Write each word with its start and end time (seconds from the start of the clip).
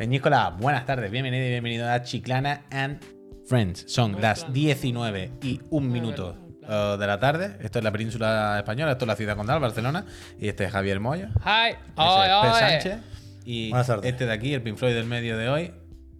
Peñíscola, 0.00 0.56
buenas 0.58 0.86
tardes, 0.86 1.10
bienvenido 1.10 1.44
y 1.44 1.50
bienvenido 1.50 1.86
a 1.86 2.00
Chiclana 2.02 2.62
and 2.70 3.04
Friends. 3.46 3.84
Son 3.86 4.18
las 4.18 4.50
19 4.50 5.32
y 5.42 5.60
un 5.68 5.92
minuto 5.92 6.38
eh, 6.66 6.96
de 6.98 7.06
la 7.06 7.20
tarde. 7.20 7.58
Esto 7.60 7.80
es 7.80 7.84
la 7.84 7.92
península 7.92 8.56
española, 8.56 8.92
esto 8.92 9.04
es 9.04 9.08
la 9.08 9.16
ciudad 9.16 9.36
condal, 9.36 9.60
Barcelona. 9.60 10.06
Y 10.38 10.48
este 10.48 10.64
es 10.64 10.72
Javier 10.72 11.00
Moya. 11.00 11.28
Hi. 11.44 11.76
Oy, 11.96 12.22
es 12.22 12.40
P. 12.40 12.48
oy. 12.48 12.58
Sánchez. 12.58 12.98
Y 13.44 13.68
Buenas 13.68 13.88
tardes. 13.88 14.10
este 14.10 14.24
de 14.24 14.32
aquí, 14.32 14.54
el 14.54 14.62
Pink 14.62 14.78
Floyd 14.78 14.94
del 14.94 15.04
medio 15.04 15.36
de 15.36 15.50
hoy, 15.50 15.74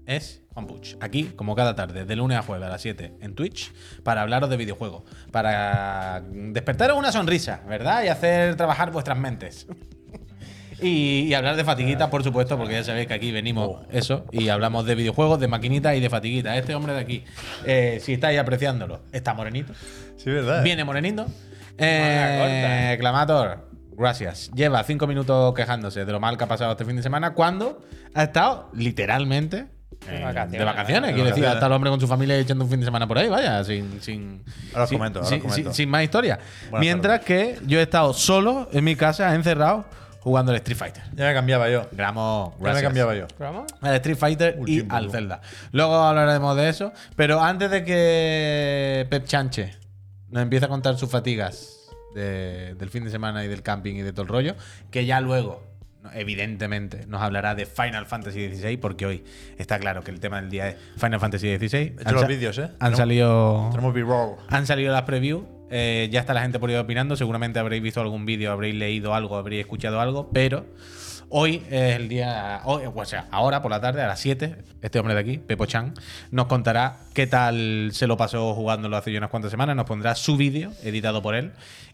es 0.04 0.42
Juan 0.52 0.66
Puch. 0.66 0.96
Aquí, 1.00 1.32
como 1.34 1.56
cada 1.56 1.74
tarde, 1.74 2.04
de 2.04 2.16
lunes 2.16 2.36
a 2.36 2.42
jueves 2.42 2.66
a 2.66 2.68
las 2.68 2.82
7 2.82 3.14
en 3.22 3.34
Twitch, 3.34 3.72
para 4.04 4.20
hablaros 4.20 4.50
de 4.50 4.58
videojuegos. 4.58 5.04
Para 5.32 6.22
despertaros 6.30 6.98
una 6.98 7.12
sonrisa, 7.12 7.62
¿verdad? 7.66 8.04
Y 8.04 8.08
hacer 8.08 8.56
trabajar 8.56 8.90
vuestras 8.90 9.16
mentes. 9.16 9.66
Y, 10.82 11.22
y 11.28 11.34
hablar 11.34 11.56
de 11.56 11.64
fatiguita, 11.64 12.08
por 12.10 12.22
supuesto, 12.24 12.56
porque 12.56 12.74
ya 12.74 12.84
sabéis 12.84 13.06
que 13.06 13.14
aquí 13.14 13.32
venimos 13.32 13.80
eso 13.90 14.24
y 14.32 14.48
hablamos 14.48 14.86
de 14.86 14.94
videojuegos, 14.94 15.38
de 15.40 15.46
maquinitas 15.48 15.94
y 15.96 16.00
de 16.00 16.08
fatiguita. 16.10 16.56
Este 16.56 16.74
hombre 16.74 16.94
de 16.94 17.00
aquí, 17.00 17.24
eh, 17.66 18.00
si 18.02 18.14
estáis 18.14 18.38
apreciándolo, 18.38 19.00
está 19.12 19.34
morenito, 19.34 19.72
Sí, 20.16 20.30
verdad. 20.30 20.62
viene 20.62 20.84
morenito. 20.84 21.26
Eh. 21.78 22.96
Clamator, 22.98 23.68
gracias. 23.92 24.50
Lleva 24.54 24.82
cinco 24.84 25.06
minutos 25.06 25.54
quejándose 25.54 26.04
de 26.04 26.12
lo 26.12 26.20
mal 26.20 26.36
que 26.36 26.44
ha 26.44 26.48
pasado 26.48 26.72
este 26.72 26.84
fin 26.84 26.96
de 26.96 27.02
semana 27.02 27.32
cuando 27.34 27.80
ha 28.14 28.24
estado 28.24 28.70
literalmente 28.74 29.66
De 30.06 30.22
vacaciones. 30.22 30.58
de 30.58 30.64
vacaciones. 30.64 31.08
De 31.08 31.14
Quiero 31.14 31.28
decir, 31.28 31.44
ha 31.44 31.48
vacaciones. 31.48 31.54
estado 31.54 31.66
el 31.66 31.72
hombre 31.76 31.90
con 31.90 32.00
su 32.00 32.06
familia 32.08 32.38
echando 32.38 32.64
un 32.64 32.70
fin 32.70 32.80
de 32.80 32.86
semana 32.86 33.06
por 33.06 33.18
ahí, 33.18 33.28
vaya, 33.28 33.62
sin. 33.64 34.00
sin 34.02 34.42
Ahora 34.72 34.84
os 34.84 34.88
sin, 34.88 34.98
comento, 34.98 35.18
ahora 35.20 35.24
os 35.26 35.30
sin- 35.30 35.40
comento. 35.40 35.70
sin- 35.70 35.74
sin 35.74 35.88
más 35.90 36.02
historia. 36.04 36.38
Buenas 36.70 36.80
Mientras 36.80 37.20
que 37.20 37.58
yo 37.66 37.78
he 37.78 37.82
estado 37.82 38.12
solo 38.12 38.68
en 38.72 38.84
mi 38.84 38.96
casa, 38.96 39.34
encerrado, 39.34 39.84
jugando 40.20 40.52
al 40.52 40.56
Street 40.56 40.76
Fighter. 40.78 41.02
Ya 41.14 41.26
me 41.26 41.34
cambiaba 41.34 41.68
yo. 41.70 41.86
Gramo, 41.92 42.52
Ya 42.52 42.58
me 42.58 42.64
gracias. 42.64 42.82
cambiaba 42.84 43.14
yo. 43.14 43.26
¿Programa? 43.28 43.66
Al 43.80 43.94
Street 43.96 44.16
Fighter 44.16 44.54
y 44.56 44.60
Último, 44.80 44.94
al 44.96 45.06
¿no? 45.06 45.10
Zelda. 45.12 45.40
Luego 45.72 45.94
hablaremos 45.96 46.56
de 46.56 46.68
eso. 46.68 46.92
Pero 47.16 47.40
antes 47.40 47.70
de 47.70 47.84
que 47.84 49.06
Pep 49.10 49.24
Chanche 49.26 49.74
nos 50.30 50.42
empiece 50.42 50.64
a 50.66 50.68
contar 50.68 50.96
sus 50.96 51.10
fatigas 51.10 51.76
de- 52.14 52.74
del 52.74 52.90
fin 52.90 53.04
de 53.04 53.10
semana 53.10 53.44
y 53.44 53.48
del 53.48 53.62
camping 53.62 53.94
y 53.94 54.02
de 54.02 54.12
todo 54.12 54.22
el 54.22 54.28
rollo, 54.28 54.54
que 54.90 55.06
ya 55.06 55.20
luego, 55.20 55.62
no, 56.02 56.10
evidentemente, 56.12 57.06
nos 57.06 57.20
hablará 57.22 57.54
de 57.54 57.66
Final 57.66 58.06
Fantasy 58.06 58.48
XVI, 58.54 58.76
porque 58.78 59.06
hoy 59.06 59.24
está 59.58 59.78
claro 59.78 60.02
que 60.02 60.10
el 60.10 60.18
tema 60.20 60.40
del 60.40 60.50
día 60.50 60.68
es 60.68 60.76
Final 60.96 61.20
Fantasy 61.20 61.56
XVI. 61.56 61.76
He 61.78 62.02
hecho 62.02 62.12
los 62.12 62.26
vídeos, 62.26 62.58
¿eh? 62.58 62.62
Han 62.62 62.78
Tenemos- 62.78 62.96
salido. 62.98 63.68
Tenemos 63.70 63.94
B-roll. 63.94 64.36
Han 64.48 64.66
salido 64.66 64.92
las 64.92 65.02
previews, 65.02 65.42
eh, 65.70 66.08
ya 66.10 66.20
está 66.20 66.34
la 66.34 66.42
gente 66.42 66.58
por 66.58 66.68
ahí 66.70 66.76
opinando, 66.76 67.16
seguramente 67.16 67.58
habréis 67.58 67.82
visto 67.82 68.00
algún 68.00 68.26
vídeo, 68.26 68.50
habréis 68.50 68.74
leído 68.74 69.14
algo, 69.14 69.36
habréis 69.36 69.60
escuchado 69.60 70.00
algo, 70.00 70.28
pero 70.32 70.66
hoy 71.30 71.62
es 71.70 71.96
el 71.96 72.08
día, 72.08 72.60
hoy, 72.64 72.82
o 72.92 73.04
sea, 73.04 73.28
ahora 73.30 73.62
por 73.62 73.70
la 73.70 73.80
tarde, 73.80 74.02
a 74.02 74.08
las 74.08 74.20
7, 74.20 74.56
este 74.82 74.98
hombre 74.98 75.14
de 75.14 75.20
aquí, 75.20 75.38
Pepo 75.38 75.66
Chan, 75.66 75.94
nos 76.32 76.46
contará 76.46 76.96
qué 77.14 77.26
tal 77.26 77.90
se 77.92 78.06
lo 78.06 78.16
pasó 78.16 78.52
jugándolo 78.54 78.96
hace 78.96 79.12
ya 79.12 79.18
unas 79.18 79.30
cuantas 79.30 79.50
semanas, 79.50 79.76
nos 79.76 79.86
pondrá 79.86 80.14
su 80.16 80.36
vídeo 80.36 80.72
editado 80.82 81.22
por 81.22 81.34
él 81.36 81.52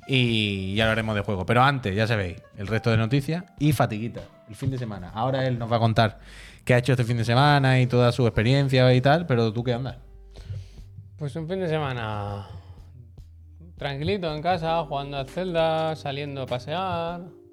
y 0.09 0.75
ya 0.75 0.85
hablaremos 0.85 1.15
de 1.15 1.21
juego. 1.21 1.45
Pero 1.45 1.63
antes, 1.63 1.95
ya 1.95 2.07
sabéis, 2.07 2.43
el 2.57 2.67
resto 2.67 2.91
de 2.91 2.97
noticias 2.97 3.45
y 3.59 3.73
fatiguita, 3.73 4.23
el 4.49 4.57
fin 4.57 4.71
de 4.71 4.79
semana. 4.79 5.11
Ahora 5.15 5.47
él 5.47 5.59
nos 5.59 5.71
va 5.71 5.77
a 5.77 5.81
contar 5.81 6.19
qué 6.65 6.75
ha 6.75 6.79
hecho 6.79 6.93
este 6.93 7.05
fin 7.05 7.19
de 7.19 7.25
semana 7.25 7.81
y 7.81 7.87
toda 7.87 8.13
su 8.13 8.27
experiencia 8.27 8.93
y 8.95 9.01
tal, 9.03 9.27
pero 9.27 9.53
tú 9.53 9.63
qué 9.63 9.75
andas. 9.75 9.99
Pues 11.19 11.37
un 11.37 11.49
fin 11.49 11.61
de 11.61 11.69
semana 11.69 12.47
tranquilito 13.77 14.33
en 14.35 14.43
casa, 14.43 14.85
jugando 14.85 15.17
a 15.19 15.25
Zelda, 15.25 15.97
saliendo 15.97 16.43
a 16.43 16.47
pasear. 16.47 17.46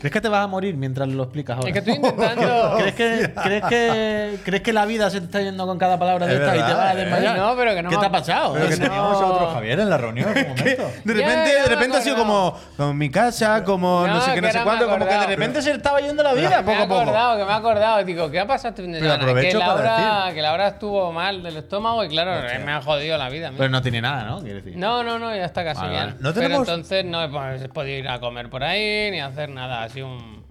¿Crees 0.00 0.12
que 0.12 0.20
te 0.20 0.28
vas 0.28 0.44
a 0.44 0.46
morir 0.46 0.76
mientras 0.76 1.08
lo 1.08 1.24
explicas 1.24 1.56
ahora? 1.56 1.68
Es 1.68 1.72
que 1.72 1.78
estoy 1.80 1.94
intentando. 1.94 2.74
¿Crees 2.78 2.94
que, 2.94 3.32
crees, 3.42 3.64
que, 3.64 4.38
¿Crees 4.44 4.62
que 4.62 4.72
la 4.72 4.86
vida 4.86 5.10
se 5.10 5.18
te 5.20 5.26
está 5.26 5.40
yendo 5.42 5.66
con 5.66 5.76
cada 5.78 5.98
palabra 5.98 6.26
de 6.26 6.34
Es 6.34 6.40
esta 6.40 6.54
y 6.54 6.58
te 6.58 6.62
verdad, 6.64 6.78
vas 6.78 6.90
a 6.92 6.94
desmayar? 6.94 7.36
No, 7.36 7.56
pero 7.56 7.74
que 7.74 7.82
no 7.82 7.88
¿Qué 7.90 7.96
me 7.96 8.00
te 8.00 8.06
ha 8.06 8.10
pasado? 8.12 8.52
Pero 8.54 8.68
que 8.68 8.76
no. 8.76 8.82
teníamos 8.84 9.20
a 9.22 9.26
otro 9.26 9.50
Javier 9.52 9.80
en 9.80 9.90
la 9.90 9.98
reunión 9.98 10.28
en 10.36 10.44
un 10.50 10.56
momento. 10.56 10.90
De 11.04 11.14
repente, 11.14 11.52
de 11.54 11.60
me 11.62 11.66
repente 11.66 11.96
ha 11.96 12.00
sido 12.00 12.16
como, 12.16 12.56
como 12.76 12.94
mi 12.94 13.10
casa, 13.10 13.64
como 13.64 14.06
no, 14.06 14.14
No, 14.14 14.20
sé 14.20 14.34
qué, 14.34 14.40
no 14.42 14.50
sé 14.52 14.58
me 14.58 14.64
cuánto, 14.64 14.84
he 14.84 14.88
como 14.88 15.06
que 15.06 15.14
de 15.14 15.26
repente 15.26 15.62
se 15.62 15.70
le 15.70 15.76
estaba 15.76 16.00
yendo 16.00 16.22
la 16.22 16.32
vida 16.34 16.48
me 16.62 16.62
poco 16.62 16.70
he 16.70 16.82
a 16.82 16.88
poco. 16.88 17.00
acordado, 17.00 17.38
que 17.38 17.44
me 17.44 17.50
he 17.50 17.54
acordado. 17.54 18.04
Digo, 18.04 18.30
¿qué 18.30 18.40
ha 18.40 18.46
pasado 18.46 18.68
este 18.70 18.82
fin 18.82 18.92
de 18.92 19.00
Pero 19.00 19.12
semana? 19.14 19.40
Que 19.40 19.52
Laura, 19.54 20.34
que 20.34 20.42
Laura 20.42 20.68
estuvo 20.68 21.12
mal 21.12 21.42
del 21.42 21.56
estómago 21.56 22.04
y 22.04 22.08
claro, 22.08 22.40
me 22.64 22.72
ha 22.72 22.80
jodido 22.82 23.18
la 23.18 23.28
vida. 23.28 23.50
Pero 23.56 23.68
no 23.68 23.82
tiene 23.82 24.00
nada, 24.00 24.24
¿no? 24.24 24.40
Decir. 24.40 24.76
No, 24.76 25.02
no, 25.02 25.18
no, 25.18 25.34
ya 25.34 25.44
está 25.44 25.64
casi 25.64 25.86
bien. 25.88 26.14
Pero 26.18 26.32
tenemos- 26.34 26.68
entonces 26.68 27.04
no 27.04 27.22
he 27.24 27.28
pues, 27.28 27.62
he 27.62 27.68
podido 27.68 27.98
ir 27.98 28.08
a 28.08 28.20
comer 28.20 28.48
por 28.48 28.62
ahí 28.62 29.10
ni 29.10 29.20
hacer 29.20 29.48
nada. 29.50 29.87
Así 29.88 30.02
un. 30.02 30.44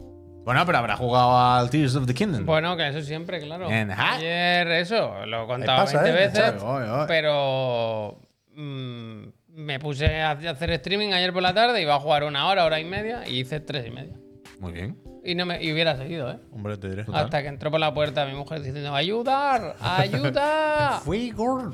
Bueno, 0.44 0.66
pero 0.66 0.78
habrá 0.80 0.96
jugado 0.96 1.38
al 1.38 1.70
Tears 1.70 1.96
of 1.96 2.08
the 2.08 2.14
Kingdom. 2.14 2.46
Bueno, 2.46 2.76
que 2.76 2.88
eso 2.88 3.02
siempre, 3.02 3.40
claro. 3.40 3.70
En-. 3.70 3.92
Ayer, 3.92 4.68
eso, 4.72 5.26
lo 5.26 5.44
he 5.44 5.48
contado 5.48 5.86
pasa, 5.86 6.02
20 6.02 6.10
¿eh? 6.10 6.28
veces. 6.28 6.64
Oy, 6.64 6.84
oy, 6.84 6.90
oy. 6.90 7.06
Pero. 7.08 8.20
mm, 8.56 9.24
me 9.58 9.80
puse 9.80 10.22
a 10.22 10.32
hacer 10.32 10.72
streaming 10.72 11.14
ayer 11.14 11.34
por 11.34 11.44
la 11.44 11.54
tarde, 11.54 11.82
iba 11.82 11.96
a 11.96 12.00
jugar 12.00 12.24
una 12.24 12.48
hora, 12.48 12.66
hora 12.66 12.80
y 12.80 12.86
media, 12.86 13.28
y 13.28 13.42
hice 13.42 13.60
tres 13.60 13.88
y 13.88 13.92
media. 13.92 14.16
Muy 14.60 14.72
bien. 14.72 14.98
Y, 15.24 15.36
no 15.36 15.46
me, 15.46 15.62
y 15.62 15.72
hubiera 15.72 15.96
seguido, 15.98 16.32
¿eh? 16.32 16.40
Hombre, 16.52 16.78
te 16.78 16.90
diré. 16.90 17.06
Hasta 17.14 17.42
que 17.42 17.50
entró 17.50 17.70
por 17.70 17.80
la 17.80 17.94
puerta 17.94 18.26
mi 18.26 18.34
mujer 18.34 18.62
diciendo: 18.62 18.96
¡Ayudar! 18.96 19.76
¡Ayuda! 19.80 21.02
Fui 21.04 21.32
gol. 21.32 21.74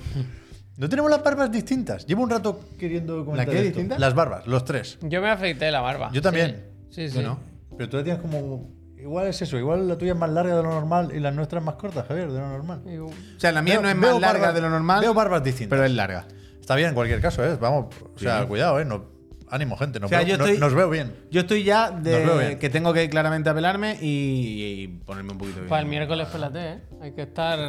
No 0.76 0.90
tenemos 0.90 1.12
las 1.12 1.24
barbas 1.24 1.52
distintas. 1.52 2.06
Llevo 2.08 2.24
un 2.24 2.32
rato 2.32 2.60
queriendo 2.80 3.24
comentar 3.24 3.48
qué 3.48 3.58
esto. 3.58 3.68
distintas? 3.68 4.00
Las 4.00 4.16
barbas, 4.16 4.48
los 4.48 4.66
tres. 4.66 4.98
Yo 5.04 5.22
me 5.22 5.30
afeité 5.30 5.70
la 5.70 5.82
barba. 5.82 6.10
Yo 6.12 6.22
también. 6.22 6.66
Sí, 6.90 7.10
sí. 7.10 7.16
Bueno, 7.16 7.40
pero 7.78 7.90
tú 7.90 7.98
la 7.98 8.04
tienes 8.04 8.22
como. 8.22 8.72
Igual 8.98 9.28
es 9.28 9.42
eso, 9.42 9.58
igual 9.58 9.86
la 9.88 9.98
tuya 9.98 10.14
es 10.14 10.18
más 10.18 10.30
larga 10.30 10.56
de 10.56 10.64
lo 10.64 10.70
normal 10.70 11.12
y 11.14 11.20
la 11.20 11.30
nuestra 11.32 11.60
es 11.60 11.66
más 11.66 11.76
corta, 11.76 12.04
Javier, 12.08 12.32
de 12.32 12.40
lo 12.40 12.48
normal. 12.48 12.82
O 13.02 13.12
sea, 13.40 13.52
la 13.52 13.62
mía 13.62 13.74
Veo- 13.74 13.82
no 13.84 13.90
es 13.90 13.96
más 13.98 14.12
larga 14.22 14.40
barbas- 14.48 14.54
de 14.56 14.62
lo 14.62 14.70
normal, 14.70 15.02
Veo 15.02 15.14
barbas 15.14 15.44
distintas. 15.44 15.70
pero 15.76 15.84
es 15.86 15.92
larga. 15.92 16.26
Está 16.62 16.76
bien 16.76 16.90
en 16.90 16.96
cualquier 16.96 17.20
caso, 17.20 17.44
¿eh? 17.44 17.58
Vamos, 17.60 17.94
o 18.16 18.18
sea, 18.18 18.42
Sí. 18.42 18.48
cuidado, 18.48 18.80
¿eh? 18.80 18.86
No, 18.86 19.04
ánimo, 19.50 19.76
gente. 19.76 20.00
Nos, 20.00 20.08
O 20.08 20.10
sea, 20.10 20.20
veo, 20.20 20.28
yo 20.30 20.38
no- 20.38 20.46
estoy- 20.46 20.60
nos 20.60 20.74
veo 20.74 20.90
bien. 20.90 21.14
Yo 21.30 21.42
estoy 21.42 21.64
ya 21.66 21.92
de 21.92 22.58
que 22.62 22.70
tengo 22.70 22.94
que 22.94 23.10
claramente 23.10 23.50
apelarme 23.50 23.98
y, 24.02 24.84
y 24.84 24.88
ponerme 25.06 25.34
un 25.34 25.38
poquito 25.38 25.58
bien. 25.58 25.70
Para 25.70 25.82
el 25.82 25.88
miércoles 25.90 26.28
pelate, 26.30 26.60
¿eh? 26.72 26.80
Hay 27.02 27.12
que 27.12 27.24
estar. 27.24 27.60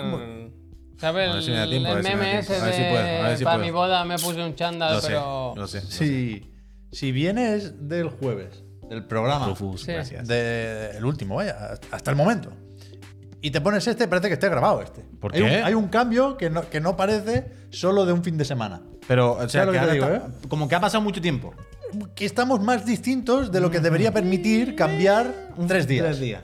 ¿Sabes? 0.98 1.28
A 1.31 1.34
ver 1.34 1.43
si 1.43 1.50
me 1.50 1.56
da 1.56 1.64
El, 1.64 1.70
tiempo, 1.70 1.88
si 1.91 1.94
me 1.97 2.03
meme 2.03 2.31
tiempo. 2.31 2.53
ese 2.53 2.64
ver 2.64 2.75
si 2.75 2.82
de. 2.82 2.91
puedo, 2.91 3.04
para 3.44 3.56
puedo. 3.56 3.59
mi 3.59 3.70
boda 3.72 4.04
me 4.04 4.14
puse 4.19 4.41
un 4.44 4.54
chándal, 4.54 4.94
Lo 4.94 5.00
sé, 5.00 5.09
pero. 5.09 5.53
lo 5.56 5.66
sé. 5.66 5.81
Si, 5.81 6.53
si 6.93 7.10
vienes 7.10 7.88
del 7.88 8.09
jueves, 8.10 8.62
del 8.88 9.04
programa, 9.04 9.46
Rufus, 9.48 9.82
Sí. 9.82 9.92
gracias. 9.92 10.26
de- 10.28 10.90
el 10.96 11.04
último, 11.04 11.36
vaya, 11.36 11.78
hasta 11.90 12.10
el 12.10 12.16
momento, 12.16 12.50
y 13.40 13.50
te 13.50 13.60
pones 13.60 13.86
este, 13.86 14.08
parece 14.08 14.28
que 14.28 14.34
esté 14.34 14.48
grabado 14.48 14.80
este. 14.82 15.02
¿Por 15.20 15.34
hay 15.34 15.42
qué? 15.42 15.58
Un, 15.58 15.64
hay 15.64 15.74
un 15.74 15.88
cambio 15.88 16.36
que 16.36 16.48
no, 16.50 16.68
que 16.68 16.80
no 16.80 16.96
parece 16.96 17.46
solo 17.70 18.06
de 18.06 18.12
un 18.12 18.22
fin 18.24 18.36
de 18.38 18.44
semana. 18.44 18.80
Pero, 19.06 19.32
o 19.32 19.48
sea, 19.48 19.64
lo 19.66 19.72
que 19.72 19.78
que 19.78 19.84
te 19.84 19.90
ahora 19.90 20.14
digo, 20.14 20.26
está- 20.28 20.48
como 20.48 20.66
que 20.68 20.74
ha 20.74 20.80
pasado 20.80 21.02
mucho 21.02 21.20
tiempo. 21.20 21.52
Que 22.14 22.24
estamos 22.24 22.60
más 22.60 22.84
distintos 22.86 23.52
de 23.52 23.60
lo 23.60 23.70
que 23.70 23.80
debería 23.80 24.12
permitir 24.12 24.74
cambiar 24.74 25.50
tres 25.68 25.86
días. 25.86 26.04
Tres 26.06 26.20
días. 26.20 26.42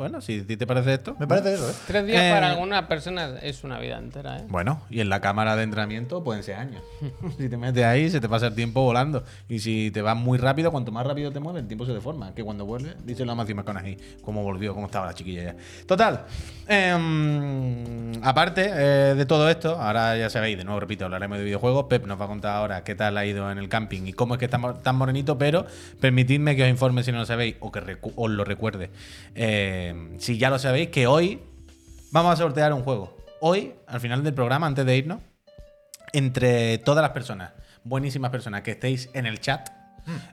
Bueno, 0.00 0.22
si 0.22 0.40
a 0.40 0.46
ti 0.46 0.56
te 0.56 0.66
parece 0.66 0.94
esto. 0.94 1.14
Me 1.18 1.26
parece 1.26 1.52
eso, 1.52 1.68
¿eh? 1.68 1.74
Tres 1.86 2.06
días 2.06 2.22
Eh, 2.22 2.30
para 2.32 2.52
algunas 2.52 2.86
personas 2.86 3.34
es 3.42 3.64
una 3.64 3.78
vida 3.78 3.98
entera, 3.98 4.38
¿eh? 4.38 4.44
Bueno, 4.48 4.80
y 4.88 5.00
en 5.00 5.10
la 5.10 5.20
cámara 5.20 5.56
de 5.56 5.62
entrenamiento 5.62 6.24
pueden 6.24 6.42
ser 6.42 6.54
años. 6.54 6.82
si 7.36 7.50
te 7.50 7.58
metes 7.58 7.84
ahí, 7.84 8.08
se 8.08 8.18
te 8.18 8.26
pasa 8.26 8.46
el 8.46 8.54
tiempo 8.54 8.80
volando. 8.80 9.24
Y 9.46 9.58
si 9.58 9.90
te 9.90 10.00
vas 10.00 10.16
muy 10.16 10.38
rápido, 10.38 10.70
cuanto 10.70 10.90
más 10.90 11.06
rápido 11.06 11.30
te 11.32 11.38
mueves, 11.38 11.60
el 11.60 11.68
tiempo 11.68 11.84
se 11.84 11.92
deforma. 11.92 12.34
Que 12.34 12.42
cuando 12.42 12.64
vuelve, 12.64 12.94
dice 13.04 13.26
la 13.26 13.34
Matthew 13.34 13.56
McConaughey, 13.56 13.98
cómo 14.22 14.42
volvió, 14.42 14.72
cómo 14.72 14.86
estaba 14.86 15.04
la 15.04 15.12
chiquilla 15.12 15.42
ya. 15.44 15.56
Total. 15.84 16.24
em, 16.66 18.12
aparte 18.24 18.70
eh, 18.72 19.14
de 19.14 19.26
todo 19.26 19.50
esto, 19.50 19.76
ahora 19.78 20.16
ya 20.16 20.30
sabéis, 20.30 20.56
de 20.56 20.64
nuevo 20.64 20.80
repito, 20.80 21.04
hablaremos 21.04 21.36
de 21.36 21.44
videojuegos. 21.44 21.84
Pep 21.90 22.06
nos 22.06 22.18
va 22.18 22.24
a 22.24 22.28
contar 22.28 22.56
ahora 22.56 22.84
qué 22.84 22.94
tal 22.94 23.18
ha 23.18 23.26
ido 23.26 23.50
en 23.50 23.58
el 23.58 23.68
camping 23.68 24.06
y 24.06 24.14
cómo 24.14 24.32
es 24.32 24.38
que 24.38 24.46
está 24.46 24.58
tan 24.82 24.96
morenito, 24.96 25.36
pero 25.36 25.66
permitidme 26.00 26.56
que 26.56 26.62
os 26.62 26.70
informe 26.70 27.02
si 27.02 27.12
no 27.12 27.18
lo 27.18 27.26
sabéis 27.26 27.56
o 27.60 27.70
que 27.70 27.98
os 28.16 28.30
lo 28.30 28.44
recuerde. 28.44 28.88
Eh, 29.34 29.89
si 30.18 30.38
ya 30.38 30.50
lo 30.50 30.58
sabéis, 30.58 30.88
que 30.88 31.06
hoy 31.06 31.40
Vamos 32.12 32.32
a 32.32 32.36
sortear 32.36 32.72
un 32.72 32.82
juego. 32.82 33.16
Hoy, 33.40 33.74
al 33.86 34.00
final 34.00 34.24
del 34.24 34.34
programa, 34.34 34.66
antes 34.66 34.84
de 34.84 34.96
irnos, 34.96 35.22
entre 36.12 36.78
todas 36.78 37.02
las 37.02 37.12
personas, 37.12 37.52
buenísimas 37.84 38.32
personas 38.32 38.62
que 38.62 38.72
estéis 38.72 39.10
en 39.12 39.26
el 39.26 39.38
chat, 39.38 39.70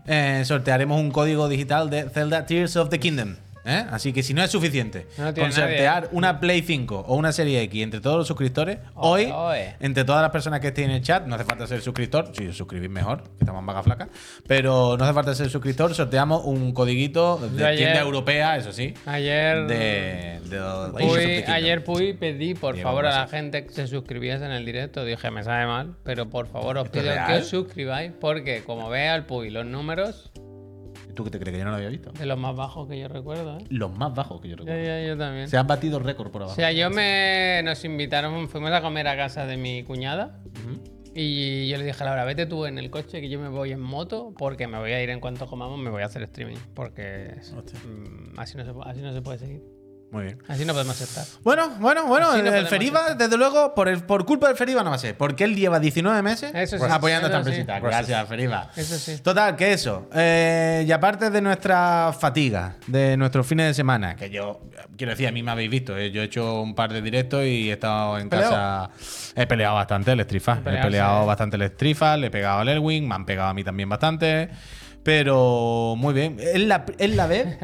eh, 0.08 0.42
sortearemos 0.44 1.00
un 1.00 1.12
código 1.12 1.48
digital 1.48 1.92
de 1.92 2.10
Zelda 2.10 2.48
Tears 2.48 2.78
of 2.78 2.90
the 2.90 3.00
Kingdom. 3.00 3.36
¿Eh? 3.68 3.86
Así 3.92 4.14
que 4.14 4.24
si 4.24 4.34
no 4.34 4.44
es 4.44 4.50
suficiente 4.52 5.08
No 5.18 5.34
con 5.34 5.52
sortear 5.52 6.10
una 6.14 6.40
Play 6.40 6.62
5 6.62 7.06
o 7.08 7.16
una 7.16 7.32
Serie 7.32 7.62
X 7.64 7.84
entre 7.84 8.00
todos 8.00 8.18
los 8.18 8.28
suscriptores, 8.28 8.78
hoy, 8.96 9.32
entre 9.80 10.04
todas 10.06 10.22
las 10.22 10.32
personas 10.32 10.60
que 10.60 10.68
estén 10.70 10.86
en 10.86 10.98
el 10.98 11.02
chat, 11.04 11.26
no 11.28 11.36
hace 11.36 11.44
falta 11.44 11.68
ser 11.68 11.82
suscriptor, 11.82 12.32
si 12.36 12.48
os 12.48 12.56
suscribís 12.58 12.90
mejor, 12.90 13.24
que 13.24 13.30
estamos 13.42 13.60
en 13.60 13.66
vaga 13.66 13.84
flaca, 13.84 14.10
pero 14.48 14.96
no 14.98 15.04
hace 15.04 15.14
falta 15.14 15.36
ser 15.36 15.50
suscriptor, 15.50 15.94
sorteamos 15.94 16.44
un 16.46 16.74
codiguito 16.74 17.38
de 17.38 17.66
ayer- 17.66 17.78
tienda 17.78 18.00
europea, 18.02 18.58
eso 18.58 18.72
sí, 18.72 18.94
Ayer. 19.06 19.68
de, 19.68 20.40
de 20.46 20.50
the 20.50 21.04
Puy- 21.04 21.44
ayer 21.48 21.84
Puy 21.84 22.14
pedí 22.14 22.54
por 22.56 22.78
favor 22.78 23.06
a 23.06 23.22
la 23.22 23.28
gente 23.28 23.66
que 23.66 23.74
se 23.74 23.88
suscribiese 23.88 24.46
en 24.46 24.52
el 24.52 24.66
directo. 24.66 25.04
Dije, 25.04 25.30
me 25.32 25.44
sabe 25.44 25.66
mal, 25.66 25.96
pero 26.04 26.30
por 26.30 26.48
favor 26.48 26.78
os 26.78 26.86
¿Esto 26.86 27.00
es 27.00 27.04
pido 27.06 27.16
que 27.28 27.34
os 27.34 27.48
suscribáis 27.48 28.12
porque 28.20 28.64
como 28.64 28.90
vea 28.90 29.16
el 29.16 29.26
Puy 29.26 29.50
los 29.50 29.66
números, 29.66 30.32
¿Tú 31.18 31.24
qué 31.24 31.32
te 31.32 31.40
crees 31.40 31.54
que 31.54 31.58
yo 31.60 31.66
no 31.66 31.72
lo 31.72 31.78
había 31.78 31.90
visto? 31.90 32.12
De 32.12 32.28
los 32.28 32.38
más 32.38 32.56
bajos 32.56 32.88
que 32.88 33.00
yo 33.00 33.08
recuerdo, 33.08 33.58
¿eh? 33.58 33.64
Los 33.70 33.92
más 33.98 34.14
bajos 34.14 34.40
que 34.40 34.50
yo 34.50 34.56
recuerdo. 34.56 34.84
ya, 34.84 35.02
yo 35.04 35.18
también. 35.18 35.48
Se 35.50 35.58
han 35.58 35.66
batido 35.66 35.98
récord 35.98 36.30
por 36.32 36.44
O 36.44 36.46
abajo. 36.46 36.56
sea, 36.56 36.72
yo 36.72 36.92
me. 36.92 37.62
Nos 37.64 37.84
invitaron, 37.84 38.48
fuimos 38.48 38.72
a 38.72 38.82
comer 38.82 39.08
a 39.08 39.18
casa 39.18 39.48
de 39.48 39.58
mi 39.58 39.84
cuñada. 39.84 40.40
Y 41.16 41.68
yo 41.68 41.78
le 41.78 41.84
dije 41.86 42.04
a 42.04 42.06
Laura, 42.06 42.24
vete 42.26 42.46
tú 42.46 42.66
en 42.68 42.78
el 42.78 42.92
coche 42.92 43.20
que 43.20 43.30
yo 43.30 43.40
me 43.40 43.50
voy 43.50 43.72
en 43.72 43.80
moto 43.80 44.36
porque 44.38 44.68
me 44.68 44.78
voy 44.78 44.92
a 44.92 45.02
ir 45.02 45.10
en 45.10 45.20
cuanto 45.20 45.48
comamos, 45.48 45.80
me 45.80 45.90
voy 45.90 46.04
a 46.04 46.06
hacer 46.06 46.22
streaming. 46.22 46.58
Porque 46.76 47.32
mm, 47.42 48.40
así, 48.40 48.56
no 48.56 48.64
se, 48.64 48.72
así 48.86 49.02
no 49.02 49.12
se 49.12 49.22
puede 49.24 49.40
seguir. 49.40 49.64
Muy 50.10 50.24
bien. 50.24 50.42
Así 50.48 50.64
no 50.64 50.72
podemos 50.72 51.00
estar. 51.02 51.26
Bueno, 51.44 51.70
bueno, 51.80 52.06
bueno, 52.06 52.30
Así 52.30 52.40
el, 52.40 52.46
no 52.46 52.52
el 52.56 52.66
estar. 52.82 53.18
desde 53.18 53.36
luego, 53.38 53.76
por, 53.76 53.90
el- 53.90 54.04
por 54.04 54.24
culpa 54.26 54.48
del 54.48 54.56
Feriva 54.56 54.82
no 54.82 54.90
va 54.90 54.96
a 54.96 55.00
ser. 55.00 55.18
Porque 55.18 55.44
él 55.44 55.54
lleva 55.56 55.82
19 55.82 56.22
meses 56.22 56.52
Eso 56.56 56.78
sí, 56.78 56.84
apoyando 56.90 57.28
esta 57.28 57.40
eso 57.42 57.50
sí. 57.50 57.60
empresita. 57.60 57.80
Gracias, 57.82 58.28
Feriva. 58.30 58.72
Eso 58.76 58.98
sí. 58.98 59.18
Total, 59.18 59.58
que 59.58 59.74
eso. 59.74 60.08
Eh, 60.16 60.86
y 60.88 60.92
aparte 60.94 61.30
de 61.30 61.42
nuestra 61.42 62.16
fatiga, 62.18 62.78
de 62.88 63.18
nuestros 63.18 63.46
fines 63.46 63.68
de 63.68 63.74
semana, 63.74 64.16
que 64.16 64.30
yo, 64.30 64.62
quiero 64.96 65.12
decir, 65.12 65.28
a 65.28 65.32
mí 65.34 65.44
me 65.44 65.52
habéis 65.52 65.70
visto, 65.70 65.98
eh, 65.98 66.10
yo 66.10 66.22
he 66.22 66.26
hecho 66.26 66.62
un 66.62 66.74
par 66.74 66.94
de 66.94 67.02
directos 67.02 67.44
y 67.44 67.70
he 67.70 67.74
estado 67.74 68.18
en 68.18 68.30
casa. 68.30 68.90
He 69.36 69.46
peleado 69.46 69.76
bastante 69.76 70.14
el 70.14 70.22
Strifa. 70.22 70.60
He 70.66 70.82
peleado 70.82 71.26
bastante 71.26 71.58
el 71.58 71.64
Strifa, 71.70 72.16
le 72.16 72.28
he 72.28 72.32
pegado 72.32 72.60
al 72.62 72.70
Elwing, 72.70 73.06
me 73.08 73.14
han 73.16 73.26
pegado 73.26 73.50
a 73.50 73.54
mí 73.54 73.64
también 73.64 73.90
bastante. 73.90 74.50
Pero 75.08 75.96
muy 75.98 76.14
bien. 76.14 76.36
Es 76.38 76.60
la, 76.60 76.84
es 76.98 77.16
la 77.16 77.28
vez. 77.28 77.58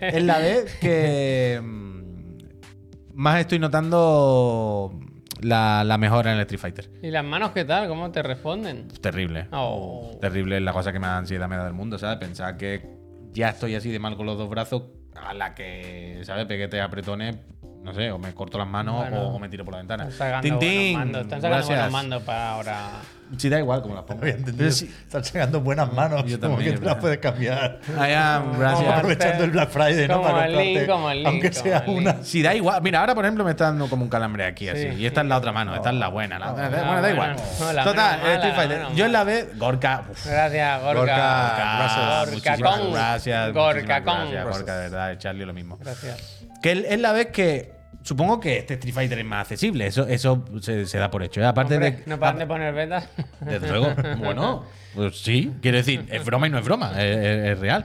es 0.00 0.22
la 0.24 0.38
vez 0.38 0.74
que. 0.80 1.60
mm, 1.62 3.12
Más 3.12 3.40
estoy 3.40 3.58
notando 3.58 4.98
la, 5.42 5.84
la 5.84 5.98
mejora 5.98 6.30
en 6.32 6.36
el 6.38 6.42
Street 6.44 6.60
Fighter. 6.60 6.90
¿Y 7.02 7.10
las 7.10 7.22
manos 7.26 7.50
qué 7.50 7.66
tal? 7.66 7.88
¿Cómo 7.88 8.10
te 8.10 8.22
responden? 8.22 8.88
Terrible. 9.02 9.48
Oh. 9.52 10.16
Terrible 10.18 10.56
es 10.56 10.62
la 10.62 10.72
cosa 10.72 10.90
que 10.90 10.98
más 10.98 11.10
ansiedad 11.18 11.46
me 11.46 11.58
da 11.58 11.64
del 11.64 11.74
mundo, 11.74 11.98
¿sabes? 11.98 12.16
Pensar 12.16 12.56
que 12.56 12.88
ya 13.32 13.50
estoy 13.50 13.74
así 13.74 13.90
de 13.90 13.98
mal 13.98 14.16
con 14.16 14.24
los 14.24 14.38
dos 14.38 14.48
brazos, 14.48 14.84
a 15.14 15.34
la 15.34 15.54
que, 15.54 16.20
¿sabes? 16.22 16.46
Peguete 16.46 16.80
apretones, 16.80 17.36
no 17.82 17.92
sé, 17.92 18.10
o 18.12 18.18
me 18.18 18.32
corto 18.32 18.56
las 18.56 18.66
manos 18.66 18.96
Bueno. 18.96 19.28
o, 19.28 19.38
me 19.38 19.50
tiro 19.50 19.62
por 19.62 19.74
la 19.74 19.78
ventana. 19.80 20.04
Están 20.08 20.30
sacando 20.30 20.58
Tintín, 20.58 20.92
buenos 20.94 20.98
mandos. 21.04 21.22
Están 21.24 21.42
sacando 21.42 21.66
buenos 21.66 21.92
mandos 21.92 22.22
para 22.22 22.50
ahora. 22.52 22.90
Sí, 23.36 23.48
da 23.48 23.58
igual 23.58 23.82
como 23.82 23.94
las 23.94 24.04
pongo. 24.04 24.22
Sí, 24.70 24.90
Están 25.04 25.22
sacando 25.22 25.60
buenas 25.60 25.92
manos. 25.92 26.24
Yo 26.24 26.40
como 26.40 26.54
también, 26.54 26.74
que 26.74 26.80
te 26.80 26.86
las 26.86 26.94
puedes 26.96 27.18
cambiar. 27.18 27.78
I 27.88 28.12
am, 28.12 28.58
gracias. 28.58 28.88
aprovechando 28.90 29.44
el 29.44 29.50
Black 29.50 29.68
Friday, 29.70 30.08
¿no? 30.08 30.14
Como 30.22 30.28
Para 30.32 30.46
el 30.46 30.52
comprarte, 30.54 30.74
link, 30.80 30.88
como 30.88 31.10
el 31.10 31.18
link, 31.18 31.26
aunque 31.28 31.50
como 31.50 31.62
sea 31.62 31.78
el 31.78 31.86
link. 31.86 31.98
una. 31.98 32.24
Si 32.24 32.42
da 32.42 32.54
igual. 32.54 32.82
Mira, 32.82 33.00
ahora 33.00 33.14
por 33.14 33.24
ejemplo 33.24 33.44
me 33.44 33.50
está 33.50 33.64
dando 33.64 33.88
como 33.88 34.02
un 34.04 34.08
calambre 34.08 34.46
aquí, 34.46 34.68
así. 34.68 34.88
Sí. 34.90 34.96
Y 34.96 35.06
esta 35.06 35.20
es 35.20 35.26
la 35.26 35.36
otra 35.36 35.52
mano, 35.52 35.74
esta 35.74 35.90
es 35.90 35.96
la 35.96 36.08
buena. 36.08 36.38
la- 36.38 36.52
bueno, 36.52 37.02
da 37.02 37.10
igual. 37.10 37.36
no, 37.60 37.72
la 37.72 37.84
Total, 37.84 38.18
mala, 38.20 38.34
Street 38.34 38.50
la 38.52 38.56
Fighter. 38.56 38.86
Yo 38.94 39.04
en 39.06 39.12
la 39.12 39.24
vez. 39.24 39.58
Gorka. 39.58 40.04
uf, 40.10 40.26
Gracias, 40.26 40.82
Gorka. 40.82 40.98
Gorka, 41.00 41.78
Gorka, 41.78 42.56
Gorka 42.56 42.90
gracias. 42.90 43.52
Gorka 43.52 44.02
con. 44.04 44.30
Gracias, 44.30 44.44
Gorka, 44.44 44.76
de 44.78 44.88
verdad, 44.90 45.18
Charlie, 45.18 45.44
lo 45.44 45.52
mismo. 45.52 45.76
Gracias. 45.78 46.40
Que 46.62 46.86
es 46.88 47.00
la 47.00 47.12
vez 47.12 47.26
que. 47.26 47.77
Supongo 48.02 48.40
que 48.40 48.58
este 48.58 48.74
Street 48.74 48.94
Fighter 48.94 49.18
es 49.18 49.24
más 49.24 49.42
accesible. 49.42 49.86
Eso, 49.86 50.06
eso 50.06 50.44
se, 50.60 50.86
se 50.86 50.98
da 50.98 51.10
por 51.10 51.22
hecho. 51.22 51.40
¿eh? 51.40 51.46
Aparte 51.46 51.74
Hombre, 51.74 51.90
de. 51.92 52.02
no 52.06 52.18
paran 52.18 52.38
de 52.38 52.46
poner 52.46 52.72
betas. 52.74 53.08
Desde 53.40 53.68
luego. 53.68 53.92
Bueno, 54.18 54.64
pues 54.94 55.18
sí, 55.20 55.52
quiero 55.60 55.76
decir, 55.78 56.06
es 56.10 56.24
broma 56.24 56.46
y 56.46 56.50
no 56.50 56.58
es 56.58 56.64
broma, 56.64 56.92
es, 57.02 57.16
es- 57.16 57.46
es 57.52 57.58
real. 57.58 57.84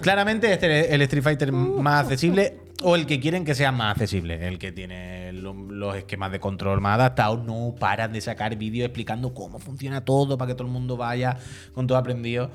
Claramente 0.00 0.50
este 0.52 0.80
es 0.80 0.90
el 0.92 1.02
Street 1.02 1.22
Fighter 1.22 1.52
más 1.52 2.04
accesible 2.04 2.56
o 2.82 2.96
el 2.96 3.06
que 3.06 3.20
quieren 3.20 3.44
que 3.44 3.54
sea 3.54 3.70
más 3.70 3.92
accesible, 3.92 4.48
el 4.48 4.58
que 4.58 4.72
tiene 4.72 5.32
lo- 5.32 5.52
los 5.54 5.94
esquemas 5.94 6.32
de 6.32 6.40
control 6.40 6.80
más 6.80 6.94
adaptados, 6.94 7.44
no 7.44 7.74
paran 7.78 8.12
de 8.12 8.20
sacar 8.20 8.56
vídeos 8.56 8.86
explicando 8.86 9.32
cómo 9.34 9.58
funciona 9.60 10.00
todo 10.04 10.36
para 10.38 10.48
que 10.48 10.54
todo 10.54 10.66
el 10.66 10.72
mundo 10.72 10.96
vaya 10.96 11.36
con 11.74 11.86
todo 11.86 11.98
aprendido. 11.98 12.50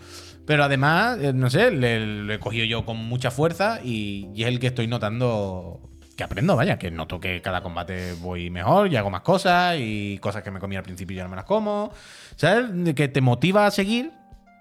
Pero 0.45 0.63
además, 0.63 1.19
eh, 1.21 1.31
no 1.33 1.49
sé, 1.49 1.71
le- 1.71 2.23
lo 2.23 2.33
he 2.33 2.39
cogido 2.39 2.65
yo 2.65 2.85
con 2.85 2.97
mucha 2.97 3.31
fuerza 3.31 3.79
y, 3.83 4.29
y 4.33 4.41
es 4.43 4.49
el 4.49 4.59
que 4.59 4.67
estoy 4.67 4.87
notando 4.87 5.79
que 6.17 6.23
aprendo, 6.23 6.55
vaya, 6.55 6.77
que 6.77 6.89
noto 6.89 7.19
que 7.19 7.41
cada 7.41 7.61
combate 7.61 8.13
voy 8.13 8.49
mejor 8.49 8.91
y 8.91 8.95
hago 8.97 9.09
más 9.09 9.21
cosas 9.21 9.77
y 9.79 10.17
cosas 10.17 10.43
que 10.43 10.49
me 10.51 10.59
comí 10.59 10.75
al 10.75 10.83
principio 10.83 11.15
ya 11.15 11.23
no 11.23 11.29
me 11.29 11.35
las 11.35 11.45
como. 11.45 11.93
¿Sabes? 12.35 12.93
Que 12.95 13.07
te 13.07 13.21
motiva 13.21 13.67
a 13.67 13.71
seguir 13.71 14.11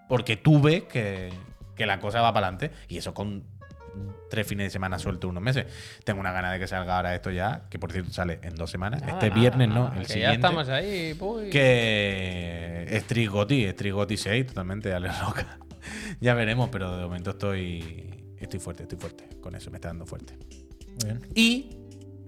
porque 0.08 0.36
tú 0.36 0.60
ves 0.60 0.84
que, 0.84 1.32
que 1.74 1.86
la 1.86 1.98
cosa 1.98 2.20
va 2.20 2.32
para 2.32 2.48
adelante. 2.48 2.76
Y 2.88 2.98
eso 2.98 3.14
con 3.14 3.44
tres 4.28 4.46
fines 4.46 4.66
de 4.66 4.70
semana 4.70 4.98
suelto 4.98 5.28
unos 5.28 5.42
meses. 5.42 5.64
Tengo 6.04 6.20
una 6.20 6.30
gana 6.30 6.52
de 6.52 6.58
que 6.58 6.66
salga 6.66 6.96
ahora 6.96 7.14
esto 7.14 7.30
ya, 7.30 7.62
que 7.70 7.78
por 7.78 7.90
cierto 7.90 8.12
sale 8.12 8.38
en 8.42 8.54
dos 8.54 8.70
semanas. 8.70 9.00
Nada, 9.00 9.14
este 9.14 9.30
nada, 9.30 9.40
viernes, 9.40 9.68
nada, 9.68 9.80
¿no? 9.80 9.86
El 9.94 10.06
que 10.06 10.12
siguiente. 10.12 10.28
Ya 10.28 10.32
estamos 10.34 10.68
ahí, 10.68 11.14
puy. 11.14 11.48
Que 11.48 12.86
es 12.90 13.04
Trigoti, 13.04 13.64
es 13.64 13.74
Trigoti 13.74 14.18
6, 14.18 14.48
totalmente, 14.48 14.90
dale 14.90 15.08
loca. 15.26 15.58
ya 16.20 16.34
veremos, 16.34 16.68
pero 16.70 16.96
de 16.98 17.02
momento 17.02 17.30
estoy. 17.30 18.12
Estoy 18.38 18.60
fuerte, 18.60 18.82
estoy 18.82 18.98
fuerte. 18.98 19.26
Con 19.40 19.54
eso 19.54 19.70
me 19.70 19.78
está 19.78 19.88
dando 19.88 20.04
fuerte. 20.04 20.34
Muy 21.02 21.12
bien. 21.12 21.20
Y 21.34 21.70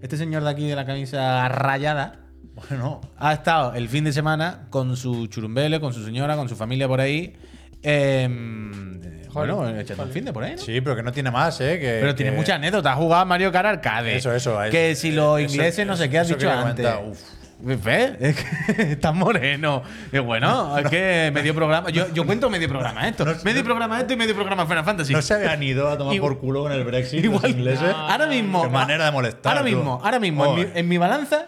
este 0.02 0.16
señor 0.16 0.44
de 0.44 0.50
aquí 0.50 0.66
de 0.68 0.76
la 0.76 0.84
camisa 0.86 1.48
rayada 1.48 2.20
Bueno, 2.68 3.00
ha 3.16 3.32
estado 3.32 3.74
el 3.74 3.88
fin 3.88 4.04
de 4.04 4.12
semana 4.12 4.66
con 4.70 4.96
su 4.96 5.26
churumbele, 5.28 5.80
con 5.80 5.92
su 5.94 6.04
señora, 6.04 6.36
con 6.36 6.48
su 6.48 6.56
familia 6.56 6.88
por 6.88 7.00
ahí. 7.00 7.36
em, 7.82 9.00
bueno, 9.32 9.68
echando 9.78 10.02
un 10.04 10.10
fin 10.10 10.24
de 10.24 10.32
por 10.32 10.42
ahí, 10.42 10.52
¿no? 10.56 10.58
sí, 10.62 10.80
pero 10.80 10.96
que 10.96 11.02
no 11.02 11.12
tiene 11.12 11.30
más, 11.30 11.60
¿eh? 11.60 11.78
Que, 11.78 11.98
Pero 12.00 12.14
tiene 12.14 12.32
que- 12.32 12.36
muchas 12.36 12.56
anécdotas. 12.56 12.92
Ha 12.92 12.96
jugado 12.96 13.22
a 13.22 13.24
Mario 13.24 13.52
Kart 13.52 13.66
Arcade. 13.68 14.16
Eso, 14.16 14.34
eso. 14.34 14.60
es- 14.64 14.70
Que 14.72 14.94
si 14.96 15.12
los 15.12 15.38
eso- 15.40 15.52
ingleses, 15.54 15.86
no 15.86 15.96
sé 15.96 16.10
qué 16.10 16.18
has 16.18 16.28
dicho 16.28 16.50
antes. 16.50 16.86
Uf. 17.06 17.20
¿Ves? 17.60 18.12
Es 18.20 18.36
que 18.36 18.82
estás 18.92 19.14
moreno. 19.14 19.82
Y 20.12 20.18
bueno, 20.18 20.78
es 20.78 20.88
que 20.88 21.30
medio 21.34 21.54
programa. 21.54 21.90
Yo, 21.90 22.12
yo 22.14 22.24
cuento 22.24 22.48
medio 22.50 22.68
programa 22.68 23.08
esto. 23.08 23.24
medio 23.44 23.64
programa 23.64 24.00
esto 24.00 24.12
y 24.12 24.16
medio 24.16 24.34
programa 24.34 24.64
Final 24.66 24.84
Fantasy. 24.84 25.12
No 25.12 25.22
se 25.22 25.34
habían 25.34 25.62
ido 25.62 25.88
a 25.88 25.98
tomar 25.98 26.14
Igual- 26.14 26.34
por 26.34 26.40
culo 26.40 26.62
con 26.62 26.72
el 26.72 26.84
Brexit 26.84 27.24
Igual- 27.24 27.42
los 27.42 27.50
ingleses. 27.50 27.92
ahora 27.96 28.26
mismo. 28.26 28.62
Qué 28.62 28.68
manera 28.68 29.06
de 29.06 29.10
molestar, 29.10 29.56
Ahora 29.58 29.68
tú. 29.68 29.76
mismo, 29.76 30.00
ahora 30.04 30.20
mismo, 30.20 30.46
en 30.46 30.54
mi, 30.54 30.78
en 30.78 30.88
mi 30.88 30.98
balanza 30.98 31.46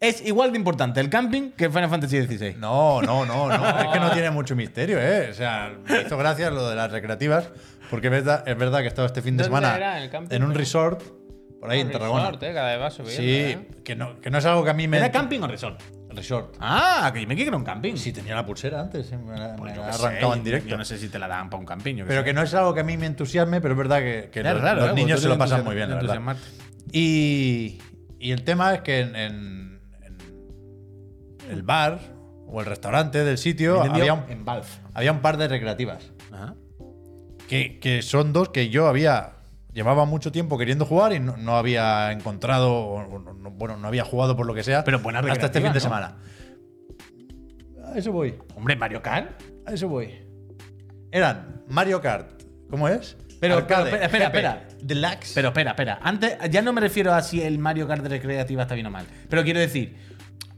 es 0.00 0.24
igual 0.24 0.52
de 0.52 0.58
importante 0.58 1.00
el 1.00 1.10
camping 1.10 1.50
que 1.50 1.68
Final 1.70 1.90
Fantasy 1.90 2.22
XVI. 2.24 2.54
No, 2.56 3.02
no, 3.02 3.26
no, 3.26 3.48
no. 3.48 3.54
es 3.80 3.86
que 3.92 3.98
no 3.98 4.10
tiene 4.12 4.30
mucho 4.30 4.54
misterio, 4.54 4.98
¿eh? 5.00 5.28
O 5.30 5.34
sea, 5.34 5.72
me 5.88 6.02
hizo 6.02 6.16
gracia 6.16 6.50
lo 6.50 6.68
de 6.70 6.76
las 6.76 6.92
recreativas, 6.92 7.48
porque 7.90 8.06
es 8.06 8.12
verdad, 8.12 8.44
es 8.46 8.56
verdad 8.56 8.78
que 8.78 8.84
he 8.84 8.88
estado 8.88 9.06
este 9.06 9.22
fin 9.22 9.36
de 9.36 9.42
¿Dónde 9.48 9.58
semana 9.66 9.98
en 10.30 10.44
un 10.44 10.54
resort, 10.54 11.02
por 11.60 11.70
ahí 11.70 11.80
en 11.80 11.86
Un 11.88 11.92
Tarragona. 11.92 12.24
resort, 12.26 12.42
eh, 12.44 12.54
cada 12.54 12.72
vez 12.72 12.80
va 12.82 12.90
subiendo. 12.90 13.22
Sí, 13.22 13.30
eh. 13.30 13.68
que 13.84 13.96
no, 13.96 14.20
que 14.20 14.30
no 14.30 14.38
es 14.38 14.44
algo 14.46 14.64
que 14.64 14.70
a 14.70 14.74
mí 14.74 14.86
me. 14.88 14.98
¿Era 14.98 15.10
camping 15.10 15.40
o 15.40 15.46
resort? 15.48 15.80
Resort. 16.10 16.56
Ah, 16.60 17.10
que 17.12 17.20
yo 17.22 17.28
me 17.28 17.36
quiero 17.36 17.56
un 17.56 17.64
camping. 17.64 17.94
Sí, 17.96 18.12
tenía 18.12 18.34
la 18.34 18.44
pulsera 18.46 18.80
antes, 18.80 19.12
me 19.12 19.36
la, 19.38 19.54
Pues 19.56 19.72
me 19.72 19.78
la 19.78 19.88
arrancaba 19.88 20.32
sé, 20.32 20.38
en 20.38 20.44
directo. 20.44 20.68
Yo 20.68 20.76
no 20.76 20.84
sé 20.84 20.98
si 20.98 21.08
te 21.08 21.18
la 21.18 21.28
dan 21.28 21.50
para 21.50 21.60
un 21.60 21.66
camping. 21.66 21.96
yo 21.96 22.06
Pero 22.06 22.20
sé. 22.20 22.24
que 22.24 22.32
no 22.32 22.42
es 22.42 22.54
algo 22.54 22.74
que 22.74 22.80
a 22.80 22.84
mí 22.84 22.96
me 22.96 23.06
entusiasme, 23.06 23.60
pero 23.60 23.74
es 23.74 23.78
verdad 23.78 23.98
que, 24.00 24.30
que 24.32 24.40
Es 24.40 24.46
los, 24.46 24.60
raro, 24.60 24.80
los 24.80 24.90
¿eh? 24.90 24.94
niños 24.94 25.20
se 25.20 25.28
lo 25.28 25.36
pasan 25.38 25.64
muy 25.64 25.74
bien, 25.74 25.90
la 25.90 25.96
verdad. 25.96 26.36
Y, 26.92 27.78
y 28.18 28.32
el 28.32 28.42
tema 28.44 28.74
es 28.74 28.80
que 28.80 29.00
en, 29.00 29.16
en- 29.16 29.80
en 30.02 31.50
el 31.50 31.62
bar 31.62 31.98
o 32.46 32.60
el 32.60 32.66
restaurante 32.66 33.24
del 33.24 33.36
sitio 33.38 33.82
había 33.82 34.14
un, 34.14 34.24
en 34.30 34.44
Valve. 34.44 34.66
había 34.94 35.12
un 35.12 35.20
par 35.20 35.36
de 35.36 35.48
recreativas. 35.48 36.10
Ajá. 36.32 36.54
Que, 37.48 37.78
que 37.80 38.02
son 38.02 38.32
dos 38.32 38.48
que 38.50 38.68
yo 38.70 38.86
había. 38.88 39.34
Llevaba 39.78 40.06
mucho 40.06 40.32
tiempo 40.32 40.58
queriendo 40.58 40.84
jugar 40.84 41.12
y 41.12 41.20
no, 41.20 41.36
no 41.36 41.56
había 41.56 42.10
encontrado. 42.10 42.72
o- 42.72 42.96
o 43.14 43.18
no- 43.32 43.52
bueno, 43.52 43.76
no 43.76 43.86
había 43.86 44.04
jugado 44.04 44.34
por 44.36 44.44
lo 44.44 44.52
que 44.52 44.64
sea. 44.64 44.82
Pero 44.82 44.98
buenas 44.98 45.24
Hasta 45.24 45.46
este 45.46 45.60
fin 45.60 45.72
de 45.72 45.78
semana. 45.78 46.16
A 47.84 47.96
eso 47.96 48.10
voy. 48.10 48.34
Hombre, 48.56 48.74
Mario 48.74 49.00
Kart. 49.00 49.40
A 49.66 49.72
eso 49.72 49.88
voy. 49.88 50.18
Eran 51.12 51.62
Mario 51.68 52.00
Kart. 52.00 52.42
¿Cómo 52.68 52.88
es? 52.88 53.16
Pero, 53.38 53.58
Arcade, 53.58 53.92
pero, 53.92 54.02
espera, 54.04 54.24
GP, 54.30 54.36
espera. 54.38 54.68
Deluxe. 54.82 55.32
Pero 55.36 55.48
espera, 55.50 55.70
espera. 55.70 55.98
Antes, 56.02 56.36
ya 56.50 56.60
no 56.60 56.72
me 56.72 56.80
refiero 56.80 57.14
a 57.14 57.22
si 57.22 57.40
el 57.40 57.60
Mario 57.60 57.86
Kart 57.86 58.02
de 58.02 58.08
recreativa 58.08 58.62
está 58.62 58.74
bien 58.74 58.86
o 58.86 58.90
mal. 58.90 59.06
Pero 59.30 59.44
quiero 59.44 59.60
decir, 59.60 59.94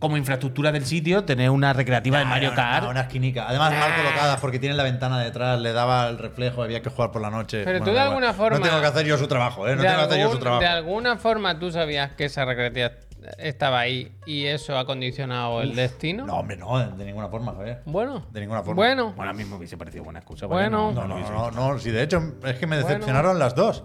como 0.00 0.16
infraestructura 0.16 0.72
del 0.72 0.84
sitio, 0.86 1.24
tener 1.24 1.50
una 1.50 1.72
recreativa 1.72 2.18
de 2.18 2.24
Mario 2.24 2.52
Kart. 2.54 2.84
no, 2.84 2.90
una 2.90 3.02
esquinica. 3.02 3.46
Además, 3.48 3.72
mal 3.72 3.92
Ah. 3.92 3.96
colocadas 4.02 4.40
porque 4.40 4.58
tiene 4.58 4.74
la 4.74 4.82
ventana 4.82 5.20
detrás, 5.20 5.60
le 5.60 5.72
daba 5.72 6.08
el 6.08 6.18
reflejo, 6.18 6.62
había 6.62 6.82
que 6.82 6.90
jugar 6.90 7.12
por 7.12 7.20
la 7.22 7.30
noche. 7.30 7.62
Pero 7.64 7.78
tú 7.78 7.84
de 7.84 7.90
igual. 7.92 8.08
alguna 8.08 8.32
forma- 8.32 8.58
No 8.58 8.64
tengo 8.64 8.80
que 8.80 8.86
hacer 8.86 9.06
yo 9.06 9.16
su 9.18 9.28
trabajo, 9.28 9.68
¿eh? 9.68 9.76
No 9.76 9.82
de, 9.82 9.88
tengo 9.88 10.00
que 10.00 10.04
hacer 10.06 10.20
yo 10.22 10.32
su 10.32 10.38
trabajo. 10.38 10.60
de 10.62 10.66
alguna 10.68 11.16
forma 11.16 11.58
tú 11.58 11.70
sabías 11.70 12.12
que 12.12 12.24
esa 12.24 12.44
recreativa 12.44 12.90
estaba 13.36 13.80
ahí 13.80 14.10
y 14.24 14.46
eso 14.46 14.78
ha 14.78 14.86
condicionado 14.86 15.60
el 15.60 15.76
destino. 15.76 16.24
No, 16.24 16.36
hombre, 16.38 16.56
no, 16.56 16.78
de 16.96 17.04
ninguna 17.04 17.28
forma, 17.28 17.52
Javier. 17.52 17.82
Bueno. 17.84 18.24
De 18.32 18.40
ninguna 18.40 18.60
forma. 18.62 18.76
Bueno. 18.76 19.04
Bueno, 19.08 19.20
ahora 19.20 19.34
mismo 19.34 19.56
hubiese 19.56 19.76
parecido 19.76 20.04
buena 20.04 20.20
excusa. 20.20 20.46
Bueno. 20.46 20.92
No, 20.92 21.06
no, 21.06 21.18
no, 21.30 21.50
no. 21.50 21.78
Si 21.78 21.90
de 21.90 22.02
hecho 22.02 22.22
es 22.44 22.56
que 22.58 22.66
me 22.66 22.76
Bueno. 22.76 22.88
decepcionaron 22.88 23.38
las 23.38 23.54
dos. 23.54 23.84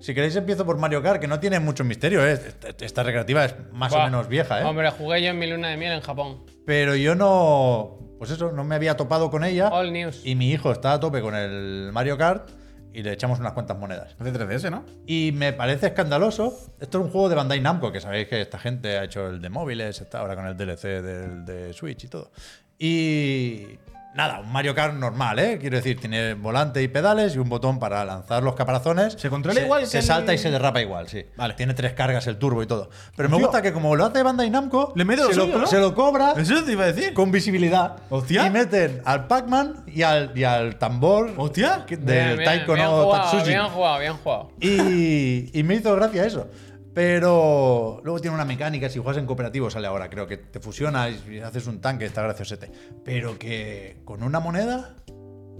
Si 0.00 0.14
queréis 0.14 0.36
empiezo 0.36 0.64
por 0.66 0.78
Mario 0.78 1.02
Kart, 1.02 1.20
que 1.20 1.26
no 1.26 1.40
tiene 1.40 1.58
mucho 1.58 1.84
misterio, 1.84 2.26
¿eh? 2.26 2.38
Esta, 2.80 3.02
recreativa 3.02 3.44
es 3.44 3.54
más 3.72 3.92
o 3.92 4.02
menos 4.02 4.28
vieja, 4.28 4.60
¿eh? 4.60 4.64
Hombre, 4.64 4.90
jugué 4.90 5.22
yo 5.22 5.30
en 5.30 5.38
mi 5.38 5.46
luna 5.46 5.68
de 5.68 5.76
miel 5.76 5.92
en 5.92 6.00
Japón. 6.00 6.44
Pero 6.64 6.94
yo 6.96 7.14
no. 7.14 7.98
Pues 8.18 8.30
eso, 8.30 8.52
no 8.52 8.64
me 8.64 8.74
había 8.74 8.96
topado 8.96 9.30
con 9.30 9.44
ella. 9.44 9.68
All 9.68 9.92
news. 9.92 10.22
Y 10.24 10.34
mi 10.34 10.50
hijo 10.50 10.72
está 10.72 10.92
a 10.92 11.00
tope 11.00 11.20
con 11.20 11.34
el 11.34 11.90
Mario 11.92 12.16
Kart 12.16 12.48
y 12.96 13.02
le 13.02 13.12
echamos 13.12 13.38
unas 13.38 13.52
cuantas 13.52 13.76
monedas. 13.76 14.16
Es 14.18 14.32
de 14.32 14.32
3DS, 14.32 14.70
¿no? 14.70 14.84
Y 15.06 15.32
me 15.34 15.52
parece 15.52 15.88
escandaloso. 15.88 16.72
Esto 16.80 16.98
es 16.98 17.04
un 17.04 17.10
juego 17.10 17.28
de 17.28 17.34
Bandai 17.34 17.60
Namco, 17.60 17.92
que 17.92 18.00
sabéis 18.00 18.26
que 18.26 18.40
esta 18.40 18.58
gente 18.58 18.96
ha 18.96 19.04
hecho 19.04 19.28
el 19.28 19.42
de 19.42 19.50
móviles, 19.50 20.00
está 20.00 20.20
ahora 20.20 20.34
con 20.34 20.46
el 20.46 20.56
DLC 20.56 21.02
del, 21.02 21.44
de 21.44 21.74
Switch 21.74 22.04
y 22.04 22.08
todo. 22.08 22.32
Y 22.78 23.78
Nada, 24.16 24.40
un 24.40 24.50
Mario 24.50 24.74
Kart 24.74 24.94
normal, 24.94 25.38
¿eh? 25.38 25.58
Quiero 25.60 25.76
decir, 25.76 26.00
tiene 26.00 26.32
volante 26.34 26.82
y 26.82 26.88
pedales 26.88 27.34
y 27.34 27.38
un 27.38 27.48
botón 27.50 27.78
para 27.78 28.04
lanzar 28.04 28.42
los 28.42 28.54
caparazones. 28.54 29.12
¿Se 29.18 29.28
controla 29.28 29.60
igual 29.60 29.80
que 29.82 29.86
Se 29.86 29.98
el- 29.98 30.04
salta 30.04 30.32
y 30.32 30.38
se 30.38 30.50
derrapa 30.50 30.80
igual, 30.80 31.06
sí. 31.08 31.24
Vale. 31.36 31.52
Tiene 31.54 31.74
tres 31.74 31.92
cargas 31.92 32.26
el 32.26 32.38
turbo 32.38 32.62
y 32.62 32.66
todo. 32.66 32.88
Pero 33.14 33.28
me 33.28 33.36
gusta 33.36 33.60
que 33.60 33.72
como 33.74 33.94
lo 33.94 34.06
hace 34.06 34.22
Bandai 34.22 34.48
Namco, 34.48 34.92
Le 34.96 35.04
mete 35.04 35.20
lo 35.22 35.28
se, 35.28 35.34
suyo, 35.34 35.52
lo, 35.52 35.58
¿no? 35.60 35.66
se 35.66 35.78
lo 35.78 35.94
cobra 35.94 36.32
Eso 36.36 36.64
te 36.64 36.72
iba 36.72 36.84
a 36.84 36.92
decir. 36.92 37.12
con 37.12 37.30
visibilidad. 37.30 37.96
Hostia. 38.08 38.46
Y 38.46 38.50
meten 38.50 39.02
al 39.04 39.26
Pac-Man 39.26 39.84
y 39.86 40.02
al, 40.02 40.32
y 40.34 40.44
al 40.44 40.76
tambor 40.76 41.34
Hostia. 41.36 41.84
Bien, 41.86 42.06
del 42.06 42.36
bien, 42.38 42.44
Taiko 42.44 42.72
bien 42.72 42.86
no 42.86 43.02
jugado, 43.04 43.22
Tatsuji. 43.22 43.48
Bien 43.48 43.64
jugado, 43.68 43.98
bien 44.00 44.14
jugado. 44.14 44.50
Y, 44.60 45.58
y 45.58 45.62
me 45.62 45.74
hizo 45.74 45.94
gracia 45.94 46.24
eso. 46.24 46.48
Pero 46.96 48.00
luego 48.04 48.20
tiene 48.20 48.34
una 48.34 48.46
mecánica, 48.46 48.88
si 48.88 48.98
juegas 48.98 49.18
en 49.18 49.26
cooperativo 49.26 49.68
sale 49.68 49.86
ahora, 49.86 50.08
creo 50.08 50.26
que 50.26 50.38
te 50.38 50.60
fusionas 50.60 51.12
y 51.30 51.40
haces 51.40 51.66
un 51.66 51.82
tanque, 51.82 52.06
está 52.06 52.22
graciosete. 52.22 52.72
Pero 53.04 53.38
que 53.38 53.98
con 54.06 54.22
una 54.22 54.40
moneda 54.40 54.96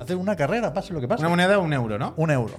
haces 0.00 0.16
una 0.16 0.35
carrera, 0.35 0.73
pase 0.73 0.95
lo 0.95 1.00
que 1.02 1.07
pase. 1.07 1.21
Una 1.21 1.28
moneda 1.28 1.49
de 1.49 1.57
un 1.59 1.75
euro, 1.75 1.99
¿no? 1.99 2.14
Un 2.16 2.31
euro. 2.31 2.59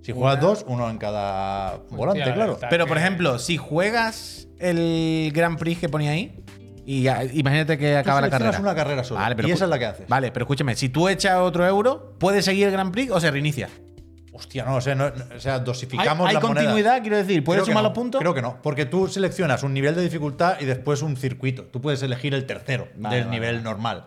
Si 0.00 0.12
juegas 0.12 0.40
dos, 0.40 0.64
uno 0.66 0.88
en 0.88 0.96
cada 0.96 1.76
volante, 1.90 2.20
Hostia, 2.22 2.34
claro. 2.34 2.58
Pero, 2.70 2.86
por 2.86 2.96
ejemplo, 2.96 3.38
si 3.38 3.58
juegas 3.58 4.48
el 4.58 5.30
Grand 5.34 5.58
Prix 5.58 5.78
que 5.80 5.90
ponía 5.90 6.12
ahí, 6.12 6.42
y 6.86 7.02
ya- 7.02 7.22
imagínate 7.22 7.76
que 7.76 7.98
acaba 7.98 8.22
la 8.22 8.30
carrera. 8.30 8.58
una 8.58 8.74
carrera 8.74 9.04
solo, 9.04 9.20
y 9.46 9.50
esa 9.50 9.64
es 9.64 9.70
la 9.70 9.78
que 9.78 9.84
haces. 9.84 10.08
Vale, 10.08 10.32
pero 10.32 10.44
escúchame, 10.44 10.74
si 10.74 10.88
tú 10.88 11.10
echas 11.10 11.36
otro 11.36 11.66
euro, 11.66 12.14
¿puedes 12.18 12.46
seguir 12.46 12.68
el 12.68 12.72
Grand 12.72 12.92
Prix 12.92 13.10
o 13.12 13.20
se 13.20 13.30
reinicia? 13.30 13.68
Hostia, 14.36 14.64
no 14.64 14.74
lo 14.74 14.80
sé. 14.80 14.94
no- 14.94 15.10
no- 15.10 15.24
o 15.36 15.40
sea, 15.40 15.54
¿Hay, 15.56 15.60
dosificamos 15.64 16.28
hay 16.28 16.34
la 16.34 16.40
moneda. 16.40 16.62
continuidad, 16.64 17.00
quiero 17.00 17.16
decir? 17.16 17.42
¿Puedes 17.42 17.62
Creo 17.62 17.66
que 17.66 17.70
sumar 17.72 17.82
no, 17.82 17.88
los 17.90 17.94
puntos? 17.94 18.20
Creo 18.20 18.34
que 18.34 18.42
no, 18.42 18.60
porque 18.62 18.84
tú 18.86 19.08
seleccionas 19.08 19.62
un 19.62 19.72
nivel 19.74 19.94
de 19.94 20.02
dificultad 20.02 20.56
y 20.60 20.64
después 20.64 21.02
un 21.02 21.16
circuito. 21.16 21.64
Tú 21.64 21.80
puedes 21.80 22.02
elegir 22.02 22.34
el 22.34 22.46
tercero 22.46 22.88
Vale, 22.96 23.16
del 23.16 23.24
vale, 23.26 23.36
nivel 23.36 23.54
vale. 23.56 23.64
normal. 23.64 24.06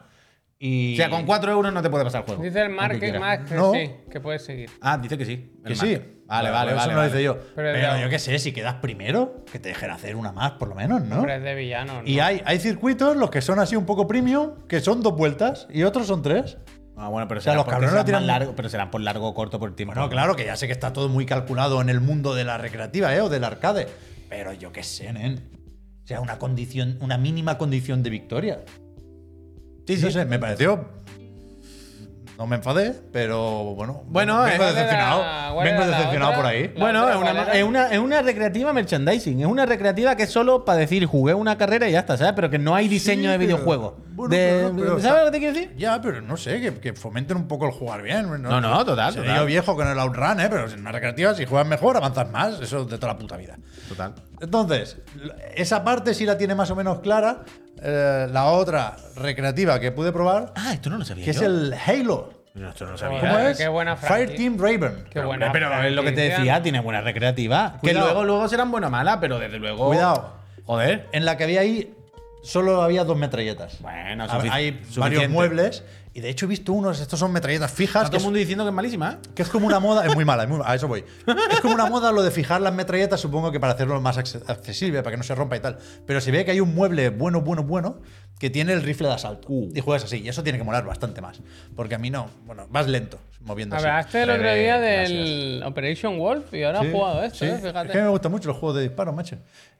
Y 0.61 0.93
O 0.95 0.97
sea, 0.97 1.09
con 1.09 1.25
4 1.25 1.51
euros 1.53 1.73
no 1.73 1.81
te 1.81 1.89
puede 1.89 2.03
pasar 2.03 2.21
el 2.21 2.25
juego. 2.27 2.43
Dice 2.43 2.61
el 2.61 2.69
Mark, 2.69 2.99
quieras. 2.99 3.21
Mark 3.21 3.45
que 3.45 3.55
No. 3.55 3.71
sí, 3.71 3.91
que 4.11 4.19
puedes 4.19 4.43
seguir. 4.43 4.69
Ah, 4.81 4.97
dice 4.97 5.17
que 5.17 5.23
sí. 5.25 5.53
Que 5.65 5.73
sí. 5.73 5.91
Mark. 5.93 6.05
Vale, 6.25 6.49
vale, 6.51 6.71
Eso 6.71 6.77
vale. 6.79 6.91
no 6.93 6.97
vale. 6.99 7.09
lo 7.09 7.15
hice 7.15 7.23
yo. 7.23 7.37
Pero 7.55 7.71
Pero, 7.73 7.97
yo 7.97 8.09
qué 8.09 8.19
sé, 8.19 8.37
si 8.39 8.51
quedas 8.51 8.75
primero, 8.75 9.45
que 9.51 9.57
te 9.57 9.69
dejen 9.69 9.89
hacer 9.89 10.15
una 10.17 10.31
más, 10.33 10.51
por 10.51 10.67
lo 10.67 10.75
menos, 10.75 11.01
¿no? 11.01 11.15
Hombre, 11.19 11.37
es 11.37 11.43
de 11.43 11.55
villano. 11.55 12.01
Y 12.05 12.19
hay, 12.19 12.41
hay 12.45 12.59
circuitos, 12.59 13.15
los 13.15 13.31
que 13.31 13.41
son 13.41 13.57
así 13.59 13.75
un 13.77 13.85
poco 13.85 14.05
premium, 14.05 14.67
que 14.67 14.81
son 14.81 15.01
dos 15.01 15.15
vueltas 15.15 15.65
y 15.71 15.83
otros 15.83 16.05
son 16.07 16.21
tres. 16.21 16.57
Ah, 17.01 17.07
bueno, 17.07 17.27
pero 17.29 17.39
sea, 17.39 17.53
será 17.53 17.63
los 17.63 17.65
cabrones 17.71 17.95
no 17.95 18.03
tiran- 18.05 18.25
largo, 18.25 18.53
pero 18.55 18.67
serán 18.67 18.91
por 18.91 18.99
largo 19.01 19.27
o 19.29 19.33
corto 19.33 19.57
por 19.57 19.73
tiempo. 19.75 19.93
Bueno, 19.95 20.09
claro 20.09 20.35
que 20.35 20.43
ya 20.45 20.55
sé 20.57 20.67
que 20.67 20.73
está 20.73 20.91
todo 20.91 21.07
muy 21.07 21.25
calculado 21.25 21.79
en 21.81 21.87
el 21.89 22.01
mundo 22.01 22.35
de 22.35 22.43
la 22.43 22.57
recreativa, 22.57 23.15
¿eh? 23.15 23.21
O 23.21 23.29
del 23.29 23.43
arcade. 23.45 23.87
Pero 24.29 24.51
yo 24.53 24.71
qué 24.73 24.83
sé, 24.83 25.11
nen. 25.13 25.39
O 26.03 26.07
sea, 26.07 26.19
una 26.21 26.37
condición, 26.39 26.97
una 27.01 27.17
mínima 27.17 27.57
condición 27.57 28.03
de 28.03 28.09
victoria. 28.09 28.59
Sí, 29.87 29.95
No 29.95 30.07
sí. 30.07 30.11
sé, 30.11 30.25
me 30.25 30.37
pareció. 30.39 30.87
No 32.39 32.47
me 32.47 32.55
enfadé, 32.55 32.95
pero 33.11 33.75
bueno. 33.75 34.03
Bueno, 34.07 34.41
vengo 34.43 34.63
eh, 34.63 34.67
decepcionado. 34.67 35.53
¿cuál 35.55 35.67
era 35.67 35.77
Vengo 35.77 35.91
decepcionado 35.91 36.31
otra? 36.31 36.41
por 36.41 36.49
ahí. 36.49 36.73
Bueno, 36.79 37.03
otra, 37.03 37.15
es 37.15 37.19
una, 37.21 37.43
es, 37.51 37.63
una, 37.63 37.87
es 37.87 37.99
una 37.99 38.21
recreativa 38.21 38.71
merchandising. 38.71 39.41
Es 39.41 39.45
una 39.45 39.65
recreativa 39.65 40.15
que 40.15 40.23
es 40.23 40.29
solo 40.31 40.63
para 40.63 40.79
decir 40.79 41.05
jugué 41.05 41.33
una 41.33 41.57
carrera 41.57 41.89
y 41.89 41.91
ya 41.91 41.99
está, 41.99 42.15
¿sabes? 42.15 42.31
Pero 42.37 42.49
que 42.49 42.57
no 42.57 42.73
hay 42.75 42.87
diseño 42.87 43.29
de 43.29 43.37
pero- 43.37 43.47
videojuego. 43.57 43.97
bueno, 44.13 44.33
De- 44.33 44.47
pero 44.55 44.69
no, 44.73 44.79
pero 44.79 44.99
¿Sabes 45.01 45.19
lo 45.19 45.25
que 45.25 45.31
te 45.31 45.39
quiero 45.39 45.53
decir? 45.53 45.75
Ya, 45.77 45.99
pero 46.01 46.21
no 46.21 46.37
sé, 46.37 46.61
que, 46.61 46.73
que 46.75 46.93
fomenten 46.93 47.35
un 47.35 47.45
poco 47.49 47.65
el 47.65 47.73
jugar 47.73 48.01
bien. 48.03 48.29
No, 48.41 48.61
no, 48.61 48.85
total, 48.85 49.11
Seré 49.11 49.25
total. 49.25 49.41
yo 49.41 49.45
viejo 49.45 49.75
con 49.75 49.89
el 49.89 49.99
outrun, 49.99 50.39
¿eh? 50.39 50.47
Pero 50.49 50.69
en 50.71 50.79
una 50.79 50.93
recreativa, 50.93 51.35
si 51.35 51.45
juegas 51.45 51.67
mejor, 51.67 51.97
avanzas 51.97 52.31
más. 52.31 52.61
Eso 52.61 52.85
de 52.85 52.97
toda 52.97 53.11
la 53.11 53.19
puta 53.19 53.35
vida. 53.35 53.57
Total. 53.89 54.15
Entonces, 54.39 54.95
esa 55.55 55.83
parte 55.83 56.13
sí 56.13 56.25
la 56.25 56.37
tiene 56.37 56.55
más 56.55 56.71
o 56.71 56.75
menos 56.77 56.99
clara. 57.01 57.43
Eh, 57.81 58.27
la 58.31 58.45
otra 58.45 58.95
recreativa 59.15 59.79
que 59.79 59.91
pude 59.91 60.11
probar, 60.11 60.51
Ah, 60.55 60.73
esto 60.73 60.89
no 60.89 60.97
lo 60.97 61.05
sabía 61.05 61.25
que 61.25 61.31
es 61.31 61.39
yo. 61.39 61.45
el 61.45 61.73
Halo. 61.85 62.33
No, 62.55 62.69
esto 62.69 62.85
no 62.85 62.91
lo 62.91 62.97
sabía. 62.97 63.19
¿Cómo 63.21 63.37
es? 63.39 63.57
qué 63.57 63.67
buena 63.67 63.95
Fire 63.95 64.07
franquicia. 64.27 64.37
Team 64.37 64.57
Raven. 64.59 65.05
Qué 65.09 65.21
buena 65.21 65.51
pero 65.51 65.71
es 65.83 65.91
lo 65.93 66.01
que 66.03 66.09
te 66.11 66.15
franquicia. 66.15 66.37
decía, 66.39 66.63
tiene 66.63 66.79
buena 66.81 67.01
recreativa. 67.01 67.73
Que 67.75 67.79
Cuidado. 67.91 68.05
luego, 68.07 68.23
luego 68.25 68.47
serán 68.49 68.71
buena 68.71 68.87
o 68.87 68.89
mala, 68.89 69.19
pero 69.19 69.39
desde 69.39 69.59
luego. 69.59 69.87
Cuidado. 69.87 70.33
Joder. 70.65 71.07
En 71.13 71.25
la 71.25 71.37
que 71.37 71.45
había 71.45 71.61
ahí 71.61 71.93
solo 72.43 72.81
había 72.81 73.03
dos 73.03 73.17
metralletas. 73.17 73.79
Bueno, 73.81 74.25
Hab- 74.25 74.29
sufic- 74.41 74.49
hay 74.51 74.71
suficiente. 74.73 74.99
varios 74.99 75.29
muebles 75.29 75.83
y 76.19 76.21
de 76.21 76.29
hecho 76.29 76.45
he 76.45 76.49
visto 76.49 76.73
unos, 76.73 76.99
estos 76.99 77.17
son 77.17 77.31
metralletas 77.31 77.71
fijas, 77.71 78.03
Está 78.03 78.09
todo 78.09 78.17
el 78.17 78.23
mundo 78.25 78.39
diciendo 78.39 78.65
que 78.65 78.69
es 78.69 78.75
malísima, 78.75 79.13
¿eh? 79.13 79.29
que 79.33 79.41
es 79.41 79.47
como 79.47 79.65
una 79.67 79.79
moda, 79.79 80.05
es 80.05 80.13
muy 80.13 80.25
mala, 80.25 80.43
es 80.43 80.49
muy- 80.49 80.59
a 80.65 80.75
eso 80.75 80.87
voy. 80.89 81.05
Es 81.49 81.61
como 81.61 81.73
una 81.73 81.85
moda 81.85 82.11
lo 82.11 82.21
de 82.21 82.29
fijar 82.31 82.59
las 82.59 82.73
metralletas, 82.73 83.21
supongo 83.21 83.51
que 83.53 83.59
para 83.59 83.71
hacerlo 83.73 83.99
más 84.01 84.17
acce- 84.17 84.43
accesible, 84.47 85.01
para 85.01 85.11
que 85.11 85.17
no 85.17 85.23
se 85.23 85.33
rompa 85.33 85.55
y 85.55 85.61
tal. 85.61 85.77
Pero 86.05 86.19
se 86.19 86.31
ve 86.31 86.43
que 86.43 86.51
hay 86.51 86.59
un 86.59 86.75
mueble 86.75 87.09
bueno, 87.09 87.39
bueno, 87.41 87.63
bueno, 87.63 88.01
que 88.37 88.49
tiene 88.49 88.73
el 88.73 88.83
rifle 88.83 89.07
de 89.07 89.13
asalto. 89.13 89.47
Uh. 89.49 89.69
Y 89.73 89.79
juegas 89.79 90.03
así, 90.03 90.17
y 90.17 90.27
eso 90.27 90.43
tiene 90.43 90.57
que 90.57 90.65
molar 90.65 90.85
bastante 90.85 91.21
más. 91.21 91.39
Porque 91.75 91.95
a 91.95 91.97
mí 91.97 92.09
no, 92.09 92.29
bueno, 92.45 92.67
vas 92.69 92.87
lento 92.87 93.17
moviéndose. 93.41 93.87
Hablaste 93.87 94.23
el 94.23 94.29
otro 94.29 94.53
día 94.53 94.77
gracias. 94.77 95.09
del 95.09 95.63
Operation 95.65 96.17
Wolf 96.19 96.53
y 96.53 96.63
ahora 96.63 96.81
Sí, 96.81 96.85
has 96.87 96.91
jugado 96.93 97.23
esto, 97.23 97.37
sí. 97.39 97.45
¿eh? 97.45 97.49
Es 97.49 97.61
que 97.61 97.67
Fíjate. 97.67 98.01
me 98.01 98.07
gustan 98.09 98.31
mucho 98.31 98.47
los 98.49 98.57
juegos 98.57 98.77
de 98.77 98.83
disparo, 98.83 99.13
macho. 99.13 99.37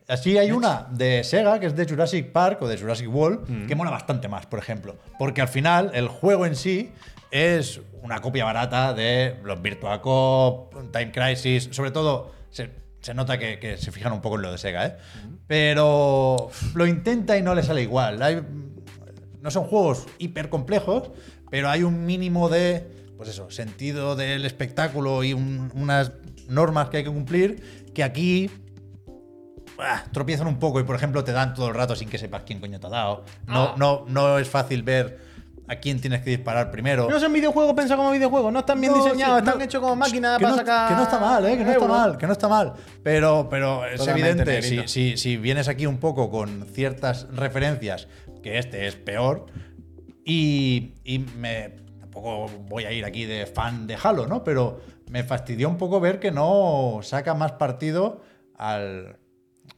Así 0.08 0.38
hay 0.38 0.52
una 0.52 0.88
de 0.90 1.24
Sega, 1.24 1.60
que 1.60 1.68
es 1.68 1.76
de 1.76 1.86
Jurassic 1.88 2.32
Park 2.32 2.62
o 2.64 2.68
de 2.68 2.78
Jurassic 2.78 3.14
World, 3.14 3.48
Mm. 3.48 3.68
que 3.68 3.76
mola 3.76 3.92
bastante 3.92 4.28
más, 4.28 4.46
por 4.48 4.58
ejemplo. 4.60 4.96
Porque 5.20 5.42
al 5.42 5.48
final 5.50 5.92
el 5.94 6.08
juego 6.08 6.46
en 6.48 6.56
sí 6.56 6.92
es 7.32 7.80
una 8.02 8.20
copia 8.22 8.44
barata 8.46 8.94
de 8.94 9.36
los 9.44 9.62
Virtua 9.62 10.02
Cop, 10.02 10.74
Time 10.92 11.12
Crisis, 11.12 11.70
sobre 11.72 11.92
todo 11.92 12.32
se, 12.50 12.72
se 13.02 13.14
nota 13.14 13.38
que, 13.38 13.60
que 13.60 13.78
se 13.78 13.92
fijan 13.92 14.12
un 14.14 14.22
poco 14.22 14.38
en 14.38 14.42
lo 14.42 14.52
de 14.52 14.58
Sega, 14.58 14.86
¿eh? 14.88 14.96
Pero 15.48 16.50
lo 16.74 16.88
intenta 16.88 17.38
y 17.38 17.42
no 17.44 17.54
le 17.54 17.62
sale 17.64 17.82
igual. 17.84 18.22
Hay- 18.22 18.42
no 19.42 19.52
son 19.52 19.66
juegos 19.66 20.06
hiper 20.18 20.50
complejos, 20.50 21.10
pero 21.52 21.70
hay 21.70 21.84
un 21.84 22.06
mínimo 22.06 22.50
de, 22.50 22.88
pues 23.20 23.28
eso, 23.32 23.52
sentido 23.52 24.16
del 24.16 24.46
espectáculo 24.46 25.26
y 25.26 25.34
un- 25.34 25.74
unas 25.76 26.14
normas 26.48 26.88
que 26.88 26.98
hay 26.98 27.04
que 27.04 27.10
cumplir 27.10 27.92
que 27.94 28.02
aquí 28.02 28.50
ah, 29.78 30.06
tropiezan 30.14 30.48
un 30.48 30.58
poco 30.58 30.80
y, 30.80 30.84
por 30.84 30.96
ejemplo, 30.96 31.22
te 31.26 31.34
dan 31.34 31.54
todo 31.54 31.68
el 31.68 31.74
rato 31.76 31.96
sin 31.98 32.08
que 32.10 32.18
sepas 32.18 32.44
quién 32.46 32.62
coño 32.62 32.80
te 32.80 32.88
ha 32.88 32.90
dado. 32.90 33.26
No, 33.46 33.62
Ah. 33.64 33.76
no, 33.78 34.06
no 34.08 34.40
es 34.40 34.48
fácil 34.50 34.84
ver 34.84 35.20
a 35.68 35.76
quién 35.76 36.00
tienes 36.00 36.22
que 36.22 36.30
disparar 36.32 36.72
primero. 36.72 37.10
No 37.10 37.20
son 37.20 37.32
videojuegos 37.34 37.74
pensados 37.76 38.00
como 38.02 38.12
videojuegos, 38.14 38.52
no 38.54 38.60
están 38.60 38.80
bien 38.82 38.94
No, 38.94 39.04
diseñados, 39.04 39.36
sí, 39.36 39.40
están 39.40 39.58
no, 39.60 39.64
hechos 39.66 39.82
como 39.82 39.96
máquinas 39.98 40.38
que 40.38 40.44
para 40.44 40.52
no, 40.56 40.58
sacar. 40.58 40.88
que 40.90 40.96
no 40.96 41.04
está 41.04 41.20
mal, 41.20 41.46
¿eh? 41.46 41.58
Que 41.58 41.64
no 41.66 41.72
está 41.72 41.88
mal, 41.88 42.18
que 42.18 42.26
no 42.28 42.32
está 42.34 42.48
mal. 42.48 42.74
Pero, 43.04 43.48
pero 43.50 43.86
es 43.86 44.00
Totalmente 44.00 44.58
evidente, 44.58 44.88
si, 44.88 45.12
si- 45.12 45.18
si 45.18 45.36
vienes 45.38 45.68
aquí 45.68 45.86
un 45.86 45.98
poco 45.98 46.32
con 46.32 46.66
ciertas 46.74 47.28
referencias, 47.34 48.08
que 48.42 48.58
este 48.60 48.88
es 48.88 48.96
peor, 48.96 49.46
y, 50.26 50.96
y 51.04 51.20
me. 51.20 51.79
Tampoco 52.20 52.52
voy 52.68 52.84
a 52.84 52.92
ir 52.92 53.06
aquí 53.06 53.26
de 53.26 53.46
fan 53.46 53.88
de 53.88 53.98
Halo, 54.02 54.28
¿no? 54.28 54.44
Pero 54.44 54.82
me 55.10 55.24
fastidió 55.24 55.70
un 55.70 55.78
poco 55.78 56.02
ver 56.02 56.20
que 56.20 56.32
no 56.32 57.00
saca 57.02 57.34
más 57.34 57.54
partido 57.54 58.22
al. 58.58 59.18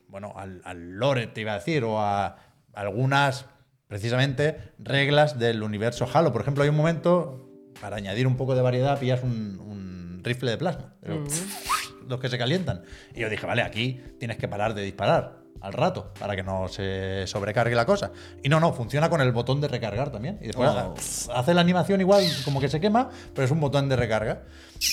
Bueno, 0.07 0.33
al, 0.35 0.61
al 0.65 0.93
lore, 0.97 1.27
te 1.27 1.41
iba 1.41 1.53
a 1.53 1.59
decir, 1.59 1.83
o 1.83 2.01
a 2.01 2.37
algunas, 2.73 3.45
precisamente, 3.87 4.57
reglas 4.79 5.37
del 5.37 5.61
universo 5.61 6.07
Halo. 6.11 6.33
Por 6.33 6.41
ejemplo, 6.41 6.63
hay 6.63 6.69
un 6.69 6.75
momento, 6.75 7.47
para 7.79 7.97
añadir 7.97 8.25
un 8.27 8.35
poco 8.37 8.55
de 8.55 8.61
variedad, 8.61 8.99
pillas 8.99 9.21
un, 9.23 9.59
un 9.59 10.21
rifle 10.23 10.51
de 10.51 10.57
plasma. 10.57 10.95
Pero, 10.99 11.23
los 12.07 12.19
que 12.19 12.27
se 12.27 12.37
calientan. 12.37 12.83
Y 13.15 13.21
yo 13.21 13.29
dije, 13.29 13.45
vale, 13.45 13.61
aquí 13.61 14.01
tienes 14.19 14.37
que 14.37 14.47
parar 14.47 14.73
de 14.73 14.81
disparar 14.81 15.40
al 15.61 15.73
rato 15.73 16.11
para 16.19 16.35
que 16.35 16.43
no 16.43 16.67
se 16.67 17.25
sobrecargue 17.27 17.75
la 17.75 17.85
cosa. 17.85 18.11
Y 18.43 18.49
no, 18.49 18.59
no, 18.59 18.73
funciona 18.73 19.09
con 19.09 19.21
el 19.21 19.31
botón 19.31 19.61
de 19.61 19.67
recargar 19.67 20.11
también. 20.11 20.37
Y 20.41 20.47
después 20.47 20.69
Oh. 20.69 20.95
hace 21.33 21.53
la 21.53 21.61
animación 21.61 22.01
igual 22.01 22.23
como 22.45 22.59
que 22.59 22.67
se 22.67 22.79
quema, 22.79 23.09
pero 23.33 23.45
es 23.45 23.51
un 23.51 23.59
botón 23.59 23.87
de 23.89 23.95
recarga. 23.95 24.43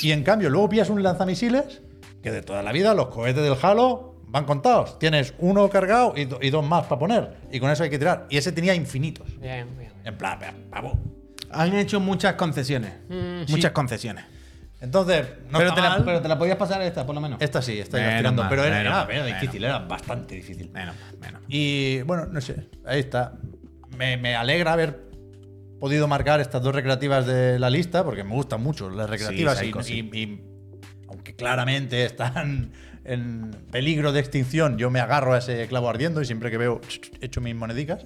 Y 0.02 0.12
en 0.12 0.22
cambio, 0.22 0.50
luego 0.50 0.68
pillas 0.68 0.90
un 0.90 1.02
lanzamisiles 1.02 1.80
que 2.22 2.30
de 2.30 2.42
toda 2.42 2.62
la 2.62 2.72
vida 2.72 2.94
los 2.94 3.08
cohetes 3.08 3.42
del 3.42 3.56
Halo 3.62 4.16
van 4.26 4.44
contados. 4.44 4.98
Tienes 4.98 5.32
uno 5.38 5.68
cargado 5.70 6.12
y, 6.16 6.26
do- 6.26 6.38
y 6.42 6.50
dos 6.50 6.66
más 6.66 6.84
para 6.84 6.98
poner. 6.98 7.36
Y 7.50 7.60
con 7.60 7.70
eso 7.70 7.82
hay 7.84 7.90
que 7.90 7.98
tirar. 7.98 8.26
Y 8.28 8.36
ese 8.36 8.52
tenía 8.52 8.74
infinitos. 8.74 9.26
Bien, 9.40 9.66
bien. 9.78 9.92
En 10.04 10.18
plan, 10.18 10.38
pavo. 10.70 10.98
Han 11.50 11.74
hecho 11.74 11.98
muchas 11.98 12.34
concesiones. 12.34 12.92
Mm. 13.08 13.50
muchas 13.50 13.70
Sí. 13.70 13.74
concesiones. 13.74 14.24
Entonces, 14.80 15.26
no 15.50 15.58
pero, 15.58 15.70
está 15.70 15.74
te 15.74 15.80
la, 15.82 15.88
mal. 15.90 16.04
pero 16.04 16.22
te 16.22 16.28
la 16.28 16.38
podías 16.38 16.56
pasar 16.56 16.80
esta, 16.82 17.04
por 17.04 17.14
lo 17.14 17.20
menos. 17.20 17.40
Esta 17.42 17.60
sí, 17.60 17.72
Menos 17.72 17.88
iba 17.94 18.16
tirando. 18.18 18.46
pero 18.48 18.64
era, 18.64 18.76
menos 18.78 18.92
era- 18.92 19.02
era 19.14 19.24
menos 19.24 19.40
difícil, 19.40 19.64
era 19.64 19.78
bastante 19.80 20.34
difícil. 20.36 20.70
Menos, 20.72 20.94
menos. 21.20 21.42
Y 21.48 22.02
bueno, 22.02 22.26
no 22.26 22.40
sé, 22.40 22.68
ahí 22.86 23.00
está. 23.00 23.34
Me, 23.96 24.16
me 24.16 24.36
alegra 24.36 24.74
haber 24.74 25.08
podido 25.80 26.06
marcar 26.06 26.40
estas 26.40 26.62
dos 26.62 26.74
recreativas 26.74 27.26
de 27.26 27.58
la 27.58 27.70
lista, 27.70 28.04
porque 28.04 28.22
me 28.22 28.34
gustan 28.34 28.62
mucho 28.62 28.88
las 28.90 29.10
recreativas. 29.10 29.58
Sí, 29.58 29.72
y, 30.12 30.16
y- 30.18 30.22
y 30.22 30.42
aunque 31.08 31.34
claramente 31.34 32.04
están 32.04 32.70
en 33.04 33.50
peligro 33.72 34.12
de 34.12 34.20
extinción, 34.20 34.76
yo 34.78 34.90
me 34.90 35.00
agarro 35.00 35.32
a 35.34 35.38
ese 35.38 35.66
clavo 35.66 35.88
ardiendo 35.88 36.20
y 36.22 36.24
siempre 36.26 36.50
que 36.50 36.58
veo, 36.58 36.80
echo 37.20 37.40
mis 37.40 37.54
monedicas. 37.56 38.04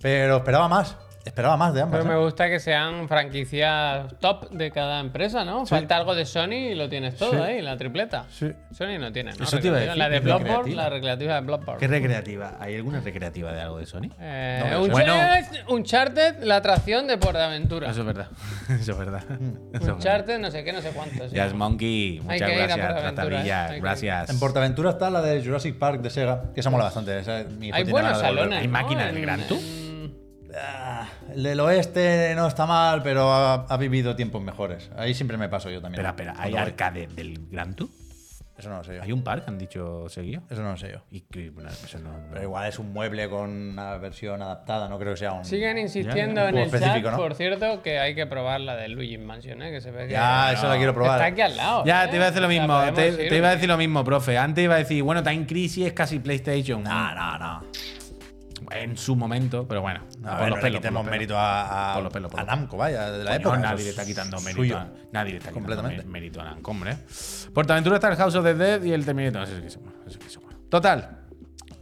Pero 0.00 0.36
esperaba 0.38 0.68
más. 0.68 0.96
Esperaba 1.28 1.56
más 1.56 1.74
de 1.74 1.82
ambas. 1.82 2.00
Pero 2.02 2.12
¿eh? 2.12 2.16
me 2.16 2.22
gusta 2.24 2.48
que 2.48 2.60
sean 2.60 3.08
franquicias 3.08 4.06
top 4.20 4.50
de 4.50 4.70
cada 4.70 5.00
empresa, 5.00 5.44
¿no? 5.44 5.66
Falta 5.66 5.96
algo 5.96 6.14
de 6.14 6.24
Sony 6.24 6.70
y 6.70 6.74
lo 6.74 6.88
tienes 6.88 7.16
todo 7.16 7.32
Sí. 7.32 7.36
ahí, 7.38 7.62
la 7.62 7.76
tripleta. 7.76 8.24
Sí. 8.30 8.52
Sony 8.72 8.98
no 8.98 9.12
tiene, 9.12 9.32
¿no? 9.32 9.44
Eso 9.44 9.58
te 9.58 9.66
iba 9.68 9.76
a 9.76 9.80
decir, 9.80 9.96
La 9.96 10.08
de 10.08 10.16
es 10.16 10.22
Bloodborne, 10.24 10.74
la 10.74 10.88
recreativa 10.88 11.34
de 11.34 11.40
Bloodborne. 11.40 11.80
¿Qué 11.80 11.88
recreativa? 11.88 12.56
¿Hay 12.60 12.76
alguna 12.76 13.00
recreativa 13.00 13.52
de 13.52 13.60
algo 13.60 13.78
de 13.78 13.86
Sony? 13.86 14.08
Eh, 14.20 14.68
No, 14.70 14.82
un 14.82 14.90
bueno. 14.90 15.14
Uncharted, 15.68 16.42
la 16.44 16.56
atracción 16.56 17.06
de 17.06 17.18
Portaventura. 17.18 17.90
Eso 17.90 18.00
es 18.00 18.06
verdad. 18.06 18.28
Eso 18.80 18.92
es 18.92 18.98
verdad. 18.98 19.22
Eso 19.24 19.34
es 19.34 19.80
verdad. 19.80 19.94
Uncharted, 19.96 20.38
no 20.38 20.50
sé 20.50 20.64
qué, 20.64 20.72
no 20.72 20.80
sé 20.82 20.90
cuántos. 20.90 21.30
Jazz 21.32 21.54
Monkey, 21.54 22.18
Hay 22.18 22.22
muchas 22.22 22.48
que 22.50 22.54
ir 22.56 22.62
a 22.62 22.66
gracias. 22.76 23.14
Tratadilla, 23.14 23.66
¿eh? 23.66 23.74
Que 23.74 23.80
gracias. 23.80 24.30
En 24.30 24.38
Portaventura 24.40 24.90
está 24.90 25.10
la 25.10 25.22
de 25.22 25.44
Jurassic 25.44 25.76
Park 25.78 26.00
de 26.00 26.10
Sega, 26.10 26.52
que 26.54 26.60
esa 26.60 26.70
mola 26.70 26.84
bastante. 26.84 27.18
esa 27.18 27.44
mi 27.58 27.68
hijo 27.68 27.76
Hay 27.76 27.84
buenos 27.84 28.16
de 28.16 28.24
salones. 28.24 28.60
¿Hay 28.60 28.68
máquinas 28.68 29.06
del 29.06 29.16
En- 29.16 29.22
Gran 29.22 29.40
Tour? 29.46 29.58
Ah, 30.58 31.06
El 31.34 31.42
del 31.42 31.60
oeste 31.60 32.32
no 32.34 32.46
está 32.46 32.66
mal, 32.66 33.02
pero 33.02 33.30
ha, 33.32 33.54
ha 33.66 33.76
vivido 33.76 34.16
tiempos 34.16 34.42
mejores. 34.42 34.90
Ahí 34.96 35.14
siempre 35.14 35.36
me 35.36 35.48
paso 35.48 35.70
yo 35.70 35.80
también. 35.80 36.04
Espera, 36.04 36.30
espera, 36.32 36.42
¿hay 36.42 36.54
arcade 36.56 37.06
del 37.08 37.46
Gran 37.50 37.74
Tour? 37.74 37.88
Eso 38.58 38.70
no 38.70 38.78
lo 38.78 38.84
sé 38.84 38.96
yo. 38.96 39.02
Hay 39.02 39.12
un 39.12 39.22
parque, 39.22 39.44
han 39.50 39.58
dicho 39.58 40.08
seguido. 40.08 40.40
Eso 40.48 40.62
no 40.62 40.70
lo 40.70 40.76
sé 40.78 40.90
yo. 40.90 41.02
Y 41.10 41.20
que, 41.20 41.50
bueno, 41.50 41.68
eso 41.68 41.98
no, 41.98 42.10
no- 42.12 42.28
Pero 42.30 42.42
igual 42.44 42.66
es 42.66 42.78
un 42.78 42.90
mueble 42.90 43.28
con 43.28 43.50
una 43.50 43.98
versión 43.98 44.40
adaptada, 44.40 44.88
no 44.88 44.98
creo 44.98 45.12
que 45.12 45.18
sea 45.18 45.34
un. 45.34 45.44
Siguen 45.44 45.76
insistiendo 45.76 46.40
Ya, 46.40 46.48
en 46.48 46.56
el 46.56 46.64
chat, 46.70 46.74
específico, 46.74 47.10
¿no? 47.10 47.16
por 47.18 47.34
cierto, 47.34 47.82
que 47.82 47.98
hay 47.98 48.14
que 48.14 48.24
probar 48.26 48.62
la 48.62 48.74
de 48.76 48.88
Luigi 48.88 49.18
Mansion, 49.18 49.60
¿eh? 49.62 49.70
que 49.72 49.82
se 49.82 49.90
ve 49.90 50.06
que 50.06 50.14
Ya, 50.14 50.52
eso 50.54 50.68
la 50.70 50.78
quiero 50.78 50.94
probar. 50.94 51.16
está 51.18 51.26
aquí 51.26 51.42
al 51.42 51.54
lado. 51.54 51.84
Ya, 51.84 52.06
¿eh? 52.06 52.08
te 52.08 52.16
iba 52.16 52.24
a 52.24 52.28
decir 52.28 52.40
lo 52.40 52.48
mismo. 52.48 52.80
Te, 52.94 53.08
ir. 53.08 53.16
te 53.28 53.36
iba 53.36 53.48
a 53.48 53.52
decir 53.52 53.68
lo 53.68 53.76
mismo, 53.76 54.02
profe. 54.02 54.38
Antes 54.38 54.64
iba 54.64 54.76
a 54.76 54.78
decir, 54.78 55.02
bueno, 55.02 55.22
Time 55.22 55.44
Crisis 55.46 55.88
es 55.88 55.92
casi 55.92 56.18
PlayStation. 56.18 56.82
No, 56.82 57.14
no, 57.14 57.38
no. 57.38 57.62
En 58.70 58.96
su 58.96 59.16
momento, 59.16 59.66
pero 59.68 59.80
bueno. 59.82 60.00
Por 60.22 60.38
ver, 60.40 60.48
los 60.50 60.58
pelos, 60.60 60.80
quitemos 60.80 61.00
por 61.00 61.06
los 61.06 61.10
mérito 61.10 61.38
a, 61.38 61.92
a, 61.92 61.94
Por 61.94 62.02
los 62.04 62.12
pelos, 62.12 62.30
por 62.30 62.40
a 62.40 62.42
los 62.42 62.48
pelos. 62.50 62.60
Namco, 62.60 62.76
vaya, 62.76 63.10
de 63.10 63.18
la 63.24 63.30
Coño, 63.32 63.36
época. 63.40 63.58
nadie 63.58 63.84
le 63.84 63.90
está 63.90 64.02
es 64.02 64.08
quitando 64.08 64.36
mérito. 64.40 64.56
suyo. 64.62 64.78
A, 64.78 64.88
nadie 65.12 65.30
le 65.32 65.36
está 65.38 65.50
quitando 65.50 65.54
Completamente. 65.66 66.04
mé- 66.04 66.10
mérito 66.10 66.40
a 66.40 66.44
Namco, 66.44 66.70
hombre. 66.70 66.96
Portaventura 67.54 67.96
está 67.96 68.08
el 68.08 68.16
House 68.16 68.34
of 68.34 68.44
the 68.44 68.54
Dead 68.54 68.82
y 68.82 68.92
el 68.92 69.04
Terminator. 69.04 69.42
Eso 69.42 69.56
sí 69.56 69.62
que 69.62 69.70
se 69.70 69.78
muere, 69.78 69.96
eso 70.06 70.12
sí 70.12 70.18
que 70.18 70.30
se 70.30 70.38
muere. 70.40 70.56
Total. 70.68 71.20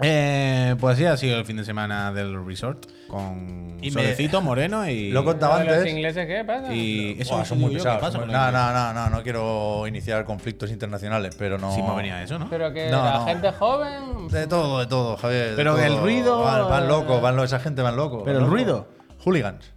Eh, 0.00 0.74
pues 0.80 0.98
sí, 0.98 1.04
ha 1.04 1.16
sido 1.16 1.38
el 1.38 1.44
fin 1.44 1.56
de 1.56 1.64
semana 1.64 2.12
del 2.12 2.44
resort. 2.44 2.86
Con 3.08 3.76
Y 3.82 3.90
me- 3.90 4.02
solecito, 4.02 4.40
moreno 4.40 4.88
y. 4.88 5.11
Lo 5.11 5.23
¿Lo 5.23 5.34
de 5.34 5.40
¿Los 5.40 5.50
antes. 5.61 5.87
ingleses 5.92 6.26
qué 6.26 6.44
pasa? 6.44 6.73
Y 6.73 7.16
eso 7.20 7.37
no 7.38 7.44
son 7.44 7.61
muy 7.61 7.70
¿qué 7.70 7.76
pesados. 7.76 8.00
pasa 8.00 8.18
No, 8.18 8.26
no, 8.26 8.73
no, 8.73 8.92
no, 8.94 9.11
no 9.11 9.23
quiero 9.23 9.87
iniciar 9.87 10.25
conflictos 10.25 10.70
internacionales, 10.70 11.37
pero 11.38 11.58
no. 11.58 11.75
Sí, 11.75 11.82
me 11.82 11.94
venía 11.94 12.23
eso, 12.23 12.38
¿no? 12.38 12.49
Pero 12.49 12.73
que 12.73 12.88
No, 12.90 13.04
la 13.04 13.12
no. 13.18 13.26
gente 13.26 13.52
joven. 13.52 14.28
De 14.28 14.46
todo, 14.46 14.80
de 14.80 14.87
todo, 14.87 15.16
Javier. 15.16 15.50
de 15.50 15.56
Pero 15.56 15.75
todo. 15.75 15.84
el 15.84 15.99
ruido, 15.99 16.40
Van, 16.42 16.68
van 16.68 16.88
locos, 16.88 17.20
van 17.20 17.37
lo- 17.37 17.44
esa 17.44 17.61
gente 17.61 17.82
van 17.82 17.96
locos. 17.96 18.23
Pero 18.25 18.38
van 18.40 18.44
el 18.46 18.50
locos. 18.50 18.52
ruido. 18.64 18.88
Hooligans. 19.25 19.73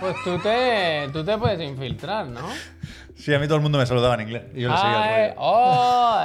Pues 0.00 0.16
tú 0.24 0.38
te, 0.40 1.08
tú 1.12 1.24
te 1.24 1.38
puedes 1.38 1.60
infiltrar, 1.60 2.26
¿no? 2.26 2.40
Sí, 3.14 3.32
a 3.32 3.38
mí 3.38 3.46
todo 3.46 3.56
el 3.56 3.62
mundo 3.62 3.78
me 3.78 3.86
saludaba 3.86 4.14
en 4.14 4.22
inglés. 4.22 4.42
Y 4.54 4.62
yo 4.62 4.70
le 4.70 4.76
seguía 4.76 5.26
el 5.26 5.28
rollo. 5.30 5.40
oh, 5.40 6.20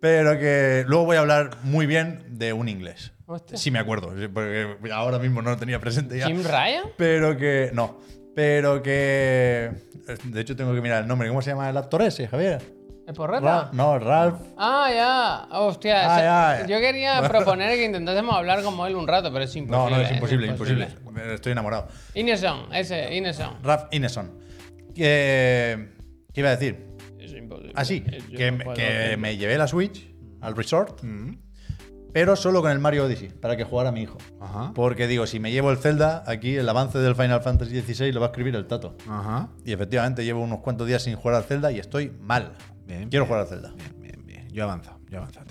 Pero 0.00 0.38
que 0.38 0.84
luego 0.86 1.06
voy 1.06 1.16
a 1.16 1.20
hablar 1.20 1.50
muy 1.62 1.86
bien 1.86 2.24
de 2.28 2.52
un 2.52 2.68
inglés. 2.68 3.12
Hostia. 3.30 3.58
Sí 3.58 3.70
me 3.70 3.78
acuerdo, 3.78 4.08
porque 4.32 4.76
ahora 4.92 5.18
mismo 5.18 5.42
no 5.42 5.50
lo 5.50 5.56
tenía 5.58 5.78
presente 5.78 6.16
ya. 6.18 6.26
Jim 6.26 6.42
Ryan. 6.42 6.84
Pero 6.96 7.36
que. 7.36 7.70
No. 7.74 8.00
Pero 8.34 8.82
que. 8.82 9.70
De 10.24 10.40
hecho, 10.40 10.56
tengo 10.56 10.74
que 10.74 10.80
mirar 10.80 11.02
el 11.02 11.08
nombre. 11.08 11.28
¿Cómo 11.28 11.42
se 11.42 11.50
llama 11.50 11.68
el 11.68 11.76
actor 11.76 12.00
ese, 12.02 12.26
Javier? 12.26 12.62
¿Es 13.06 13.14
porreta? 13.14 13.40
Ralph. 13.44 13.72
No, 13.72 13.98
Ralph. 13.98 14.40
Ah, 14.56 14.88
ya. 14.94 15.58
Hostia. 15.58 16.14
Ah, 16.14 16.18
ya, 16.58 16.60
ya. 16.60 16.66
Yo 16.66 16.80
quería 16.80 17.20
proponer 17.28 17.76
que 17.76 17.84
intentásemos 17.84 18.34
hablar 18.34 18.62
como 18.62 18.86
él 18.86 18.96
un 18.96 19.06
rato, 19.06 19.30
pero 19.32 19.44
es 19.44 19.54
No, 19.56 19.60
imposible. 19.62 19.96
no, 19.96 20.02
es 20.02 20.10
imposible, 20.12 20.46
imposible. 20.46 20.88
Estoy 21.34 21.52
enamorado. 21.52 21.88
Ineson, 22.14 22.72
ese, 22.74 23.14
Ineson. 23.14 23.62
Ralph 23.62 23.84
Ineson. 23.92 24.30
¿Qué 24.94 25.88
iba 26.34 26.48
a 26.48 26.56
decir? 26.56 26.86
Es 27.18 27.32
imposible. 27.32 27.72
Ah, 27.76 27.84
sí. 27.84 28.04
Yo 28.30 28.38
Que, 28.38 28.50
no 28.52 28.74
que 28.74 29.16
me 29.18 29.36
llevé 29.36 29.58
la 29.58 29.66
Switch 29.68 30.08
al 30.40 30.56
resort. 30.56 31.02
Pero 32.12 32.36
solo 32.36 32.62
con 32.62 32.70
el 32.70 32.78
Mario 32.78 33.04
Odyssey, 33.04 33.28
para 33.28 33.56
que 33.56 33.64
jugara 33.64 33.92
mi 33.92 34.02
hijo. 34.02 34.18
Ajá. 34.40 34.72
Porque 34.74 35.06
digo, 35.06 35.26
si 35.26 35.40
me 35.40 35.50
llevo 35.52 35.70
el 35.70 35.78
Zelda, 35.78 36.24
aquí 36.26 36.56
el 36.56 36.68
avance 36.68 36.98
del 36.98 37.14
Final 37.14 37.42
Fantasy 37.42 37.80
XVI 37.80 38.12
lo 38.12 38.20
va 38.20 38.26
a 38.26 38.30
escribir 38.30 38.54
el 38.56 38.66
Tato. 38.66 38.96
Ajá. 39.08 39.48
Y 39.64 39.72
efectivamente 39.72 40.24
llevo 40.24 40.42
unos 40.42 40.60
cuantos 40.60 40.86
días 40.86 41.02
sin 41.02 41.16
jugar 41.16 41.36
al 41.36 41.44
Zelda 41.44 41.70
y 41.72 41.78
estoy 41.78 42.10
mal. 42.20 42.52
Bien, 42.86 43.08
Quiero 43.10 43.24
bien. 43.24 43.26
jugar 43.26 43.40
al 43.42 43.46
Zelda. 43.48 43.72
Bien, 43.76 43.94
bien, 44.00 44.26
bien. 44.26 44.48
Yo 44.50 44.62
he 44.62 44.64
avanzado, 44.64 44.98
yo 45.08 45.14
he 45.16 45.18
avanzado 45.18 45.46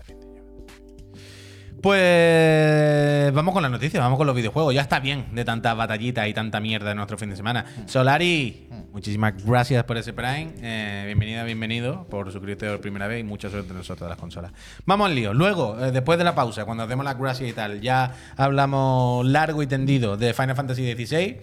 Pues 1.82 3.32
vamos 3.34 3.54
con 3.54 3.62
las 3.62 3.72
noticias, 3.72 4.02
vamos 4.02 4.18
con 4.18 4.26
los 4.26 4.36
videojuegos. 4.36 4.74
Ya 4.74 4.82
está 4.82 5.00
bien 5.00 5.28
de 5.34 5.46
tanta 5.46 5.76
batallita 5.76 6.28
y 6.28 6.34
tanta 6.34 6.60
mierda 6.60 6.92
en 6.92 6.98
nuestro 6.98 7.20
fin 7.20 7.30
de 7.30 7.36
semana. 7.36 7.66
Solari, 7.86 8.68
muchísimas 8.92 9.46
gracias 9.46 9.84
por 9.84 9.96
ese 9.98 10.12
Prime. 10.12 10.54
Eh, 10.62 11.04
bienvenida, 11.06 11.44
bienvenido 11.44 12.08
por 12.10 12.32
suscribirte 12.32 12.68
por 12.68 12.82
primera 12.82 13.06
vez 13.06 13.20
y 13.20 13.24
mucha 13.24 13.50
suerte 13.50 13.76
nosotros 13.76 14.08
de 14.08 14.10
las 14.10 14.18
consolas. 14.18 14.54
Vamos 14.86 15.08
al 15.08 15.16
lío. 15.16 15.36
Luego, 15.36 15.80
eh, 15.80 15.92
después 15.92 16.18
de 16.18 16.24
la 16.24 16.34
pausa, 16.34 16.66
cuando 16.66 16.84
hacemos 16.84 17.06
las 17.06 17.18
gracias 17.18 17.48
y 17.48 17.54
tal, 17.54 17.80
ya 17.80 18.12
hablamos 18.36 19.24
largo 19.28 19.62
y 19.62 19.68
tendido 19.68 20.18
de 20.18 20.34
Final 20.34 20.56
Fantasy 20.56 20.96
XVI. 20.96 21.38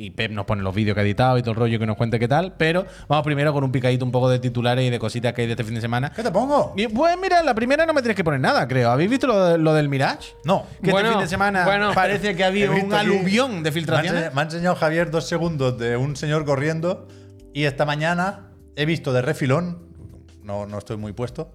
Y 0.00 0.10
Pep 0.10 0.30
nos 0.30 0.44
pone 0.46 0.62
los 0.62 0.74
vídeos 0.74 0.94
que 0.94 1.00
ha 1.00 1.04
editado 1.04 1.36
y 1.38 1.42
todo 1.42 1.50
el 1.50 1.56
rollo 1.56 1.78
que 1.78 1.86
nos 1.86 1.96
cuente 1.96 2.18
qué 2.20 2.28
tal. 2.28 2.54
Pero 2.56 2.86
vamos 3.08 3.24
primero 3.24 3.52
con 3.52 3.64
un 3.64 3.72
picadito 3.72 4.04
un 4.04 4.12
poco 4.12 4.28
de 4.30 4.38
titulares 4.38 4.84
y 4.86 4.90
de 4.90 4.98
cositas 4.98 5.32
que 5.32 5.40
hay 5.42 5.46
de 5.48 5.54
este 5.54 5.64
fin 5.64 5.74
de 5.74 5.80
semana. 5.80 6.12
¿Qué 6.14 6.22
te 6.22 6.30
pongo? 6.30 6.72
Y, 6.76 6.86
pues 6.86 7.16
mira, 7.20 7.42
la 7.42 7.54
primera 7.54 7.84
no 7.84 7.92
me 7.92 8.00
tienes 8.00 8.16
que 8.16 8.22
poner 8.22 8.40
nada, 8.40 8.68
creo. 8.68 8.90
¿Habéis 8.90 9.10
visto 9.10 9.26
lo, 9.26 9.44
de- 9.44 9.58
lo 9.58 9.74
del 9.74 9.88
Mirage? 9.88 10.34
No. 10.44 10.64
Que 10.82 10.90
Bueno, 10.92 11.08
este 11.08 11.14
fin 11.18 11.24
de 11.24 11.28
semana 11.28 11.64
bueno. 11.64 11.90
parece 11.94 12.36
que 12.36 12.42
He 12.42 12.46
había 12.46 12.70
visto 12.70 12.86
un 12.86 12.94
aluvión 12.94 13.56
de 13.56 13.62
Me 13.62 13.68
ha, 13.68 13.72
filtraciones. 13.72 14.34
me 14.34 14.40
ha 14.40 14.44
enseñado 14.44 14.76
Javier 14.76 15.10
dos 15.10 15.26
segundos 15.26 15.76
de 15.78 15.96
un 15.96 16.14
señor 16.16 16.44
corriendo 16.44 17.08
y 17.52 17.64
esta 17.64 17.84
mañana 17.84 18.52
he 18.76 18.86
visto 18.86 19.12
de 19.12 19.22
refilón, 19.22 19.88
no, 20.44 20.66
no 20.66 20.78
estoy 20.78 20.96
muy 20.96 21.12
puesto, 21.12 21.50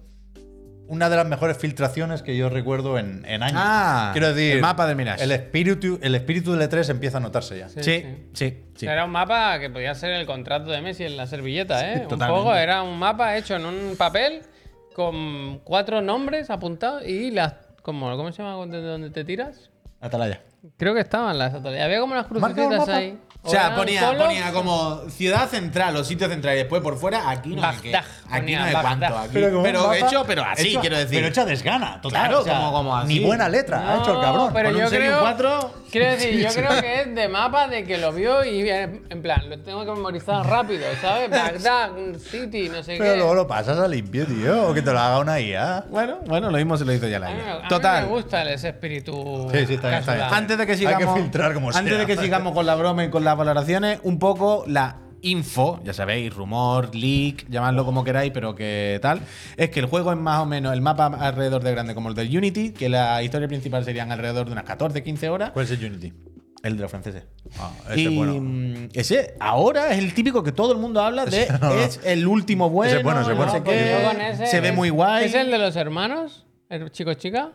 una 0.88 1.08
de 1.08 1.16
las 1.16 1.26
mejores 1.26 1.56
filtraciones 1.58 2.22
que 2.22 2.36
yo 2.36 2.48
recuerdo 2.50 2.98
en, 2.98 3.24
en 3.26 3.42
años. 3.42 3.60
Ah, 3.62 4.10
Quiero 4.12 4.34
decir, 4.34 4.56
el 4.56 4.60
mapa 4.60 4.86
del 4.86 4.96
Mirage. 4.96 5.22
El 5.24 5.32
espíritu, 5.32 5.98
el 6.02 6.14
espíritu 6.14 6.52
del 6.54 6.68
E3 6.68 6.90
empieza 6.90 7.18
a 7.18 7.20
notarse 7.20 7.58
ya. 7.58 7.68
Sí, 7.68 7.82
Sí, 7.82 8.02
sí. 8.02 8.26
sí, 8.34 8.64
sí. 8.76 8.86
Era 8.86 9.04
un 9.04 9.10
mapa 9.10 9.58
que 9.58 9.70
podía 9.70 9.94
ser 9.94 10.12
el 10.12 10.26
contrato 10.26 10.70
de 10.70 10.80
Messi 10.82 11.04
en 11.04 11.16
la 11.16 11.26
servilleta, 11.26 11.92
¿eh? 11.92 12.00
un 12.02 12.08
totalmente. 12.08 12.42
poco, 12.42 12.54
era 12.54 12.82
un 12.82 12.98
mapa 12.98 13.36
hecho 13.36 13.56
en 13.56 13.64
un 13.64 13.96
papel 13.96 14.42
con 14.94 15.58
cuatro 15.64 16.00
nombres 16.02 16.50
apuntados 16.50 17.04
y 17.06 17.30
las. 17.30 17.54
Como, 17.82 18.16
¿Cómo 18.16 18.32
se 18.32 18.42
llama 18.42 18.64
de 18.66 18.80
donde 18.80 19.10
te 19.10 19.24
tiras? 19.24 19.70
Atalaya. 20.00 20.40
Creo 20.78 20.94
que 20.94 21.00
estaban 21.00 21.36
las 21.38 21.52
otras. 21.54 21.78
Había 21.80 22.00
como 22.00 22.12
unas 22.14 22.26
crucecitas 22.26 22.78
mapa. 22.78 22.96
ahí. 22.96 23.18
O 23.46 23.50
sea, 23.50 23.68
un 23.70 23.74
ponía, 23.76 24.16
ponía 24.16 24.52
como 24.52 25.02
ciudad 25.10 25.48
central 25.48 25.94
o 25.96 26.02
sitio 26.04 26.28
central 26.28 26.54
y 26.54 26.58
después 26.58 26.80
por 26.82 26.96
fuera 26.96 27.28
aquí 27.28 27.54
no 27.54 27.62
hay 27.66 27.76
qué. 27.76 27.92
Bagdad, 27.92 28.10
Aquí 28.30 28.40
ponía 28.40 28.58
no 28.60 28.64
hay 28.64 28.72
Bagdad. 28.74 28.98
cuánto. 28.98 29.18
Aquí. 29.18 29.30
Pero 29.34 29.62
Pero, 29.62 29.88
un 29.88 29.94
hecho, 29.94 30.24
pero 30.26 30.44
así, 30.44 30.68
hecho- 30.70 30.80
quiero 30.80 30.96
decir. 30.96 31.16
Pero 31.18 31.28
hecha 31.28 31.44
desgana, 31.44 32.00
total. 32.00 32.20
Claro, 32.22 32.40
o 32.40 32.44
sea, 32.44 32.56
como- 32.56 32.72
como 32.72 32.96
así. 32.96 33.08
Ni 33.08 33.20
buena 33.24 33.48
letra 33.48 33.92
ha 33.92 33.98
hecho 34.00 34.14
el 34.14 34.20
cabrón. 34.20 34.50
pero 34.54 34.68
Con 34.70 34.76
un 34.76 34.82
yo 34.82 34.88
sello 34.88 35.00
creo, 35.02 35.20
4. 35.20 35.74
quiero 35.92 36.10
decir, 36.12 36.40
yo 36.40 36.48
creo 36.54 36.80
que 36.80 37.00
es 37.02 37.14
de 37.14 37.28
mapa 37.28 37.68
de 37.68 37.84
que 37.84 37.98
lo 37.98 38.12
vio 38.12 38.44
y 38.44 38.62
eh, 38.68 39.02
en 39.10 39.22
plan, 39.22 39.48
lo 39.50 39.58
tengo 39.58 39.84
que 39.84 39.90
memorizar 39.92 40.46
rápido, 40.46 40.86
¿sabes? 41.02 41.28
Bagdad, 41.30 41.90
City, 42.18 42.70
no 42.70 42.82
sé 42.82 42.96
Pero 42.98 43.12
qué. 43.12 43.16
luego 43.18 43.34
lo 43.34 43.46
pasas 43.46 43.78
a 43.78 43.86
limpio, 43.88 44.26
tío. 44.26 44.68
O 44.68 44.74
que 44.74 44.80
te 44.80 44.90
lo 44.92 44.98
haga 44.98 45.18
una 45.18 45.38
IA. 45.38 45.84
Bueno, 45.90 46.18
bueno, 46.26 46.50
lo 46.50 46.56
mismo 46.56 46.76
se 46.78 46.84
lo 46.86 46.92
hizo 46.94 47.06
ya 47.08 47.18
la 47.18 47.26
A 47.26 47.30
mí, 47.30 47.36
me- 47.36 47.42
a 47.50 47.54
IA. 47.56 47.62
mí 47.62 47.68
Total. 47.68 48.02
me 48.04 48.08
gusta 48.08 48.42
ese 48.50 48.68
espíritu. 48.70 49.48
Sí, 49.52 49.66
sí, 49.66 49.74
está 49.74 49.88
bien, 49.88 50.00
está 50.00 50.14
bien. 50.14 50.26
Antes 50.32 50.56
de 50.56 50.64
que 50.66 50.72
Hay 50.72 50.78
sigamos, 50.78 51.14
que 51.14 51.20
filtrar 51.22 51.52
como 51.54 51.68
antes 51.68 51.84
sea. 51.92 51.98
de 51.98 52.06
que 52.06 52.16
sigamos 52.16 52.54
con 52.54 52.64
la 52.64 52.74
broma 52.74 53.04
y 53.04 53.10
con 53.10 53.22
las 53.34 53.38
valoraciones, 53.46 54.00
un 54.04 54.18
poco 54.18 54.64
la 54.66 54.98
info, 55.22 55.80
ya 55.84 55.92
sabéis, 55.94 56.34
rumor, 56.34 56.94
leak, 56.94 57.48
llamadlo 57.48 57.84
como 57.86 58.04
queráis, 58.04 58.30
pero 58.32 58.54
que 58.54 58.98
tal, 59.00 59.20
es 59.56 59.70
que 59.70 59.80
el 59.80 59.86
juego 59.86 60.12
es 60.12 60.18
más 60.18 60.40
o 60.40 60.46
menos 60.46 60.72
el 60.74 60.82
mapa 60.82 61.06
alrededor 61.06 61.62
de 61.62 61.70
grande 61.72 61.94
como 61.94 62.10
el 62.10 62.14
del 62.14 62.36
Unity, 62.36 62.72
que 62.72 62.88
la 62.90 63.22
historia 63.22 63.48
principal 63.48 63.84
serían 63.84 64.12
alrededor 64.12 64.46
de 64.46 64.52
unas 64.52 64.64
14, 64.64 65.02
15 65.02 65.28
horas, 65.30 65.50
¿Cuál 65.52 65.64
es 65.64 65.70
el 65.70 65.84
Unity? 65.84 66.12
el 66.62 66.76
de 66.76 66.82
los 66.82 66.90
franceses. 66.90 67.24
Ah, 67.58 67.70
ese 67.90 68.00
y 68.00 68.06
es 68.06 68.14
bueno. 68.14 68.34
mm, 68.40 68.88
ese 68.94 69.34
ahora 69.40 69.92
es 69.92 69.98
el 69.98 70.12
típico 70.14 70.42
que 70.42 70.52
todo 70.52 70.72
el 70.72 70.78
mundo 70.78 71.00
habla 71.02 71.24
de 71.26 71.42
Ese 71.44 71.52
no, 71.52 71.58
no. 71.58 71.74
es 71.74 72.00
el 72.04 72.26
último 72.26 72.68
bueno, 72.70 72.90
Ese 72.90 72.98
es 72.98 73.04
bueno, 73.04 73.20
ese 73.20 73.32
es 73.32 73.36
no 73.38 73.44
bueno. 73.44 73.52
sé 73.52 73.58
No, 73.58 73.64
porque 73.64 73.78
qué, 73.84 74.02
yo 74.02 74.08
con 74.08 74.20
ese 74.20 74.46
se 74.46 74.60
ve 74.60 74.72
muy 74.72 74.90
guay. 74.90 75.24
¿Es 75.26 75.34
el 75.34 75.50
de 75.50 75.58
los 75.58 75.76
hermanos? 75.76 76.46
¿El 76.70 76.90
chico 76.90 77.12
chica? 77.14 77.52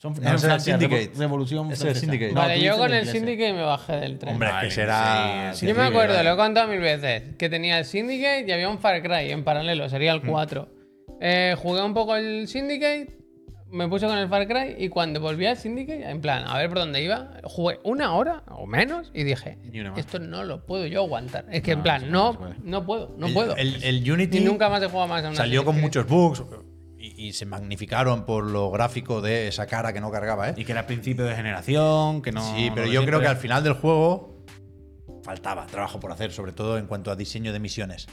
Son, 0.00 0.14
No, 0.20 0.34
es 0.34 0.44
el 0.44 0.60
Syndicate. 0.60 1.12
Revo- 1.12 1.18
Revolución 1.18 1.72
es 1.72 1.82
el. 1.82 1.94
Syndicate. 1.94 2.32
No, 2.32 2.40
vale, 2.40 2.56
tú 2.56 2.60
yo 2.62 2.78
con 2.78 2.92
el. 2.94 3.06
Syndicate 3.06 3.52
me 3.52 3.62
bajé 3.62 3.96
del 3.96 4.18
tren. 4.18 4.32
Hombre, 4.34 4.48
es 4.48 4.54
que 4.64 4.70
será. 4.70 5.52
sí, 5.54 5.66
Yo 5.66 5.74
me 5.74 5.82
acuerdo, 5.82 6.14
vale. 6.14 6.28
lo 6.28 6.34
he 6.34 6.36
contado 6.38 6.68
mil 6.68 6.80
veces, 6.80 7.36
que 7.36 7.48
tenía 7.50 7.78
el 7.78 7.84
Syndicate 7.84 8.44
y 8.48 8.52
había 8.52 8.68
un 8.68 8.78
Far 8.78 9.02
Cry 9.02 9.30
en 9.30 9.44
paralelo, 9.44 9.88
sería 9.88 10.12
Mm. 10.14 10.16
el 10.16 10.22
4. 10.22 10.68
Eh, 11.20 11.54
jugué 11.58 11.82
un 11.82 11.92
poco 11.92 12.16
el 12.16 12.48
Syndicate, 12.48 13.18
me 13.70 13.88
puse 13.88 14.06
con 14.06 14.16
el 14.16 14.26
Far 14.28 14.48
Cry 14.48 14.76
y 14.78 14.88
cuando 14.88 15.20
volví 15.20 15.44
al 15.44 15.58
Syndicate, 15.58 16.08
en 16.08 16.22
plan, 16.22 16.44
a 16.46 16.56
ver 16.56 16.70
por 16.70 16.78
dónde 16.78 17.02
iba, 17.02 17.32
jugué 17.44 17.78
una 17.84 18.14
hora 18.14 18.42
o 18.48 18.66
menos 18.66 19.10
y 19.12 19.22
dije, 19.24 19.58
esto 19.98 20.18
no 20.18 20.44
lo 20.44 20.64
puedo 20.64 20.86
yo 20.86 21.00
aguantar. 21.02 21.44
Es 21.52 21.60
que 21.62 21.72
en 21.72 21.78
No, 21.80 21.84
plan, 21.84 22.10
no 22.10 22.32
no, 22.32 22.48
no 22.48 22.54
no 22.64 22.86
puedo, 22.86 23.14
no 23.18 23.26
el, 23.26 23.34
puedo. 23.34 23.54
El, 23.56 23.84
el 23.84 24.10
Unity 24.10 24.38
y 24.38 24.44
nunca 24.44 24.70
más 24.70 24.82
he 24.82 24.86
jugado 24.86 25.08
más 25.08 25.22
a 25.24 25.28
una 25.28 25.36
salió 25.36 25.62
con 25.62 25.78
muchos 25.78 26.06
bugs 26.06 26.42
y, 27.20 27.32
se 27.32 27.46
magnificaron 27.46 28.24
por 28.24 28.44
lo 28.44 28.70
gráfico 28.70 29.20
de 29.20 29.48
esa 29.48 29.66
cara 29.66 29.92
que 29.92 30.00
no 30.00 30.10
cargaba, 30.10 30.50
¿eh? 30.50 30.54
Y 30.56 30.64
que 30.64 30.72
era 30.72 30.86
principio 30.86 31.24
de 31.24 31.34
generación, 31.34 32.22
que 32.22 32.32
no. 32.32 32.42
sí, 32.54 32.70
pero 32.74 32.86
no 32.86 32.92
yo 32.92 33.04
creo 33.04 33.20
que 33.20 33.26
al 33.26 33.36
final 33.36 33.62
del 33.62 33.74
juego 33.74 34.44
faltaba 35.22 35.66
trabajo 35.66 36.00
por 36.00 36.12
hacer, 36.12 36.32
sobre 36.32 36.52
todo 36.52 36.78
en 36.78 36.86
cuanto 36.86 37.10
a 37.10 37.16
diseño 37.16 37.52
de 37.52 37.60
misiones. 37.60 38.06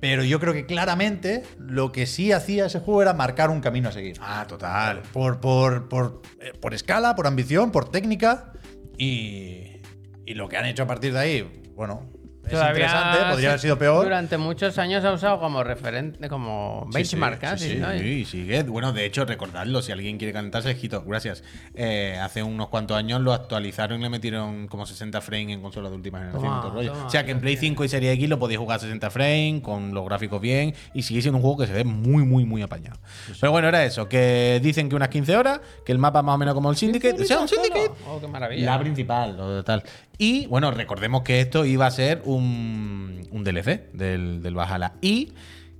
Pero 0.00 0.24
yo 0.24 0.40
creo 0.40 0.52
que 0.52 0.66
claramente 0.66 1.42
lo 1.58 1.92
que 1.92 2.06
sí 2.06 2.32
hacía 2.32 2.66
ese 2.66 2.80
juego 2.80 3.02
era 3.02 3.12
marcar 3.14 3.50
un 3.50 3.60
camino 3.60 3.88
a 3.88 3.92
seguir. 3.92 4.18
Ah, 4.20 4.44
total. 4.46 5.02
Por, 5.12 5.40
por, 5.40 5.88
por, 5.88 6.22
eh, 6.40 6.52
por 6.60 6.74
escala, 6.74 7.16
por 7.16 7.26
ambición, 7.26 7.70
por 7.70 7.90
técnica. 7.90 8.52
Y, 8.98 9.80
y 10.26 10.34
lo 10.34 10.48
que 10.48 10.56
han 10.56 10.66
hecho 10.66 10.82
a 10.82 10.86
partir 10.86 11.12
de 11.12 11.18
ahí, 11.18 11.62
bueno, 11.74 12.10
es 12.46 12.52
Todavía 12.52 12.86
interesante, 12.86 13.30
podría 13.30 13.48
haber 13.50 13.60
sido 13.60 13.78
peor. 13.78 14.04
Durante 14.04 14.38
muchos 14.38 14.78
años 14.78 15.04
ha 15.04 15.12
usado 15.12 15.38
como 15.40 15.62
referente, 15.64 16.28
como 16.28 16.86
benchmark 16.92 17.40
casi, 17.40 17.70
sí, 17.70 17.76
¿no? 17.76 17.92
sí, 17.98 18.24
sigue. 18.24 18.62
Bueno, 18.62 18.92
de 18.92 19.04
hecho, 19.04 19.24
recordadlo, 19.24 19.82
si 19.82 19.92
alguien 19.92 20.18
quiere 20.18 20.32
calentarse, 20.32 20.74
Jito, 20.74 21.02
gracias. 21.04 21.42
Eh, 21.74 22.18
hace 22.22 22.42
unos 22.42 22.68
cuantos 22.68 22.96
años 22.96 23.20
lo 23.20 23.32
actualizaron 23.32 24.00
y 24.00 24.02
le 24.04 24.10
metieron 24.10 24.68
como 24.68 24.86
60 24.86 25.20
frames 25.20 25.50
en 25.50 25.62
consolas 25.62 25.90
de 25.90 25.96
última 25.96 26.18
generación. 26.18 26.42
Toma, 26.44 26.58
y 26.58 26.60
todo 26.60 26.68
el 26.68 26.74
rollo. 26.74 26.92
toma, 26.92 27.06
o 27.06 27.10
sea 27.10 27.24
que 27.24 27.30
en 27.32 27.40
Play 27.40 27.56
5 27.56 27.84
y 27.84 27.88
Serie 27.88 28.12
X 28.12 28.28
lo 28.28 28.38
podéis 28.38 28.58
jugar 28.58 28.76
a 28.76 28.80
60 28.80 29.10
frames, 29.10 29.62
con 29.62 29.92
los 29.94 30.04
gráficos 30.04 30.40
bien, 30.40 30.74
y 30.94 31.02
sigue 31.02 31.22
siendo 31.22 31.36
un 31.38 31.42
juego 31.42 31.58
que 31.58 31.66
se 31.66 31.72
ve 31.72 31.84
muy, 31.84 32.24
muy, 32.24 32.44
muy 32.44 32.62
apañado. 32.62 32.98
Pero 33.40 33.52
bueno, 33.52 33.68
era 33.68 33.84
eso, 33.84 34.08
que 34.08 34.60
dicen 34.62 34.88
que 34.88 34.96
unas 34.96 35.08
15 35.08 35.36
horas, 35.36 35.60
que 35.84 35.92
el 35.92 35.98
mapa 35.98 36.22
más 36.22 36.34
o 36.34 36.38
menos 36.38 36.54
como 36.54 36.70
el 36.70 36.76
Syndicate. 36.76 37.22
O 37.22 37.24
sea, 37.24 37.40
un 37.40 37.48
Syndicate 37.48 37.90
Oh, 38.08 38.20
qué 38.20 38.28
maravilla. 38.28 38.66
la 38.66 38.78
principal, 38.78 39.38
o 39.40 39.64
tal. 39.64 39.82
Y 40.18 40.46
bueno, 40.46 40.70
recordemos 40.70 41.22
que 41.22 41.40
esto 41.40 41.64
iba 41.64 41.86
a 41.86 41.90
ser 41.90 42.22
un, 42.24 43.26
un 43.30 43.44
DLC 43.44 43.92
del, 43.92 44.42
del 44.42 44.54
Valhalla. 44.54 44.94
Y 45.00 45.32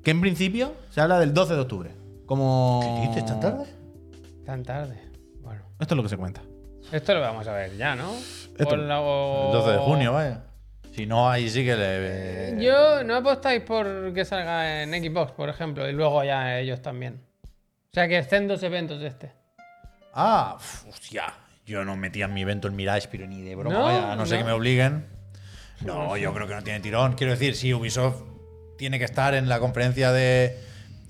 que 0.02 0.10
en 0.10 0.20
principio 0.20 0.74
se 0.90 1.00
habla 1.00 1.18
del 1.18 1.32
12 1.34 1.54
de 1.54 1.60
octubre. 1.60 1.90
Como. 2.26 2.80
¿Qué 3.02 3.08
dices 3.08 3.26
tan 3.26 3.40
tarde? 3.40 3.64
Tan 4.44 4.62
tarde. 4.64 5.00
Bueno. 5.40 5.62
Esto 5.80 5.94
es 5.94 5.96
lo 5.96 6.02
que 6.02 6.08
se 6.08 6.16
cuenta. 6.16 6.42
Esto 6.92 7.14
lo 7.14 7.20
vamos 7.20 7.46
a 7.48 7.52
ver 7.52 7.76
ya, 7.76 7.96
¿no? 7.96 8.12
Esto- 8.14 8.64
Por 8.64 8.78
la- 8.78 9.00
o- 9.00 9.46
El 9.46 9.52
12 9.58 9.70
de 9.72 9.78
junio, 9.78 10.12
vaya. 10.12 10.42
Si 10.94 11.04
no, 11.06 11.28
ahí 11.30 11.48
sí 11.50 11.64
que 11.64 11.76
le. 11.76 12.64
Yo 12.64 13.04
no 13.04 13.16
apostáis 13.16 13.62
por 13.62 14.12
que 14.14 14.24
salga 14.24 14.82
en 14.82 14.90
Xbox, 14.92 15.32
por 15.32 15.48
ejemplo, 15.48 15.88
y 15.88 15.92
luego 15.92 16.22
ya 16.24 16.58
ellos 16.58 16.80
también. 16.80 17.20
O 17.44 17.94
sea 17.94 18.08
que 18.08 18.18
estén 18.18 18.46
dos 18.48 18.62
eventos 18.62 19.00
de 19.00 19.06
este. 19.08 19.32
Ah, 20.14 20.56
hostia. 20.88 21.32
Yo 21.66 21.84
no 21.84 21.96
metía 21.96 22.26
en 22.26 22.34
mi 22.34 22.42
evento 22.42 22.68
el 22.68 22.74
Mirage, 22.74 23.08
pero 23.10 23.26
ni 23.26 23.42
de 23.42 23.54
broma, 23.56 23.76
No, 23.76 23.82
vaya. 23.84 24.12
A 24.12 24.16
no 24.16 24.24
ser 24.24 24.38
no. 24.38 24.44
que 24.44 24.50
me 24.50 24.52
obliguen. 24.56 25.06
No, 25.82 26.16
yo 26.16 26.32
creo 26.32 26.46
que 26.46 26.54
no 26.54 26.62
tiene 26.62 26.80
tirón. 26.80 27.14
Quiero 27.14 27.32
decir, 27.32 27.54
si 27.56 27.74
Ubisoft 27.74 28.22
tiene 28.78 28.98
que 28.98 29.04
estar 29.04 29.34
en 29.34 29.48
la 29.48 29.58
conferencia 29.58 30.12
de 30.12 30.58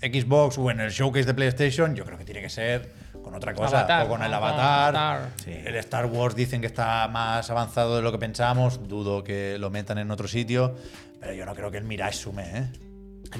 Xbox 0.00 0.58
o 0.58 0.70
en 0.70 0.80
el 0.80 0.90
showcase 0.90 1.26
de 1.26 1.34
PlayStation, 1.34 1.94
yo 1.94 2.04
creo 2.04 2.18
que 2.18 2.24
tiene 2.24 2.40
que 2.40 2.48
ser 2.50 2.90
con 3.22 3.34
otra 3.34 3.54
cosa. 3.54 3.80
Avatar, 3.80 4.06
o 4.06 4.08
con 4.08 4.22
el 4.22 4.32
Avatar, 4.32 4.60
Avatar. 4.96 4.96
Avatar. 5.16 5.30
Sí. 5.44 5.52
El 5.52 5.76
Star 5.76 6.06
Wars 6.06 6.34
dicen 6.34 6.60
que 6.60 6.66
está 6.68 7.06
más 7.08 7.48
avanzado 7.50 7.96
de 7.96 8.02
lo 8.02 8.10
que 8.10 8.18
pensamos. 8.18 8.88
Dudo 8.88 9.22
que 9.22 9.58
lo 9.58 9.70
metan 9.70 9.98
en 9.98 10.10
otro 10.10 10.26
sitio. 10.26 10.74
Pero 11.20 11.32
yo 11.34 11.44
no 11.44 11.54
creo 11.54 11.70
que 11.70 11.78
el 11.78 11.84
Mirage 11.84 12.14
sume, 12.14 12.42
¿eh? 12.58 12.66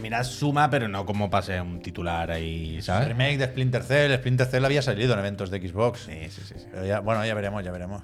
Mira, 0.00 0.24
suma, 0.24 0.70
pero 0.70 0.88
no 0.88 1.06
como 1.06 1.30
pase 1.30 1.60
un 1.60 1.80
titular 1.80 2.30
ahí, 2.30 2.76
El 2.76 2.82
¿sabes? 2.82 3.08
remake 3.08 3.38
de 3.38 3.46
Splinter 3.46 3.82
Cell. 3.82 4.14
Splinter 4.16 4.46
Cell 4.46 4.64
había 4.64 4.82
salido 4.82 5.12
en 5.14 5.18
eventos 5.20 5.50
de 5.50 5.60
Xbox. 5.66 6.00
Sí, 6.06 6.30
sí, 6.30 6.42
sí. 6.46 6.54
sí. 6.58 6.66
Pero 6.70 6.86
ya, 6.86 7.00
bueno, 7.00 7.24
ya 7.24 7.34
veremos, 7.34 7.64
ya 7.64 7.72
veremos. 7.72 8.02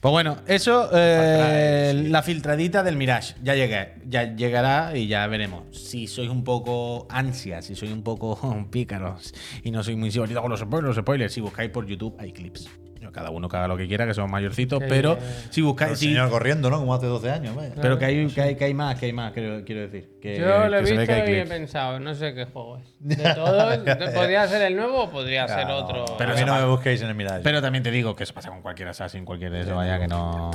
Pues 0.00 0.12
bueno, 0.12 0.36
eso, 0.46 0.90
eh, 0.94 1.92
sí. 1.92 2.08
la 2.08 2.22
filtradita 2.22 2.84
del 2.84 2.96
Mirage. 2.96 3.34
Ya 3.42 3.54
llegué, 3.56 3.94
ya 4.06 4.34
llegará 4.36 4.96
y 4.96 5.08
ya 5.08 5.26
veremos. 5.26 5.76
Si 5.76 6.06
sois 6.06 6.30
un 6.30 6.44
poco 6.44 7.08
ansias, 7.10 7.64
si 7.64 7.74
sois 7.74 7.90
un 7.90 8.02
poco 8.02 8.68
pícaros 8.70 9.34
y 9.64 9.72
no 9.72 9.82
soy 9.82 9.96
muy 9.96 10.12
seguro 10.12 10.40
con 10.40 10.50
los 10.50 10.60
spoilers, 10.60 10.96
los 10.96 10.96
spoilers, 11.04 11.32
si 11.32 11.40
buscáis 11.40 11.70
por 11.70 11.86
YouTube 11.86 12.14
hay 12.20 12.32
clips. 12.32 12.68
Cada 13.12 13.30
uno 13.30 13.48
que 13.48 13.56
haga 13.56 13.68
lo 13.68 13.76
que 13.76 13.86
quiera, 13.88 14.06
que 14.06 14.14
somos 14.14 14.30
mayorcitos, 14.30 14.82
pero 14.88 15.18
si 15.50 15.62
buscáis. 15.62 15.92
El 15.92 15.96
si- 15.96 16.06
señor 16.08 16.30
corriendo, 16.30 16.70
¿no? 16.70 16.78
Como 16.78 16.94
hace 16.94 17.06
12 17.06 17.30
años, 17.30 17.54
vaya. 17.56 17.72
pero 17.80 17.98
que 17.98 18.04
hay, 18.04 18.26
que, 18.28 18.40
hay, 18.42 18.54
que 18.56 18.64
hay 18.64 18.74
más, 18.74 18.98
que 18.98 19.06
hay 19.06 19.12
más, 19.12 19.32
quiero, 19.32 19.64
quiero 19.64 19.82
decir. 19.82 20.08
Que, 20.20 20.38
Yo 20.38 20.68
lo 20.68 20.78
he 20.78 20.80
que 20.80 20.86
se 20.86 20.94
ve 20.94 20.98
visto 21.06 21.30
y 21.30 21.34
he 21.34 21.46
pensado, 21.46 22.00
no 22.00 22.14
sé 22.14 22.34
qué 22.34 22.44
juego 22.46 22.78
es. 22.78 22.84
De 23.00 23.16
todos, 23.34 23.78
podría 24.14 24.46
ser 24.48 24.62
el 24.62 24.76
nuevo 24.76 25.04
o 25.04 25.10
podría 25.10 25.46
ser 25.48 25.66
otro. 25.68 26.04
Pero 26.18 26.32
a 26.32 26.34
mí 26.34 26.40
no 26.44 26.54
me 26.56 26.64
busquéis 26.66 27.00
en 27.02 27.08
el 27.08 27.14
Mirage. 27.14 27.40
Pero 27.42 27.62
también 27.62 27.82
te 27.84 27.90
digo 27.90 28.14
que 28.16 28.24
eso 28.24 28.34
pasa 28.34 28.48
con 28.50 28.62
cualquier 28.62 28.88
Assassin, 28.88 29.24
cualquier 29.24 29.52
de 29.52 29.60
eso, 29.62 29.76
vaya 29.76 29.98
que 29.98 30.08
no. 30.08 30.50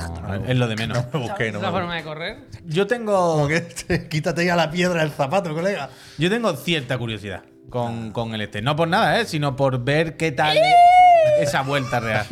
Es 0.46 0.56
lo 0.56 0.68
de 0.68 0.76
menos. 0.76 0.98
no 1.12 1.18
me 1.20 1.26
busquéis, 1.26 1.52
no 1.52 1.58
¿Esa 1.58 1.70
me 1.70 1.78
forma 1.78 1.96
de 1.96 2.02
correr? 2.02 2.36
Yo 2.64 2.86
tengo. 2.86 3.14
Como 3.34 3.48
que 3.48 3.60
te- 3.60 4.08
quítate 4.08 4.44
ya 4.44 4.56
la 4.56 4.70
piedra 4.70 5.00
del 5.00 5.10
zapato, 5.10 5.52
colega. 5.54 5.88
Yo 6.18 6.28
tengo 6.30 6.52
cierta 6.56 6.98
curiosidad 6.98 7.42
con, 7.70 8.12
con 8.12 8.34
el 8.34 8.40
este. 8.42 8.62
No 8.62 8.76
por 8.76 8.86
nada, 8.88 9.20
¿eh? 9.20 9.24
sino 9.24 9.56
por 9.56 9.82
ver 9.84 10.16
qué 10.16 10.30
tal 10.32 10.56
es 10.56 10.62
esa 11.40 11.62
vuelta 11.62 12.00
real. 12.00 12.26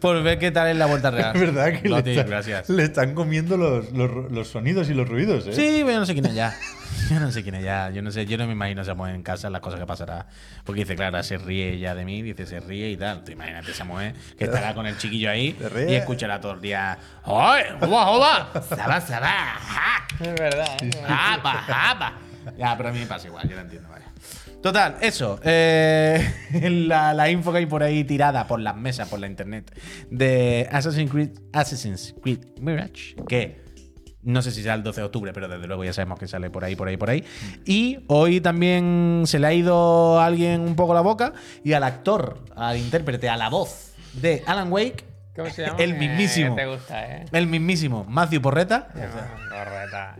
Por 0.00 0.22
ver 0.22 0.38
qué 0.38 0.50
tal 0.50 0.68
es 0.68 0.76
la 0.76 0.86
vuelta 0.86 1.10
real. 1.10 1.34
Es 1.34 1.40
verdad 1.40 1.80
que 1.80 1.88
Loti, 1.88 2.10
le, 2.14 2.20
está- 2.20 2.28
gracias. 2.30 2.68
le 2.68 2.82
están 2.84 3.14
comiendo 3.14 3.56
los, 3.56 3.92
los- 3.92 4.30
los 4.30 4.48
sonidos 4.48 4.88
y 4.90 4.94
los 4.94 5.08
ruidos, 5.08 5.46
¿eh? 5.46 5.52
Sí, 5.52 5.78
pero 5.80 5.92
yo 5.92 6.00
no 6.00 6.06
sé 6.06 6.12
quién 6.14 6.26
es 6.26 6.34
ya. 6.34 6.54
Yo 7.10 7.18
no 7.20 7.30
sé 7.32 7.42
quién 7.42 7.54
es 7.56 7.64
ya. 7.64 7.90
Yo 7.90 8.02
no 8.02 8.10
sé, 8.10 8.26
yo 8.26 8.38
no 8.38 8.46
me 8.46 8.52
imagino 8.52 8.84
Samuel 8.84 9.14
en 9.14 9.22
casa 9.22 9.50
las 9.50 9.60
cosas 9.60 9.80
que 9.80 9.86
pasará. 9.86 10.26
Porque 10.64 10.82
dice, 10.82 10.94
claro, 10.94 11.22
se 11.22 11.36
ríe 11.38 11.78
ya 11.78 11.94
de 11.94 12.04
mí, 12.04 12.22
dice, 12.22 12.46
se 12.46 12.60
ríe 12.60 12.90
y 12.90 12.96
tal. 12.96 13.24
Tú 13.24 13.32
imagínate 13.32 13.72
Samuel 13.74 14.14
que 14.38 14.44
estará 14.44 14.74
con 14.74 14.86
el 14.86 14.96
chiquillo 14.98 15.30
ahí 15.30 15.56
y 15.88 15.94
escuchará 15.94 16.40
todo 16.40 16.52
el 16.52 16.60
día. 16.60 16.98
¡Ay! 17.24 17.64
¡Hola, 17.80 18.08
hola! 18.10 18.48
¡Saba, 18.68 19.00
saba! 19.00 19.28
¡Ja! 19.28 20.06
Es 20.20 20.34
verdad. 20.34 20.76
¿eh? 20.82 20.90
¡Japa, 21.06 21.52
japa! 21.66 22.12
Ya, 22.58 22.76
pero 22.76 22.88
a 22.88 22.92
mí 22.92 22.98
me 23.00 23.06
pasa 23.06 23.26
igual, 23.28 23.48
yo 23.48 23.56
lo 23.56 23.62
entiendo, 23.62 23.88
vaya. 23.88 24.06
Total, 24.62 24.96
eso. 25.00 25.40
eh, 25.42 26.32
la, 26.86 27.14
la 27.14 27.30
info 27.30 27.52
que 27.52 27.58
hay 27.58 27.66
por 27.66 27.82
ahí 27.82 28.04
tirada 28.04 28.46
por 28.46 28.60
las 28.60 28.76
mesas, 28.76 29.08
por 29.08 29.18
la 29.18 29.26
internet, 29.26 29.76
de 30.10 30.68
Assassin's 30.70 31.10
Creed, 31.10 31.30
Assassin's 31.52 32.14
Creed 32.22 32.40
Mirage, 32.60 33.16
que 33.28 33.60
no 34.22 34.40
sé 34.40 34.52
si 34.52 34.62
será 34.62 34.74
el 34.74 34.84
12 34.84 35.00
de 35.00 35.04
octubre, 35.06 35.32
pero 35.32 35.48
desde 35.48 35.66
luego 35.66 35.82
ya 35.84 35.92
sabemos 35.92 36.18
que 36.18 36.28
sale 36.28 36.48
por 36.48 36.64
ahí, 36.64 36.76
por 36.76 36.86
ahí, 36.86 36.96
por 36.96 37.10
ahí. 37.10 37.24
Y 37.64 38.04
hoy 38.06 38.40
también 38.40 39.24
se 39.26 39.40
le 39.40 39.48
ha 39.48 39.52
ido 39.52 40.20
a 40.20 40.26
alguien 40.26 40.60
un 40.60 40.76
poco 40.76 40.94
la 40.94 41.00
boca 41.00 41.32
y 41.64 41.72
al 41.72 41.82
actor, 41.82 42.44
al 42.54 42.76
intérprete, 42.76 43.28
a 43.28 43.36
la 43.36 43.48
voz 43.48 43.94
de 44.12 44.44
Alan 44.46 44.70
Wake, 44.72 45.04
¿Cómo 45.34 45.48
se 45.48 45.62
llama? 45.62 45.78
El 45.78 45.94
mismísimo. 45.94 46.52
Eh, 46.52 46.56
te 46.60 46.66
gusta, 46.66 47.06
¿eh? 47.06 47.24
el 47.32 47.46
mismísimo 47.46 48.04
Matthew 48.04 48.42
Porreta. 48.42 48.88
Correcta. 48.92 50.16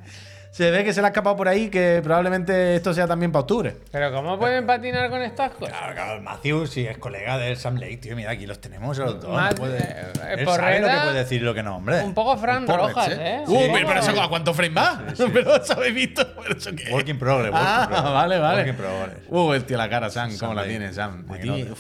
Se 0.53 0.71
ve 0.71 0.85
que 0.85 0.93
se 0.93 1.01
le 1.01 1.07
ha 1.07 1.11
escapado 1.11 1.35
por 1.35 1.49
ahí 1.49 1.71
que 1.71 2.01
probablemente 2.05 2.77
esto 2.77 2.93
sea 2.93 3.07
también 3.07 3.33
para 3.33 3.41
octubre. 3.41 3.75
Pero 3.91 4.13
¿cómo 4.13 4.39
pueden 4.39 4.67
patinar 4.67 5.09
con 5.09 5.23
estas 5.23 5.53
cosas? 5.53 5.71
Claro, 5.79 5.95
claro, 5.95 6.13
el 6.17 6.21
Matthew 6.21 6.67
sí 6.67 6.87
es 6.87 6.99
colega 6.99 7.39
del 7.39 7.57
Sam 7.57 7.77
Lake, 7.77 7.97
tío. 7.97 8.15
Mira, 8.15 8.33
aquí 8.33 8.47
los 8.47 8.61
tenemos 8.61 8.99
los 8.99 9.19
dos. 9.19 9.33
Más- 9.33 9.53
no 9.53 9.57
puede- 9.57 9.79
eh, 9.79 10.13
Él 10.37 10.45
Porreta- 10.45 10.57
sabe 10.57 10.81
lo 10.81 10.89
que 10.89 10.95
puede 11.05 11.19
decir 11.21 11.41
y 11.41 11.45
lo 11.47 11.55
que 11.55 11.63
no, 11.63 11.77
hombre. 11.77 12.03
Un 12.03 12.13
poco 12.13 12.37
Fran 12.37 12.67
Rojas, 12.69 13.09
¿eh? 13.13 13.45
Uh, 13.47 13.59
pero, 13.61 13.73
poco- 13.73 13.87
pero 13.89 14.01
eso, 14.01 14.23
¿a 14.23 14.29
cuánto 14.29 14.53
frame 14.53 14.75
va? 14.75 15.03
Pero 15.33 15.57
eso 15.57 15.73
habéis 15.73 15.95
visto. 15.95 16.27
¿Pero 16.43 16.59
eso 16.59 16.71
qué 16.77 16.83
es? 16.83 16.91
Work 16.93 17.09
in 17.09 17.19
progress, 17.19 17.53
work 17.53 17.63
in 17.65 17.69
Ah, 17.69 17.87
progress. 17.89 18.13
vale, 18.13 18.39
vale. 18.39 18.57
Work 18.59 18.69
in 18.69 18.77
progress. 18.77 19.19
Uh, 19.31 19.53
el 19.55 19.65
tío, 19.65 19.79
la 19.79 19.89
cara, 19.89 20.11
Sam, 20.11 20.29
¿cómo 20.39 20.39
Sam 20.39 20.55
la 20.57 20.65
tiene, 20.65 20.93
Sam? 20.93 21.27
De. 21.29 21.75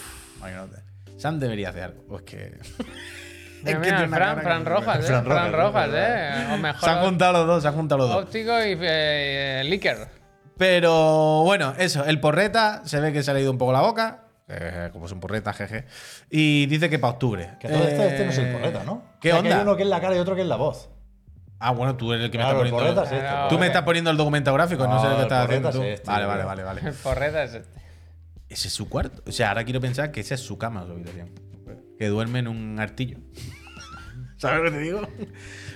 Sam 1.18 1.38
debería 1.38 1.68
hacer 1.68 1.82
algo. 1.82 2.04
Pues 2.08 2.22
que. 2.22 2.58
Mira, 3.64 3.80
que 3.80 3.84
mira, 3.92 4.08
Fran, 4.08 4.40
Fran 4.42 4.64
que- 4.64 4.70
Rojas, 4.70 4.98
¿eh? 4.98 5.02
Fran 5.08 5.24
Fran 5.24 5.52
Rojas, 5.52 5.90
¿eh? 5.92 6.46
O 6.52 6.58
mejor 6.58 6.80
Se 6.84 6.90
han 6.90 7.04
juntado 7.04 7.32
los 7.32 7.46
dos, 7.46 7.62
se 7.62 7.68
han 7.68 7.74
juntado 7.74 7.98
los 7.98 8.08
dos. 8.10 8.24
óptico 8.24 8.50
y 8.64 8.76
eh, 8.80 9.62
Licker. 9.64 10.08
Pero 10.56 11.42
bueno, 11.44 11.74
eso, 11.78 12.04
el 12.04 12.20
porreta 12.20 12.82
se 12.84 13.00
ve 13.00 13.12
que 13.12 13.22
se 13.22 13.30
ha 13.30 13.34
leído 13.34 13.50
un 13.50 13.58
poco 13.58 13.72
la 13.72 13.80
boca. 13.80 14.18
eh, 14.48 14.90
como 14.92 15.06
es 15.06 15.12
un 15.12 15.20
porreta, 15.20 15.52
jeje. 15.54 15.86
Y 16.28 16.66
dice 16.66 16.90
que 16.90 16.98
para 16.98 17.14
octubre. 17.14 17.50
Que 17.58 17.68
todo 17.68 17.82
esto, 17.84 18.02
este 18.02 18.24
no 18.26 18.30
es 18.32 18.38
el 18.38 18.46
Eh, 18.48 18.52
porreta, 18.52 18.84
¿no? 18.84 19.02
¿Qué 19.20 19.30
O 19.30 19.36
sea, 19.36 19.42
que 19.42 19.48
onda? 19.48 19.56
hay 19.56 19.62
uno 19.62 19.76
que 19.76 19.82
es 19.84 19.88
la 19.88 20.00
cara 20.00 20.14
y 20.14 20.18
otro 20.18 20.34
que 20.34 20.42
es 20.42 20.46
la 20.48 20.56
voz. 20.56 20.90
Ah, 21.58 21.70
bueno, 21.70 21.96
tú 21.96 22.12
eres 22.12 22.26
el 22.26 22.30
que 22.30 22.38
me 22.38 22.42
está 22.44 22.52
el 22.52 22.58
poniendo. 22.58 22.78
porreta 22.82 23.02
es 23.04 23.12
este. 23.12 23.48
Tú 23.48 23.58
me 23.58 23.66
estás 23.68 23.82
poniendo 23.82 24.10
el 24.10 24.16
documento 24.16 24.52
gráfico, 24.52 24.84
no, 24.86 24.94
No, 24.94 25.00
sé 25.00 25.06
lo 25.08 25.12
que 25.14 25.16
el 25.20 25.22
estás 25.22 25.44
haciendo 25.46 25.68
es 25.70 25.76
este, 25.76 26.10
vale, 26.10 26.26
vale, 26.26 26.44
vale, 26.44 26.62
vale. 26.64 26.80
El 26.84 26.92
porreta 26.92 27.44
es 27.44 27.54
este. 27.54 27.80
Ese 28.50 28.68
es 28.68 28.74
su 28.74 28.88
cuarto. 28.90 29.22
O 29.26 29.32
sea, 29.32 29.48
ahora 29.48 29.64
quiero 29.64 29.80
pensar 29.80 30.10
que 30.10 30.20
esa 30.20 30.34
es 30.34 30.40
su 30.40 30.58
cama, 30.58 30.84
su 30.84 30.92
habitación. 30.92 31.30
Que 32.02 32.08
duerme 32.08 32.40
en 32.40 32.48
un 32.48 32.80
artillo. 32.80 33.18
¿Sabes 34.36 34.58
lo 34.58 34.64
que 34.64 34.70
te 34.72 34.78
digo? 34.82 35.08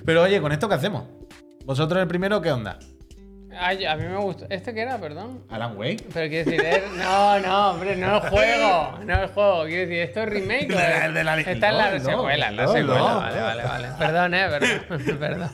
Pero 0.05 0.23
oye, 0.25 0.41
¿con 0.41 0.51
esto 0.51 0.69
qué 0.69 0.75
hacemos? 0.75 1.05
¿Vosotros 1.65 2.03
el 2.03 2.09
primero 2.09 2.43
qué 2.43 2.51
onda? 2.51 2.81
Ay, 3.57 3.85
a 3.85 3.95
mí 3.95 4.03
me 4.09 4.17
gustó. 4.17 4.45
¿Este 4.51 4.75
qué 4.75 4.81
era, 4.81 4.99
perdón? 4.99 5.45
Alan 5.49 5.77
Wake. 5.79 6.05
Pero 6.13 6.29
quiero 6.29 6.51
decir, 6.51 6.67
es- 6.67 6.91
no, 6.99 7.39
no, 7.39 7.71
hombre, 7.71 7.95
no 7.95 8.17
el 8.17 8.21
juego. 8.29 8.99
No 9.05 9.23
el 9.23 9.29
juego. 9.29 9.65
Quiero 9.67 9.81
decir, 9.83 9.99
¿esto 10.03 10.23
es 10.25 10.29
remake? 10.31 10.75
o 10.75 10.81
El 11.05 11.15
de 11.15 11.23
la- 11.23 11.39
es- 11.39 11.47
de 11.47 11.47
la- 11.47 11.53
Está 11.53 11.69
en 11.69 11.77
la 11.79 11.91
no, 11.93 11.99
no, 11.99 12.05
secuela, 12.05 12.49
en 12.49 12.57
la 12.57 12.63
no, 12.65 12.73
secuela. 12.73 12.99
no. 12.99 13.17
Vale, 13.21 13.41
vale, 13.41 13.63
vale. 13.63 13.89
Perdón, 13.97 14.35
eh, 14.35 14.47
perdón. 14.51 15.19
perdón. 15.21 15.51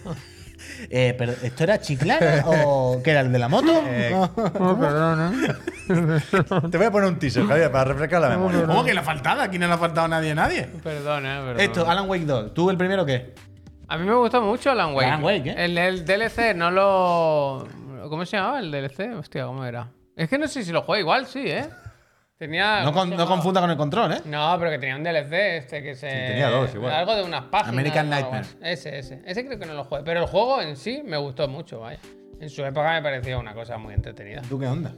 Eh, 0.91 1.15
pero 1.17 1.33
¿esto 1.33 1.65
era 1.65 1.81
Chiclana 1.81 2.45
o 2.47 3.01
qué 3.03 3.11
era 3.11 3.21
el 3.21 3.33
de 3.33 3.39
la 3.39 3.49
moto? 3.49 3.83
No, 4.11 4.79
perdón, 4.79 5.35
eh. 5.35 5.49
Te 6.71 6.77
voy 6.79 6.87
a 6.87 6.91
poner 6.91 7.09
un 7.09 7.19
teaser, 7.19 7.47
Javier, 7.47 7.71
para 7.71 7.85
refrescar 7.85 8.21
la 8.21 8.29
memoria. 8.29 8.67
¿Cómo 8.67 8.85
que 8.85 8.95
le 8.95 9.01
ha 9.01 9.05
faltado? 9.05 9.43
Aquí 9.43 9.59
no 9.59 9.67
le 9.67 9.75
ha 9.75 9.79
faltado 9.79 10.07
a 10.07 10.09
nadie, 10.09 10.35
nadie. 10.35 10.69
Perdón, 10.83 11.27
eh, 11.27 11.41
perdón. 11.45 11.61
Esto, 11.61 11.89
Alan 11.89 12.09
Wake 12.09 12.25
2. 12.25 12.55
¿Tú 12.55 12.71
el 12.71 12.77
primero 12.77 13.05
qué? 13.05 13.35
A 13.89 13.99
mí 13.99 14.07
me 14.07 14.15
gustó 14.15 14.41
mucho 14.41 14.71
Alan 14.71 14.95
Wake. 14.95 15.07
Alan 15.07 15.25
Wake, 15.25 15.51
¿eh? 15.51 15.65
El, 15.65 15.77
el 15.79 16.05
DLC 16.05 16.55
no 16.55 16.71
lo. 16.71 17.67
¿Cómo 18.09 18.25
se 18.25 18.37
llamaba 18.37 18.59
el 18.59 18.71
DLC? 18.71 19.17
Hostia, 19.19 19.45
¿cómo 19.45 19.65
era? 19.65 19.89
Es 20.17 20.29
que 20.29 20.39
no 20.39 20.49
sé 20.49 20.65
si 20.65 20.73
lo 20.73 20.83
juego 20.83 21.01
igual, 21.01 21.27
sí, 21.27 21.43
¿eh? 21.47 21.69
Tenía. 22.43 22.81
No, 22.83 22.93
¿cómo 22.93 23.09
con- 23.09 23.17
no 23.17 23.25
confunda 23.29 23.61
con 23.61 23.71
el 23.71 23.77
control, 23.77 24.15
¿eh? 24.15 24.21
No, 24.25 24.57
pero 24.59 24.73
que 24.73 24.79
tenía 24.81 24.97
un 24.97 25.05
DLC 25.05 25.59
este 25.59 25.81
que 25.81 25.95
se. 25.95 26.09
tenía 26.09 26.51
dos 26.51 26.75
igual. 26.75 26.93
Algo 26.93 27.15
de 27.15 27.23
unas 27.23 27.45
páginas. 27.45 27.69
American 27.73 28.11
Nightmare. 28.11 28.47
Ese, 28.61 28.99
ese. 28.99 29.23
Ese 29.25 29.47
creo 29.47 29.61
que 29.61 29.67
no 29.67 29.75
lo 29.75 29.85
jugué. 29.85 30.03
Pero 30.05 30.23
el 30.23 30.27
juego 30.27 30.61
en 30.61 30.77
sí 30.77 31.03
me 31.05 31.17
gustó 31.19 31.47
mucho, 31.47 31.79
vaya. 31.79 32.01
En 32.41 32.51
su 32.51 32.65
época 32.65 32.95
me 32.95 33.01
parecía 33.01 33.39
una 33.39 33.55
cosa 33.55 33.79
muy 33.79 33.95
entretenida. 33.95 34.43
¿Tú 34.49 34.59
qué 34.59 34.67
onda? 34.67 34.91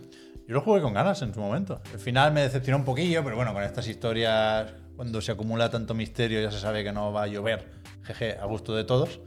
Yo 0.48 0.54
lo 0.54 0.62
jugué 0.62 0.80
con 0.80 0.94
ganas 0.94 1.20
en 1.20 1.34
su 1.34 1.40
momento. 1.40 1.82
El 1.92 1.98
final 1.98 2.32
me 2.32 2.40
decepcionó 2.40 2.78
un 2.78 2.84
poquillo, 2.86 3.22
pero 3.22 3.36
bueno, 3.36 3.52
con 3.52 3.62
estas 3.62 3.86
historias, 3.88 4.72
cuando 4.96 5.20
se 5.20 5.32
acumula 5.32 5.68
tanto 5.68 5.92
misterio, 5.92 6.40
ya 6.40 6.50
se 6.50 6.58
sabe 6.60 6.82
que 6.82 6.92
no 6.92 7.12
va 7.12 7.24
a 7.24 7.26
llover. 7.26 7.68
Jeje, 8.04 8.38
a 8.40 8.46
gusto 8.46 8.74
de 8.74 8.84
todos. 8.84 9.20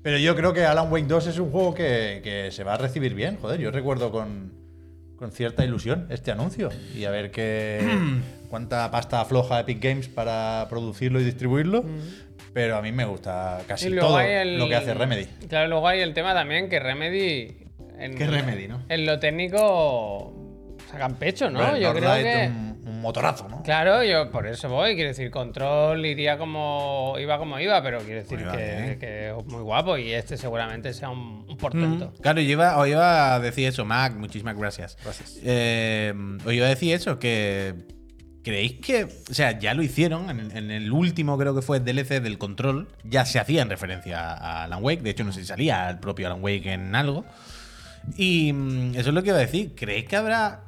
Pero 0.00 0.16
yo 0.18 0.36
creo 0.36 0.52
que 0.52 0.64
Alan 0.64 0.92
Wake 0.92 1.06
2 1.08 1.26
es 1.26 1.38
un 1.40 1.50
juego 1.50 1.74
que, 1.74 2.20
que 2.22 2.52
se 2.52 2.62
va 2.62 2.74
a 2.74 2.76
recibir 2.76 3.14
bien. 3.14 3.36
Joder, 3.40 3.58
yo 3.58 3.72
recuerdo 3.72 4.12
con, 4.12 4.52
con 5.18 5.32
cierta 5.32 5.64
ilusión 5.64 6.06
este 6.10 6.30
anuncio. 6.30 6.70
Y 6.96 7.04
a 7.04 7.10
ver 7.10 7.30
qué, 7.30 7.80
cuánta 8.50 8.90
pasta 8.90 9.20
afloja 9.20 9.60
Epic 9.60 9.82
Games 9.82 10.08
para 10.08 10.66
producirlo 10.70 11.20
y 11.20 11.24
distribuirlo. 11.24 11.84
Pero 12.54 12.76
a 12.76 12.82
mí 12.82 12.92
me 12.92 13.04
gusta 13.04 13.60
casi 13.68 13.94
todo 13.94 14.18
el- 14.20 14.58
lo 14.58 14.68
que 14.68 14.74
hace 14.76 14.94
Remedy. 14.94 15.26
Claro, 15.48 15.68
luego 15.68 15.86
hay 15.86 16.00
el 16.00 16.14
tema 16.14 16.34
también 16.34 16.68
que 16.68 16.80
Remedy. 16.80 17.56
En, 17.98 18.14
¿Qué 18.14 18.26
Remedy, 18.26 18.68
no? 18.68 18.82
En 18.88 19.06
lo 19.06 19.18
técnico. 19.18 20.32
Sacan 20.90 21.16
pecho, 21.16 21.50
¿no? 21.50 21.76
Yo 21.76 21.92
creo 21.92 22.14
que. 22.14 22.48
un, 22.48 22.77
un 22.98 23.02
motorazo, 23.02 23.48
¿no? 23.48 23.62
Claro, 23.62 24.02
yo 24.02 24.30
por 24.30 24.46
eso 24.46 24.68
voy. 24.68 24.94
Quiero 24.94 25.08
decir, 25.08 25.30
Control 25.30 26.04
iría 26.04 26.36
como 26.36 27.14
iba 27.18 27.38
como 27.38 27.58
iba, 27.58 27.82
pero 27.82 27.98
quiero 28.00 28.22
decir 28.22 28.38
Pues 28.38 28.42
iba 28.42 28.98
que, 28.98 29.30
es 29.30 29.46
muy 29.46 29.62
guapo 29.62 29.96
y 29.96 30.12
este 30.12 30.36
seguramente 30.36 30.92
sea 30.92 31.10
un, 31.10 31.46
un 31.48 31.56
portento. 31.56 32.12
Claro, 32.20 32.40
yo 32.40 32.50
iba, 32.50 32.76
os 32.76 32.88
iba 32.88 33.34
a 33.34 33.40
decir 33.40 33.68
eso, 33.68 33.84
Mac, 33.84 34.14
muchísimas 34.14 34.56
gracias. 34.56 34.98
Gracias. 35.02 35.38
Eh, 35.42 36.12
os 36.44 36.52
iba 36.52 36.66
a 36.66 36.70
decir 36.70 36.92
eso, 36.94 37.18
que 37.18 37.74
creéis 38.42 38.80
que, 38.80 39.04
o 39.04 39.34
sea, 39.34 39.58
ya 39.58 39.74
lo 39.74 39.82
hicieron 39.82 40.30
en, 40.30 40.56
en 40.56 40.70
el 40.70 40.90
último, 40.92 41.36
creo 41.38 41.54
que 41.54 41.62
fue 41.62 41.80
DLC 41.80 42.20
del 42.20 42.38
Control, 42.38 42.88
ya 43.04 43.24
se 43.24 43.38
hacía 43.38 43.62
en 43.62 43.70
referencia 43.70 44.32
a 44.32 44.64
Alan 44.64 44.82
Wake, 44.82 45.02
de 45.02 45.10
hecho 45.10 45.24
no 45.24 45.32
sé 45.32 45.40
si 45.40 45.46
salía 45.46 45.90
el 45.90 45.98
propio 45.98 46.26
Alan 46.26 46.42
Wake 46.42 46.72
en 46.72 46.94
algo. 46.94 47.24
Y 48.16 48.52
mm, 48.52 48.94
eso 48.94 49.10
es 49.10 49.14
lo 49.14 49.22
que 49.22 49.28
iba 49.28 49.38
a 49.38 49.40
decir, 49.40 49.74
¿creéis 49.74 50.06
que 50.06 50.16
habrá... 50.16 50.64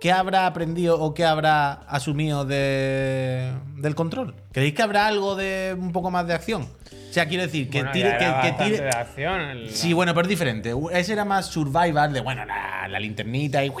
¿Qué 0.00 0.12
habrá 0.12 0.46
aprendido 0.46 0.98
o 1.00 1.12
qué 1.12 1.24
habrá 1.26 1.72
asumido 1.88 2.44
de, 2.46 3.52
del 3.76 3.94
control? 3.94 4.34
¿Creéis 4.52 4.74
que 4.74 4.82
habrá 4.82 5.06
algo 5.06 5.36
de 5.36 5.76
un 5.78 5.92
poco 5.92 6.10
más 6.10 6.26
de 6.26 6.32
acción? 6.34 6.62
O 6.62 7.12
sea, 7.12 7.26
quiero 7.26 7.42
decir, 7.42 7.68
que 7.68 7.78
Bueno, 7.78 7.92
tire, 7.92 8.08
ya 8.10 8.18
que, 8.18 8.24
era 8.24 8.40
que 8.40 8.52
tire, 8.64 8.80
de 8.82 8.88
acción. 8.88 9.40
el- 9.40 9.70
Sí, 9.70 9.92
bueno, 9.92 10.14
pero 10.14 10.22
es 10.22 10.28
diferente. 10.30 10.72
Ese 10.92 11.12
era 11.12 11.24
más 11.24 11.46
survival 11.46 12.12
de, 12.12 12.20
bueno, 12.20 12.44
la, 12.44 12.88
la 12.88 12.98
linternita 13.00 13.62
y, 13.64 13.72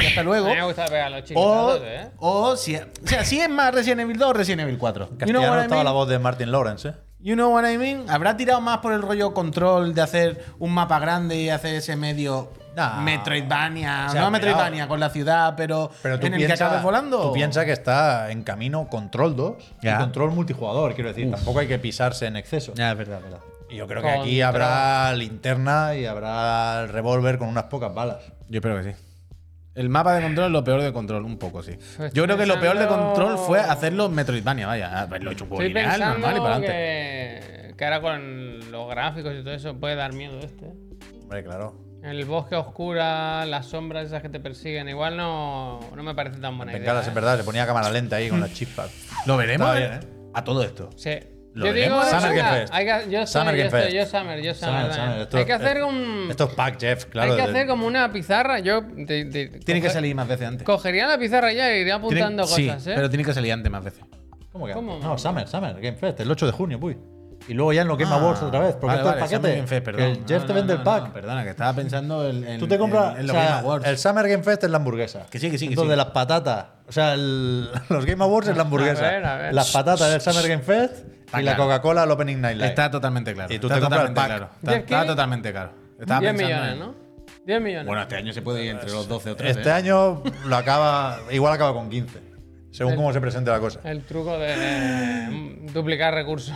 y 0.00 0.06
hasta 0.06 0.20
A 0.20 0.24
luego. 0.24 0.48
mí 0.48 0.54
me 0.54 0.64
gusta 0.64 0.84
pegar 0.84 1.10
los 1.10 1.24
O, 1.34 1.76
¿eh? 1.82 2.10
o 2.18 2.56
si, 2.56 2.76
o 2.76 2.80
sea, 3.04 3.24
si 3.24 3.40
es 3.40 3.48
más 3.48 3.74
Resident 3.74 4.02
Evil 4.02 4.18
2 4.18 4.28
o 4.30 4.32
Resident 4.34 4.62
Evil 4.62 4.78
4. 4.78 5.04
En 5.04 5.10
You 5.10 5.16
know 5.16 5.18
castellano 5.26 5.50
what 5.52 5.58
I 5.58 5.62
estaba 5.62 5.80
mean? 5.80 5.84
la 5.86 5.92
voz 5.92 6.08
de 6.08 6.18
Martin 6.18 6.52
Lawrence, 6.52 6.88
¿eh? 6.88 6.92
You 7.22 7.34
know 7.34 7.52
what 7.54 7.68
I 7.68 7.76
mean? 7.76 8.08
¿Habrá 8.08 8.36
tirado 8.36 8.60
más 8.60 8.78
por 8.78 8.92
el 8.92 9.02
rollo 9.02 9.34
control 9.34 9.94
de 9.94 10.00
hacer 10.02 10.44
un 10.58 10.72
mapa 10.72 10.98
grande 11.00 11.36
y 11.36 11.48
hacer 11.50 11.74
ese 11.74 11.96
medio 11.96 12.50
No. 12.76 13.00
Metroidvania? 13.02 14.06
O 14.08 14.12
sea, 14.12 14.20
no. 14.22 14.30
Metroidvania 14.30 14.86
con 14.88 15.00
la 15.00 15.10
ciudad, 15.10 15.54
pero, 15.56 15.90
Pero 16.02 16.18
tú 16.20 16.26
en 16.26 16.34
el 16.34 16.46
que 16.46 16.52
acabes 16.52 16.82
volando. 16.82 17.20
Tú 17.28 17.32
piensas 17.32 17.64
que 17.64 17.72
está 17.72 18.30
en 18.30 18.42
camino 18.42 18.86
Control 18.88 19.34
2 19.36 19.74
Ya. 19.82 19.94
y 19.96 19.98
Control 19.98 20.30
multijugador, 20.30 20.94
quiero 20.94 21.08
decir. 21.10 21.30
Tampoco 21.30 21.58
hay 21.60 21.66
que 21.68 21.78
pisarse 21.78 22.26
en 22.26 22.36
exceso. 22.36 22.72
Ya, 22.74 22.92
es 22.92 22.98
verdad, 22.98 23.18
es 23.18 23.24
verdad. 23.24 23.40
Y 23.68 23.76
yo 23.76 23.86
creo 23.86 24.02
que 24.02 24.08
aquí 24.10 24.42
habrá 24.42 25.12
linterna 25.14 25.94
y 25.94 26.04
habrá 26.06 26.82
el 26.82 26.88
revólver 26.88 27.38
con 27.38 27.48
unas 27.48 27.64
pocas 27.64 27.94
balas. 27.94 28.18
Yo 28.48 28.58
espero 28.58 28.76
que 28.82 28.92
sí. 28.92 28.98
El 29.76 29.88
mapa 29.88 30.14
de 30.14 30.22
control 30.22 30.46
es 30.46 30.52
lo 30.52 30.64
peor 30.64 30.82
de 30.82 30.92
control, 30.92 31.24
un 31.24 31.38
poco, 31.38 31.62
sí. 31.62 31.72
Estoy 31.72 32.10
Yo 32.12 32.24
creo 32.24 32.36
que 32.36 32.46
lo 32.46 32.58
peor 32.58 32.76
de 32.76 32.88
control 32.88 33.38
fue 33.38 33.60
hacerlo 33.60 34.08
Metroidvania, 34.08 34.66
vaya. 34.66 35.00
Haberlo 35.02 35.30
hecho 35.30 35.44
un 35.44 35.50
juego 35.50 35.62
Estoy 35.62 35.82
lineal, 35.82 36.00
normal 36.00 36.36
y 36.36 36.40
para 36.40 36.54
adelante. 36.56 36.72
que, 37.68 37.74
que 37.76 37.84
ahora 37.84 38.00
con 38.00 38.70
los 38.72 38.90
gráficos 38.90 39.32
y 39.38 39.44
todo 39.44 39.54
eso 39.54 39.74
puede 39.76 39.94
dar 39.94 40.12
miedo 40.12 40.40
este. 40.40 40.66
Hombre, 41.22 41.44
claro. 41.44 41.89
El 42.02 42.24
bosque 42.24 42.54
oscura, 42.56 43.44
las 43.46 43.66
sombras 43.66 44.06
esas 44.06 44.22
que 44.22 44.28
te 44.30 44.40
persiguen, 44.40 44.88
igual 44.88 45.16
no, 45.16 45.80
no 45.94 46.02
me 46.02 46.14
parece 46.14 46.38
tan 46.38 46.56
buena 46.56 46.72
idea. 46.72 47.00
Es 47.00 47.08
¿eh? 47.08 47.10
verdad, 47.14 47.36
se 47.36 47.44
ponía 47.44 47.66
cámara 47.66 47.90
lenta 47.90 48.16
ahí 48.16 48.28
con 48.30 48.40
las 48.40 48.52
chispas. 48.54 48.90
Lo 49.26 49.36
veremos 49.36 49.68
Está 49.68 49.78
eh, 49.84 49.88
bien, 49.88 50.00
¿eh? 50.02 50.30
a 50.34 50.44
todo 50.44 50.62
esto. 50.62 50.88
Sí. 50.96 51.10
Lo 51.52 51.66
yo 51.66 51.72
digo, 51.72 51.96
veremos. 51.98 52.08
Summer 52.08 52.36
Game 52.36 52.60
Fest. 52.60 52.72
hay 52.74 52.86
que- 52.86 53.10
yo 53.10 53.26
soy, 53.26 53.40
Summer 53.40 53.54
yo 53.56 53.64
Game 53.64 53.66
estoy- 53.66 53.80
Fest. 53.82 53.94
yo 53.96 54.06
Summer, 54.18 54.40
yo 54.42 54.54
Summer. 54.54 54.70
Summer, 54.72 54.88
también. 54.88 55.06
Summer, 55.08 55.20
esto- 55.22 55.36
hay 55.36 55.44
que 55.44 55.52
hacer 55.52 55.82
un, 55.82 56.26
Esto 56.30 56.44
es 56.44 56.54
pack, 56.54 56.80
Jeff, 56.80 57.04
claro. 57.06 57.32
hay 57.32 57.36
que 57.38 57.42
de- 57.44 57.50
hacer 57.50 57.66
como 57.66 57.86
una 57.86 58.12
pizarra. 58.12 58.60
Yo 58.60 58.80
de- 58.82 59.24
de- 59.24 59.48
Tiene 59.64 59.80
que 59.80 59.88
coge- 59.88 59.92
salir 59.92 60.14
más 60.14 60.28
veces 60.28 60.46
antes. 60.46 60.64
Cogería 60.64 61.06
la 61.08 61.18
pizarra 61.18 61.52
ya 61.52 61.68
y 61.76 61.80
iría 61.80 61.98
Tiene- 62.00 62.20
apuntando 62.22 62.46
sí, 62.46 62.66
cosas, 62.68 62.86
¿eh? 62.86 62.92
pero 62.94 63.10
tiene 63.10 63.24
que 63.24 63.34
salir 63.34 63.52
antes 63.52 63.70
más 63.70 63.82
veces. 63.84 64.04
¿Cómo 64.52 64.66
que? 64.66 64.72
¿Cómo? 64.72 64.98
No, 65.00 65.18
Summer, 65.18 65.46
Summer, 65.48 65.74
Game 65.80 65.96
Fest, 65.96 66.20
el 66.20 66.30
8 66.30 66.46
de 66.46 66.52
junio, 66.52 66.78
puy. 66.80 66.96
Y 67.50 67.54
luego 67.54 67.72
ya 67.72 67.82
en 67.82 67.88
los 67.88 67.98
Game 67.98 68.12
Ah, 68.12 68.16
Awards 68.18 68.42
otra 68.42 68.60
vez, 68.60 68.72
porque 68.74 68.86
vale, 68.96 68.98
esto 69.00 69.08
vale, 69.10 69.24
es 69.24 69.30
paquete. 69.32 69.56
Game 69.56 69.66
Fest, 69.66 69.84
que 69.84 69.92
perdón. 69.92 70.02
el 70.10 70.16
Jeff 70.26 70.40
No, 70.42 70.46
te 70.46 70.48
no, 70.48 70.54
vende 70.54 70.72
no, 70.74 70.78
el 70.78 70.84
pack. 70.84 71.04
no, 71.08 71.12
perdona, 71.12 71.42
que 71.44 71.50
estaba 71.50 71.72
pensando 71.74 72.28
en, 72.28 72.44
en- 72.46 72.60
Tú 72.60 72.68
te 72.68 72.78
compras. 72.78 73.14
en, 73.14 73.18
en 73.18 73.24
o 73.24 73.26
los 73.26 73.32
sea, 73.32 73.44
Game 73.44 73.58
Awards. 73.58 73.86
El 73.88 73.98
Summer 73.98 74.28
Game 74.28 74.42
Fest 74.44 74.64
es 74.64 74.70
la 74.70 74.76
hamburguesa. 74.76 75.26
Que 75.28 75.38
sí, 75.40 75.50
que 75.50 75.58
sí, 75.58 75.66
que 75.66 75.74
Esto 75.74 75.82
sí. 75.84 75.90
de 75.90 75.96
las 75.96 76.06
patatas. 76.06 76.66
O 76.88 76.92
sea, 76.92 77.14
el- 77.14 77.68
los 77.88 78.06
Game 78.06 78.22
Awards 78.22 78.48
es 78.48 78.56
la 78.56 78.62
hamburguesa. 78.62 79.06
A 79.08 79.10
ver, 79.10 79.24
a 79.24 79.36
ver. 79.36 79.54
Las 79.54 79.72
patatas 79.72 80.10
del 80.10 80.20
Summer 80.20 80.48
Game 80.48 80.62
Fest 80.62 81.04
Está 81.26 81.40
y 81.42 81.44
la. 81.44 81.56
Coca-Cola 81.56 82.04
al 82.04 82.10
Opening 82.12 82.40
Night 82.40 82.56
Live. 82.56 82.68
Está 82.68 82.88
totalmente 82.90 83.34
claro. 83.34 83.52
Y 83.52 83.58
tú 83.58 83.66
está 83.66 83.76
te 83.76 83.80
compras 83.82 84.02
el 84.02 84.08
totalmente 84.14 84.20
pack. 84.20 84.26
claro. 84.28 84.52
Está, 84.60 84.70
¿Diez 84.70 84.84
está 84.84 85.06
totalmente 85.06 85.50
claro. 85.52 85.72
Estaba 86.00 86.20
10 86.20 86.32
pensando 86.32 86.54
millones, 86.56 86.72
en- 86.72 86.78
¿no? 86.78 87.10
10 87.46 87.60
millones. 87.62 87.86
Bueno, 87.86 88.02
este 88.02 88.16
año 88.16 88.32
se 88.32 88.42
puede 88.42 88.64
ir 88.64 88.70
entre 88.70 88.90
los 88.92 89.08
12 89.08 89.30
o 89.32 89.36
13. 89.36 89.58
Este 89.58 89.70
¿eh? 89.70 89.72
año 89.72 90.22
lo 90.46 90.56
acaba. 90.56 91.18
Igual 91.32 91.52
acaba 91.52 91.72
con 91.72 91.90
15. 91.90 92.30
Según 92.72 92.92
El- 92.92 92.98
cómo 92.98 93.12
se 93.12 93.20
presente 93.20 93.50
la 93.50 93.58
cosa. 93.58 93.80
El 93.82 94.02
truco 94.02 94.38
de 94.38 94.54
eh, 94.56 95.58
duplicar 95.72 96.14
recursos. 96.14 96.54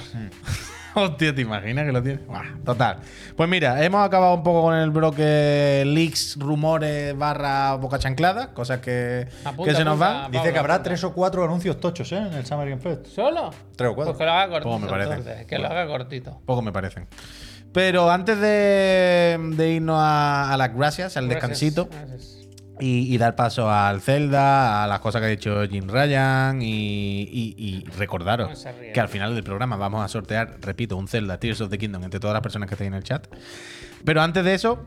Hostia, 0.96 1.34
¿te 1.34 1.40
imaginas 1.42 1.84
que 1.86 1.92
lo 1.92 2.02
tiene? 2.02 2.18
Buah, 2.26 2.44
total. 2.64 2.98
Pues 3.36 3.48
mira, 3.48 3.82
hemos 3.84 4.06
acabado 4.06 4.34
un 4.34 4.42
poco 4.42 4.62
con 4.62 4.74
el 4.76 4.90
bloque 4.90 5.82
leaks, 5.86 6.36
rumores, 6.38 7.16
barra 7.16 7.74
boca 7.74 7.98
chanclada, 7.98 8.52
cosas 8.54 8.78
que, 8.80 9.26
Apunta, 9.44 9.70
que 9.72 9.76
se 9.76 9.84
nos 9.84 10.00
apunta. 10.00 10.22
van. 10.22 10.30
Dice 10.32 10.52
que 10.52 10.58
habrá 10.58 10.74
apunta. 10.74 10.88
tres 10.90 11.04
o 11.04 11.12
cuatro 11.12 11.44
anuncios 11.44 11.80
tochos 11.80 12.10
¿eh? 12.12 12.16
en 12.18 12.32
el 12.34 12.46
Summer 12.46 12.68
Game 12.68 12.80
Fest. 12.80 13.06
¿Solo? 13.06 13.50
Tres 13.76 13.90
o 13.90 13.94
cuatro. 13.94 14.12
Pues 14.12 14.18
que 14.18 14.24
lo 14.24 14.30
haga 14.32 14.48
cortito. 14.48 14.68
Poco 14.70 14.78
me 14.78 14.88
parece. 14.88 15.12
entonces, 15.14 15.46
que 15.46 15.58
lo 15.58 15.66
haga 15.66 15.86
cortito. 15.86 16.40
Poco 16.46 16.62
me 16.62 16.72
parecen. 16.72 17.06
Pero 17.72 18.08
antes 18.08 18.38
de, 18.38 19.36
de 19.56 19.70
irnos 19.70 19.96
a, 19.98 20.52
a 20.52 20.56
las 20.56 20.72
gracias, 20.76 21.16
al 21.16 21.28
descansito, 21.28 21.88
gracias. 21.90 22.33
Y, 22.80 23.14
y 23.14 23.18
dar 23.18 23.36
paso 23.36 23.70
al 23.70 24.00
Zelda, 24.00 24.82
a 24.84 24.86
las 24.86 25.00
cosas 25.00 25.20
que 25.20 25.26
ha 25.26 25.30
dicho 25.30 25.62
Jim 25.68 25.88
Ryan 25.88 26.60
y, 26.62 27.22
y- 27.22 27.54
y 27.56 27.84
recordaros 27.98 28.66
que 28.92 29.00
al 29.00 29.08
final 29.08 29.34
del 29.34 29.44
programa 29.44 29.76
vamos 29.76 30.04
a 30.04 30.08
sortear, 30.08 30.58
repito, 30.60 30.96
un 30.96 31.06
Zelda 31.08 31.38
Tears 31.38 31.60
of 31.60 31.70
the 31.70 31.78
Kingdom 31.78 32.02
entre 32.04 32.20
todas 32.20 32.34
las 32.34 32.42
personas 32.42 32.68
que 32.68 32.74
estáis 32.74 32.88
en 32.88 32.94
el 32.94 33.04
chat. 33.04 33.26
Pero 34.04 34.22
antes 34.22 34.44
de 34.44 34.54
eso, 34.54 34.86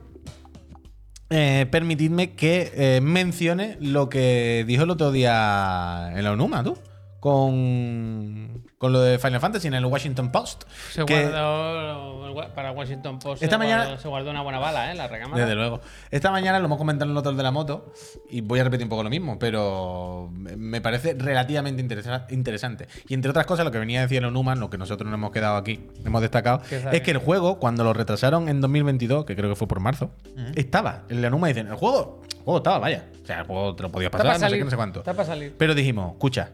eh, 1.29 1.65
permitidme 1.71 2.35
que 2.35 2.71
eh, 2.73 3.01
mencione 3.01 3.77
lo 3.81 4.07
que 4.09 4.63
dijo 4.67 4.83
el 4.83 4.89
otro 4.91 5.11
día 5.11 6.11
en 6.15 6.23
la 6.23 6.31
Onuma, 6.31 6.63
tú, 6.63 6.77
con, 7.19 8.63
con 8.77 8.93
lo 8.93 9.01
de 9.01 9.19
Final 9.19 9.39
Fantasy 9.39 9.67
en 9.67 9.73
el 9.73 9.85
Washington 9.85 10.31
Post. 10.31 10.63
Se 10.91 11.05
que- 11.05 11.23
guardó 11.23 12.15
para 12.53 12.71
Washington 12.71 13.17
Post. 13.19 13.41
Esta 13.41 13.55
se 13.55 13.57
mañana- 13.57 13.83
guardó, 13.85 14.01
se 14.01 14.07
guardó 14.07 14.29
una 14.31 14.41
buena 14.41 14.59
bala, 14.59 14.91
¿eh? 14.91 14.95
La 14.95 15.07
recámara. 15.07 15.41
Desde 15.43 15.55
luego. 15.55 15.81
Esta 16.11 16.31
mañana 16.31 16.59
lo 16.59 16.65
hemos 16.65 16.77
comentado 16.77 17.09
en 17.09 17.11
el 17.13 17.17
otro 17.17 17.33
de 17.33 17.41
la 17.43 17.51
moto 17.51 17.91
y 18.29 18.41
voy 18.41 18.59
a 18.59 18.63
repetir 18.63 18.85
un 18.85 18.89
poco 18.89 19.03
lo 19.03 19.09
mismo, 19.09 19.39
pero 19.39 20.29
me- 20.31 20.81
parece 20.81 21.15
relativamente 21.17 21.81
interesa- 21.81 22.27
interesante. 22.29 22.87
Y 23.07 23.13
entre 23.13 23.31
otras 23.31 23.45
cosas, 23.45 23.65
lo 23.65 23.71
que 23.71 23.79
venía 23.79 23.99
a 23.99 24.03
decir 24.03 24.19
el 24.19 24.25
Onuman, 24.25 24.59
lo 24.59 24.69
que 24.69 24.77
nosotros 24.77 25.09
nos 25.09 25.17
hemos 25.17 25.31
quedado 25.31 25.57
aquí, 25.57 25.87
hemos 26.05 26.21
destacado, 26.21 26.61
es 26.91 27.01
que 27.01 27.11
el 27.11 27.17
juego, 27.17 27.59
cuando 27.59 27.83
lo 27.83 27.93
retrasaron 27.93 28.49
en 28.49 28.61
2022, 28.61 29.25
que 29.25 29.35
creo 29.35 29.49
que 29.49 29.55
fue 29.55 29.67
por 29.67 29.79
marzo, 29.79 30.11
estaba. 30.55 31.03
En 31.09 31.21
la 31.21 31.27
Onuma 31.29 31.47
dicen, 31.47 31.67
el 31.67 31.75
juego, 31.75 32.21
el 32.29 32.43
juego 32.43 32.57
estaba, 32.57 32.79
vaya. 32.79 33.05
O 33.23 33.25
sea, 33.25 33.39
el 33.39 33.47
juego 33.47 33.75
te 33.75 33.83
lo 33.83 33.89
podías 33.91 34.11
pasar, 34.11 34.39
no 34.39 34.49
sé 34.49 34.57
qué, 34.57 34.63
no 34.63 34.69
sé 34.69 34.75
cuánto. 34.75 34.99
Está 34.99 35.13
para 35.13 35.25
salir. 35.27 35.55
Pero 35.57 35.73
dijimos, 35.73 36.11
escucha, 36.13 36.51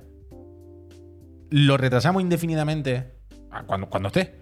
lo 1.53 1.77
retrasamos 1.77 2.23
indefinidamente 2.23 3.11
cuando, 3.67 3.87
cuando 3.87 4.07
esté. 4.07 4.33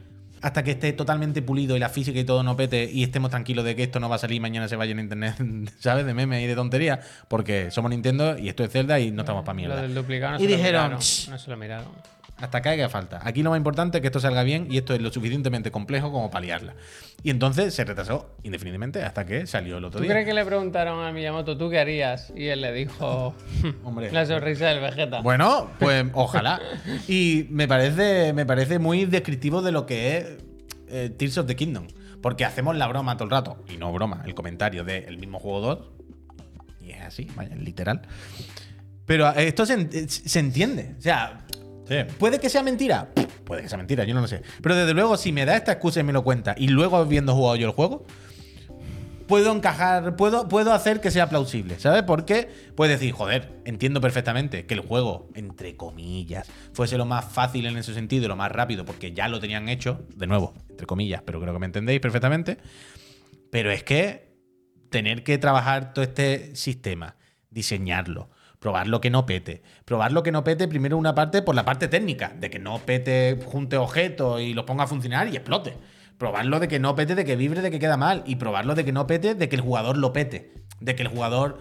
Hasta 0.41 0.63
que 0.63 0.71
esté 0.71 0.93
totalmente 0.93 1.41
pulido 1.41 1.75
y 1.75 1.79
la 1.79 1.89
física 1.89 2.17
y 2.17 2.23
todo 2.23 2.41
no 2.41 2.55
pete 2.55 2.89
y 2.91 3.03
estemos 3.03 3.29
tranquilos 3.29 3.63
de 3.65 3.75
que 3.75 3.83
esto 3.83 3.99
no 3.99 4.07
va 4.09 4.15
a 4.15 4.17
salir 4.17 4.37
y 4.37 4.39
mañana 4.39 4.67
se 4.69 4.75
vaya 4.77 4.93
en 4.93 4.99
internet, 5.01 5.35
¿sabes? 5.79 6.05
De 6.05 6.13
memes 6.13 6.41
y 6.41 6.47
de 6.47 6.55
tonterías. 6.55 7.05
Porque 7.27 7.69
somos 7.69 7.91
Nintendo 7.91 8.37
y 8.39 8.47
esto 8.47 8.63
es 8.63 8.71
Zelda 8.71 8.97
y 8.99 9.11
no 9.11 9.21
estamos 9.23 9.43
para 9.43 9.53
Lo 9.53 9.57
mierda. 9.57 9.81
del 9.81 9.93
duplicado 9.93 10.31
no 10.33 10.37
Y 10.39 10.45
se 10.45 10.49
lo 10.49 10.55
dijeron. 10.57 10.91
No 10.93 11.37
se 11.37 11.49
lo 11.49 11.57
miraron. 11.57 11.87
Hasta 12.37 12.61
que 12.61 12.69
haga 12.69 12.89
falta. 12.89 13.19
Aquí 13.23 13.43
lo 13.43 13.51
más 13.51 13.57
importante 13.57 13.99
es 13.99 14.01
que 14.01 14.07
esto 14.07 14.19
salga 14.19 14.41
bien 14.41 14.65
y 14.69 14.77
esto 14.77 14.95
es 14.95 15.01
lo 15.01 15.11
suficientemente 15.11 15.69
complejo 15.69 16.11
como 16.11 16.31
para 16.31 16.45
liarla. 16.45 16.73
Y 17.21 17.29
entonces 17.29 17.71
se 17.73 17.83
retrasó 17.85 18.35
indefinidamente 18.41 19.03
hasta 19.03 19.25
que 19.27 19.45
salió 19.45 19.77
el 19.77 19.85
otro 19.85 19.99
¿Tú 19.99 20.03
día. 20.05 20.13
crees 20.13 20.25
que 20.27 20.33
le 20.33 20.43
preguntaron 20.43 21.05
a 21.05 21.11
Miyamoto, 21.11 21.55
¿tú 21.55 21.69
qué 21.69 21.79
harías? 21.79 22.33
Y 22.35 22.47
él 22.47 22.61
le 22.61 22.73
dijo, 22.73 23.35
Hombre. 23.83 24.11
la 24.11 24.25
sonrisa 24.25 24.69
del 24.69 24.79
Vegeta. 24.79 25.21
Bueno, 25.21 25.69
pues 25.77 26.03
ojalá. 26.13 26.59
Y 27.07 27.45
me 27.51 27.67
parece, 27.67 28.33
me 28.33 28.45
parece 28.47 28.79
muy 28.79 29.05
descriptivo 29.05 29.61
de 29.61 29.71
lo 29.71 29.85
que 29.85 30.17
es 30.17 30.25
eh, 30.89 31.09
Tears 31.15 31.37
of 31.37 31.45
the 31.45 31.55
Kingdom. 31.55 31.85
Porque 32.23 32.43
hacemos 32.45 32.75
la 32.75 32.87
broma 32.87 33.17
todo 33.17 33.25
el 33.25 33.31
rato. 33.31 33.63
Y 33.71 33.77
no 33.77 33.91
broma, 33.93 34.23
el 34.25 34.33
comentario 34.33 34.83
del 34.83 35.17
mismo 35.19 35.37
juego 35.37 35.61
2. 35.61 35.79
Y 36.81 36.89
es 36.91 37.01
así, 37.01 37.27
vaya, 37.35 37.55
literal. 37.55 38.01
Pero 39.05 39.29
esto 39.33 39.65
se, 39.65 40.07
se 40.09 40.39
entiende. 40.39 40.95
O 40.97 41.01
sea, 41.01 41.45
¿Puede 42.17 42.39
que 42.39 42.49
sea 42.49 42.63
mentira? 42.63 43.09
Puede 43.43 43.63
que 43.63 43.69
sea 43.69 43.77
mentira, 43.77 44.03
yo 44.05 44.13
no 44.13 44.21
lo 44.21 44.27
sé. 44.27 44.41
Pero 44.61 44.75
desde 44.75 44.93
luego, 44.93 45.17
si 45.17 45.31
me 45.31 45.45
da 45.45 45.55
esta 45.55 45.73
excusa 45.73 45.99
y 45.99 46.03
me 46.03 46.13
lo 46.13 46.23
cuenta, 46.23 46.55
y 46.57 46.67
luego 46.67 46.97
habiendo 46.97 47.35
jugado 47.35 47.55
yo 47.57 47.67
el 47.67 47.73
juego, 47.73 48.05
puedo 49.27 49.53
encajar, 49.53 50.15
puedo, 50.17 50.47
puedo 50.47 50.73
hacer 50.73 50.99
que 50.99 51.09
sea 51.09 51.29
plausible, 51.29 51.79
¿sabes? 51.79 52.03
Porque 52.03 52.49
puedes 52.75 52.99
decir, 52.99 53.13
joder, 53.13 53.49
entiendo 53.65 54.01
perfectamente 54.01 54.65
que 54.65 54.73
el 54.73 54.81
juego, 54.81 55.29
entre 55.35 55.77
comillas, 55.77 56.49
fuese 56.73 56.97
lo 56.97 57.05
más 57.05 57.25
fácil 57.25 57.65
en 57.65 57.77
ese 57.77 57.93
sentido 57.93 58.25
y 58.25 58.27
lo 58.27 58.35
más 58.35 58.51
rápido, 58.51 58.83
porque 58.83 59.13
ya 59.13 59.27
lo 59.27 59.39
tenían 59.39 59.69
hecho, 59.69 60.05
de 60.15 60.27
nuevo, 60.27 60.53
entre 60.69 60.85
comillas, 60.85 61.21
pero 61.25 61.39
creo 61.39 61.53
que 61.53 61.59
me 61.59 61.65
entendéis 61.65 62.01
perfectamente. 62.01 62.57
Pero 63.51 63.71
es 63.71 63.83
que 63.83 64.35
tener 64.89 65.23
que 65.23 65.37
trabajar 65.37 65.93
todo 65.93 66.03
este 66.03 66.53
sistema, 66.55 67.15
diseñarlo, 67.49 68.29
probar 68.61 68.87
lo 68.87 69.01
que 69.01 69.09
no 69.09 69.25
pete. 69.25 69.63
Probar 69.85 70.11
lo 70.11 70.21
que 70.21 70.31
no 70.31 70.43
pete 70.43 70.67
primero 70.67 70.95
una 70.95 71.15
parte 71.15 71.41
por 71.41 71.55
la 71.55 71.65
parte 71.65 71.87
técnica, 71.87 72.31
de 72.39 72.51
que 72.51 72.59
no 72.59 72.77
pete, 72.77 73.39
junte 73.43 73.75
objetos 73.75 74.39
y 74.39 74.53
los 74.53 74.65
ponga 74.65 74.83
a 74.83 74.87
funcionar 74.87 75.27
y 75.27 75.35
explote. 75.35 75.73
Probarlo 76.19 76.59
de 76.59 76.67
que 76.67 76.79
no 76.79 76.95
pete, 76.95 77.15
de 77.15 77.25
que 77.25 77.35
vibre, 77.35 77.63
de 77.63 77.71
que 77.71 77.79
queda 77.79 77.97
mal. 77.97 78.21
Y 78.27 78.35
probarlo 78.35 78.75
de 78.75 78.85
que 78.85 78.91
no 78.91 79.07
pete, 79.07 79.33
de 79.33 79.49
que 79.49 79.55
el 79.55 79.63
jugador 79.63 79.97
lo 79.97 80.13
pete. 80.13 80.53
De 80.79 80.95
que 80.95 81.01
el 81.01 81.07
jugador 81.07 81.57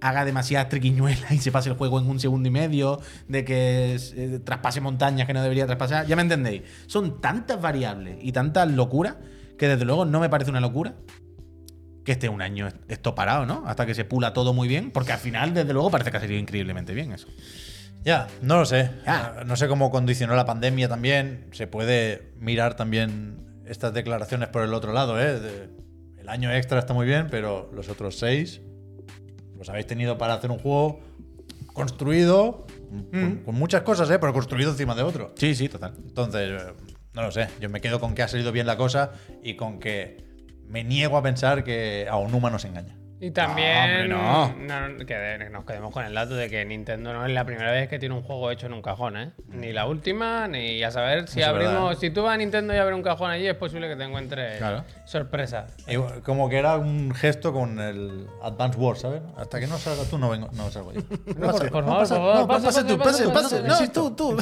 haga 0.00 0.24
demasiadas 0.24 0.68
triquiñuelas 0.68 1.32
y 1.32 1.38
se 1.38 1.50
pase 1.50 1.70
el 1.70 1.76
juego 1.76 1.98
en 1.98 2.08
un 2.08 2.20
segundo 2.20 2.48
y 2.48 2.52
medio, 2.52 3.00
de 3.26 3.44
que 3.44 3.96
eh, 3.96 4.38
traspase 4.44 4.80
montañas 4.80 5.26
que 5.26 5.34
no 5.34 5.42
debería 5.42 5.66
traspasar. 5.66 6.06
Ya 6.06 6.14
me 6.14 6.22
entendéis. 6.22 6.62
Son 6.86 7.20
tantas 7.20 7.60
variables 7.60 8.18
y 8.20 8.30
tantas 8.30 8.70
locuras 8.70 9.16
que 9.58 9.66
desde 9.66 9.84
luego 9.84 10.04
no 10.04 10.20
me 10.20 10.28
parece 10.28 10.52
una 10.52 10.60
locura 10.60 10.94
que 12.04 12.12
esté 12.12 12.28
un 12.28 12.42
año 12.42 12.68
esto 12.88 13.14
parado, 13.14 13.46
¿no? 13.46 13.64
Hasta 13.66 13.86
que 13.86 13.94
se 13.94 14.04
pula 14.04 14.32
todo 14.34 14.52
muy 14.52 14.68
bien, 14.68 14.90
porque 14.90 15.12
al 15.12 15.18
final, 15.18 15.54
desde 15.54 15.72
luego, 15.72 15.90
parece 15.90 16.10
que 16.10 16.18
ha 16.18 16.20
salido 16.20 16.38
increíblemente 16.38 16.92
bien 16.94 17.12
eso. 17.12 17.28
Ya, 18.02 18.26
no 18.42 18.58
lo 18.58 18.66
sé. 18.66 18.90
Ya. 19.06 19.42
No 19.46 19.56
sé 19.56 19.66
cómo 19.68 19.90
condicionó 19.90 20.36
la 20.36 20.44
pandemia 20.44 20.88
también. 20.88 21.46
Se 21.52 21.66
puede 21.66 22.32
mirar 22.38 22.74
también 22.76 23.62
estas 23.66 23.94
declaraciones 23.94 24.48
por 24.48 24.62
el 24.62 24.74
otro 24.74 24.92
lado, 24.92 25.18
¿eh? 25.18 25.40
De- 25.40 25.70
el 26.20 26.28
año 26.28 26.52
extra 26.52 26.78
está 26.78 26.92
muy 26.94 27.06
bien, 27.06 27.28
pero 27.30 27.70
los 27.74 27.88
otros 27.88 28.18
seis 28.18 28.60
los 29.58 29.68
habéis 29.70 29.86
tenido 29.86 30.18
para 30.18 30.34
hacer 30.34 30.50
un 30.50 30.58
juego 30.58 31.00
construido 31.72 32.66
con, 33.10 33.36
con 33.44 33.54
muchas 33.54 33.82
cosas, 33.82 34.10
¿eh? 34.10 34.18
Pero 34.18 34.32
construido 34.32 34.70
encima 34.70 34.94
de 34.94 35.02
otro. 35.02 35.32
Sí, 35.36 35.54
sí, 35.54 35.68
total. 35.68 35.94
Entonces, 36.06 36.62
eh, 36.62 36.72
no 37.14 37.22
lo 37.22 37.30
sé. 37.32 37.48
Yo 37.60 37.68
me 37.68 37.80
quedo 37.80 38.00
con 38.00 38.14
que 38.14 38.22
ha 38.22 38.28
salido 38.28 38.52
bien 38.52 38.66
la 38.66 38.76
cosa 38.76 39.12
y 39.42 39.54
con 39.56 39.78
que 39.80 40.33
me 40.68 40.84
niego 40.84 41.16
a 41.16 41.22
pensar 41.22 41.64
que 41.64 42.06
a 42.10 42.16
Onuma 42.16 42.50
nos 42.50 42.64
engaña. 42.64 42.96
Y 43.20 43.30
también 43.30 44.10
No, 44.10 44.42
hombre, 44.44 44.66
no, 44.98 45.06
que 45.06 45.48
nos 45.50 45.64
quedemos 45.64 45.92
con 45.94 46.04
el 46.04 46.12
dato 46.12 46.34
de 46.34 46.50
que 46.50 46.62
Nintendo 46.66 47.14
no 47.14 47.24
es 47.24 47.32
la 47.32 47.46
primera 47.46 47.70
vez 47.70 47.88
que 47.88 47.98
tiene 47.98 48.14
un 48.14 48.22
juego 48.22 48.50
hecho 48.50 48.66
en 48.66 48.74
un 48.74 48.82
cajón, 48.82 49.16
¿eh? 49.16 49.30
Ni 49.48 49.72
la 49.72 49.86
última, 49.86 50.46
ni 50.46 50.82
a 50.82 50.90
saber 50.90 51.26
si 51.28 51.40
es 51.40 51.46
abrimos. 51.46 51.74
verdad. 51.74 51.98
Si 52.00 52.10
tú 52.10 52.22
vas 52.24 52.34
a 52.34 52.36
Nintendo 52.36 52.74
y 52.74 52.76
abres 52.76 52.94
un 52.96 53.02
cajón 53.02 53.30
allí, 53.30 53.46
es 53.46 53.54
posible 53.54 53.88
que 53.88 53.96
te 53.96 54.04
encuentres 54.04 54.58
Claro. 54.58 54.84
sorpresa. 55.06 55.68
Y 55.88 55.96
como 56.22 56.50
que 56.50 56.58
era 56.58 56.76
un 56.76 57.14
gesto 57.14 57.54
con 57.54 57.78
el 57.80 58.26
Advance 58.42 58.78
Wars, 58.78 59.00
¿sabes? 59.00 59.22
Hasta 59.38 59.58
que 59.58 59.68
no 59.68 59.78
salgas 59.78 60.10
tú, 60.10 60.18
no, 60.18 60.28
vengo, 60.28 60.50
no 60.52 60.70
salgo 60.70 60.92
yo. 60.92 61.00
No, 61.38 61.50
por, 61.52 61.70
por 61.70 61.84
favor, 61.84 61.98
por 62.00 62.06
favor, 62.08 62.46
pasa, 62.48 62.66
pasa, 62.66 62.86
tú, 62.86 62.98
pasa, 62.98 63.24
pasa, 63.24 63.32
pasa, 63.32 63.62
pasa. 63.62 63.84
No, 63.86 63.90
tú, 63.92 64.10
tú. 64.14 64.36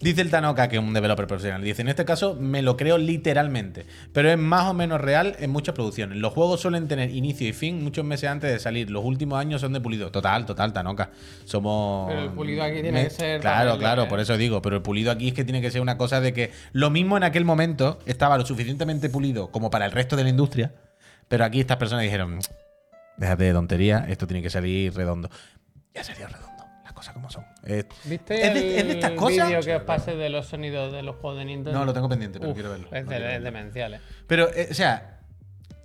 Dice 0.00 0.20
el 0.20 0.30
Tanoka, 0.30 0.68
que 0.68 0.76
es 0.76 0.82
un 0.82 0.92
developer 0.92 1.26
profesional. 1.26 1.62
Dice, 1.62 1.82
en 1.82 1.88
este 1.88 2.04
caso 2.04 2.36
me 2.38 2.62
lo 2.62 2.76
creo 2.76 2.98
literalmente, 2.98 3.86
pero 4.12 4.30
es 4.30 4.38
más 4.38 4.68
o 4.68 4.74
menos 4.74 5.00
real 5.00 5.36
en 5.38 5.50
muchas 5.50 5.74
producciones. 5.74 6.18
Los 6.18 6.32
juegos 6.32 6.60
suelen 6.60 6.88
tener 6.88 7.10
inicio 7.10 7.48
y 7.48 7.52
fin 7.52 7.82
muchos 7.82 8.04
meses 8.04 8.28
antes 8.28 8.50
de 8.50 8.58
salir. 8.58 8.90
Los 8.90 9.04
últimos 9.04 9.38
años 9.38 9.60
son 9.60 9.72
de 9.72 9.80
pulido. 9.80 10.10
Total, 10.10 10.44
total, 10.44 10.72
Tanoka. 10.72 11.10
Somos... 11.44 12.08
Pero 12.08 12.22
el 12.24 12.30
pulido 12.30 12.62
aquí 12.62 12.82
tiene 12.82 13.04
que 13.04 13.10
ser 13.10 13.40
Claro, 13.40 13.78
claro, 13.78 14.04
¿eh? 14.04 14.06
por 14.06 14.20
eso 14.20 14.36
digo. 14.36 14.62
Pero 14.62 14.76
el 14.76 14.82
pulido 14.82 15.10
aquí 15.10 15.28
es 15.28 15.34
que 15.34 15.44
tiene 15.44 15.60
que 15.60 15.70
ser 15.70 15.80
una 15.80 15.96
cosa 15.96 16.20
de 16.20 16.32
que 16.32 16.50
lo 16.72 16.90
mismo 16.90 17.16
en 17.16 17.22
aquel 17.22 17.44
momento 17.44 17.98
estaba 18.06 18.36
lo 18.38 18.44
suficientemente 18.44 19.08
pulido 19.08 19.50
como 19.50 19.70
para 19.70 19.86
el 19.86 19.92
resto 19.92 20.16
de 20.16 20.24
la 20.24 20.30
industria, 20.30 20.72
pero 21.28 21.44
aquí 21.44 21.60
estas 21.60 21.76
personas 21.76 22.04
dijeron, 22.04 22.38
déjate 23.16 23.44
de 23.44 23.52
tontería, 23.52 24.06
esto 24.08 24.26
tiene 24.26 24.42
que 24.42 24.50
salir 24.50 24.94
redondo. 24.94 25.30
Ya 25.94 26.04
salió 26.04 26.26
redondo, 26.26 26.55
cosas 26.96 27.14
como 27.14 27.30
son. 27.30 27.44
Eh, 27.64 27.84
¿Viste 28.04 28.34
¿Es 28.46 28.54
de- 28.54 28.78
es 28.80 28.86
de 28.86 28.92
estas 28.94 29.10
el 29.12 29.16
cosas? 29.16 29.48
vídeo 29.48 29.60
que 29.60 29.76
os 29.76 29.82
pasé 29.82 30.16
de 30.16 30.28
los 30.30 30.46
sonidos 30.46 30.92
de 30.92 31.02
los 31.02 31.16
juegos 31.16 31.38
de 31.38 31.44
Nintendo? 31.44 31.78
No, 31.78 31.84
lo 31.84 31.92
tengo 31.92 32.08
pendiente, 32.08 32.38
pero 32.40 32.50
Uf, 32.50 32.56
quiero 32.56 32.70
verlo. 32.70 32.86
Es, 32.90 33.04
No 33.04 33.10
de- 33.10 33.16
quiero 33.16 33.24
es 33.26 33.32
verlo. 33.42 33.44
demencial, 33.44 33.94
¿eh? 33.94 34.00
Pero, 34.26 34.48
eh, 34.54 34.68
o 34.70 34.74
sea, 34.74 35.20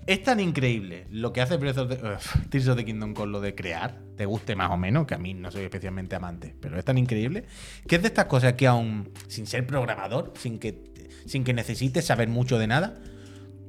es 0.08 0.24
tan 0.24 0.40
increíble 0.40 1.06
lo 1.12 1.32
que 1.34 1.42
hace 1.42 1.58
Breath 1.58 1.78
of 1.78 1.90
the, 1.90 1.96
uf, 2.08 2.48
Tears 2.50 2.68
of 2.70 2.78
the 2.78 2.86
Kingdom 2.86 3.14
con 3.14 3.32
lo 3.32 3.40
de 3.42 3.54
crear, 3.54 4.00
te 4.18 4.26
guste 4.26 4.56
más 4.56 4.72
o 4.72 4.78
menos, 4.78 5.06
que 5.06 5.14
a 5.14 5.18
mí 5.20 5.34
no 5.34 5.52
soy 5.52 5.64
especialmente 5.64 6.16
amante, 6.16 6.56
pero 6.60 6.80
es 6.80 6.86
tan 6.86 6.98
increíble 6.98 7.44
que 7.88 7.98
es 7.98 8.02
de 8.02 8.08
estas 8.08 8.26
cosas 8.26 8.54
que 8.54 8.66
aún 8.68 9.12
sin 9.28 9.46
ser 9.46 9.68
programador, 9.68 10.34
sin 10.40 10.58
que, 10.60 10.92
sin 11.28 11.44
que 11.44 11.54
necesites 11.54 12.06
saber 12.06 12.30
mucho 12.30 12.58
de 12.58 12.68
nada, 12.68 12.96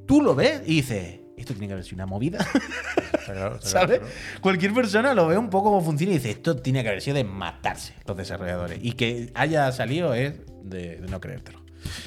tú 0.07 0.21
lo 0.21 0.33
ves 0.33 0.61
y 0.65 0.77
dices, 0.77 1.19
esto 1.43 1.53
tiene 1.53 1.67
que 1.67 1.73
haber 1.73 1.85
sido 1.85 1.95
una 1.95 2.05
movida. 2.05 2.39
Está 2.39 3.33
claro, 3.33 3.55
está 3.55 3.67
¿Sabes? 3.69 3.99
claro, 3.99 4.11
pero- 4.31 4.41
Cualquier 4.41 4.73
persona 4.73 5.13
lo 5.13 5.27
ve 5.27 5.37
un 5.37 5.49
poco 5.49 5.69
cómo 5.69 5.81
funciona 5.81 6.11
y 6.13 6.15
dice, 6.17 6.31
esto 6.31 6.55
tiene 6.57 6.81
que 6.83 6.89
haber 6.89 7.01
sido 7.01 7.15
de 7.17 7.23
matarse 7.23 7.93
los 8.05 8.17
desarrolladores. 8.17 8.79
Y 8.81 8.93
que 8.93 9.31
haya 9.35 9.71
salido 9.71 10.13
es 10.13 10.33
de, 10.63 10.97
de 10.97 11.07
no 11.07 11.19
creértelo. 11.21 11.61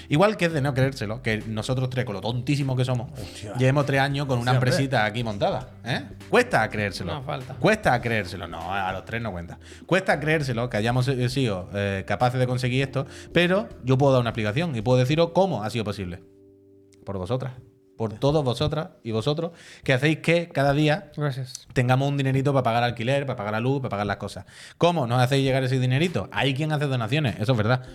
Igual 0.09 0.39
que 0.39 0.47
es 0.47 0.53
de 0.55 0.63
no 0.63 0.73
creérselo, 0.73 1.21
que 1.21 1.37
nosotros 1.47 1.91
tres, 1.91 2.07
con 2.07 2.15
lo 2.15 2.23
tontísimos 2.23 2.79
que 2.79 2.85
somos, 2.87 3.11
llevemos 3.59 3.85
tres 3.85 4.01
años 4.01 4.25
con 4.27 4.39
una 4.39 4.53
hombre. 4.53 4.71
empresita 4.71 5.05
aquí 5.05 5.23
montada. 5.23 5.69
¿eh? 5.85 6.03
Cuesta 6.31 6.67
creérselo. 6.71 7.13
No 7.13 7.23
falta. 7.23 7.55
Cuesta 7.61 8.01
creérselo. 8.01 8.49
No, 8.49 8.73
a 8.73 8.91
los 8.93 9.05
tres 9.05 9.21
no 9.21 9.33
cuenta. 9.33 9.59
Cuesta 9.85 10.19
creérselo 10.19 10.71
que 10.71 10.79
hayamos 10.79 11.07
eh, 11.09 11.29
sido 11.29 11.69
eh, 11.75 12.05
capaces 12.07 12.41
de 12.41 12.47
conseguir 12.47 12.85
esto, 12.85 13.07
pero 13.35 13.69
yo 13.85 13.99
puedo 13.99 14.13
dar 14.15 14.23
una 14.23 14.31
explicación 14.31 14.75
y 14.75 14.81
puedo 14.81 14.99
deciros 14.99 15.33
cómo 15.35 15.63
ha 15.63 15.69
sido 15.69 15.85
posible. 15.85 16.23
Por 17.05 17.19
vosotras. 17.19 17.53
Por 17.97 18.15
todos 18.15 18.45
vosotras 18.45 18.89
y 19.03 19.13
vosotros 19.13 19.53
que 19.83 19.93
hacéis 19.93 20.19
que 20.19 20.49
cada 20.49 20.73
día 20.73 21.11
Gracias. 21.17 21.67
tengamos 21.73 22.09
un 22.09 22.17
dinerito 22.17 22.53
para 22.53 22.63
pagar 22.63 22.83
alquiler, 22.83 23.27
para 23.27 23.37
pagar 23.37 23.53
la 23.53 23.61
luz, 23.61 23.81
para 23.81 23.91
pagar 23.91 24.07
las 24.07 24.17
cosas. 24.17 24.45
¿Cómo 24.79 25.07
nos 25.07 25.21
hacéis 25.21 25.45
llegar 25.45 25.63
ese 25.65 25.79
dinerito? 25.79 26.29
Hay 26.33 26.55
quien 26.55 26.73
hace 26.73 26.87
donaciones, 26.87 27.39
eso 27.41 27.53
es 27.53 27.59
verdad. 27.59 27.87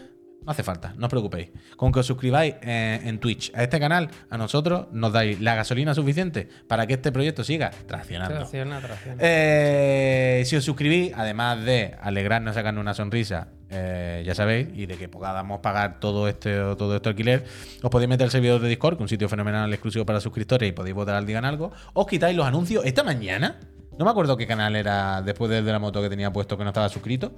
No 0.44 0.52
hace 0.52 0.64
falta, 0.64 0.96
no 0.98 1.06
os 1.06 1.10
preocupéis. 1.12 1.50
Con 1.78 1.92
que 1.92 2.00
os 2.00 2.06
suscribáis 2.08 2.56
eh, 2.64 3.00
en 3.06 3.20
Twitch 3.20 3.52
a 3.54 3.62
este 3.62 3.80
canal, 3.80 4.10
a 4.28 4.38
nosotros 4.38 4.88
nos 4.92 5.14
dais 5.14 5.40
la 5.40 5.54
gasolina 5.54 5.94
suficiente 5.94 6.50
para 6.68 6.88
que 6.88 6.94
este 6.96 7.12
proyecto 7.12 7.44
siga 7.44 7.70
traccionando. 7.86 8.38
Tracciona, 8.38 8.82
tracciona. 8.82 9.18
Eh, 9.20 10.42
si 10.48 10.56
os 10.56 10.64
suscribís, 10.66 11.14
además 11.16 11.64
de 11.64 11.96
alegrarnos 12.02 12.56
sacando 12.56 12.82
una 12.82 12.96
sonrisa, 12.96 13.50
eh, 13.70 14.24
ya 14.26 14.34
sabéis, 14.34 14.70
y 14.74 14.88
de 14.88 14.98
que 14.98 15.08
podamos 15.08 15.60
pagar 15.60 16.00
todo 16.00 16.28
este 16.28 16.58
todo 16.76 16.96
este 16.96 17.10
alquiler, 17.10 17.46
os 17.84 17.92
podéis 17.92 18.10
meter 18.10 18.26
al 18.26 18.32
servidor 18.32 18.62
de 18.62 18.68
Discord, 18.68 18.98
que 18.98 19.04
es 19.04 19.06
un 19.06 19.10
sitio 19.10 19.30
fenomenal 19.30 19.72
exclusivo 19.72 20.08
para 20.08 20.20
suscriptores, 20.20 20.68
y 20.68 20.72
podéis 20.72 20.96
votar 20.96 21.14
al 21.14 21.28
Digan 21.28 21.46
Algo. 21.46 21.72
Os 21.94 22.08
quitáis 22.08 22.36
los 22.36 22.48
anuncios 22.48 22.84
esta 22.84 23.04
mañana. 23.04 23.60
No 23.98 24.06
me 24.06 24.12
acuerdo 24.12 24.38
qué 24.38 24.48
canal 24.48 24.76
era 24.76 25.22
después 25.22 25.52
del 25.52 25.66
de 25.66 25.72
la 25.72 25.80
moto 25.80 26.02
que 26.02 26.10
tenía 26.10 26.32
puesto 26.32 26.58
que 26.58 26.64
no 26.64 26.70
estaba 26.70 26.90
suscrito. 26.90 27.34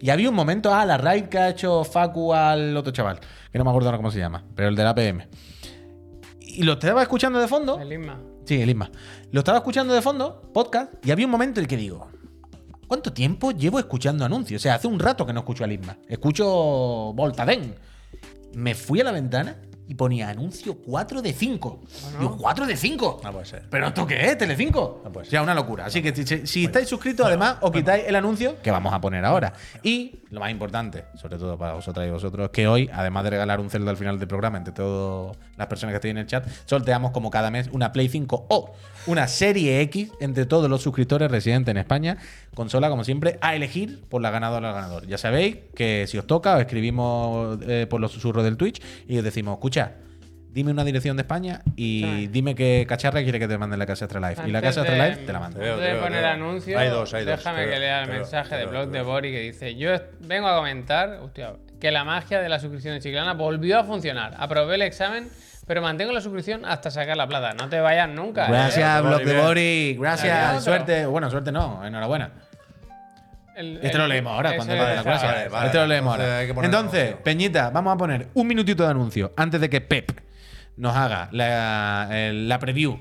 Y 0.00 0.10
había 0.10 0.28
un 0.28 0.34
momento, 0.34 0.74
ah, 0.74 0.84
la 0.84 0.98
raid 0.98 1.26
que 1.26 1.38
ha 1.38 1.48
hecho 1.50 1.84
Facu 1.84 2.34
al 2.34 2.76
otro 2.76 2.92
chaval, 2.92 3.20
que 3.52 3.58
no 3.58 3.64
me 3.64 3.70
acuerdo 3.70 3.96
cómo 3.96 4.10
se 4.10 4.18
llama, 4.18 4.44
pero 4.56 4.68
el 4.68 4.74
de 4.74 4.82
la 4.82 4.94
PM. 4.94 5.28
Y 6.40 6.64
lo 6.64 6.72
estaba 6.72 7.02
escuchando 7.02 7.38
de 7.38 7.46
fondo. 7.46 7.78
El 7.80 7.92
Isma. 7.92 8.18
Sí, 8.44 8.60
el 8.60 8.68
Isma. 8.68 8.90
Lo 9.30 9.40
estaba 9.40 9.58
escuchando 9.58 9.94
de 9.94 10.02
fondo, 10.02 10.50
podcast, 10.52 10.92
y 11.06 11.12
había 11.12 11.26
un 11.26 11.30
momento 11.30 11.60
en 11.60 11.64
el 11.64 11.68
que 11.68 11.76
digo, 11.76 12.08
¿cuánto 12.88 13.12
tiempo 13.12 13.52
llevo 13.52 13.78
escuchando 13.78 14.24
anuncios? 14.24 14.60
O 14.60 14.62
sea, 14.64 14.74
hace 14.74 14.88
un 14.88 14.98
rato 14.98 15.24
que 15.24 15.32
no 15.32 15.40
escucho 15.40 15.62
al 15.62 15.70
Isma. 15.70 15.96
Escucho 16.08 16.46
Voltaden. 17.14 17.76
Me 18.54 18.74
fui 18.74 19.00
a 19.00 19.04
la 19.04 19.12
ventana 19.12 19.56
y 19.88 19.94
ponía 19.94 20.28
anuncio 20.28 20.74
4 20.74 21.22
de 21.22 21.32
5. 21.32 21.80
Digo, 22.18 22.36
4 22.38 22.66
de 22.66 22.76
5. 22.76 23.20
No 23.24 23.32
puede 23.32 23.44
ser. 23.44 23.64
¿Pero 23.68 23.88
esto 23.88 24.06
qué 24.06 24.26
es? 24.26 24.38
¿Telecinco? 24.38 25.00
No 25.04 25.12
puede 25.12 25.28
sea, 25.28 25.42
una 25.42 25.54
locura. 25.54 25.86
Así 25.86 26.02
que 26.02 26.14
si, 26.46 26.64
estáis 26.64 26.88
suscritos, 26.88 27.26
además, 27.26 27.56
os 27.60 27.70
quitáis 27.70 28.04
el 28.06 28.16
anuncio 28.16 28.60
que 28.62 28.70
vamos 28.70 28.92
a 28.92 29.00
poner 29.00 29.24
ahora. 29.24 29.52
Y 29.82 30.20
lo 30.30 30.40
más 30.40 30.50
importante, 30.50 31.04
sobre 31.16 31.36
todo 31.36 31.58
para 31.58 31.74
vosotras 31.74 32.06
y 32.06 32.10
vosotros, 32.10 32.50
que 32.50 32.66
hoy, 32.66 32.88
además 32.92 33.24
de 33.24 33.30
regalar 33.30 33.60
un 33.60 33.70
Zelda 33.70 33.90
al 33.90 33.96
final 33.96 34.18
del 34.18 34.28
programa 34.28 34.58
entre 34.58 34.72
todas 34.72 35.36
las 35.56 35.66
personas 35.66 35.92
que 35.92 35.96
estén 35.96 36.12
en 36.12 36.18
el 36.18 36.26
chat, 36.26 36.46
sorteamos 36.64 37.10
como 37.10 37.30
cada 37.30 37.50
mes 37.50 37.68
una 37.72 37.92
Play 37.92 38.08
5 38.08 38.46
o 38.48 38.74
una 39.06 39.26
Serie 39.26 39.80
X 39.82 40.10
entre 40.20 40.46
todos 40.46 40.70
los 40.70 40.82
suscriptores 40.82 41.30
residentes 41.30 41.70
en 41.72 41.78
España. 41.78 42.18
Consola, 42.54 42.88
como 42.88 43.04
siempre, 43.04 43.38
a 43.40 43.54
elegir 43.56 44.02
por 44.08 44.22
la 44.22 44.30
ganadora 44.30 44.68
o 44.68 44.70
el 44.70 44.74
ganador. 44.76 45.06
Ya 45.06 45.18
sabéis 45.18 45.56
que 45.74 46.06
si 46.06 46.18
os 46.18 46.26
toca, 46.26 46.54
os 46.54 46.60
escribimos 46.60 47.58
eh, 47.62 47.86
por 47.88 48.00
los 48.00 48.12
susurros 48.12 48.44
del 48.44 48.56
Twitch 48.56 48.80
y 49.08 49.18
os 49.18 49.24
decimos, 49.24 49.54
escucha. 49.54 49.81
Dime 50.50 50.70
una 50.70 50.84
dirección 50.84 51.16
de 51.16 51.22
España 51.22 51.62
y 51.76 52.02
Sí. 52.04 52.26
dime 52.26 52.54
qué 52.54 52.84
cacharra 52.86 53.22
quiere 53.22 53.38
que 53.38 53.48
te 53.48 53.56
manden 53.56 53.78
la 53.78 53.86
casa 53.86 54.04
Astralife. 54.04 54.42
Y 54.46 54.52
la 54.52 54.60
casa 54.60 54.82
de- 54.82 54.88
Astralife 54.90 55.22
te 55.24 55.32
la 55.32 55.38
veo, 55.38 55.46
Antes 55.48 55.62
te 55.62 55.94
de 55.94 55.94
poner 55.94 56.24
anuncio, 56.26 56.78
Hay 56.78 56.88
dos, 56.90 57.14
hay 57.14 57.24
dos. 57.24 57.38
déjame 57.38 57.64
que 57.66 57.78
lea 57.78 58.02
el 58.02 58.10
mensaje 58.10 58.56
de 58.56 58.66
blog 58.66 58.90
de. 58.90 59.00
Bori 59.00 59.32
que 59.32 59.40
dice: 59.40 59.74
Yo 59.76 59.92
vengo 60.20 60.48
a 60.48 60.56
comentar 60.56 61.20
hostia, 61.22 61.54
que 61.80 61.90
la 61.90 62.04
magia 62.04 62.40
de 62.42 62.50
la 62.50 62.58
suscripción 62.58 62.92
de 62.94 63.00
Chiclana 63.00 63.32
volvió 63.32 63.78
a 63.78 63.84
funcionar. 63.84 64.34
Aprobé 64.36 64.74
el 64.74 64.82
examen, 64.82 65.30
pero 65.66 65.80
mantengo 65.80 66.12
la 66.12 66.20
suscripción 66.20 66.66
hasta 66.66 66.90
sacar 66.90 67.16
la 67.16 67.26
plata. 67.26 67.54
No 67.54 67.70
te 67.70 67.80
vayas 67.80 68.10
nunca. 68.10 68.44
¿eh? 68.44 68.50
Gracias, 68.50 69.02
Bori, 69.02 69.14
Block 69.14 69.24
de. 69.24 69.40
Bori. 69.40 69.96
Gracias. 69.98 70.62
Suerte. 70.64 71.06
Bueno, 71.06 71.30
suerte 71.30 71.50
no. 71.50 71.82
Enhorabuena. 71.82 72.30
El- 73.56 73.76
Este 73.76 73.88
el- 73.88 73.98
lo 73.98 74.06
leemos 74.08 74.32
ahora, 74.32 74.56
cuando 74.56 74.76
va 74.76 74.88
de 74.90 74.96
la 74.96 75.02
clase. 75.02 75.26
vale, 75.26 75.48
vale. 75.48 75.66
este 75.66 75.78
lo 75.78 75.86
leemos 75.86 76.18
Entonces 76.62 77.10
ahora. 77.12 77.24
Peñita, 77.24 77.70
vamos 77.70 77.94
a 77.94 77.96
poner 77.96 78.28
un 78.34 78.46
minutito 78.46 78.82
de 78.84 78.90
anuncio 78.90 79.32
antes 79.36 79.60
de 79.60 79.68
que 79.70 79.80
Pep 79.80 80.20
nos 80.76 80.96
haga 80.96 81.28
la, 81.32 82.08
la 82.32 82.58
preview 82.58 82.98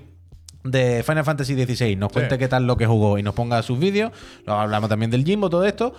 de 0.63 1.03
Final 1.05 1.23
Fantasy 1.23 1.55
XVI, 1.65 1.95
nos 1.95 2.11
cuente 2.11 2.37
qué 2.37 2.47
tal 2.47 2.67
lo 2.67 2.77
que 2.77 2.85
jugó 2.85 3.17
y 3.17 3.23
nos 3.23 3.33
ponga 3.33 3.61
sus 3.63 3.79
vídeos. 3.79 4.11
Luego 4.45 4.61
hablamos 4.61 4.89
también 4.89 5.09
del 5.09 5.23
Jimbo, 5.25 5.49
todo 5.49 5.65
esto. 5.65 5.93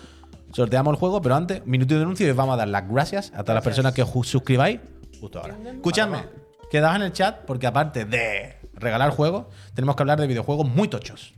Sorteamos 0.53 0.93
el 0.93 0.99
juego, 0.99 1.23
pero 1.23 1.35
antes, 1.35 1.67
minutito 1.67 1.97
de 1.97 2.03
anuncio 2.03 2.27
y 2.27 2.31
os 2.31 2.37
vamos 2.37 2.55
a 2.55 2.57
dar 2.59 2.69
las 2.69 2.87
gracias 2.89 3.33
a 3.35 3.43
todas 3.43 3.55
las 3.55 3.65
personas 3.65 3.95
que 3.95 4.05
suscribáis 4.23 4.81
justo 5.19 5.41
ahora. 5.41 5.57
Escuchadme, 5.67 6.19
quedaos 6.71 6.97
en 6.97 7.03
el 7.03 7.13
chat 7.13 7.39
porque 7.47 7.67
aparte 7.67 8.05
de 8.05 8.57
regalar 8.75 9.11
juegos, 9.11 9.47
tenemos 9.75 9.97
que 9.97 10.03
hablar 10.03 10.21
de 10.21 10.27
videojuegos 10.27 10.69
muy 10.69 10.89
tochos. 10.89 11.33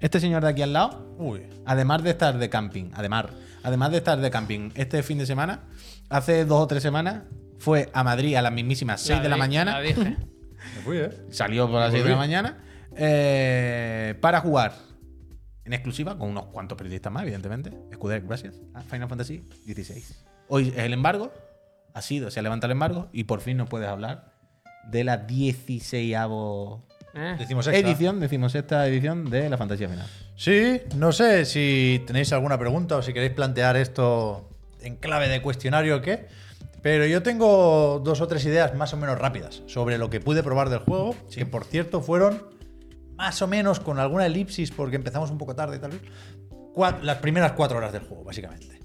Este 0.00 0.18
señor 0.18 0.42
de 0.42 0.48
aquí 0.48 0.62
al 0.62 0.72
lado 0.72 1.14
Uy. 1.18 1.42
Además 1.66 2.02
de 2.02 2.10
estar 2.10 2.38
de 2.38 2.48
camping, 2.48 2.90
además, 2.94 3.26
además 3.62 3.90
de 3.90 3.98
estar 3.98 4.18
de 4.18 4.30
camping 4.30 4.70
este 4.74 5.02
fin 5.02 5.18
de 5.18 5.26
semana, 5.26 5.64
hace 6.08 6.46
dos 6.46 6.62
o 6.62 6.66
tres 6.66 6.82
semanas 6.82 7.24
fue 7.58 7.90
a 7.92 8.02
Madrid 8.02 8.34
a 8.36 8.42
las 8.42 8.52
mismísimas 8.52 9.02
6 9.02 9.22
de 9.22 9.28
la 9.28 9.36
mañana. 9.36 9.72
La 9.72 9.80
dije. 9.80 10.16
Me 10.76 10.82
fui, 10.82 10.96
¿eh? 10.96 11.10
Salió 11.30 11.70
por 11.70 11.80
las 11.80 11.92
6 11.92 12.04
de 12.04 12.10
la 12.10 12.16
mañana 12.16 12.58
eh, 12.96 14.14
para 14.20 14.40
jugar 14.40 14.74
en 15.64 15.74
exclusiva 15.74 16.16
con 16.18 16.30
unos 16.30 16.46
cuantos 16.46 16.76
periodistas 16.78 17.12
más, 17.12 17.22
evidentemente. 17.22 17.70
Escuder, 17.90 18.22
gracias. 18.22 18.56
A 18.72 18.80
Final 18.80 19.08
Fantasy 19.08 19.46
XVI. 19.66 20.02
Hoy 20.48 20.68
es 20.68 20.78
el 20.78 20.94
embargo, 20.94 21.32
ha 21.92 22.00
sido, 22.00 22.30
se 22.30 22.40
ha 22.40 22.42
levantado 22.42 22.72
el 22.72 22.76
embargo 22.76 23.10
y 23.12 23.24
por 23.24 23.42
fin 23.42 23.58
nos 23.58 23.68
puedes 23.68 23.88
hablar 23.88 24.32
de 24.88 25.04
la 25.04 25.18
16 25.18 26.16
Eh, 27.14 27.36
Decimos 27.38 27.66
extra. 27.66 27.88
edición, 27.88 28.20
decimos 28.20 28.54
esta 28.54 28.86
edición 28.86 29.28
de 29.30 29.48
la 29.48 29.56
fantasía 29.58 29.88
final. 29.88 30.06
Sí, 30.36 30.80
no 30.96 31.12
sé 31.12 31.44
si 31.44 32.02
tenéis 32.06 32.32
alguna 32.32 32.58
pregunta 32.58 32.96
o 32.96 33.02
si 33.02 33.12
queréis 33.12 33.32
plantear 33.32 33.76
esto 33.76 34.48
en 34.80 34.96
clave 34.96 35.28
de 35.28 35.42
cuestionario 35.42 35.96
o 35.96 36.00
qué. 36.00 36.26
Pero 36.82 37.04
yo 37.04 37.22
tengo 37.22 38.00
dos 38.02 38.20
o 38.22 38.26
tres 38.26 38.44
ideas 38.46 38.74
más 38.74 38.94
o 38.94 38.96
menos 38.96 39.18
rápidas 39.18 39.62
sobre 39.66 39.98
lo 39.98 40.08
que 40.08 40.20
pude 40.20 40.42
probar 40.42 40.70
del 40.70 40.78
juego, 40.78 41.14
que 41.34 41.44
por 41.44 41.64
cierto 41.64 42.00
fueron 42.00 42.42
más 43.16 43.42
o 43.42 43.46
menos 43.46 43.80
con 43.80 43.98
alguna 43.98 44.24
elipsis 44.24 44.70
porque 44.70 44.96
empezamos 44.96 45.30
un 45.30 45.36
poco 45.36 45.54
tarde 45.54 45.76
y 45.76 45.80
tal 45.80 45.90
vez. 45.90 46.00
las 47.02 47.16
primeras 47.18 47.52
cuatro 47.52 47.76
horas 47.76 47.92
del 47.92 48.02
juego, 48.02 48.24
básicamente. 48.24 48.80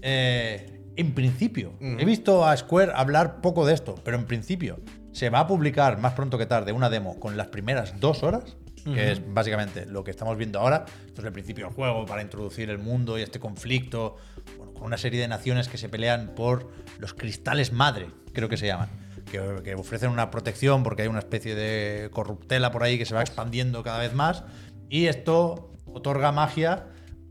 Eh, 0.00 0.80
en 0.96 1.12
principio, 1.14 1.74
he 1.80 2.04
visto 2.06 2.46
a 2.46 2.56
Square 2.56 2.92
hablar 2.94 3.42
poco 3.42 3.66
de 3.66 3.74
esto, 3.74 3.96
pero 4.02 4.16
en 4.16 4.24
principio 4.24 4.78
se 5.16 5.30
va 5.30 5.40
a 5.40 5.46
publicar 5.46 5.98
más 5.98 6.12
pronto 6.12 6.36
que 6.36 6.44
tarde 6.44 6.72
una 6.72 6.90
demo 6.90 7.18
con 7.18 7.38
las 7.38 7.46
primeras 7.46 7.98
dos 8.00 8.22
horas, 8.22 8.54
que 8.84 9.12
es 9.12 9.32
básicamente 9.32 9.86
lo 9.86 10.04
que 10.04 10.10
estamos 10.10 10.36
viendo 10.36 10.60
ahora. 10.60 10.84
Esto 11.06 11.22
es 11.22 11.26
el 11.26 11.32
principio 11.32 11.64
del 11.64 11.74
juego 11.74 12.04
para 12.04 12.20
introducir 12.20 12.68
el 12.68 12.76
mundo 12.76 13.18
y 13.18 13.22
este 13.22 13.40
conflicto 13.40 14.16
bueno, 14.58 14.74
con 14.74 14.84
una 14.84 14.98
serie 14.98 15.18
de 15.18 15.26
naciones 15.26 15.68
que 15.68 15.78
se 15.78 15.88
pelean 15.88 16.34
por 16.36 16.70
los 16.98 17.14
cristales 17.14 17.72
madre, 17.72 18.10
creo 18.34 18.50
que 18.50 18.58
se 18.58 18.66
llaman. 18.66 18.90
Que, 19.24 19.62
que 19.64 19.74
ofrecen 19.74 20.10
una 20.10 20.30
protección 20.30 20.82
porque 20.82 21.00
hay 21.02 21.08
una 21.08 21.20
especie 21.20 21.54
de 21.54 22.10
corruptela 22.10 22.70
por 22.70 22.82
ahí 22.82 22.98
que 22.98 23.06
se 23.06 23.14
va 23.14 23.22
expandiendo 23.22 23.82
cada 23.82 23.98
vez 23.98 24.12
más. 24.12 24.44
Y 24.90 25.06
esto 25.06 25.70
otorga 25.86 26.30
magia 26.30 26.88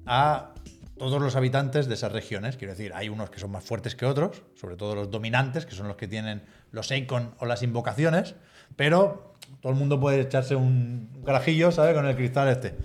a 0.08 0.56
todos 0.98 1.22
los 1.22 1.36
habitantes 1.36 1.88
de 1.88 1.94
esas 1.94 2.12
regiones. 2.12 2.58
Quiero 2.58 2.74
decir, 2.74 2.94
hay 2.94 3.10
unos 3.10 3.30
que 3.30 3.40
son 3.40 3.52
más 3.52 3.64
fuertes 3.64 3.96
que 3.96 4.06
otros, 4.06 4.44
sobre 4.56 4.76
todo 4.76 4.96
los 4.96 5.12
dominantes, 5.12 5.66
que 5.66 5.76
son 5.76 5.88
los 5.88 5.98
que 5.98 6.08
tienen 6.08 6.44
los 6.76 6.92
Eikon 6.92 7.34
o 7.40 7.46
las 7.46 7.64
invocaciones, 7.64 8.36
pero 8.76 9.34
todo 9.62 9.72
el 9.72 9.80
mundo 9.80 10.00
puede 10.00 10.22
echarse 10.22 10.56
un 10.56 11.10
garajillo, 11.24 11.72
¿sabes? 11.72 11.96
Con 11.96 12.06
el 12.06 12.16
cristal 12.16 12.50
este. 12.50 12.76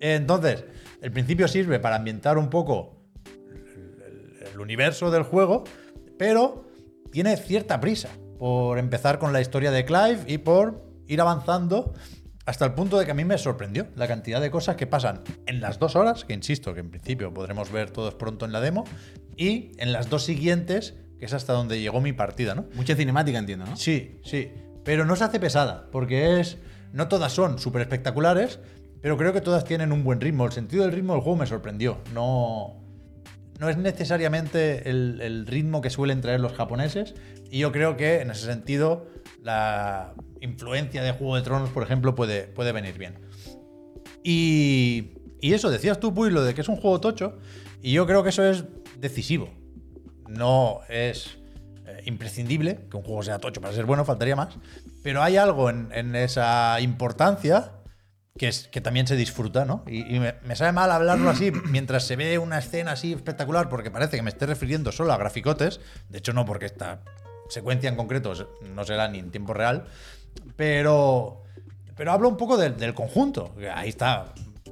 Entonces, 0.00 0.64
el 1.00 1.12
principio 1.12 1.48
sirve 1.48 1.78
para 1.78 1.96
ambientar 1.96 2.36
un 2.36 2.50
poco 2.50 3.00
el, 3.26 4.48
el 4.52 4.60
universo 4.60 5.10
del 5.10 5.22
juego, 5.22 5.64
pero 6.18 6.66
tiene 7.12 7.36
cierta 7.36 7.80
prisa 7.80 8.10
por 8.38 8.78
empezar 8.78 9.18
con 9.18 9.32
la 9.32 9.40
historia 9.40 9.70
de 9.70 9.84
Clive 9.84 10.20
y 10.26 10.38
por 10.38 10.84
ir 11.06 11.20
avanzando 11.20 11.94
hasta 12.44 12.64
el 12.64 12.72
punto 12.72 12.98
de 12.98 13.04
que 13.04 13.10
a 13.10 13.14
mí 13.14 13.24
me 13.24 13.36
sorprendió 13.36 13.88
la 13.94 14.08
cantidad 14.08 14.40
de 14.40 14.50
cosas 14.50 14.76
que 14.76 14.86
pasan 14.86 15.22
en 15.46 15.60
las 15.60 15.78
dos 15.78 15.96
horas, 15.96 16.24
que 16.24 16.32
insisto 16.32 16.72
que 16.72 16.80
en 16.80 16.90
principio 16.90 17.32
podremos 17.32 17.70
ver 17.70 17.90
todos 17.90 18.14
pronto 18.14 18.46
en 18.46 18.52
la 18.52 18.60
demo, 18.60 18.84
y 19.36 19.72
en 19.76 19.92
las 19.92 20.08
dos 20.08 20.24
siguientes, 20.24 20.94
que 21.18 21.26
es 21.26 21.32
hasta 21.32 21.52
donde 21.52 21.80
llegó 21.80 22.00
mi 22.00 22.12
partida, 22.12 22.54
¿no? 22.54 22.66
Mucha 22.74 22.94
cinemática, 22.94 23.38
entiendo, 23.38 23.66
¿no? 23.66 23.76
Sí, 23.76 24.20
sí. 24.24 24.50
Pero 24.84 25.04
no 25.04 25.16
se 25.16 25.24
hace 25.24 25.40
pesada, 25.40 25.88
porque 25.90 26.40
es. 26.40 26.58
No 26.92 27.08
todas 27.08 27.32
son 27.32 27.58
súper 27.58 27.82
espectaculares, 27.82 28.60
pero 29.02 29.16
creo 29.16 29.32
que 29.32 29.40
todas 29.40 29.64
tienen 29.64 29.92
un 29.92 30.04
buen 30.04 30.20
ritmo. 30.20 30.46
El 30.46 30.52
sentido 30.52 30.84
del 30.84 30.92
ritmo 30.92 31.12
del 31.12 31.22
juego 31.22 31.38
me 31.38 31.46
sorprendió. 31.46 31.98
No. 32.14 32.82
No 33.58 33.68
es 33.68 33.76
necesariamente 33.76 34.88
el, 34.88 35.20
el 35.20 35.46
ritmo 35.46 35.80
que 35.80 35.90
suelen 35.90 36.20
traer 36.20 36.40
los 36.40 36.52
japoneses. 36.52 37.14
Y 37.50 37.58
yo 37.58 37.72
creo 37.72 37.96
que 37.96 38.20
en 38.20 38.30
ese 38.30 38.46
sentido 38.46 39.06
la 39.42 40.14
influencia 40.40 41.02
de 41.02 41.12
Juego 41.12 41.36
de 41.36 41.42
Tronos, 41.42 41.70
por 41.70 41.82
ejemplo, 41.82 42.14
puede, 42.14 42.44
puede 42.44 42.72
venir 42.72 42.96
bien. 42.98 43.18
Y, 44.22 45.12
y 45.40 45.54
eso, 45.54 45.70
decías 45.70 46.00
tú, 46.00 46.14
Puy, 46.14 46.30
lo 46.30 46.42
de 46.44 46.54
que 46.54 46.60
es 46.60 46.68
un 46.68 46.76
juego 46.76 47.00
tocho. 47.00 47.38
Y 47.82 47.92
yo 47.92 48.06
creo 48.06 48.22
que 48.22 48.30
eso 48.30 48.44
es 48.44 48.64
decisivo. 48.98 49.50
No 50.28 50.80
es 50.88 51.38
eh, 51.86 52.02
imprescindible 52.04 52.86
que 52.90 52.96
un 52.96 53.02
juego 53.02 53.22
sea 53.22 53.38
tocho 53.38 53.60
para 53.60 53.74
ser 53.74 53.86
bueno, 53.86 54.04
faltaría 54.04 54.36
más. 54.36 54.56
Pero 55.02 55.22
hay 55.22 55.36
algo 55.36 55.70
en, 55.70 55.90
en 55.92 56.14
esa 56.14 56.80
importancia 56.80 57.72
que, 58.38 58.48
es, 58.48 58.68
que 58.68 58.80
también 58.80 59.06
se 59.06 59.16
disfruta, 59.16 59.64
¿no? 59.64 59.82
Y, 59.86 60.14
y 60.14 60.20
me, 60.20 60.34
me 60.44 60.56
sabe 60.56 60.72
mal 60.72 60.90
hablarlo 60.90 61.28
así 61.30 61.50
mientras 61.70 62.04
se 62.04 62.16
ve 62.16 62.38
una 62.38 62.58
escena 62.58 62.92
así 62.92 63.12
espectacular, 63.12 63.68
porque 63.68 63.90
parece 63.90 64.16
que 64.16 64.22
me 64.22 64.30
esté 64.30 64.46
refiriendo 64.46 64.92
solo 64.92 65.12
a 65.12 65.18
graficotes. 65.18 65.80
De 66.08 66.18
hecho, 66.18 66.32
no, 66.32 66.44
porque 66.44 66.66
esta 66.66 67.02
secuencia 67.48 67.88
en 67.88 67.96
concreto 67.96 68.32
no 68.62 68.84
será 68.84 69.08
ni 69.08 69.18
en 69.18 69.30
tiempo 69.30 69.54
real. 69.54 69.86
Pero, 70.56 71.42
pero 71.96 72.12
hablo 72.12 72.28
un 72.28 72.36
poco 72.36 72.56
del 72.56 72.94
conjunto. 72.94 73.54
Ahí 73.74 73.88
está, 73.88 74.26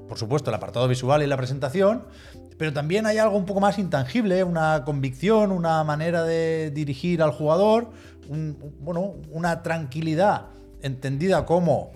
por 0.08 0.18
supuesto, 0.18 0.50
el 0.50 0.54
apartado 0.54 0.86
visual 0.88 1.22
y 1.22 1.26
la 1.26 1.36
presentación. 1.36 2.04
Pero 2.58 2.72
también 2.72 3.06
hay 3.06 3.18
algo 3.18 3.36
un 3.36 3.44
poco 3.44 3.60
más 3.60 3.78
intangible, 3.78 4.42
una 4.44 4.82
convicción, 4.84 5.52
una 5.52 5.84
manera 5.84 6.22
de 6.24 6.70
dirigir 6.70 7.22
al 7.22 7.30
jugador, 7.32 7.90
un- 8.28 8.56
bueno, 8.80 9.14
una 9.30 9.62
tranquilidad 9.62 10.46
entendida 10.82 11.44
como 11.44 11.92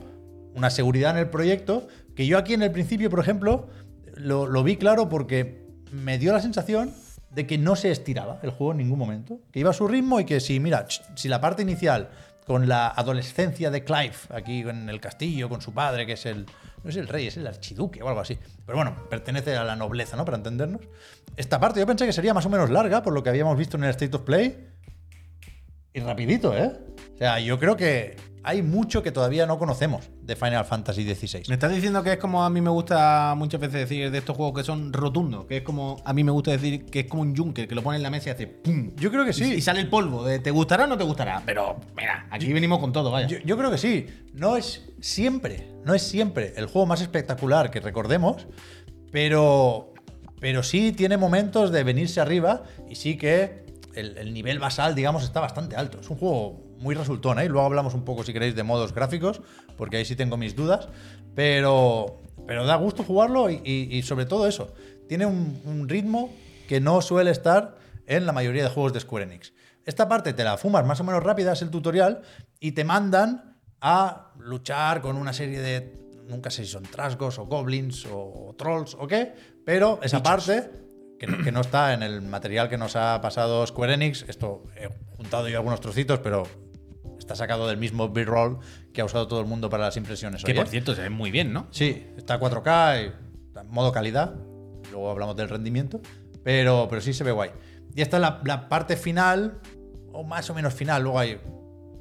una 0.55 0.69
seguridad 0.71 1.13
en 1.13 1.19
el 1.19 1.31
proyecto, 1.31 1.87
que 2.15 2.27
yo 2.27 2.37
aquí 2.37 2.55
en 2.55 2.63
el 2.63 2.73
principio, 2.73 3.09
por 3.09 3.21
ejemplo, 3.21 3.69
lo, 4.17 4.47
lo 4.47 4.63
vi 4.63 4.77
claro 4.77 5.09
porque 5.09 5.65
me 5.93 6.19
dio 6.19 6.33
la 6.33 6.41
sensación 6.41 6.93
de 7.31 7.47
que 7.47 7.57
no 7.59 7.77
se 7.77 7.91
estiraba 7.93 8.41
el 8.43 8.51
juego 8.51 8.73
en 8.73 8.79
ningún 8.79 8.99
momento, 8.99 9.41
que 9.53 9.61
iba 9.61 9.71
a 9.71 9.73
su 9.73 9.87
ritmo 9.87 10.19
y 10.21 10.25
que 10.25 10.41
si, 10.41 10.59
mira, 10.61 10.87
si 11.15 11.29
la 11.29 11.41
parte 11.41 11.63
inicial 11.63 12.11
con 12.47 12.69
la 12.69 12.89
adolescencia 12.89 13.71
de 13.71 13.85
Clive 13.85 14.15
aquí 14.31 14.61
en 14.61 14.89
el 14.89 15.01
castillo 15.01 15.49
con 15.49 15.61
su 15.61 15.73
padre, 15.73 16.07
que 16.07 16.13
es 16.13 16.27
el 16.27 16.47
no 16.83 16.91
es 16.91 16.97
el 16.97 17.09
rey, 17.09 17.27
es 17.27 17.37
el 17.37 17.47
archiduque 17.47 18.03
o 18.03 18.09
algo 18.09 18.21
así. 18.21 18.39
Pero 18.65 18.77
bueno, 18.77 18.97
pertenece 19.09 19.57
a 19.57 19.65
la 19.65 19.77
nobleza, 19.77 20.17
¿no? 20.17 20.25
Para 20.25 20.39
entendernos. 20.39 20.81
Esta 21.37 21.61
parte 21.61 21.81
yo 21.81 21.87
pensé 21.87 22.07
que 22.07 22.13
sería 22.13 22.33
más 22.33 22.47
o 22.47 22.51
menos 22.51 22.71
larga 22.71 23.03
por 23.03 23.13
lo 23.13 23.23
que 23.23 23.29
habíamos 23.29 23.57
visto 23.57 23.77
en 23.77 23.85
el 23.85 23.91
State 23.91 24.17
of 24.17 24.23
Play. 24.23 24.69
Y 25.93 26.01
rapidito, 26.01 26.57
¿eh? 26.57 26.73
O 27.15 27.19
sea, 27.19 27.41
yo 27.41 27.59
creo 27.59 27.77
que 27.77 28.17
hay 28.43 28.63
mucho 28.63 29.03
que 29.03 29.13
todavía 29.13 29.47
no 29.47 29.59
conocemos 29.59 30.11
de 30.23 30.35
Final 30.35 30.65
Fantasy 30.65 31.03
XVI. 31.03 31.43
Me 31.49 31.55
estás 31.55 31.73
diciendo 31.73 32.03
que 32.03 32.13
es 32.13 32.19
como 32.19 32.43
a 32.43 32.51
mí 32.51 32.61
me 32.61 32.71
gusta 32.71 33.35
muchas 33.37 33.61
veces 33.61 33.81
decir 33.81 34.11
de 34.11 34.19
estos 34.19 34.37
juegos 34.37 34.61
que 34.61 34.65
son 34.65 34.93
rotundos, 34.93 35.45
que 35.47 35.59
es 35.59 35.63
como 35.63 36.01
a 36.05 36.13
mí 36.13 36.25
me 36.25 36.33
gusta 36.33 36.53
decir 36.53 36.87
que 36.87 37.01
es 37.01 37.07
como 37.07 37.23
un 37.23 37.37
Junker, 37.37 37.69
que 37.69 37.75
lo 37.75 37.83
pone 37.83 37.97
en 37.97 38.03
la 38.03 38.11
mesa 38.11 38.31
y 38.31 38.33
hace 38.33 38.47
¡pum! 38.47 38.93
Yo 38.97 39.11
creo 39.11 39.25
que 39.25 39.33
sí. 39.33 39.55
Y, 39.55 39.61
sale 39.61 39.81
el 39.81 39.89
polvo, 39.89 40.25
de 40.25 40.39
te 40.39 40.51
gustará 40.51 40.85
o 40.85 40.87
no 40.87 40.97
te 40.97 41.05
gustará. 41.05 41.43
Pero, 41.45 41.81
mira, 41.97 42.27
aquí 42.31 42.53
venimos 42.53 42.79
con 42.79 42.93
todo, 42.93 43.11
vaya. 43.11 43.27
Yo, 43.27 43.39
yo 43.45 43.59
creo 43.59 43.71
que 43.71 43.79
sí. 43.79 44.07
No 44.33 44.57
es 44.57 44.89
siempre, 45.01 45.69
no 45.85 45.95
es 45.95 46.03
siempre 46.03 46.55
el 46.57 46.67
juego 46.67 46.87
más 46.87 47.03
espectacular 47.03 47.71
que 47.71 47.81
recordemos, 47.81 48.47
pero, 49.13 49.93
pero 50.41 50.63
sí 50.63 50.93
tiene 50.93 51.17
momentos 51.19 51.73
de 51.73 51.85
venirse 51.85 52.21
arriba 52.21 52.63
y 52.89 52.95
sí 52.95 53.19
que 53.19 53.67
el, 53.95 54.17
el 54.17 54.33
nivel 54.33 54.59
basal, 54.59 54.95
digamos, 54.95 55.25
está 55.25 55.41
bastante 55.41 55.77
alto. 55.77 56.01
Es 56.01 56.09
un 56.09 56.17
juego 56.17 56.70
muy 56.81 56.95
resultón, 56.95 57.39
¿eh? 57.39 57.45
Y 57.45 57.49
luego 57.49 57.67
hablamos 57.67 57.95
un 57.95 58.05
poco, 58.05 58.25
si 58.25 58.33
queréis, 58.33 58.55
de 58.55 58.63
modos 58.63 58.93
gráficos, 58.95 59.41
porque 59.77 59.99
ahí 59.99 60.05
sí 60.05 60.17
tengo 60.17 60.37
mis 60.37 60.57
dudas, 60.57 60.89
pero, 61.35 62.21
pero 62.47 62.67
da 62.67 62.77
gusto 62.77 63.05
jugarlo 63.05 63.51
y, 63.51 63.61
y- 63.65 63.97
y 63.97 64.03
sobre 64.03 64.27
todo 64.27 64.47
eso. 64.47 64.75
Tiene 65.09 65.27
un, 65.27 65.61
un 65.65 65.89
ritmo 65.89 66.33
que 66.69 66.81
no 66.81 67.01
suele 67.03 67.31
estar 67.31 67.77
en 68.07 68.27
la 68.27 68.33
mayoría 68.33 68.63
de 68.65 68.71
juegos 68.71 68.93
de 68.93 69.01
Square 69.01 69.25
Enix. 69.25 69.53
Esta 69.85 70.09
parte 70.09 70.33
te 70.33 70.45
la 70.45 70.57
fumas 70.57 70.85
más 70.85 71.01
o 71.01 71.05
menos 71.05 71.23
rápida, 71.23 71.53
es 71.53 71.63
el 71.63 71.71
tutorial, 71.71 72.23
y 72.61 72.73
te 72.73 72.85
mandan 72.85 73.59
a 73.81 74.33
luchar 74.39 75.01
con 75.01 75.17
una 75.17 75.33
serie 75.33 75.61
de. 75.61 75.99
Nunca 76.29 76.51
sé 76.51 76.65
si 76.65 76.71
son 76.71 76.85
trasgos 76.85 77.39
o 77.39 77.47
goblins 77.47 78.07
o, 78.11 78.55
trolls 78.57 78.95
o 78.95 79.07
qué, 79.09 79.33
pero 79.65 79.99
esa 80.03 80.23
parte, 80.23 80.71
que 81.19 81.27
no, 81.27 81.43
que 81.43 81.51
no 81.51 81.61
está 81.61 81.93
en 81.93 82.05
el 82.05 82.23
material 82.23 82.69
que 82.69 82.79
nos 82.79 82.95
ha 82.95 83.21
pasado 83.21 83.67
Square 83.67 83.95
Enix, 83.95 84.25
esto 84.29 84.63
he 84.77 84.89
juntado 85.17 85.49
yo 85.49 85.57
algunos 85.59 85.81
trocitos, 85.81 86.21
pero 86.21 86.47
está 87.33 87.45
sacado 87.45 87.69
del 87.69 87.77
mismo 87.77 88.09
B-roll 88.09 88.59
que 88.93 89.01
ha 89.01 89.05
usado 89.05 89.29
todo 89.29 89.39
el 89.41 89.47
mundo 89.47 89.71
para 89.71 89.85
las 89.85 89.97
impresiones. 89.97 90.43
que 90.43 90.51
Oye, 90.51 90.61
por 90.61 90.69
cierto 90.69 90.97
se 90.97 91.03
ve 91.03 91.11
muy 91.11 91.31
bien, 91.31 91.53
¿no? 91.53 91.69
Sí, 91.71 92.07
está 92.17 92.35
a 92.35 92.41
4K, 92.41 93.05
y 93.05 93.47
está 93.47 93.61
en 93.61 93.71
modo 93.71 93.93
calidad. 93.93 94.35
luego 94.91 95.11
hablamos 95.13 95.37
del 95.37 95.49
rendimiento, 95.49 96.01
pero, 96.43 96.89
pero 96.91 97.01
sí 97.01 97.13
se 97.13 97.23
ve 97.23 97.31
guay. 97.31 97.51
Y 97.95 98.03
esta 98.03 98.17
es 98.17 98.21
la, 98.21 98.41
la 98.45 98.69
parte 98.69 98.97
final, 98.97 99.61
o 100.13 100.25
más 100.25 100.51
o 100.51 100.55
menos 100.55 100.75
final, 100.75 101.03
luego 101.05 101.21
hay 101.21 101.39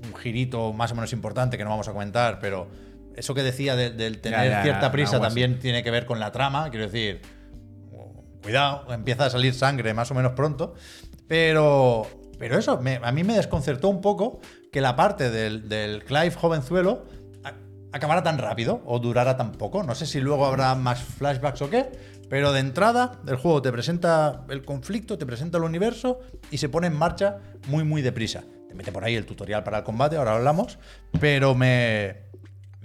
un 0.03 0.15
girito 0.15 0.73
más 0.73 0.91
o 0.93 0.95
menos 0.95 1.13
importante 1.13 1.57
que 1.59 1.63
no 1.63 1.69
vamos 1.69 1.88
a 1.88 1.93
comentar, 1.93 2.39
pero 2.39 2.67
eso 3.15 3.36
que 3.36 3.43
decía 3.43 3.75
del, 3.75 3.95
del 3.97 4.19
tener 4.21 4.49
ya, 4.49 4.63
cierta 4.63 4.82
ya, 4.88 4.91
prisa 4.91 5.11
algo 5.17 5.25
así. 5.25 5.39
también 5.41 5.59
tiene 5.59 5.84
que 5.84 5.91
ver 5.91 6.07
con 6.07 6.19
la 6.19 6.32
trama, 6.32 6.71
quiero 6.71 6.86
decir, 6.86 7.21
cuidado, 8.41 8.91
empieza 8.91 9.25
a 9.25 9.30
salir 9.30 9.53
sangre 9.53 9.93
más 9.93 10.09
o 10.09 10.15
menos 10.15 10.32
pronto, 10.32 10.73
pero, 11.27 12.07
pero 12.39 12.57
eso, 12.57 12.80
me- 12.82 12.99
a 13.03 13.11
mí 13.11 13.23
me 13.23 13.36
desconcertó 13.36 13.89
un 13.89 14.01
poco 14.01 14.39
que 14.72 14.82
la 14.82 14.95
parte 14.95 15.30
del, 15.30 15.67
del 15.70 16.03
Clive 16.03 16.32
jovenzuelo 16.32 17.05
a- 17.43 17.53
acabara 17.95 18.24
tan 18.24 18.38
rápido 18.38 18.82
o 18.86 18.99
durara 18.99 19.36
tan 19.38 19.51
poco. 19.53 19.84
No 19.84 19.95
sé 19.95 20.05
si 20.05 20.20
luego 20.20 20.45
habrá 20.45 20.76
más 20.76 21.01
flashbacks 21.01 21.61
o 21.61 21.70
qué, 21.70 21.89
pero 22.30 22.51
de 22.53 22.59
entrada 22.59 23.20
el 23.28 23.36
juego 23.38 23.61
te 23.61 23.72
presenta 23.72 24.45
el 24.49 24.63
conflicto, 24.63 25.17
te 25.17 25.26
presenta 25.26 25.57
el 25.57 25.63
universo 25.63 26.20
y 26.51 26.57
se 26.59 26.70
pone 26.70 26.88
en 26.88 26.93
marcha 26.95 27.38
muy, 27.67 27.84
muy 27.84 28.01
deprisa. 28.01 28.43
Te 28.67 28.76
mete 28.76 28.91
por 28.91 29.03
ahí 29.03 29.15
el 29.15 29.26
tutorial 29.26 29.63
para 29.63 29.80
el 29.80 29.84
combate, 29.84 30.17
ahora 30.17 30.36
hablamos, 30.36 30.78
pero 31.20 31.55
me, 31.55 32.17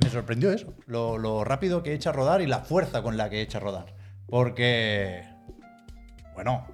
me 0.03 0.09
sorprendió 0.09 0.51
eso, 0.51 0.73
lo, 0.87 1.19
lo 1.19 1.45
rápido 1.45 1.83
que 1.83 1.93
echa 1.93 2.09
a 2.09 2.13
rodar 2.15 2.41
y 2.41 2.47
la 2.47 2.61
fuerza 2.61 3.03
con 3.03 3.19
la 3.19 3.29
que 3.29 3.43
echa 3.43 3.59
a 3.59 3.61
rodar. 3.61 3.95
Porque, 4.27 5.23
bueno, 6.33 6.67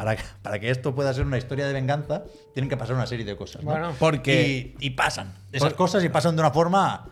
para, 0.00 0.16
que- 0.16 0.22
para 0.42 0.58
que 0.58 0.70
esto 0.70 0.94
pueda 0.94 1.12
ser 1.12 1.26
una 1.26 1.36
historia 1.38 1.66
de 1.66 1.72
venganza, 1.74 2.24
tienen 2.54 2.68
que 2.70 2.76
pasar 2.76 2.96
una 2.96 3.06
serie 3.06 3.24
de 3.26 3.36
cosas. 3.36 3.62
¿no? 3.62 3.70
Bueno. 3.70 3.92
Porque- 3.98 4.74
Y, 4.80 4.86
y 4.86 4.90
pasan 4.90 5.32
esas 5.52 5.68
Por- 5.70 5.76
cosas 5.76 6.02
y 6.04 6.08
pasan 6.08 6.36
de 6.36 6.40
una 6.42 6.50
forma 6.50 7.06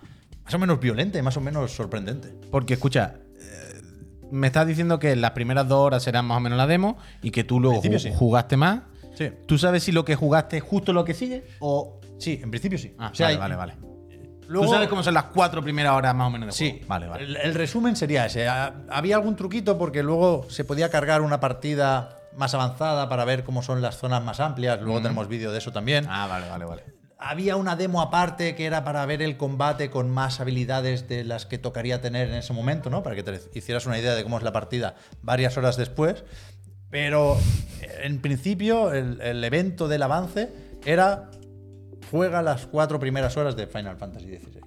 más 0.44 0.54
o 0.54 0.58
menos 0.58 0.80
violenta 0.80 1.18
y 1.18 1.22
más 1.22 1.36
o 1.36 1.40
menos 1.42 1.70
sorprendente. 1.72 2.32
Porque, 2.50 2.74
escucha, 2.74 3.16
eh, 3.38 3.80
me 4.30 4.46
estás 4.46 4.66
diciendo 4.66 4.98
que 4.98 5.14
las 5.16 5.32
primeras 5.32 5.68
dos 5.68 5.78
horas 5.84 6.02
serán 6.02 6.24
más 6.24 6.38
o 6.38 6.40
menos 6.40 6.56
la 6.56 6.66
demo 6.66 6.96
y 7.22 7.30
que 7.30 7.44
tú 7.44 7.60
luego 7.60 7.82
sí. 7.98 8.10
jugaste 8.14 8.56
más. 8.56 8.80
Sí. 9.14 9.30
¿Tú 9.46 9.58
sabes 9.58 9.82
si 9.82 9.92
lo 9.92 10.04
que 10.04 10.14
jugaste 10.16 10.56
es 10.56 10.62
justo 10.62 10.92
lo 10.94 11.04
que 11.04 11.12
sigue? 11.12 11.46
O. 11.60 12.00
Sí, 12.18 12.40
en 12.42 12.50
principio 12.50 12.78
sí. 12.78 12.94
Ah, 12.98 13.10
O 13.12 13.14
sea, 13.14 13.26
vale, 13.26 13.34
hay- 13.34 13.40
vale, 13.40 13.56
vale. 13.56 13.74
luego- 14.48 14.66
¿Tú 14.66 14.72
sabes 14.72 14.88
cómo 14.88 15.02
son 15.02 15.12
las 15.14 15.24
cuatro 15.24 15.62
primeras 15.62 15.92
horas 15.92 16.14
más 16.14 16.26
o 16.26 16.30
menos 16.30 16.46
de 16.48 16.52
Sí, 16.52 16.70
juego? 16.70 16.86
Vale, 16.88 17.06
vale. 17.08 17.24
El, 17.24 17.36
el 17.36 17.54
resumen 17.54 17.94
sería 17.96 18.24
ese. 18.26 18.48
Ha- 18.48 18.74
Había 18.90 19.16
algún 19.16 19.36
truquito 19.36 19.76
porque 19.76 20.02
luego 20.02 20.46
se 20.48 20.64
podía 20.64 20.90
cargar 20.90 21.20
una 21.20 21.38
partida 21.40 22.17
más 22.38 22.54
avanzada 22.54 23.08
para 23.08 23.24
ver 23.24 23.44
cómo 23.44 23.62
son 23.62 23.82
las 23.82 23.98
zonas 23.98 24.22
más 24.22 24.40
amplias. 24.40 24.80
Luego 24.80 25.02
tenemos 25.02 25.28
vídeo 25.28 25.52
de 25.52 25.58
eso 25.58 25.72
también. 25.72 26.06
Ah, 26.08 26.26
vale, 26.26 26.48
vale, 26.48 26.64
vale. 26.64 26.84
Había 27.18 27.56
una 27.56 27.74
demo 27.74 28.00
aparte 28.00 28.54
que 28.54 28.64
era 28.64 28.84
para 28.84 29.04
ver 29.04 29.22
el 29.22 29.36
combate 29.36 29.90
con 29.90 30.08
más 30.08 30.40
habilidades 30.40 31.08
de 31.08 31.24
las 31.24 31.46
que 31.46 31.58
tocaría 31.58 32.00
tener 32.00 32.28
en 32.28 32.34
ese 32.34 32.52
momento, 32.52 32.90
¿no? 32.90 33.02
Para 33.02 33.16
que 33.16 33.24
te 33.24 33.40
hicieras 33.54 33.86
una 33.86 33.98
idea 33.98 34.14
de 34.14 34.22
cómo 34.22 34.38
es 34.38 34.44
la 34.44 34.52
partida 34.52 34.94
varias 35.20 35.56
horas 35.56 35.76
después. 35.76 36.24
Pero 36.90 37.36
en 38.02 38.20
principio 38.20 38.92
el, 38.92 39.20
el 39.20 39.42
evento 39.42 39.88
del 39.88 40.02
avance 40.02 40.48
era 40.86 41.30
juega 42.10 42.40
las 42.40 42.66
cuatro 42.66 43.00
primeras 43.00 43.36
horas 43.36 43.56
de 43.56 43.66
Final 43.66 43.96
Fantasy 43.96 44.38
XVI. 44.38 44.60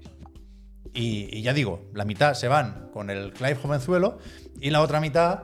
Y, 0.94 1.38
y 1.38 1.42
ya 1.42 1.54
digo, 1.54 1.90
la 1.94 2.04
mitad 2.04 2.34
se 2.34 2.50
van 2.50 2.90
con 2.92 3.10
el 3.10 3.32
Clive 3.32 3.56
jovenzuelo 3.56 4.18
y 4.60 4.72
la 4.72 4.82
otra 4.82 5.00
mitad 5.00 5.44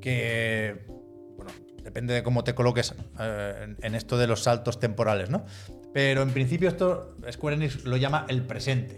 que, 0.00 0.86
depende 1.84 2.14
de 2.14 2.22
cómo 2.22 2.42
te 2.42 2.54
coloques 2.54 2.94
eh, 3.20 3.74
en, 3.80 3.94
esto 3.94 4.18
de 4.18 4.26
los 4.26 4.42
saltos 4.42 4.80
temporales, 4.80 5.30
¿no? 5.30 5.44
Pero 5.92 6.22
en 6.22 6.30
principio 6.30 6.68
esto 6.68 7.14
Square 7.30 7.56
Enix 7.56 7.84
lo 7.84 7.96
llama 7.96 8.26
el 8.28 8.42
presente. 8.42 8.96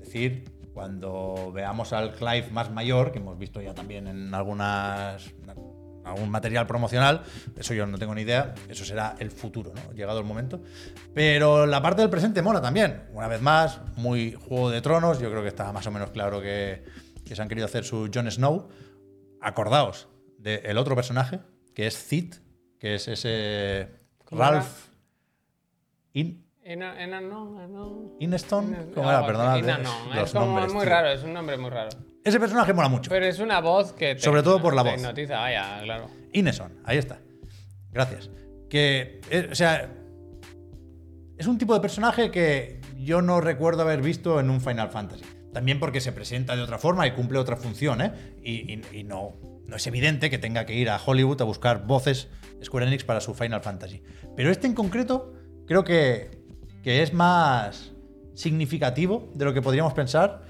Es 0.00 0.06
decir, 0.06 0.44
cuando 0.72 1.50
veamos 1.52 1.92
al 1.92 2.12
Clive 2.12 2.48
más 2.52 2.70
mayor, 2.70 3.10
que 3.10 3.18
hemos 3.18 3.38
visto 3.38 3.60
ya 3.60 3.74
también 3.74 4.06
en 4.06 4.32
algunas 4.34 5.32
algún 6.04 6.30
material 6.30 6.66
promocional, 6.66 7.22
eso 7.56 7.74
yo 7.74 7.86
no 7.86 7.96
tengo 7.96 8.12
ni 8.12 8.22
idea, 8.22 8.54
eso 8.68 8.84
será 8.84 9.14
el 9.20 9.30
futuro, 9.30 9.72
¿no? 9.72 9.92
Llegado 9.92 10.18
el 10.18 10.24
momento. 10.24 10.60
Pero 11.14 11.64
la 11.64 11.80
parte 11.80 12.02
del 12.02 12.10
presente 12.10 12.42
mola 12.42 12.60
también. 12.60 13.04
Una 13.12 13.28
vez 13.28 13.40
más, 13.40 13.80
muy 13.96 14.32
Juego 14.32 14.70
de 14.70 14.80
Tronos, 14.82 15.20
yo 15.20 15.30
creo 15.30 15.42
que 15.42 15.48
está 15.48 15.72
más 15.72 15.86
o 15.86 15.92
menos 15.92 16.10
claro 16.10 16.40
que 16.40 16.82
se 17.24 17.40
han 17.40 17.48
querido 17.48 17.66
hacer 17.66 17.84
su 17.84 18.10
Jon 18.12 18.30
Snow. 18.30 18.68
Acordaos 19.40 20.08
del 20.38 20.76
otro 20.78 20.94
personaje, 20.94 21.40
que 21.74 21.86
es 21.86 21.96
Cid, 22.06 22.34
que 22.78 22.94
es 22.96 23.08
ese. 23.08 23.88
Ralph 24.30 24.88
In, 26.14 26.44
¿Cómo 28.94 29.08
era? 29.08 29.18
así. 29.18 29.26
Perdonad. 29.26 29.58
Ena 29.58 29.78
eh, 29.78 30.14
los 30.14 30.28
es 30.28 30.34
nombres, 30.34 30.72
muy 30.72 30.82
tío. 30.82 30.90
raro, 30.90 31.08
es 31.08 31.22
un 31.22 31.32
nombre 31.32 31.56
muy 31.58 31.70
raro. 31.70 31.90
Ese 32.24 32.38
personaje 32.38 32.72
mola 32.72 32.88
mucho. 32.88 33.10
Pero 33.10 33.26
es 33.26 33.38
una 33.40 33.60
voz 33.60 33.92
que 33.92 34.14
te, 34.14 34.20
Sobre 34.20 34.42
todo 34.42 34.60
por 34.62 34.74
la 34.74 34.82
voz. 34.82 34.94
hipnotiza, 34.94 35.38
vaya, 35.38 35.80
claro. 35.82 36.08
Ineson, 36.32 36.72
ahí 36.84 36.98
está. 36.98 37.18
Gracias. 37.90 38.30
Que, 38.70 39.20
eh, 39.30 39.48
o 39.50 39.54
sea, 39.54 39.90
es 41.36 41.46
un 41.46 41.58
tipo 41.58 41.74
de 41.74 41.80
personaje 41.80 42.30
que 42.30 42.80
yo 42.96 43.20
no 43.22 43.40
recuerdo 43.40 43.82
haber 43.82 44.00
visto 44.02 44.38
en 44.38 44.48
un 44.50 44.60
Final 44.60 44.90
Fantasy. 44.90 45.24
También 45.52 45.80
porque 45.80 46.00
se 46.00 46.12
presenta 46.12 46.54
de 46.56 46.62
otra 46.62 46.78
forma 46.78 47.06
y 47.06 47.12
cumple 47.12 47.38
otra 47.38 47.56
función, 47.56 48.00
¿eh? 48.00 48.12
Y, 48.42 48.72
y- 48.74 48.82
y 49.00 49.04
no, 49.04 49.34
no 49.66 49.76
es 49.76 49.86
evidente 49.86 50.30
que 50.30 50.38
tenga 50.38 50.66
que 50.66 50.74
ir 50.74 50.90
a 50.90 51.00
Hollywood 51.04 51.40
a 51.40 51.44
buscar 51.44 51.86
voces 51.86 52.28
Square 52.64 52.86
Enix 52.86 53.04
para 53.04 53.20
su 53.20 53.34
Final 53.34 53.60
Fantasy. 53.60 54.02
Pero 54.36 54.50
este 54.50 54.66
en 54.66 54.74
concreto 54.74 55.34
creo 55.66 55.84
que, 55.84 56.30
que 56.82 57.02
es 57.02 57.12
más 57.12 57.92
significativo 58.34 59.30
de 59.34 59.44
lo 59.44 59.54
que 59.54 59.62
podríamos 59.62 59.92
pensar 59.94 60.42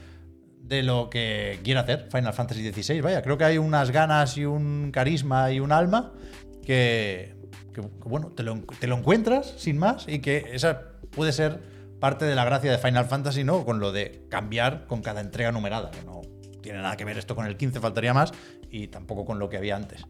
de 0.62 0.82
lo 0.82 1.10
que 1.10 1.60
quiere 1.62 1.80
hacer 1.80 2.08
Final 2.10 2.32
Fantasy 2.32 2.72
XVI. 2.72 3.00
Vaya, 3.00 3.22
creo 3.22 3.36
que 3.36 3.44
hay 3.44 3.58
unas 3.58 3.90
ganas 3.90 4.36
y 4.38 4.44
un 4.44 4.90
carisma 4.92 5.50
y 5.50 5.60
un 5.60 5.72
alma 5.72 6.12
que, 6.64 7.34
bueno, 8.04 8.28
te 8.28 8.42
lo, 8.42 8.60
te 8.78 8.86
lo 8.86 8.96
encuentras 8.96 9.54
sin 9.58 9.78
más 9.78 10.06
y 10.08 10.20
que 10.20 10.50
esa 10.52 10.92
puede 11.10 11.32
ser 11.32 11.60
parte 12.00 12.24
de 12.24 12.34
la 12.34 12.44
gracia 12.44 12.70
de 12.70 12.78
Final 12.78 13.04
Fantasy, 13.06 13.44
¿no? 13.44 13.64
Con 13.64 13.80
lo 13.80 13.92
de 13.92 14.26
cambiar 14.28 14.86
con 14.86 15.02
cada 15.02 15.20
entrega 15.20 15.52
numerada. 15.52 15.90
no 16.06 16.31
tiene 16.62 16.80
nada 16.80 16.96
que 16.96 17.04
ver 17.04 17.18
esto 17.18 17.34
con 17.34 17.46
el 17.46 17.56
15, 17.56 17.80
faltaría 17.80 18.14
más, 18.14 18.32
y 18.70 18.88
tampoco 18.88 19.24
con 19.24 19.38
lo 19.38 19.48
que 19.48 19.56
había 19.58 19.76
antes. 19.76 20.06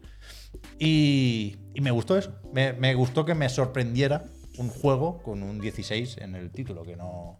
Y, 0.79 1.57
y 1.73 1.81
me 1.81 1.91
gustó 1.91 2.17
eso. 2.17 2.39
Me, 2.53 2.73
me 2.73 2.93
gustó 2.95 3.25
que 3.25 3.35
me 3.35 3.49
sorprendiera 3.49 4.23
un 4.57 4.69
juego 4.69 5.21
con 5.23 5.43
un 5.43 5.59
16 5.59 6.17
en 6.19 6.35
el 6.35 6.51
título, 6.51 6.83
que 6.83 6.95
no. 6.95 7.39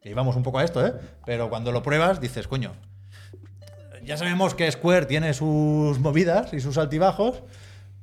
que 0.00 0.10
íbamos 0.10 0.36
un 0.36 0.42
poco 0.42 0.58
a 0.58 0.64
esto, 0.64 0.86
¿eh? 0.86 0.92
Pero 1.24 1.48
cuando 1.48 1.72
lo 1.72 1.82
pruebas 1.82 2.20
dices, 2.20 2.46
coño, 2.46 2.72
ya 4.04 4.16
sabemos 4.16 4.54
que 4.54 4.70
Square 4.70 5.06
tiene 5.06 5.32
sus 5.34 5.98
movidas 5.98 6.52
y 6.52 6.60
sus 6.60 6.76
altibajos, 6.78 7.42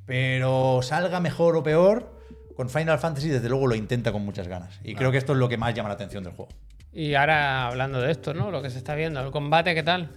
pero 0.06 0.82
salga 0.82 1.20
mejor 1.20 1.56
o 1.56 1.64
peor, 1.64 2.18
con 2.56 2.70
Final 2.70 3.00
Fantasy 3.00 3.30
desde 3.30 3.50
luego 3.50 3.68
lo 3.68 3.76
intenta 3.76 4.12
con 4.12 4.26
muchas 4.26 4.48
ganas. 4.48 4.80
Y 4.84 4.96
creo 4.96 5.12
que 5.12 5.18
esto 5.18 5.34
es 5.34 5.40
lo 5.40 5.48
que 5.48 5.58
más 5.58 5.74
llama 5.74 5.90
la 5.90 5.96
atención 5.96 6.24
del 6.24 6.34
juego. 6.34 6.52
Y 6.92 7.14
ahora 7.14 7.68
hablando 7.68 8.02
de 8.02 8.12
esto, 8.12 8.34
¿no? 8.34 8.50
Lo 8.50 8.62
que 8.62 8.70
se 8.70 8.80
está 8.80 8.96
viendo, 8.96 9.22
el 9.22 9.32
combate, 9.32 9.76
¿qué 9.76 9.84
tal? 9.84 10.10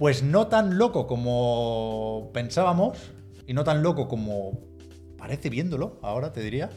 Pues 0.00 0.22
no 0.22 0.46
tan 0.46 0.78
loco 0.78 1.06
como 1.06 2.30
pensábamos 2.32 2.96
y 3.46 3.52
no 3.52 3.64
tan 3.64 3.82
loco 3.82 4.08
como 4.08 4.58
parece 5.18 5.50
viéndolo, 5.50 6.00
ahora 6.02 6.32
te 6.32 6.40
diría, 6.40 6.70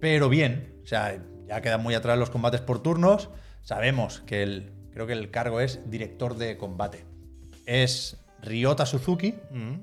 pero 0.00 0.28
bien. 0.28 0.80
O 0.82 0.86
sea, 0.88 1.22
ya 1.46 1.60
quedan 1.60 1.84
muy 1.84 1.94
atrás 1.94 2.18
los 2.18 2.30
combates 2.30 2.60
por 2.60 2.82
turnos. 2.82 3.30
Sabemos 3.62 4.22
que 4.26 4.42
el, 4.42 4.72
creo 4.90 5.06
que 5.06 5.12
el 5.12 5.30
cargo 5.30 5.60
es 5.60 5.88
director 5.88 6.36
de 6.36 6.58
combate. 6.58 7.04
Es 7.64 8.16
Ryota 8.40 8.86
Suzuki, 8.86 9.36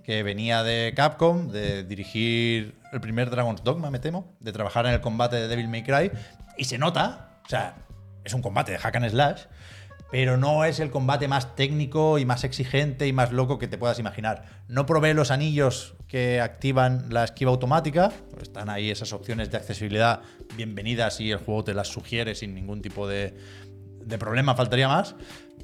que 0.03 0.21
venía 0.23 0.61
de 0.61 0.91
Capcom, 0.93 1.47
de 1.47 1.85
dirigir 1.85 2.75
el 2.91 2.99
primer 2.99 3.29
Dragon's 3.29 3.63
Dogma, 3.63 3.89
me 3.89 3.99
temo, 3.99 4.35
de 4.41 4.51
trabajar 4.51 4.85
en 4.85 4.91
el 4.91 4.99
combate 4.99 5.37
de 5.37 5.47
Devil 5.47 5.69
May 5.69 5.83
Cry. 5.83 6.11
Y 6.57 6.65
se 6.65 6.77
nota, 6.77 7.39
o 7.45 7.47
sea, 7.47 7.77
es 8.25 8.33
un 8.33 8.41
combate 8.41 8.73
de 8.73 8.79
hack 8.79 8.97
and 8.97 9.09
slash, 9.09 9.43
pero 10.11 10.37
no 10.37 10.65
es 10.65 10.79
el 10.79 10.89
combate 10.89 11.27
más 11.27 11.55
técnico 11.55 12.17
y 12.17 12.25
más 12.25 12.43
exigente 12.43 13.07
y 13.07 13.13
más 13.13 13.31
loco 13.31 13.59
que 13.59 13.67
te 13.67 13.77
puedas 13.77 13.99
imaginar. 13.99 14.45
No 14.67 14.85
probé 14.85 15.13
los 15.13 15.31
anillos 15.31 15.95
que 16.07 16.41
activan 16.41 17.05
la 17.09 17.23
esquiva 17.23 17.51
automática, 17.51 18.11
están 18.41 18.69
ahí 18.69 18.89
esas 18.89 19.13
opciones 19.13 19.51
de 19.51 19.57
accesibilidad 19.57 20.21
bienvenidas 20.55 21.19
y 21.21 21.31
el 21.31 21.37
juego 21.37 21.63
te 21.63 21.73
las 21.73 21.87
sugiere 21.87 22.33
sin 22.35 22.55
ningún 22.55 22.81
tipo 22.81 23.07
de, 23.07 23.35
problema, 24.17 24.55
faltaría 24.55 24.87
más, 24.87 25.15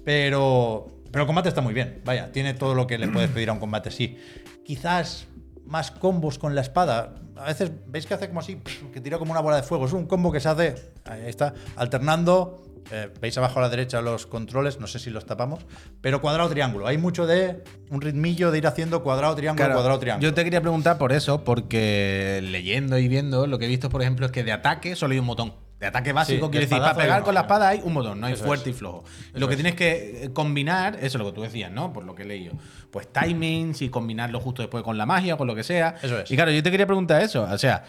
pero, 0.03 0.87
pero 1.11 1.23
el 1.23 1.27
combate 1.27 1.49
está 1.49 1.61
muy 1.61 1.73
bien, 1.73 2.01
vaya, 2.05 2.31
tiene 2.31 2.53
todo 2.53 2.75
lo 2.75 2.85
que 2.85 2.99
le 2.99 3.07
puedes 3.07 3.31
pedir 3.31 3.49
a 3.49 3.53
un 3.53 3.59
combate 3.59 3.89
así. 3.89 4.17
Quizás 4.63 5.27
más 5.65 5.89
combos 5.89 6.37
con 6.37 6.53
la 6.53 6.61
espada. 6.61 7.15
A 7.35 7.45
veces 7.45 7.71
veis 7.87 8.05
que 8.05 8.13
hace 8.13 8.27
como 8.27 8.39
así, 8.39 8.61
que 8.93 9.01
tira 9.01 9.17
como 9.17 9.31
una 9.31 9.41
bola 9.41 9.57
de 9.57 9.63
fuego. 9.63 9.85
Es 9.85 9.93
un 9.93 10.05
combo 10.05 10.31
que 10.31 10.39
se 10.39 10.49
hace, 10.49 10.75
ahí 11.05 11.23
está, 11.25 11.53
alternando. 11.75 12.63
Eh, 12.91 13.09
veis 13.19 13.37
abajo 13.37 13.59
a 13.59 13.63
la 13.63 13.69
derecha 13.69 14.01
los 14.01 14.25
controles, 14.27 14.79
no 14.79 14.87
sé 14.87 14.99
si 14.99 15.09
los 15.09 15.25
tapamos, 15.25 15.65
pero 16.01 16.21
cuadrado 16.21 16.49
triángulo. 16.49 16.87
Hay 16.87 16.97
mucho 16.97 17.25
de 17.25 17.63
un 17.89 18.01
ritmillo 18.01 18.51
de 18.51 18.59
ir 18.59 18.67
haciendo 18.67 19.01
cuadrado 19.03 19.35
triángulo, 19.35 19.65
Claro, 19.65 19.73
cuadrado 19.75 19.99
triángulo. 19.99 20.29
Yo 20.29 20.33
te 20.33 20.43
quería 20.43 20.61
preguntar 20.61 20.97
por 20.97 21.11
eso, 21.11 21.43
porque 21.43 22.41
leyendo 22.43 22.97
y 22.97 23.07
viendo, 23.07 23.47
lo 23.47 23.57
que 23.57 23.65
he 23.65 23.67
visto, 23.67 23.89
por 23.89 24.01
ejemplo, 24.01 24.25
es 24.25 24.31
que 24.31 24.43
de 24.43 24.51
ataque 24.51 24.95
solo 24.95 25.13
hay 25.13 25.19
un 25.19 25.27
botón. 25.27 25.53
De 25.79 25.87
ataque 25.87 26.13
básico, 26.13 26.45
Sí, 26.45 26.51
quiere 26.51 26.67
de 26.67 26.69
decir, 26.69 26.81
para 26.81 26.95
pegar 26.95 27.17
uno, 27.17 27.25
con 27.25 27.33
la 27.35 27.41
espada 27.41 27.67
hay 27.67 27.81
un 27.83 27.93
botón, 27.93 28.21
no 28.21 28.27
hay 28.27 28.35
fuerte 28.37 28.69
es. 28.69 28.75
y 28.75 28.79
flojo. 28.79 29.03
Eso 29.05 29.39
lo 29.39 29.47
que 29.47 29.53
es. 29.55 29.57
tienes 29.57 29.75
que 29.75 30.23
eh, 30.23 30.29
combinar, 30.31 30.95
eso 30.95 31.05
es 31.05 31.15
lo 31.15 31.25
que 31.25 31.31
tú 31.33 31.41
decías, 31.41 31.69
¿no? 31.69 31.91
Por 31.91 32.05
lo 32.05 32.15
que 32.15 32.23
he 32.23 32.25
leído. 32.25 32.53
Pues 32.91 33.11
timings 33.11 33.81
y 33.81 33.89
combinarlo 33.89 34.39
justo 34.39 34.61
después 34.61 34.83
con 34.83 34.97
la 34.97 35.05
magia 35.05 35.35
con 35.35 35.47
lo 35.47 35.53
que 35.53 35.63
sea. 35.63 35.95
Eso 36.01 36.17
es. 36.19 36.31
Y 36.31 36.35
claro, 36.37 36.51
yo 36.51 36.63
te 36.63 36.71
quería 36.71 36.85
preguntar 36.87 37.21
eso. 37.21 37.43
O 37.43 37.57
sea, 37.57 37.83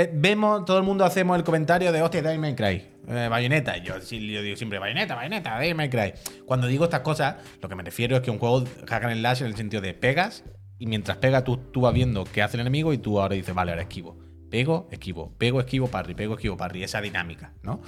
eh, 0.00 0.10
vemos, 0.12 0.64
todo 0.64 0.78
el 0.78 0.84
mundo 0.84 1.04
hacemos 1.04 1.36
el 1.36 1.44
comentario 1.44 1.90
de, 1.92 2.00
hostia, 2.02 2.22
Devil 2.22 2.38
May 2.40 2.54
Cry, 2.54 2.86
eh, 3.08 3.28
bayoneta. 3.28 3.76
Yo, 3.78 4.00
sí, 4.00 4.24
yo 4.30 4.42
digo 4.42 4.56
siempre, 4.56 4.78
bayoneta, 4.78 5.14
bayoneta, 5.14 5.58
Devil 5.58 5.74
May 5.74 5.90
Cry. 5.90 6.12
Cuando 6.46 6.66
digo 6.66 6.84
estas 6.84 7.00
cosas, 7.00 7.36
lo 7.60 7.68
que 7.68 7.74
me 7.74 7.82
refiero 7.82 8.16
es 8.16 8.22
que 8.22 8.30
un 8.30 8.38
juego 8.38 8.64
hack 8.86 9.04
and 9.04 9.16
slash 9.18 9.40
en 9.40 9.46
el 9.48 9.56
sentido 9.56 9.82
de 9.82 9.94
pegas 9.94 10.44
y 10.78 10.86
mientras 10.86 11.16
pega 11.18 11.42
tú, 11.42 11.56
tú 11.56 11.80
vas 11.80 11.92
viendo 11.92 12.24
qué 12.24 12.42
hace 12.42 12.56
el 12.56 12.60
enemigo 12.60 12.92
y 12.92 12.98
tú 12.98 13.20
ahora 13.20 13.34
dices, 13.34 13.54
vale, 13.54 13.72
ahora 13.72 13.82
esquivo. 13.82 14.16
Pego, 14.50 14.88
esquivo, 14.92 15.34
pego, 15.36 15.60
esquivo, 15.60 15.88
parry, 15.88 16.14
pego, 16.14 16.34
esquivo, 16.34 16.56
parry. 16.56 16.82
Esa 16.82 17.00
dinámica, 17.02 17.52
¿no? 17.62 17.82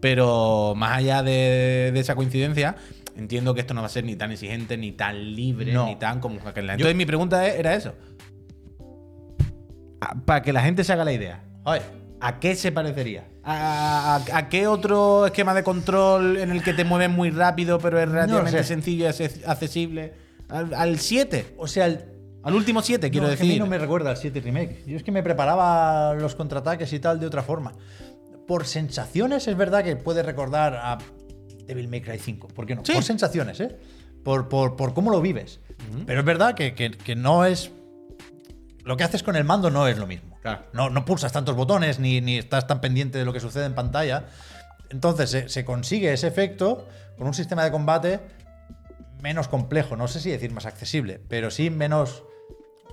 Pero 0.00 0.74
más 0.76 0.96
allá 0.98 1.22
de, 1.22 1.90
de 1.94 2.00
esa 2.00 2.16
coincidencia, 2.16 2.74
entiendo 3.16 3.54
que 3.54 3.60
esto 3.60 3.72
no 3.74 3.82
va 3.82 3.86
a 3.86 3.90
ser 3.90 4.04
ni 4.04 4.16
tan 4.16 4.32
exigente, 4.32 4.76
ni 4.76 4.92
tan 4.92 5.34
libre, 5.36 5.72
No. 5.72 5.86
ni 5.86 5.96
tan 5.96 6.18
como 6.18 6.36
un 6.36 6.40
hack 6.40 6.58
and 6.58 6.66
slash. 6.66 6.74
Entonces 6.74 6.96
mi 6.96 7.06
pregunta 7.06 7.46
era 7.46 7.74
eso. 7.74 7.94
Ah, 10.04 10.16
Para 10.24 10.42
que 10.42 10.52
la 10.52 10.62
gente 10.62 10.82
se 10.84 10.92
haga 10.92 11.04
la 11.04 11.12
idea. 11.12 11.44
¿A 12.20 12.38
qué 12.40 12.54
se 12.56 12.72
parecería? 12.72 13.24
¿A, 13.44 14.16
a- 14.32 14.36
a 14.38 14.48
qué 14.48 14.66
otro 14.66 15.26
esquema 15.26 15.54
de 15.54 15.62
control 15.62 16.36
en 16.38 16.50
el 16.50 16.62
que 16.62 16.72
te 16.72 16.84
mueves 16.84 17.10
muy 17.10 17.30
rápido, 17.30 17.78
pero 17.78 18.00
es 18.00 18.08
relativamente 18.08 18.62
sencillo 18.64 19.06
y 19.06 19.08
acce- 19.08 19.42
accesible? 19.46 20.12
¿Al 20.48 20.98
7? 20.98 21.54
o 21.58 21.66
sea, 21.66 21.86
el, 21.86 22.04
Al 22.42 22.54
último 22.54 22.82
7, 22.82 23.10
quiero 23.10 23.26
no, 23.26 23.28
que 23.30 23.34
a 23.34 23.36
decir. 23.38 23.52
mí 23.52 23.58
no 23.58 23.66
me 23.66 23.78
recuerda 23.78 24.10
al 24.10 24.16
7 24.16 24.40
Remake. 24.40 24.82
Yo 24.86 24.96
es 24.96 25.02
que 25.04 25.12
me 25.12 25.22
preparaba 25.22 26.14
los 26.14 26.34
contraataques 26.34 26.92
y 26.92 26.98
tal 27.00 27.18
de 27.20 27.26
otra 27.26 27.42
forma. 27.42 27.72
Por 28.46 28.66
sensaciones 28.66 29.46
es 29.48 29.56
verdad 29.56 29.82
que 29.84 29.94
puede 29.96 30.22
recordar 30.22 30.74
a 30.76 30.98
Devil 31.66 31.88
May 31.88 32.00
Cry 32.02 32.18
5. 32.18 32.48
¿Por 32.48 32.66
qué 32.66 32.74
no? 32.74 32.84
Sí. 32.84 32.92
Por 32.92 33.02
sensaciones, 33.04 33.60
¿eh? 33.60 33.76
Por, 34.24 34.48
por- 34.48 34.76
por 34.76 34.92
cómo 34.94 35.10
lo 35.10 35.20
vives. 35.20 35.60
Pero 36.06 36.20
es 36.20 36.26
verdad 36.26 36.54
que, 36.54 36.74
que- 36.74 36.90
que 36.90 37.14
no 37.16 37.44
es... 37.44 37.70
Lo 38.84 38.96
que 38.96 39.04
haces 39.04 39.22
con 39.22 39.36
el 39.36 39.44
mando 39.44 39.70
no 39.70 39.86
es 39.86 39.98
lo 39.98 40.06
mismo. 40.06 40.38
Claro. 40.42 40.64
No, 40.72 40.90
no 40.90 41.04
pulsas 41.04 41.32
tantos 41.32 41.54
botones 41.54 41.98
ni, 41.98 42.20
ni 42.20 42.38
estás 42.38 42.66
tan 42.66 42.80
pendiente 42.80 43.18
de 43.18 43.24
lo 43.24 43.32
que 43.32 43.40
sucede 43.40 43.66
en 43.66 43.74
pantalla. 43.74 44.26
Entonces 44.90 45.30
se, 45.30 45.48
se 45.48 45.64
consigue 45.64 46.12
ese 46.12 46.26
efecto 46.26 46.86
con 47.16 47.26
un 47.26 47.34
sistema 47.34 47.64
de 47.64 47.70
combate 47.70 48.20
menos 49.22 49.48
complejo. 49.48 49.96
No 49.96 50.08
sé 50.08 50.20
si 50.20 50.30
decir 50.30 50.52
más 50.52 50.66
accesible, 50.66 51.20
pero 51.28 51.50
sí 51.50 51.70
menos, 51.70 52.24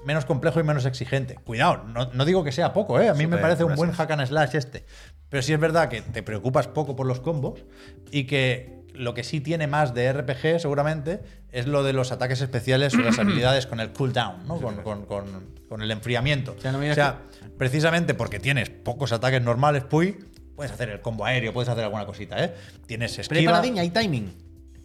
menos 0.06 0.26
complejo 0.26 0.60
y 0.60 0.64
menos 0.64 0.86
exigente. 0.86 1.36
Cuidado, 1.44 1.84
no, 1.84 2.06
no 2.14 2.26
digo 2.26 2.44
que 2.44 2.52
sea 2.52 2.72
poco, 2.72 3.02
¿eh? 3.02 3.10
A 3.10 3.14
mí 3.14 3.28
me 3.28 3.38
parece 3.38 3.64
un 3.64 3.76
buen 3.76 3.92
hack 3.92 4.12
and 4.12 4.26
slash 4.28 4.56
este. 4.56 4.86
Pero 5.30 5.44
sí 5.44 5.54
es 5.54 5.60
verdad 5.60 5.90
que 5.90 6.02
te 6.02 6.24
preocupas 6.24 6.68
poco 6.68 6.96
por 6.96 7.08
los 7.08 7.20
combos 7.20 7.66
y 8.12 8.26
que 8.26 8.79
lo 9.00 9.14
que 9.14 9.24
sí 9.24 9.41
tiene 9.41 9.66
más 9.68 9.93
de 9.93 10.12
RPG 10.14 10.60
seguramente 10.60 11.22
es 11.52 11.66
lo 11.68 11.84
de 11.84 11.93
los 11.93 12.12
ataques 12.12 12.41
especiales 12.41 12.93
o 12.93 12.97
las 12.97 13.18
habilidades 13.20 13.66
con 13.66 13.80
el 13.80 13.91
cooldown, 13.91 14.47
¿no? 14.47 14.60
Con, 14.60 14.76
con- 14.84 15.06
con- 15.06 15.58
con 15.68 15.82
el 15.82 15.89
enfriamiento. 15.91 16.56
sea, 16.60 16.72
no 16.72 16.78
me 16.80 16.86
O 16.91 16.93
digas 16.93 16.95
sea, 16.95 17.22
precisamente 17.58 18.14
porque 18.14 18.39
tienes 18.39 18.70
pocos 18.70 19.12
ataques 19.12 19.41
normales, 19.41 19.84
Puy, 19.84 20.18
puedes 20.56 20.72
hacer 20.72 20.89
el 20.89 21.02
combo 21.02 21.26
aéreo, 21.26 21.54
puedes 21.54 21.70
hacer 21.70 21.84
alguna 21.84 22.06
cosita, 22.06 22.43
¿eh? 22.43 22.54
Tienes 22.88 23.18
esquiva. 23.20 23.39
Preparadiña, 23.39 23.82
hay 23.84 23.89
timing. 23.91 24.34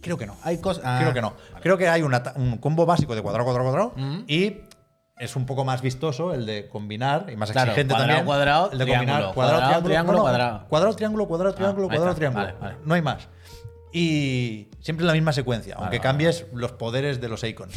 Creo 0.01 0.17
que 0.17 0.27
no. 0.27 0.37
Hay 0.43 0.59
cosas. 0.59 0.83
ah, 0.85 0.97
Creo 1.01 1.13
que 1.13 1.21
no. 1.21 1.31
vale. 1.51 1.61
Creo 1.63 1.77
que 1.77 1.87
hay 1.89 2.01
un, 2.03 2.57
combo 2.59 2.85
básico 2.85 3.15
de 3.15 3.21
cuadrado, 3.23 3.45
cuadrado, 3.45 3.69
cuadrado. 3.69 3.93
Mm. 3.95 4.23
Y 4.27 4.57
es 5.17 5.35
un 5.35 5.45
poco 5.45 5.65
más 5.65 5.81
vistoso 5.81 6.33
el 6.33 6.45
de 6.45 6.67
combinar 6.69 7.25
y 7.31 7.35
más 7.35 7.51
Claro, 7.51 7.71
exigente 7.71 7.93
cuadrado, 7.93 8.07
también. 8.09 8.25
cuadrado, 8.25 8.71
el 8.71 8.77
de 8.77 8.85
triángulo. 8.85 9.11
combinar 9.13 9.33
Cuadrado, 9.33 9.83
triángulo, 9.83 10.13
no, 10.13 10.17
no, 10.17 10.21
cuadrado. 10.23 10.67
Cuadrado, 10.67 10.95
triángulo, 10.95 11.27
cuadrado, 11.27 11.53
triángulo, 11.55 11.87
ahí 11.89 11.95
cuadrado, 11.97 12.15
triángulo. 12.15 12.45
Vale, 12.45 12.57
vale. 12.61 12.75
No 12.85 12.93
hay 12.93 13.01
más. 13.01 13.27
Y 13.97 14.67
siempre 14.81 15.03
en 15.03 15.07
la 15.07 15.13
misma 15.13 15.31
secuencia, 15.31 15.75
aunque 15.77 15.99
cambies 16.01 16.45
los 16.53 16.73
poderes 16.73 17.21
de 17.21 17.29
los 17.29 17.43
icons. 17.45 17.73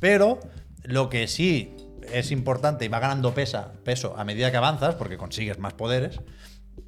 Pero 0.00 0.40
lo 0.84 1.10
que 1.10 1.28
sí 1.28 1.76
es 2.10 2.30
importante 2.30 2.86
y 2.86 2.88
va 2.88 2.98
ganando 2.98 3.34
pesa, 3.34 3.72
peso 3.84 4.14
a 4.16 4.24
medida 4.24 4.50
que 4.50 4.56
avanzas, 4.56 4.94
porque 4.94 5.18
consigues 5.18 5.58
más 5.58 5.74
poderes, 5.74 6.20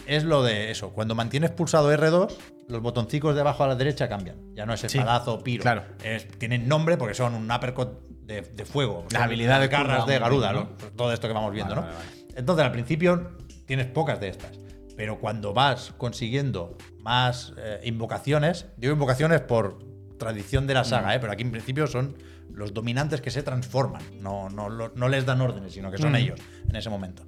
es 0.06 0.24
lo 0.24 0.42
de 0.42 0.70
eso. 0.70 0.94
Cuando 0.94 1.14
mantienes 1.14 1.50
pulsado 1.50 1.92
R2, 1.92 2.32
los 2.68 2.80
botoncicos 2.80 3.34
de 3.34 3.42
abajo 3.42 3.62
a 3.64 3.66
la 3.68 3.76
derecha 3.76 4.08
cambian. 4.08 4.54
Ya 4.54 4.64
no 4.64 4.72
es 4.72 4.82
espadazo 4.84 5.34
o 5.34 5.44
piro. 5.44 5.62
claro. 5.62 5.84
Es- 6.02 6.26
tienen 6.38 6.66
nombre 6.66 6.96
porque 6.96 7.14
son 7.14 7.34
un 7.34 7.50
uppercut 7.50 8.00
de, 8.22 8.40
de 8.40 8.64
fuego. 8.64 9.02
Las 9.10 9.12
Son 9.12 9.22
habilidades 9.22 9.68
garras 9.68 10.06
de 10.06 10.18
Garuda, 10.18 10.52
¿no? 10.54 10.60
¿no? 10.60 10.68
todo 10.96 11.12
esto 11.12 11.28
que 11.28 11.34
vamos 11.34 11.52
viendo, 11.52 11.74
Vale, 11.74 11.88
¿no? 11.88 11.92
vale, 11.94 12.34
Entonces, 12.36 12.64
al 12.64 12.72
principio 12.72 13.36
tienes 13.66 13.86
pocas 13.86 14.18
de 14.18 14.28
estas. 14.28 14.52
Pero 14.96 15.18
cuando 15.20 15.52
vas 15.52 15.92
consiguiendo 15.98 16.76
más 17.02 17.52
eh, 17.58 17.80
invocaciones, 17.84 18.66
digo 18.76 18.92
invocaciones 18.94 19.40
por 19.40 19.78
tradición 20.18 20.66
de 20.66 20.74
la 20.74 20.82
Mm. 20.82 20.86
saga, 20.86 21.14
¿eh? 21.14 21.18
pero 21.20 21.32
aquí 21.32 21.42
en 21.42 21.50
principio 21.50 21.86
son 21.86 22.16
los 22.52 22.72
dominantes 22.74 23.20
que 23.20 23.30
se 23.30 23.42
transforman. 23.42 24.02
No, 24.20 24.48
no, 24.50 24.68
no 24.70 25.08
les 25.08 25.26
dan 25.26 25.40
órdenes, 25.40 25.72
sino 25.72 25.90
que 25.90 25.98
son 25.98 26.12
Mm. 26.12 26.16
ellos 26.16 26.40
en 26.68 26.76
ese 26.76 26.90
momento. 26.90 27.24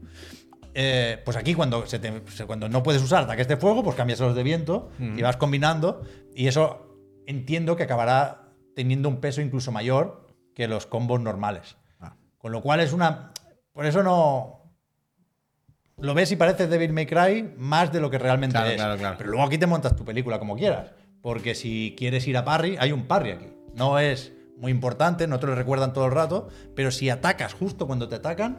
Eh, 0.75 1.21
pues 1.25 1.37
aquí 1.37 1.55
cuando, 1.55 1.87
se 1.87 1.99
te- 1.99 2.23
cuando 2.47 2.69
no 2.69 2.83
puedes 2.83 3.03
usar 3.03 3.23
ataques 3.25 3.47
de 3.49 3.57
fuego, 3.57 3.83
pues 3.85 3.97
cambias 3.97 4.21
a 4.21 4.27
los 4.27 4.35
de 4.37 4.43
viento 4.43 4.91
Mm. 4.99 5.19
y 5.19 5.23
vas 5.23 5.37
combinando. 5.37 6.03
Y 6.35 6.47
eso 6.49 6.97
entiendo 7.27 7.77
que 7.77 7.85
acabará 7.85 8.49
teniendo 8.75 9.09
un 9.09 9.21
peso 9.21 9.41
incluso 9.41 9.71
mayor 9.73 10.27
que 10.55 10.67
los 10.69 10.87
combos 10.87 11.21
normales. 11.21 11.77
Ah. 12.01 12.17
Con 12.39 12.53
lo 12.53 12.61
cual 12.61 12.81
es 12.81 12.93
una... 12.93 13.33
Por 13.73 13.87
eso 13.87 14.03
no... 14.03 14.54
Lo 15.99 16.15
ves 16.15 16.33
y 16.33 16.37
parece 16.37 16.67
Devil 16.67 16.93
May 16.93 17.07
Cry 17.07 17.55
más 17.57 17.93
de 17.93 18.01
lo 18.01 18.11
que 18.11 18.19
realmente 18.19 18.55
Claro, 18.55 18.71
es. 18.71 18.77
claro, 18.77 18.97
claro. 18.99 19.15
Pero 19.19 19.31
luego 19.31 19.47
aquí 19.47 19.59
te 19.59 19.67
montas 19.67 19.95
tu 19.97 20.05
película 20.05 20.39
como 20.39 20.57
quieras. 20.57 20.91
Porque 21.23 21.55
si 21.55 21.95
quieres 21.97 22.27
ir 22.27 22.37
a 22.37 22.45
parry, 22.45 22.77
hay 22.79 22.93
un 22.93 23.07
parry 23.07 23.31
aquí. 23.31 23.47
No 23.75 23.99
es 23.99 24.33
muy 24.59 24.71
importante, 24.71 25.27
no 25.27 25.39
te 25.41 25.47
lo 25.47 25.55
recuerdan 25.55 25.93
todo 25.93 26.07
el 26.07 26.13
rato, 26.13 26.49
pero 26.77 26.91
si 26.91 27.09
atacas 27.11 27.55
justo 27.55 27.87
cuando 27.87 28.09
te 28.09 28.17
atacan, 28.17 28.57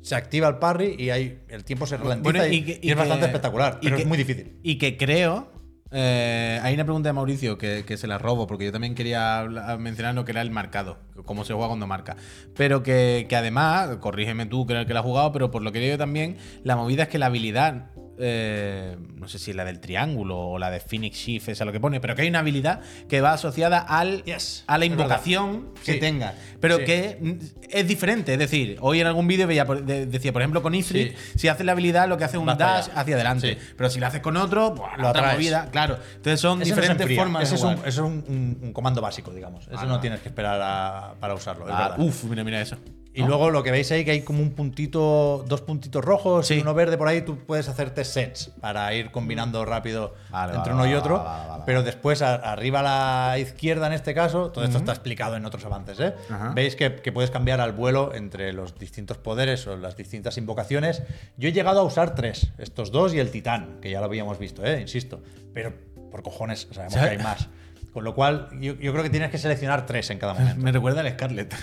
se 0.00 0.14
activa 0.14 0.48
el 0.48 0.56
parry 0.56 0.96
y 0.98 1.10
hay, 1.10 1.40
el 1.48 1.64
tiempo 1.64 1.86
se 1.86 1.96
ralentiza 1.96 2.22
Bueno, 2.38 2.46
y, 2.52 2.62
que- 2.64 2.80
y 2.82 2.90
es 2.90 2.96
bastante 2.96 3.26
espectacular, 3.26 3.78
pero 3.80 3.96
que- 3.96 4.02
es 4.02 4.08
muy 4.08 4.18
difícil. 4.18 4.58
Y 4.62 4.78
que 4.78 4.96
creo. 4.96 5.50
Eh, 5.92 6.58
hay 6.62 6.74
una 6.74 6.84
pregunta 6.84 7.10
de 7.10 7.12
Mauricio 7.12 7.58
que, 7.58 7.96
se 7.96 8.06
la 8.06 8.18
robo, 8.18 8.46
porque 8.46 8.64
yo 8.64 8.72
también 8.72 8.94
quería 8.94 9.46
mencionar 9.78 10.14
lo 10.14 10.24
que 10.24 10.32
era 10.32 10.40
el 10.40 10.50
marcado, 10.50 10.98
cómo 11.24 11.44
se 11.44 11.52
juega 11.52 11.68
cuando 11.68 11.86
marca. 11.86 12.16
Pero 12.56 12.82
que, 12.82 13.28
además, 13.30 13.96
corrígeme 14.00 14.46
tú, 14.46 14.66
que 14.66 14.74
el 14.74 14.86
que 14.86 14.94
la 14.94 15.00
ha 15.00 15.02
jugado, 15.02 15.32
pero 15.32 15.50
por 15.50 15.62
lo 15.62 15.72
que 15.72 15.86
yo 15.86 15.98
también, 15.98 16.38
la 16.64 16.76
movida 16.76 17.04
es 17.04 17.08
que 17.08 17.18
la 17.18 17.26
habilidad, 17.26 17.90
eh, 18.18 18.96
no 19.16 19.26
sé 19.28 19.38
si 19.38 19.50
es 19.50 19.56
la 19.56 19.64
del 19.64 19.80
triángulo 19.80 20.38
o 20.38 20.58
la 20.58 20.70
de 20.70 20.80
Phoenix 20.80 21.16
Shift, 21.16 21.48
esa 21.48 21.64
es 21.64 21.66
lo 21.66 21.72
que 21.72 21.80
pone, 21.80 22.00
pero 22.00 22.14
que 22.14 22.22
hay 22.22 22.28
una 22.28 22.40
habilidad 22.40 22.80
que 23.08 23.20
va 23.20 23.32
asociada 23.32 23.78
al, 23.78 24.22
Yes, 24.24 24.64
a 24.66 24.78
la 24.78 24.84
invocación 24.84 25.70
que 25.84 25.94
Sí. 25.94 26.00
tenga. 26.00 26.34
Pero 26.60 26.78
Sí. 26.78 26.84
que 26.84 27.18
mm, 27.20 27.32
es 27.70 27.88
diferente. 27.88 28.32
Es 28.34 28.38
decir, 28.38 28.76
hoy 28.80 29.00
en 29.00 29.06
algún 29.06 29.26
vídeo 29.26 29.46
de- 29.46 30.06
decía, 30.06 30.32
por 30.32 30.42
ejemplo, 30.42 30.62
con 30.62 30.74
Ifrit, 30.74 31.16
si 31.36 31.48
haces 31.48 31.64
la 31.66 31.72
habilidad, 31.72 32.08
lo 32.08 32.16
que 32.18 32.24
hace 32.24 32.36
es 32.36 32.40
un 32.40 32.46
Vas 32.46 32.58
dash 32.58 32.88
hacia 32.94 33.14
adelante. 33.14 33.54
Sí. 33.60 33.72
Pero 33.76 33.90
si 33.90 33.98
lo 34.00 34.06
haces 34.06 34.20
con 34.20 34.36
otro, 34.36 34.74
pues, 34.74 34.90
Lo 34.98 35.08
otra 35.08 35.32
movida. 35.32 35.68
Claro. 35.70 35.98
Entonces 36.16 36.40
son 36.40 36.60
Ese 36.62 36.70
no 36.70 36.74
se 36.76 36.80
diferentes 36.80 37.00
enfría. 37.04 37.18
formas 37.20 37.42
Ese 37.44 37.54
es, 37.54 37.62
un, 37.62 37.76
es 37.84 37.98
un- 37.98 38.24
un- 38.28 38.58
un 38.62 38.72
comando 38.72 39.00
básico, 39.00 39.32
digamos. 39.32 39.66
Ese 39.66 39.76
Ah, 39.78 39.86
no 39.86 40.00
tienes 40.00 40.20
que 40.20 40.28
esperar 40.28 40.60
a- 40.62 41.14
para 41.18 41.34
usarlo. 41.34 41.64
Ah, 41.68 41.94
uf, 41.98 42.24
mira, 42.24 42.44
mira 42.44 42.60
eso. 42.60 42.76
Y 43.14 43.22
luego 43.22 43.50
lo 43.50 43.62
que 43.62 43.70
veis 43.70 43.92
ahí, 43.92 44.04
que 44.06 44.10
hay 44.12 44.22
como 44.22 44.40
un 44.40 44.52
puntito, 44.52 45.44
dos 45.46 45.60
puntitos 45.60 46.02
rojos 46.02 46.46
Sí. 46.46 46.54
y 46.54 46.60
uno 46.60 46.72
verde 46.72 46.96
por 46.96 47.08
ahí, 47.08 47.20
tú 47.20 47.36
puedes 47.38 47.68
hacerte 47.68 48.04
sets 48.04 48.52
para 48.60 48.94
ir 48.94 49.10
combinando 49.10 49.64
rápido 49.66 50.14
Vale, 50.30 50.54
entre 50.56 50.72
vale, 50.72 50.84
uno 50.86 50.90
y 50.90 50.94
otro. 50.98 51.22
vale. 51.22 51.62
Pero 51.66 51.82
después, 51.82 52.22
a- 52.22 52.36
arriba 52.36 52.80
a 52.80 53.30
la 53.32 53.38
izquierda 53.38 53.86
en 53.86 53.92
este 53.92 54.14
caso, 54.14 54.50
todo 54.50 54.64
esto 54.64 54.78
está 54.78 54.92
explicado 54.92 55.36
en 55.36 55.44
otros 55.44 55.62
avances, 55.66 56.00
¿eh? 56.00 56.14
Veis 56.54 56.74
que, 56.74 56.96
que 56.96 57.12
puedes 57.12 57.30
cambiar 57.30 57.60
al 57.60 57.72
vuelo 57.72 58.14
entre 58.14 58.52
los 58.54 58.78
distintos 58.78 59.18
poderes 59.18 59.66
o 59.66 59.76
las 59.76 59.94
distintas 59.96 60.38
invocaciones. 60.38 61.02
Yo 61.36 61.50
he 61.50 61.52
llegado 61.52 61.80
a 61.80 61.82
usar 61.82 62.14
tres, 62.14 62.52
estos 62.56 62.92
dos 62.92 63.12
y 63.12 63.18
el 63.18 63.30
titán, 63.30 63.78
que 63.82 63.90
ya 63.90 63.98
lo 64.00 64.06
habíamos 64.06 64.38
visto, 64.38 64.64
¿eh? 64.64 64.80
Insisto. 64.80 65.22
Pero 65.52 65.74
por 66.10 66.22
cojones, 66.22 66.66
sabemos 66.72 66.94
que 66.94 67.00
hay 67.00 67.18
más. 67.18 67.48
Con 67.92 68.04
lo 68.04 68.14
cual, 68.14 68.48
yo, 68.58 68.72
yo 68.76 68.92
creo 68.92 69.02
que 69.04 69.10
tienes 69.10 69.30
que 69.30 69.36
seleccionar 69.36 69.84
tres 69.84 70.08
en 70.08 70.18
cada 70.18 70.32
momento. 70.38 70.62
Me 70.62 70.72
recuerda 70.72 71.02
al 71.02 71.10
Scarlet. 71.10 71.54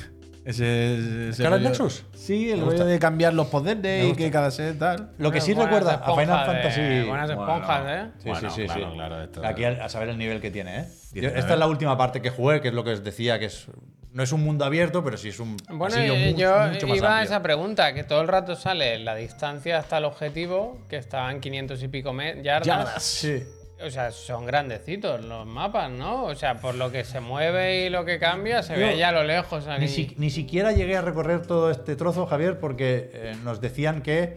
Ese, 0.45 1.29
ese 1.29 1.33
¿Scarlet 1.43 1.59
rollo- 1.59 1.69
Nexus? 1.69 2.05
Sí, 2.13 2.49
el 2.51 2.61
rollo 2.61 2.85
de 2.85 2.97
cambiar 2.97 3.33
los 3.33 3.47
poderes 3.47 4.05
y 4.11 4.15
que 4.15 4.31
cada 4.31 4.49
set 4.51 4.79
tal. 4.79 5.11
Lo 5.17 5.31
que 5.31 5.41
sí 5.41 5.53
Buenas 5.53 5.73
recuerda 5.73 5.95
a 6.03 6.15
Final 6.15 6.39
de- 6.39 6.45
Fantasy. 6.53 7.07
Buenas 7.07 7.29
esponjas, 7.29 7.85
¿eh? 7.87 8.05
Sí, 8.19 8.29
Bueno, 8.29 8.49
sí, 8.49 8.55
sí, 8.61 8.65
claro, 8.65 8.89
sí. 8.89 8.95
claro, 8.95 9.23
esto- 9.23 9.45
Aquí 9.45 9.63
a, 9.65 9.85
a 9.85 9.89
saber 9.89 10.09
el 10.09 10.17
nivel 10.17 10.41
que 10.41 10.49
tiene, 10.51 10.79
¿eh? 10.79 10.83
Yo- 10.87 11.21
19. 11.21 11.39
esta 11.39 11.53
es 11.53 11.59
la 11.59 11.67
última 11.67 11.97
parte 11.97 12.21
que 12.21 12.29
jugué, 12.29 12.61
que 12.61 12.69
es 12.69 12.73
lo 12.73 12.83
que 12.83 12.91
os 12.91 13.03
decía, 13.03 13.37
que 13.39 13.45
es 13.45 13.67
no 14.11 14.23
es 14.23 14.31
un 14.31 14.43
mundo 14.43 14.65
abierto, 14.65 15.03
pero 15.03 15.17
sí 15.17 15.29
es 15.29 15.39
un 15.39 15.55
Bueno, 15.69 15.95
eh, 15.95 16.33
yo 16.35 16.57
mucho 16.71 16.87
más 16.87 16.97
iba 16.97 17.17
a 17.19 17.23
esa 17.23 17.43
pregunta, 17.43 17.93
que 17.93 18.03
todo 18.03 18.21
el 18.21 18.27
rato 18.27 18.55
sale 18.55 18.97
la 18.97 19.13
distancia 19.13 19.77
hasta 19.77 19.99
el 19.99 20.05
objetivo, 20.05 20.79
que 20.89 20.95
está 20.97 21.29
en 21.29 21.39
500 21.39 21.83
y 21.83 21.87
pico 21.89 22.11
me- 22.11 22.41
yardas. 22.41 22.65
Yardas. 22.65 23.03
Sí. 23.03 23.43
O 23.86 23.89
sea, 23.89 24.11
son 24.11 24.45
grandecitos 24.45 25.23
los 25.23 25.45
mapas, 25.47 25.89
¿no? 25.89 26.25
O 26.25 26.36
sea, 26.36 26.55
por 26.55 26.75
lo 26.75 26.91
que 26.91 27.03
se 27.05 27.19
mueve 27.21 27.86
y 27.86 27.89
lo 27.89 28.03
que 28.05 28.19
cambia, 28.19 28.61
se 28.61 28.73
Yo- 28.73 28.80
ve 28.88 28.97
ya 28.97 29.09
a 29.09 29.11
lo 29.13 29.23
lejos. 29.23 29.67
aquí. 29.67 29.82
Ni, 29.82 29.88
si- 29.88 30.15
ni 30.17 30.30
siquiera 30.30 30.71
llegué 30.73 30.97
a 30.97 31.01
recorrer 31.01 31.45
todo 31.45 31.71
este 31.71 31.95
trozo, 31.95 32.25
Javier, 32.25 32.59
porque 32.59 33.09
eh, 33.13 33.36
nos 33.43 33.61
decían 33.61 34.01
que 34.01 34.36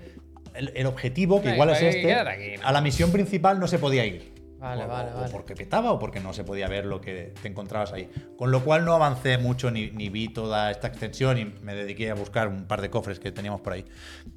el, 0.55 0.73
el 0.77 0.87
objetivo, 0.87 1.43
que 1.43 1.51
igual 1.51 1.71
es 1.71 1.83
este, 1.83 2.03
quédate 2.03 2.31
aquí, 2.31 2.57
¿no? 2.61 2.67
a 2.69 2.73
la 2.73 2.81
misión 2.81 3.11
principal 3.11 3.59
no 3.59 3.67
se 3.67 3.79
podía 3.79 4.05
ir. 4.07 4.32
Vale, 4.63 4.85
o, 4.85 4.89
vale, 4.89 5.11
o 5.11 5.17
vale. 5.17 5.33
porque 5.33 5.57
petaba 5.57 5.91
o 5.91 5.99
porque 5.99 6.21
no 6.21 6.33
se 6.33 6.45
podía 6.45 6.69
ver 6.69 6.87
lo 6.87 7.01
que 7.01 7.35
te 7.43 7.49
encontrabas 7.49 7.93
ahí. 7.93 8.09
Con 8.39 8.53
lo 8.53 8.63
cual 8.63 8.85
no 8.85 8.95
avancé 8.95 9.37
mucho 9.37 9.73
ni, 9.73 9.91
ni 9.91 10.09
vi 10.09 10.29
toda 10.29 10.71
esta 10.71 10.87
extensión 10.87 11.37
y 11.37 11.45
me 11.45 11.75
dediqué 11.75 12.11
a 12.11 12.15
buscar 12.15 12.47
un 12.47 12.67
par 12.67 12.81
de 12.81 12.89
cofres 12.89 13.19
que 13.19 13.33
teníamos 13.33 13.61
por 13.61 13.73
ahí. 13.73 13.85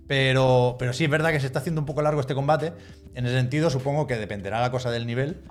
Pero, 0.08 0.78
pero 0.80 0.94
sí 0.94 1.04
es 1.04 1.10
verdad 1.12 1.32
que 1.32 1.40
se 1.40 1.46
está 1.46 1.60
haciendo 1.60 1.82
un 1.82 1.86
poco 1.86 2.02
largo 2.02 2.20
este 2.20 2.34
combate. 2.34 2.74
En 3.14 3.28
ese 3.28 3.36
sentido, 3.36 3.70
supongo 3.70 4.08
que 4.08 4.16
dependerá 4.16 4.60
la 4.62 4.72
cosa 4.72 4.90
del 4.90 5.06
nivel. 5.06 5.44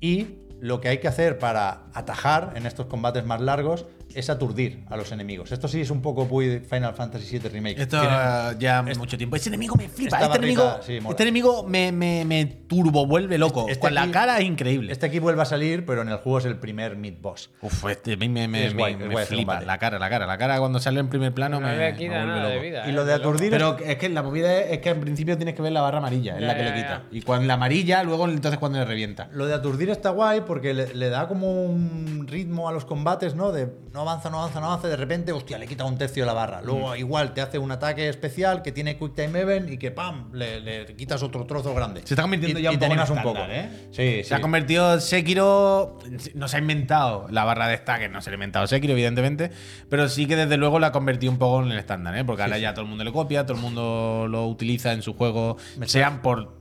Y 0.00 0.40
lo 0.60 0.80
que 0.80 0.88
hay 0.88 0.98
que 0.98 1.06
hacer 1.06 1.38
para 1.38 1.84
atajar 1.94 2.54
en 2.56 2.66
estos 2.66 2.86
combates 2.86 3.24
más 3.24 3.40
largos 3.40 3.86
es 4.16 4.30
aturdir 4.30 4.84
a 4.88 4.96
los 4.96 5.12
enemigos. 5.12 5.52
Esto 5.52 5.68
sí 5.68 5.80
es 5.80 5.90
un 5.90 6.02
poco 6.02 6.24
muy 6.24 6.60
Final 6.60 6.94
Fantasy 6.94 7.38
VII 7.38 7.48
Remake. 7.50 7.80
Esto 7.80 8.00
Tienen- 8.00 8.58
ya 8.58 8.84
es- 8.88 8.98
mucho 8.98 9.16
tiempo. 9.16 9.36
Ese 9.36 9.48
enemigo 9.50 9.74
me 9.76 9.88
flipa. 9.88 10.20
Este 10.20 10.38
enemigo, 10.38 10.76
sí, 10.82 10.98
este 11.08 11.22
enemigo 11.22 11.64
me, 11.64 11.92
me, 11.92 12.24
me 12.24 12.44
turbo 12.46 13.06
vuelve 13.06 13.38
loco. 13.38 13.66
Este 13.68 13.80
Con 13.80 13.94
la 13.94 14.10
cara 14.10 14.38
es 14.38 14.44
increíble. 14.44 14.92
Este 14.92 15.06
aquí 15.06 15.18
vuelve 15.18 15.42
a 15.42 15.44
salir, 15.44 15.84
pero 15.86 16.02
en 16.02 16.08
el 16.08 16.16
juego 16.16 16.38
es 16.38 16.44
el 16.46 16.56
primer 16.58 16.96
mid 16.96 17.14
boss. 17.20 17.50
Uf, 17.62 17.84
este 17.90 18.14
a 18.14 18.16
mí 18.16 18.28
me, 18.28 18.48
me, 18.48 18.70
me- 18.70 18.94
guay, 19.10 19.26
flipa. 19.26 19.60
La 19.60 19.78
cara, 19.78 19.98
la 19.98 20.08
cara. 20.08 20.26
La 20.26 20.38
cara 20.38 20.58
cuando 20.58 20.80
sale 20.80 21.00
en 21.00 21.08
primer 21.08 21.32
plano 21.34 21.60
No 21.60 21.66
me, 21.66 21.94
quita 21.94 22.10
vuelve 22.12 22.26
nada 22.26 22.46
de 22.48 22.54
loco. 22.54 22.62
vida. 22.62 22.86
Y 22.86 22.90
eh, 22.90 22.92
lo 22.92 23.04
de 23.04 23.12
aturdir 23.14 23.50
Pero 23.50 23.76
es 23.78 23.96
que 23.96 24.08
la 24.08 24.22
movida 24.22 24.56
es, 24.60 24.72
es 24.72 24.78
que 24.78 24.90
al 24.90 24.96
principio 25.00 25.36
tienes 25.36 25.54
que 25.54 25.62
ver 25.62 25.72
la 25.72 25.82
barra 25.82 25.98
amarilla, 25.98 26.34
es 26.36 26.40
Ya, 26.40 26.46
la 26.46 26.54
que 26.56 26.64
ya, 26.64 26.70
le 26.70 26.74
quita. 26.76 26.88
ya. 27.10 27.18
Y 27.18 27.22
cuando 27.22 27.46
la 27.46 27.54
amarilla, 27.54 28.02
luego 28.02 28.28
entonces 28.28 28.58
cuando 28.58 28.78
le 28.78 28.84
revienta. 28.84 29.28
Lo 29.32 29.46
de 29.46 29.54
aturdir 29.54 29.90
está 29.90 30.10
guay 30.10 30.40
porque 30.46 30.72
le, 30.74 30.94
le 30.94 31.08
da 31.10 31.28
como 31.28 31.64
un 31.64 32.26
ritmo 32.28 32.68
a 32.68 32.72
los 32.72 32.84
combates, 32.84 33.34
¿no? 33.34 33.52
De 33.52 33.68
no 33.92 34.04
avanza, 34.08 34.30
no 34.30 34.38
avanza, 34.40 34.60
no 34.60 34.66
avanza, 34.66 34.88
de 34.88 34.96
repente, 34.96 35.32
hostia, 35.32 35.58
le 35.58 35.66
quita 35.66 35.84
un 35.84 35.98
tercio 35.98 36.22
de 36.22 36.26
la 36.26 36.32
barra. 36.32 36.60
Luego 36.62 36.92
Mm. 36.92 36.96
igual 36.98 37.34
te 37.34 37.40
hace 37.40 37.58
un 37.58 37.70
ataque 37.70 38.08
especial 38.08 38.62
que 38.62 38.72
tiene 38.72 38.96
Quick 38.96 39.14
Time 39.14 39.40
Event 39.40 39.70
y 39.70 39.78
que 39.78 39.90
¡pam! 39.90 40.30
Le, 40.32 40.60
le 40.60 40.86
quitas 40.96 41.22
otro 41.22 41.44
trozo 41.46 41.74
grande. 41.74 42.00
Se 42.04 42.14
está 42.14 42.22
convirtiendo 42.22 42.58
Y- 42.60 42.62
ya 42.62 42.70
un 42.70 42.76
poco 42.76 42.84
en 42.86 42.92
animas 42.92 43.10
un 43.10 43.18
estándar, 43.18 43.42
poco. 43.44 43.52
¿eh? 43.54 43.88
Sí, 44.22 44.28
Se 44.28 44.34
ha 44.34 44.40
convertido 44.40 45.00
Sekiro. 45.00 45.98
No 46.34 46.48
se 46.48 46.56
ha 46.56 46.60
inventado 46.60 47.26
la 47.30 47.44
barra 47.44 47.68
de 47.68 47.76
stack, 47.76 48.10
no 48.10 48.20
se 48.20 48.30
le 48.30 48.34
ha 48.34 48.36
inventado 48.36 48.66
Sekiro, 48.66 48.92
evidentemente. 48.92 49.50
Pero 49.88 50.08
sí 50.08 50.26
que 50.26 50.36
desde 50.36 50.56
luego 50.56 50.78
la 50.78 50.88
ha 50.88 50.92
convertido 50.92 51.32
un 51.32 51.38
poco 51.38 51.62
en 51.62 51.72
el 51.72 51.78
estándar, 51.78 52.16
¿eh? 52.16 52.24
Porque 52.24 52.42
ahora 52.42 52.58
ya 52.58 52.72
todo 52.74 52.82
el 52.82 52.88
mundo 52.88 53.04
le 53.04 53.12
copia, 53.12 53.44
todo 53.44 53.56
el 53.56 53.62
mundo 53.62 54.26
lo 54.28 54.46
utiliza 54.46 54.92
en 54.92 55.02
su 55.02 55.14
juego, 55.14 55.56
Me 55.76 55.88
sean 55.88 56.22
por 56.22 56.56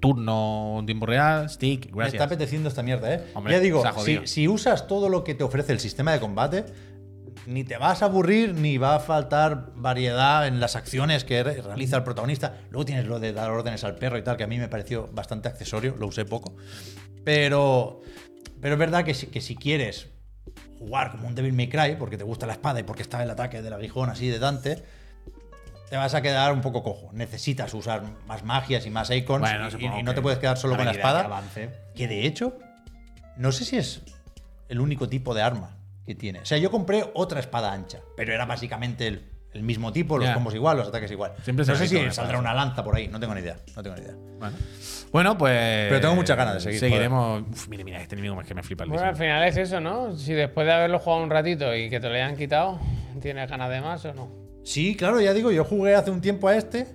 turno 0.00 0.78
en 0.80 0.86
tiempo 0.86 1.06
real, 1.06 1.48
stick, 1.48 1.82
Me 1.84 1.86
está 1.86 1.96
gracias. 1.98 2.22
apeteciendo 2.22 2.68
esta 2.68 2.82
mierda, 2.82 3.14
¿eh? 3.14 3.22
Hombre, 3.34 3.52
ya 3.54 3.60
digo, 3.60 3.82
si 4.24 4.48
usas 4.48 4.86
todo 4.88 5.08
lo 5.08 5.22
que 5.22 5.34
te 5.34 5.44
ofrece 5.44 5.72
el 5.72 5.78
sistema 5.80 6.12
de 6.12 6.18
combate, 6.18 6.64
ni 7.46 7.64
te 7.64 7.76
vas 7.76 8.02
a 8.02 8.06
aburrir 8.06 8.54
ni 8.54 8.76
va 8.78 8.96
a 8.96 9.00
faltar 9.00 9.70
variedad 9.74 10.46
en 10.46 10.60
las 10.60 10.76
acciones 10.76 11.24
que 11.24 11.42
re- 11.42 11.62
realiza 11.62 11.96
el 11.96 12.02
protagonista. 12.04 12.56
Luego 12.70 12.84
tienes 12.84 13.06
lo 13.06 13.20
de 13.20 13.32
dar 13.32 13.50
órdenes 13.50 13.84
al 13.84 13.94
perro 13.96 14.18
y 14.18 14.22
tal, 14.22 14.36
que 14.36 14.44
a 14.44 14.46
mí 14.46 14.58
me 14.58 14.68
pareció 14.68 15.08
bastante 15.12 15.48
accesorio, 15.48 15.94
lo 15.98 16.06
usé 16.08 16.24
poco. 16.24 16.54
Pero, 17.24 18.00
pero 18.60 18.74
es 18.74 18.78
verdad 18.78 19.04
que 19.04 19.14
si, 19.14 19.26
que 19.28 19.40
si 19.40 19.56
quieres 19.56 20.08
jugar 20.78 21.10
como 21.10 21.26
un 21.28 21.34
Devil 21.34 21.52
May 21.52 21.68
Cry, 21.68 21.96
porque 21.98 22.16
te 22.16 22.24
gusta 22.24 22.46
la 22.46 22.52
espada 22.52 22.80
y 22.80 22.82
porque 22.82 23.02
está 23.02 23.22
el 23.22 23.30
ataque 23.30 23.62
del 23.62 23.72
aguijón 23.72 24.10
así 24.10 24.28
de 24.28 24.38
Dante, 24.38 24.84
te 25.90 25.96
vas 25.96 26.14
a 26.14 26.22
quedar 26.22 26.52
un 26.52 26.60
poco 26.60 26.82
cojo. 26.82 27.10
Necesitas 27.12 27.72
usar 27.74 28.02
más 28.26 28.44
magias 28.44 28.86
y 28.86 28.90
más 28.90 29.10
icons 29.10 29.40
Bueno, 29.40 29.68
y- 29.98 30.02
no 30.02 30.14
te 30.14 30.22
puedes 30.22 30.38
quedar 30.38 30.56
solo 30.58 30.76
con 30.76 30.84
la 30.86 30.92
que 30.92 30.98
espada. 30.98 31.22
Que 31.94 32.08
de 32.08 32.26
hecho, 32.26 32.58
no 33.36 33.52
sé 33.52 33.64
si 33.64 33.76
es 33.76 34.02
el 34.68 34.80
único 34.80 35.08
tipo 35.08 35.32
de 35.34 35.42
arma 35.42 35.75
que 36.06 36.14
tiene. 36.14 36.40
O 36.40 36.44
sea, 36.46 36.56
yo 36.58 36.70
compré 36.70 37.04
otra 37.14 37.40
espada 37.40 37.72
ancha, 37.72 38.00
pero 38.16 38.32
era 38.32 38.46
básicamente 38.46 39.08
el, 39.08 39.22
el 39.52 39.62
mismo 39.62 39.92
tipo, 39.92 40.18
los 40.18 40.30
combos 40.30 40.54
igual, 40.54 40.76
los 40.76 40.88
ataques 40.88 41.10
igual. 41.10 41.32
Siempre 41.42 41.66
no 41.66 41.74
sé 41.74 41.88
si 41.88 41.96
una 41.96 42.12
saldrá 42.12 42.38
una 42.38 42.54
lanza 42.54 42.84
por 42.84 42.94
ahí, 42.94 43.08
no 43.08 43.18
tengo 43.18 43.34
ni 43.34 43.40
idea. 43.40 43.56
No 43.74 43.82
tengo 43.82 43.96
ni 43.96 44.02
idea. 44.02 44.14
Bueno. 44.38 44.56
Bueno, 45.12 45.38
pues. 45.38 45.88
Pero 45.88 46.00
tengo 46.00 46.14
muchas 46.14 46.36
ganas 46.36 46.54
de 46.54 46.60
seguir, 46.60 46.78
Seguiremos. 46.78 47.42
Uf, 47.50 47.68
mira, 47.68 47.84
mira, 47.84 48.00
este 48.00 48.14
enemigo 48.14 48.40
es 48.40 48.46
que 48.46 48.54
me 48.54 48.62
flipa 48.62 48.84
el 48.84 48.90
Bueno, 48.90 49.06
al 49.06 49.16
final 49.16 49.42
es 49.44 49.56
eso, 49.56 49.80
¿no? 49.80 50.16
Si 50.16 50.32
después 50.32 50.66
de 50.66 50.72
haberlo 50.72 50.98
jugado 50.98 51.22
un 51.22 51.30
ratito 51.30 51.74
y 51.74 51.90
que 51.90 51.98
te 52.00 52.08
lo 52.08 52.14
hayan 52.14 52.36
quitado, 52.36 52.78
¿tienes 53.20 53.50
ganas 53.50 53.70
de 53.70 53.80
más 53.80 54.04
o 54.04 54.14
no? 54.14 54.30
Sí, 54.62 54.94
claro, 54.94 55.20
ya 55.20 55.32
digo, 55.32 55.50
yo 55.50 55.64
jugué 55.64 55.94
hace 55.94 56.10
un 56.10 56.20
tiempo 56.20 56.48
a 56.48 56.56
este 56.56 56.86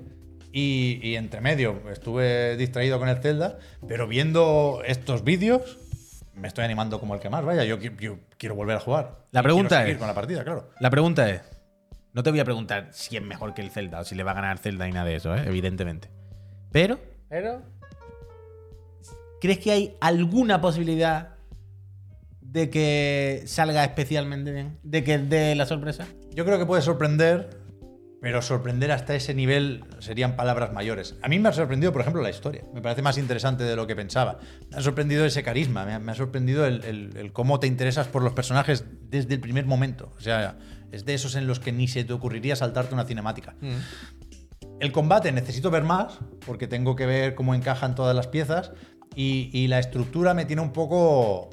y, 0.51 0.99
y 1.01 1.16
entre 1.16 1.41
medio 1.41 1.82
estuve 1.89 2.57
distraído 2.57 2.99
con 2.99 3.09
el 3.09 3.18
Zelda, 3.22 3.57
pero 3.88 4.07
viendo 4.07 4.82
estos 4.86 5.24
vídeos 5.24 5.80
me 6.42 6.48
estoy 6.48 6.66
animando 6.66 7.00
como 7.00 7.14
el 7.16 7.22
que 7.22 7.30
más. 7.30 7.46
Vaya, 7.46 7.64
yo, 7.64 7.78
yo 7.78 8.18
quiero 8.38 8.56
volver 8.56 8.76
a 8.78 8.80
jugar. 8.80 9.26
La 9.32 9.42
pregunta 9.44 9.88
es- 9.88 9.98
con 9.98 10.08
la 10.08 10.14
partida, 10.14 10.44
claro. 10.44 10.70
La 10.80 10.89
pregunta 10.89 11.30
es: 11.30 11.42
no 12.14 12.24
te 12.24 12.32
voy 12.32 12.39
a 12.39 12.46
preguntar 12.46 12.89
si 12.92 13.16
es 13.16 13.24
mejor 13.24 13.54
que 13.54 13.62
el 13.62 13.70
Zelda 13.70 14.00
o 14.02 14.04
si 14.04 14.16
le 14.16 14.24
va 14.24 14.32
a 14.32 14.34
ganar 14.36 14.58
Zelda 14.58 14.88
y 14.88 14.92
nada 14.92 15.06
de 15.06 15.16
eso, 15.16 15.36
¿eh? 15.36 15.44
evidentemente. 15.46 16.10
Pero, 16.72 17.00
Pero, 17.30 17.62
¿crees 19.39 19.60
que 19.60 19.72
hay 19.72 19.98
alguna 20.02 20.62
posibilidad 20.62 21.36
de 22.42 22.70
que 22.70 23.44
salga 23.46 23.84
especialmente 23.84 24.52
bien? 24.52 24.78
¿De 24.84 25.04
que 25.04 25.18
dé 25.18 25.56
la 25.56 25.66
sorpresa? 25.66 26.06
Yo 26.34 26.44
creo 26.46 26.58
que 26.60 26.66
puede 26.66 26.82
sorprender, 26.82 27.61
pero 28.22 28.42
sorprender 28.44 28.92
hasta 28.92 29.16
ese 29.16 29.34
nivel 29.34 29.84
serían 30.00 30.36
palabras 30.36 30.72
mayores. 30.74 31.16
A 31.24 31.28
mí 31.28 31.40
me 31.40 31.50
ha 31.50 31.54
sorprendido, 31.54 31.92
por 31.92 32.02
ejemplo, 32.02 32.22
la 32.22 32.30
historia. 32.30 32.64
Me 32.74 32.82
parece 32.82 33.02
más 33.02 33.18
interesante 33.18 33.64
de 33.64 33.76
lo 33.76 33.88
que 33.88 33.96
pensaba. 33.96 34.38
Me 34.70 34.78
ha 34.78 34.82
sorprendido 34.82 35.26
ese 35.26 35.42
carisma, 35.42 35.86
me 35.86 35.94
ha, 35.94 36.00
me 36.00 36.12
ha 36.12 36.16
sorprendido 36.16 36.66
el, 36.68 36.84
el- 36.86 37.18
el 37.18 37.34
cómo 37.34 37.60
te 37.60 37.66
interesas 37.66 38.08
por 38.08 38.22
los 38.22 38.34
personajes 38.34 38.86
desde 39.10 39.34
el 39.34 39.40
primer 39.40 39.66
momento. 39.66 40.14
O 40.18 40.22
sea, 40.22 40.58
es 40.92 41.04
de 41.04 41.16
esos 41.16 41.34
en 41.36 41.48
los 41.48 41.60
que 41.60 41.72
ni 41.72 41.88
se 41.88 42.04
te 42.04 42.14
ocurriría 42.14 42.56
saltarte 42.56 42.94
una 42.94 43.06
cinemática. 43.06 43.56
El 44.80 44.92
combate 44.92 45.32
necesito 45.32 45.72
ver 45.72 45.84
más, 45.84 46.20
porque 46.46 46.68
tengo 46.68 46.96
que 46.96 47.06
ver 47.08 47.34
cómo 47.36 47.56
encajan 47.56 47.96
todas 47.96 48.16
las 48.16 48.28
piezas. 48.28 48.72
Y, 49.16 49.50
y 49.52 49.68
la 49.68 49.80
estructura 49.80 50.34
me 50.34 50.46
tiene 50.46 50.62
un 50.62 50.74
poco 50.74 51.50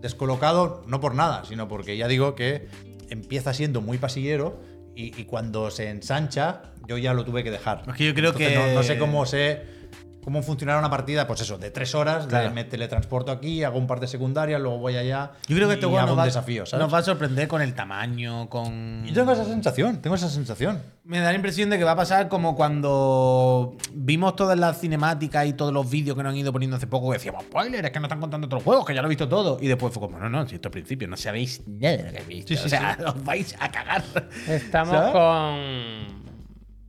descolocado, 0.00 0.84
no 0.86 1.00
por 1.00 1.14
nada, 1.14 1.44
sino 1.44 1.68
porque 1.68 1.96
ya 1.96 2.06
digo 2.08 2.34
que 2.34 2.68
empieza 3.08 3.52
siendo 3.54 3.80
muy 3.80 3.98
pasillero 3.98 4.60
y, 4.94 5.18
y 5.20 5.24
cuando 5.24 5.70
se 5.70 5.88
ensancha, 5.88 6.62
yo 6.86 6.98
ya 6.98 7.14
lo 7.14 7.24
tuve 7.24 7.42
que 7.44 7.50
dejar. 7.50 7.82
Es 7.88 7.94
que 7.94 8.06
yo 8.06 8.14
creo 8.14 8.30
Entonces, 8.30 8.48
que- 8.52 8.54
No, 8.56 8.74
no 8.74 8.82
sé 8.82 8.98
cómo 8.98 9.26
sé. 9.26 9.81
¿Cómo 10.24 10.42
funcionará 10.42 10.78
una 10.78 10.88
partida? 10.90 11.26
Pues 11.26 11.40
eso, 11.40 11.58
de 11.58 11.70
tres 11.70 11.94
horas, 11.94 12.24
de- 12.24 12.30
Claro. 12.30 12.52
me 12.52 12.64
teletransporto 12.64 13.32
aquí, 13.32 13.64
hago 13.64 13.78
un 13.78 13.86
par 13.88 13.98
de 14.00 14.06
secundarias, 14.06 14.60
luego 14.60 14.78
voy 14.78 14.96
allá. 14.96 15.32
Yo 15.48 15.56
creo 15.56 15.66
que 15.68 15.74
este 15.74 15.86
juego 15.86 16.06
nos 16.06 16.16
va, 16.18 16.24
desafío, 16.24 16.64
¿sabes? 16.64 16.84
nos 16.84 16.94
va 16.94 16.98
a 16.98 17.02
sorprender 17.02 17.48
con 17.48 17.60
el 17.60 17.74
tamaño, 17.74 18.48
con. 18.48 19.04
Yo 19.04 19.14
tengo 19.14 19.32
esa 19.32 19.44
sensación, 19.44 20.00
tengo 20.00 20.14
esa 20.16 20.28
sensación. 20.28 20.80
Me 21.04 21.18
da 21.18 21.30
la 21.30 21.34
impresión 21.34 21.68
de 21.70 21.78
que 21.78 21.84
va 21.84 21.92
a 21.92 21.96
pasar 21.96 22.28
como 22.28 22.54
cuando 22.54 23.76
vimos 23.92 24.36
todas 24.36 24.56
las 24.58 24.78
cinemáticas 24.80 25.46
y 25.46 25.52
todos 25.54 25.72
los 25.72 25.90
vídeos 25.90 26.16
que 26.16 26.22
nos 26.22 26.30
han 26.30 26.36
ido 26.38 26.52
poniendo 26.52 26.76
hace 26.76 26.86
poco. 26.86 27.08
Que 27.10 27.14
decíamos, 27.18 27.42
spoiler, 27.44 27.84
es 27.84 27.90
que 27.90 27.98
no 27.98 28.06
están 28.06 28.20
contando 28.20 28.46
otros 28.46 28.62
juegos, 28.62 28.86
que 28.86 28.94
ya 28.94 29.02
lo 29.02 29.08
he 29.08 29.10
visto 29.10 29.28
todo. 29.28 29.58
Y 29.60 29.66
después 29.66 29.92
fue 29.92 30.00
como, 30.00 30.18
no, 30.20 30.28
no, 30.28 30.46
si 30.46 30.54
esto 30.54 30.68
al 30.68 30.72
principio 30.72 31.08
no 31.08 31.16
sabéis 31.16 31.62
nada 31.66 31.96
de 31.96 32.02
lo 32.04 32.12
que 32.12 32.18
he 32.18 32.24
visto. 32.24 32.48
Sí, 32.48 32.56
sí, 32.56 32.66
o 32.66 32.68
sea, 32.68 32.96
os 33.06 33.24
vais 33.24 33.56
a 33.58 33.68
cagar. 33.72 34.04
estamos 34.46 34.94
¿Sabes? 34.94 35.12
con 35.12 36.31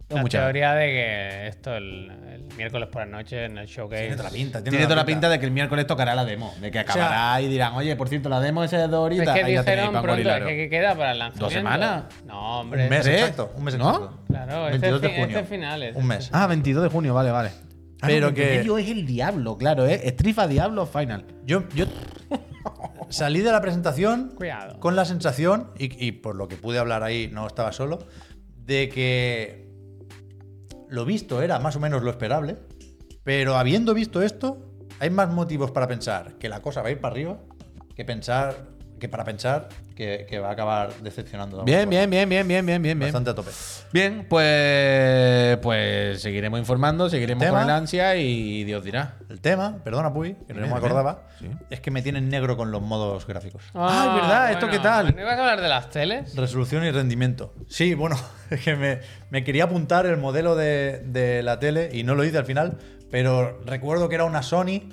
La 0.10 0.22
mucha- 0.22 0.42
teoría 0.42 0.74
de 0.76 0.86
que 0.88 1.48
esto 1.48 1.74
el, 1.76 2.12
el 2.32 2.44
miércoles 2.56 2.88
por 2.92 3.02
la 3.02 3.18
noche 3.18 3.46
en 3.46 3.58
el 3.58 3.66
showcase. 3.66 4.02
Tiene 4.02 4.16
toda 4.18 4.30
la 4.30 4.34
pinta. 4.36 4.64
Tiene 4.64 4.84
toda 4.84 4.96
la 4.96 5.06
pinta 5.06 5.30
de 5.30 5.40
que 5.40 5.46
el 5.46 5.52
miércoles 5.52 5.88
tocará 5.88 6.14
la 6.14 6.24
demo. 6.26 6.54
De 6.62 6.70
que 6.70 6.80
acabará 6.80 7.42
y 7.42 7.48
dirán, 7.48 7.74
oye, 7.74 7.96
por 7.96 8.10
cierto, 8.10 8.30
la 8.30 8.40
demo 8.40 8.64
esa 8.64 8.78
de 8.78 8.88
dos 8.88 9.10
Es 9.12 9.18
horitas. 9.18 9.34
que 9.36 9.44
ahí 9.44 9.58
dijeron 9.58 9.88
para 9.88 10.02
pronto, 10.02 10.12
Gorilaro. 10.12 10.46
que, 10.46 10.56
que 10.56 10.70
queda 10.70 10.94
para 10.96 11.12
el 11.14 11.20
lanzamiento. 11.20 11.50
semanas? 11.56 12.04
No, 12.26 12.60
hombre. 12.60 12.84
Un 12.84 12.90
mes 12.90 13.02
¿Tres? 13.04 13.22
exacto. 13.22 13.52
Un 13.56 13.64
mes 13.64 13.78
¿No? 13.78 13.90
exacto. 13.90 14.20
Claro, 14.28 14.66
este 14.68 14.78
22 14.92 15.02
de 15.02 15.08
fin- 15.10 15.18
junio. 15.22 15.38
este 15.40 15.50
final 15.50 15.84
es 15.84 15.96
Un 15.96 16.06
mes. 16.08 16.30
Ah, 16.32 16.48
22 16.48 16.84
de 16.84 16.90
junio, 16.90 17.14
vale, 17.14 17.32
vale. 17.32 17.50
Ah, 18.02 18.08
Pero 18.08 18.28
no, 18.28 18.34
que- 18.36 18.58
medio 18.58 18.78
es 18.78 18.90
el 18.90 19.06
diablo, 19.08 19.58
claro, 19.58 19.88
¿eh? 19.88 20.02
Strifa 20.10 20.46
Diablo 20.48 20.86
Final. 20.86 21.26
Yo, 21.46 21.64
yo 21.74 21.86
salí 23.10 23.40
de 23.42 23.52
la 23.52 23.62
presentación 23.62 24.34
Cuidado. 24.36 24.80
con 24.80 24.96
la 24.96 25.06
sensación, 25.06 25.72
y, 25.78 26.06
y 26.06 26.12
por 26.12 26.36
lo 26.36 26.48
que 26.48 26.56
pude 26.58 26.80
hablar 26.80 27.04
ahí, 27.04 27.30
no 27.32 27.48
estaba 27.48 27.72
solo, 27.72 28.00
de 28.66 28.90
que 28.90 29.63
lo 30.94 31.06
visto 31.06 31.42
era 31.42 31.58
más 31.58 31.76
o 31.76 31.80
menos 31.80 32.04
lo 32.04 32.12
esperable, 32.12 32.56
pero 33.24 33.56
habiendo 33.56 33.96
visto 33.96 34.22
esto, 34.22 34.86
hay 35.00 35.10
más 35.10 35.28
motivos 35.28 35.72
para 35.72 35.88
pensar 35.88 36.38
que 36.38 36.50
la 36.50 36.62
cosa 36.62 36.84
va 36.84 36.90
a 36.90 36.92
ir 36.92 37.02
para 37.02 37.14
arriba 37.14 37.40
que 37.96 38.06
pensar 38.06 38.68
que 39.04 39.10
para 39.10 39.26
pensar 39.26 39.68
que, 39.98 40.26
que 40.30 40.40
va 40.40 40.48
a 40.48 40.52
acabar 40.54 40.94
decepcionando. 41.02 41.58
de 41.58 41.64
Bien, 41.66 41.90
bien, 41.90 42.10
bien, 42.10 42.30
bien, 42.30 42.48
bien, 42.48 42.66
bien, 42.66 42.82
bien. 42.82 43.00
Bastante 43.00 43.32
a 43.32 43.36
tope. 43.36 43.52
Bien, 43.92 44.26
pues, 44.30 45.58
pues 45.58 46.22
seguiremos 46.22 46.58
informando, 46.58 47.10
seguiremos 47.10 47.44
¿Tema? 47.44 47.60
con 47.60 47.70
el 47.70 47.76
ansia 47.76 48.16
y 48.16 48.64
Dios 48.64 48.82
dirá. 48.86 49.16
El 49.30 49.42
tema, 49.42 49.80
perdona 49.84 50.14
Puy, 50.14 50.36
que 50.48 50.54
no 50.54 50.66
me 50.68 50.74
acordaba, 50.74 51.24
Sí. 51.38 51.50
es 51.70 51.82
que 51.82 51.92
me 51.92 52.02
tienen 52.02 52.30
negro 52.30 52.56
con 52.56 52.72
los 52.72 52.82
modos 52.82 53.28
gráficos. 53.28 53.62
Ah, 53.74 54.06
es 54.16 54.22
verdad, 54.22 54.52
¿esto 54.54 54.70
qué 54.70 54.80
tal? 54.80 55.14
¿No 55.14 55.22
ibas 55.22 55.38
a 55.38 55.42
hablar 55.42 55.60
de 55.62 55.68
las 55.68 55.90
teles? 55.90 56.34
Resolución 56.38 56.86
y 56.86 56.92
rendimiento. 56.92 57.54
Sí, 57.68 57.94
bueno, 57.94 58.16
es 58.52 58.62
que 58.62 58.78
me, 58.78 59.00
me 59.32 59.44
quería 59.44 59.66
apuntar 59.66 60.06
el 60.06 60.16
modelo 60.16 60.56
de, 60.56 61.00
de 61.08 61.44
la 61.44 61.60
tele 61.60 61.90
y 61.92 62.04
no 62.04 62.16
lo 62.16 62.24
hice 62.24 62.38
al 62.38 62.46
final, 62.46 62.78
pero 63.12 63.60
recuerdo 63.66 64.08
que 64.08 64.16
era 64.16 64.24
una 64.24 64.44
Sony, 64.44 64.84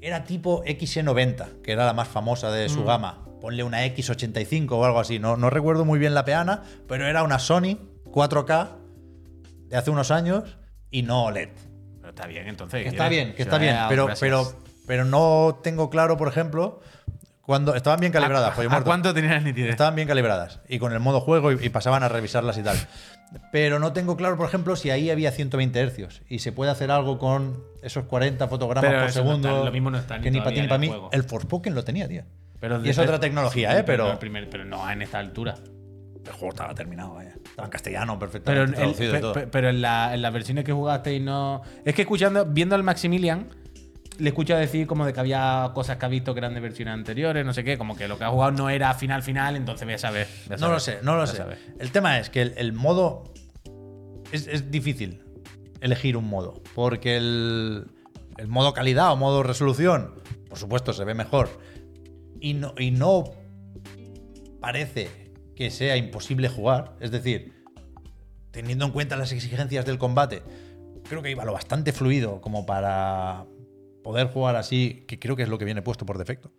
era 0.00 0.24
tipo 0.24 0.62
XE90, 0.64 1.62
que 1.62 1.72
era 1.72 1.86
la 1.86 1.92
más 1.92 2.08
famosa 2.08 2.50
de 2.50 2.68
su 2.68 2.84
gama. 2.84 3.24
Ponle 3.40 3.62
una 3.62 3.84
X85 3.86 4.70
o 4.72 4.84
algo 4.84 5.00
así, 5.00 5.18
no, 5.18 5.36
no 5.36 5.50
recuerdo 5.50 5.84
muy 5.84 5.98
bien 5.98 6.14
la 6.14 6.24
peana, 6.24 6.62
pero 6.88 7.06
era 7.06 7.22
una 7.22 7.38
Sony 7.38 7.78
4K 8.06 8.70
de 9.68 9.76
hace 9.76 9.90
unos 9.90 10.10
años 10.10 10.58
y 10.90 11.02
no 11.02 11.24
OLED. 11.24 11.50
Pero 11.96 12.08
está 12.08 12.26
bien, 12.26 12.48
entonces. 12.48 12.78
Que 12.78 12.84
¿qué 12.84 12.88
está 12.90 13.08
bien, 13.08 13.34
que 13.34 13.42
está 13.42 13.58
bien, 13.58 13.76
pero, 13.88 14.08
pero, 14.18 14.52
pero 14.86 15.04
no 15.04 15.60
tengo 15.62 15.90
claro, 15.90 16.16
por 16.16 16.28
ejemplo, 16.28 16.80
cuando 17.48 17.74
estaban 17.74 17.98
bien 17.98 18.12
calibradas. 18.12 18.52
¿A, 18.52 18.54
pollo 18.54 18.68
a 18.68 18.72
muerto. 18.72 18.84
cuánto 18.84 19.14
tenías 19.14 19.32
la 19.32 19.40
nitidez? 19.40 19.70
Estaban 19.70 19.94
bien 19.94 20.06
calibradas 20.06 20.60
y 20.68 20.78
con 20.78 20.92
el 20.92 21.00
modo 21.00 21.20
juego 21.22 21.50
y, 21.50 21.64
y 21.64 21.68
pasaban 21.70 22.02
a 22.02 22.08
revisarlas 22.10 22.58
y 22.58 22.62
tal. 22.62 22.76
Pero 23.52 23.78
no 23.78 23.94
tengo 23.94 24.18
claro, 24.18 24.36
por 24.36 24.46
ejemplo, 24.46 24.76
si 24.76 24.90
ahí 24.90 25.08
había 25.08 25.30
120 25.30 25.80
hercios 25.80 26.20
y 26.28 26.40
se 26.40 26.52
puede 26.52 26.70
hacer 26.70 26.90
algo 26.90 27.18
con 27.18 27.64
esos 27.82 28.04
40 28.04 28.48
fotogramas 28.48 28.86
Pero 28.90 28.98
por 29.00 29.06
no 29.08 29.12
segundo. 29.14 29.48
está- 29.48 29.64
lo 29.64 29.72
mismo 29.72 29.90
no 29.90 29.96
está 29.98 30.18
ni 30.18 30.24
que 30.24 30.30
ni 30.30 30.38
para 30.40 30.50
ti 30.52 30.60
ni 30.60 30.66
para 30.68 30.74
el 30.76 30.80
mí. 30.82 30.88
juego. 30.88 31.08
El 31.10 31.24
Forspoken 31.24 31.74
lo 31.74 31.84
tenía, 31.84 32.06
tío. 32.06 32.22
Pero 32.60 32.84
y 32.84 32.90
es 32.90 32.98
otra 32.98 33.18
tecnología, 33.18 33.72
Sí, 33.72 33.78
¿eh? 33.78 33.82
Pero, 33.82 34.12
el 34.12 34.18
primer- 34.18 34.50
pero 34.50 34.66
no 34.66 34.90
en 34.90 35.00
esta 35.00 35.18
altura. 35.18 35.54
el 36.26 36.32
juego 36.34 36.50
estaba 36.50 36.74
terminado, 36.74 37.14
vaya. 37.14 37.30
Estaba 37.42 37.64
en 37.66 37.70
castellano 37.70 38.18
Pero, 38.18 38.18
perfectamente 38.18 38.64
en, 38.72 38.74
traducido 38.74 39.10
y 39.10 39.12
pe- 39.14 39.20
todo. 39.20 39.32
pe- 39.32 39.46
pero 39.46 39.70
en, 39.70 39.80
la- 39.80 40.12
en 40.14 40.20
las 40.20 40.30
versiones 40.34 40.64
que 40.64 40.72
jugaste 40.72 41.14
y 41.14 41.20
no. 41.20 41.62
Es 41.86 41.94
que 41.94 42.02
escuchando, 42.02 42.44
viendo 42.44 42.74
al 42.74 42.82
Maximilian, 42.82 43.48
le 44.18 44.30
escucho 44.30 44.56
decir 44.56 44.86
como 44.86 45.06
de 45.06 45.12
que 45.12 45.20
había 45.20 45.70
cosas 45.74 45.96
que 45.96 46.06
ha 46.06 46.08
visto 46.08 46.34
que 46.34 46.40
eran 46.40 46.54
de 46.54 46.60
versiones 46.60 46.94
anteriores, 46.94 47.44
no 47.44 47.52
sé 47.52 47.62
qué, 47.64 47.78
como 47.78 47.96
que 47.96 48.08
lo 48.08 48.18
que 48.18 48.24
ha 48.24 48.30
jugado 48.30 48.52
no 48.52 48.70
era 48.70 48.92
final 48.94 49.22
final, 49.22 49.56
entonces 49.56 49.84
voy 49.84 49.94
a 49.94 49.98
saber. 49.98 50.26
voy 50.46 50.56
a 50.56 50.58
No 50.58 50.70
lo 50.70 50.80
sé, 50.80 50.98
no 51.02 51.16
lo 51.16 51.26
sé. 51.26 51.36
saber. 51.36 51.58
El 51.78 51.92
tema 51.92 52.18
es 52.18 52.30
que 52.30 52.42
el, 52.42 52.54
el 52.56 52.72
modo. 52.72 53.24
Es, 54.32 54.46
es 54.46 54.70
difícil 54.70 55.22
elegir 55.80 56.16
un 56.16 56.28
modo. 56.28 56.62
Porque 56.74 57.16
el, 57.16 57.86
el 58.36 58.48
modo 58.48 58.72
calidad 58.72 59.12
o 59.12 59.16
modo 59.16 59.42
resolución, 59.42 60.14
por 60.48 60.58
supuesto, 60.58 60.92
se 60.92 61.04
ve 61.04 61.14
mejor. 61.14 61.48
Y 62.40 62.54
no, 62.54 62.74
y 62.78 62.90
no 62.90 63.24
parece 64.60 65.08
que 65.56 65.70
sea 65.70 65.96
imposible 65.96 66.48
jugar. 66.48 66.96
Es 67.00 67.10
decir, 67.10 67.64
teniendo 68.50 68.84
en 68.84 68.92
cuenta 68.92 69.16
las 69.16 69.32
exigencias 69.32 69.84
del 69.84 69.98
combate, 69.98 70.42
creo 71.08 71.22
que 71.22 71.30
iba 71.30 71.44
lo 71.44 71.52
bastante 71.52 71.92
fluido 71.92 72.40
como 72.40 72.66
para 72.66 73.46
poder 74.08 74.28
jugar 74.28 74.56
así, 74.56 75.04
que 75.06 75.18
creo 75.18 75.36
que 75.36 75.42
es 75.42 75.50
lo 75.50 75.58
que 75.58 75.66
viene 75.66 75.82
puesto 75.82 76.06
por 76.06 76.16
defecto. 76.16 76.50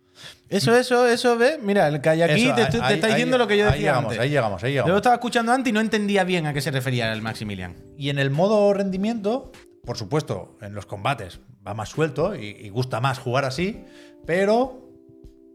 Eso, 0.48 0.76
eso, 0.76 1.04
eso, 1.08 1.36
ve. 1.36 1.58
Mira, 1.60 1.88
el 1.88 2.00
que 2.00 2.08
hay 2.10 2.22
aquí 2.22 2.44
Eso, 2.44 2.54
te, 2.54 2.66
te- 2.66 2.70
te 2.78 2.80
ahí- 2.80 2.94
está 2.94 3.08
ahí- 3.08 3.14
diciendo 3.14 3.38
lo 3.38 3.48
que 3.48 3.56
yo 3.58 3.64
ahí 3.64 3.72
decía 3.72 3.86
llegamos, 3.90 4.04
antes. 4.12 4.20
Ahí 4.20 4.30
llegamos, 4.30 4.62
ahí 4.62 4.72
Yo 4.72 4.78
lo 4.82 4.84
llegamos. 4.86 4.98
estaba 5.00 5.14
escuchando 5.16 5.50
antes 5.50 5.68
y 5.70 5.74
no 5.74 5.80
entendía 5.80 6.22
bien 6.22 6.46
a 6.46 6.52
qué 6.52 6.60
se 6.60 6.70
refería 6.70 7.12
el 7.12 7.22
Maximilian. 7.22 7.74
Y 7.96 8.10
en 8.10 8.20
el 8.20 8.30
modo 8.30 8.72
rendimiento, 8.72 9.50
por 9.84 9.96
supuesto, 9.96 10.56
en 10.60 10.74
los 10.74 10.86
combates 10.86 11.40
va 11.66 11.74
más 11.74 11.88
suelto 11.88 12.36
y, 12.36 12.46
y 12.46 12.68
gusta 12.68 13.00
más 13.00 13.18
jugar 13.18 13.44
así, 13.44 13.84
pero 14.24 14.88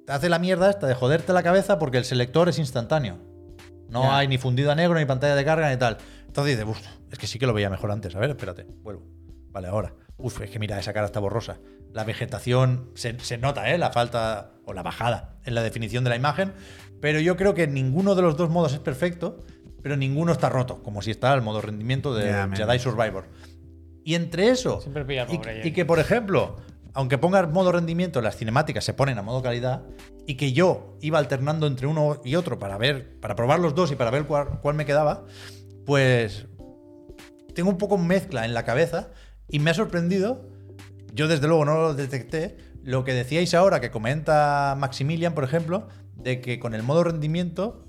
te 0.06 0.12
hace 0.12 0.28
la 0.28 0.38
mierda 0.38 0.70
esta 0.70 0.88
de 0.88 0.96
joderte 0.96 1.32
la 1.32 1.44
cabeza 1.44 1.80
porque 1.80 1.98
el 1.98 2.04
selector 2.04 2.50
es 2.50 2.60
instantáneo. 2.60 3.20
No 3.88 4.12
hay 4.14 4.28
ni 4.28 4.38
fundido 4.38 4.70
a 4.70 4.76
negro, 4.76 5.00
ni 5.00 5.06
pantalla 5.06 5.36
de 5.36 5.46
carga, 5.46 5.70
ni 5.72 5.78
tal. 5.78 5.96
Entonces 6.28 6.58
dices, 6.58 6.70
"Uf, 6.70 6.86
es 7.10 7.18
que 7.18 7.26
sí 7.28 7.40
que 7.40 7.48
lo 7.48 7.54
veía 7.54 7.70
mejor 7.70 7.90
antes. 7.92 8.14
A 8.16 8.20
ver, 8.20 8.32
espérate, 8.32 8.66
vuelvo. 8.82 9.04
Vale, 9.52 9.70
ahora. 9.70 9.94
Uf, 10.18 10.42
es 10.42 10.50
que 10.50 10.60
mira, 10.60 10.80
esa 10.80 10.94
cara 10.94 11.06
está 11.06 11.20
borrosa. 11.20 11.60
La 11.94 12.04
vegetación 12.04 12.92
se, 12.96 13.20
se 13.20 13.38
nota, 13.38 13.72
¿eh? 13.72 13.78
La 13.78 13.92
falta 13.92 14.54
o 14.66 14.74
la 14.74 14.84
bajada 14.84 15.40
en 15.46 15.56
la 15.56 15.64
definición 15.64 16.04
de 16.04 16.10
la 16.10 16.16
imagen. 16.16 16.54
Pero 17.02 17.20
yo 17.20 17.36
creo 17.38 17.54
que 17.54 17.68
ninguno 17.68 18.16
de 18.16 18.22
los 18.22 18.38
dos 18.38 18.50
modos 18.50 18.74
es 18.74 18.80
perfecto, 18.80 19.40
pero 19.82 19.98
ninguno 19.98 20.32
está 20.32 20.50
roto, 20.50 20.82
como 20.82 21.02
si 21.02 21.12
está 21.12 21.34
el 21.34 21.42
modo 21.42 21.62
rendimiento 21.62 22.16
de 22.16 22.28
Ya, 22.28 22.48
men. 22.48 22.58
Jedi 22.58 22.80
Survivor. 22.80 23.26
Y 24.04 24.16
entre 24.16 24.50
eso, 24.50 24.82
Siempre 24.82 25.06
pilla 25.06 25.28
y, 25.30 25.68
y 25.68 25.72
que 25.74 25.86
por 25.86 26.00
ejemplo, 26.00 26.58
aunque 26.94 27.18
pongas 27.18 27.50
modo 27.52 27.72
rendimiento, 27.72 28.22
las 28.22 28.38
cinemáticas 28.38 28.84
se 28.84 28.94
ponen 28.94 29.18
a 29.18 29.22
modo 29.22 29.42
calidad, 29.42 29.84
y 30.26 30.36
que 30.36 30.54
yo 30.54 30.98
iba 31.02 31.20
alternando 31.20 31.68
entre 31.68 31.88
uno 31.88 32.22
y 32.24 32.36
otro 32.36 32.58
para 32.58 32.78
ver, 32.78 33.20
para 33.20 33.36
probar 33.36 33.60
los 33.60 33.76
dos 33.76 33.92
y 33.92 33.96
para 33.96 34.12
ver 34.12 34.26
cuál, 34.26 34.60
cuál 34.62 34.76
me 34.76 34.86
quedaba, 34.86 35.26
pues 35.86 36.48
tengo 37.54 37.70
un 37.70 37.78
poco 37.78 37.98
mezcla 37.98 38.46
en 38.46 38.54
la 38.54 38.64
cabeza 38.64 39.12
y 39.48 39.60
me 39.60 39.72
ha 39.72 39.74
sorprendido, 39.74 40.50
yo 41.14 41.28
desde 41.28 41.48
luego 41.48 41.66
no 41.66 41.76
lo 41.76 41.94
detecté, 41.94 42.58
lo 42.84 43.04
que 43.04 43.14
decíais 43.14 43.54
ahora 43.54 43.82
que 43.82 43.92
comenta 43.92 44.76
Maximilian, 44.78 45.34
por 45.34 45.44
ejemplo, 45.44 45.88
de 46.16 46.42
que 46.42 46.60
con 46.60 46.74
el 46.74 46.84
modo 46.84 47.04
rendimiento 47.04 47.86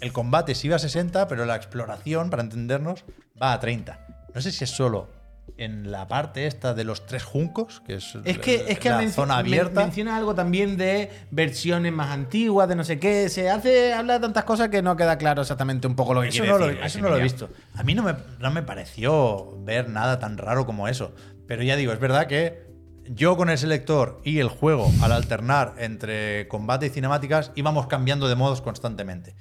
el 0.00 0.12
combate 0.12 0.54
sí 0.54 0.68
va 0.68 0.76
a 0.76 0.80
60, 0.80 1.28
pero 1.28 1.46
la 1.46 1.56
exploración, 1.56 2.28
para 2.28 2.42
entendernos, 2.42 3.04
va 3.40 3.54
a 3.54 3.60
30. 3.60 4.06
No 4.34 4.40
sé 4.40 4.52
si 4.52 4.64
es 4.64 4.70
solo 4.70 5.08
en 5.56 5.92
la 5.92 6.08
parte 6.08 6.46
esta 6.46 6.74
de 6.74 6.82
los 6.84 7.06
tres 7.06 7.22
juncos, 7.22 7.80
que 7.86 7.94
es, 7.94 8.16
Es 8.24 8.38
que, 8.38 8.64
es 8.68 8.78
que 8.78 8.88
la 8.90 9.08
zona 9.10 9.34
men- 9.36 9.46
abierta. 9.46 9.82
menciona 9.82 10.16
algo 10.16 10.34
también 10.34 10.76
de 10.76 11.10
versiones 11.30 11.92
más 11.92 12.10
antiguas, 12.10 12.68
de 12.68 12.74
no 12.74 12.82
sé 12.84 12.98
qué. 12.98 13.28
Se 13.28 13.48
hace, 13.50 13.92
habla 13.92 14.14
de 14.14 14.20
tantas 14.20 14.44
cosas 14.44 14.68
que 14.68 14.82
no 14.82 14.96
queda 14.96 15.16
claro 15.16 15.42
exactamente 15.42 15.86
un 15.86 15.94
poco 15.94 16.12
lo 16.14 16.22
que 16.22 16.28
Eso 16.28 16.42
quiere 16.42 16.50
no, 16.50 16.58
lo, 16.58 16.70
eso 16.70 16.98
no 17.00 17.08
lo 17.08 17.16
he 17.18 17.22
visto. 17.22 17.48
A 17.74 17.84
mí 17.84 17.94
no 17.94 18.02
me, 18.02 18.14
no 18.40 18.50
me 18.50 18.62
pareció 18.62 19.56
ver 19.64 19.88
nada 19.88 20.18
tan 20.18 20.38
raro 20.38 20.66
como 20.66 20.88
eso. 20.88 21.14
Pero 21.46 21.62
ya 21.62 21.76
digo, 21.76 21.92
es 21.92 22.00
verdad 22.00 22.26
que 22.26 22.64
yo 23.06 23.36
con 23.36 23.50
el 23.50 23.58
selector 23.58 24.20
y 24.24 24.38
el 24.40 24.48
juego, 24.48 24.90
al 25.02 25.12
alternar 25.12 25.74
entre 25.78 26.48
combate 26.48 26.86
y 26.86 26.90
cinemáticas, 26.90 27.52
íbamos 27.54 27.86
cambiando 27.86 28.28
de 28.28 28.34
modos 28.34 28.60
constantemente. 28.62 29.36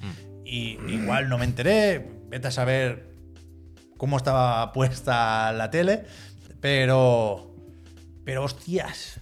Y 0.45 0.77
igual 0.89 1.29
no 1.29 1.37
me 1.37 1.45
enteré, 1.45 2.11
vete 2.27 2.49
a 2.49 2.51
saber 2.51 3.12
cómo 4.03 4.17
estaba 4.17 4.73
puesta 4.73 5.53
la 5.53 5.71
tele, 5.71 6.03
pero. 6.59 7.49
Pero 8.25 8.43
hostias. 8.43 9.21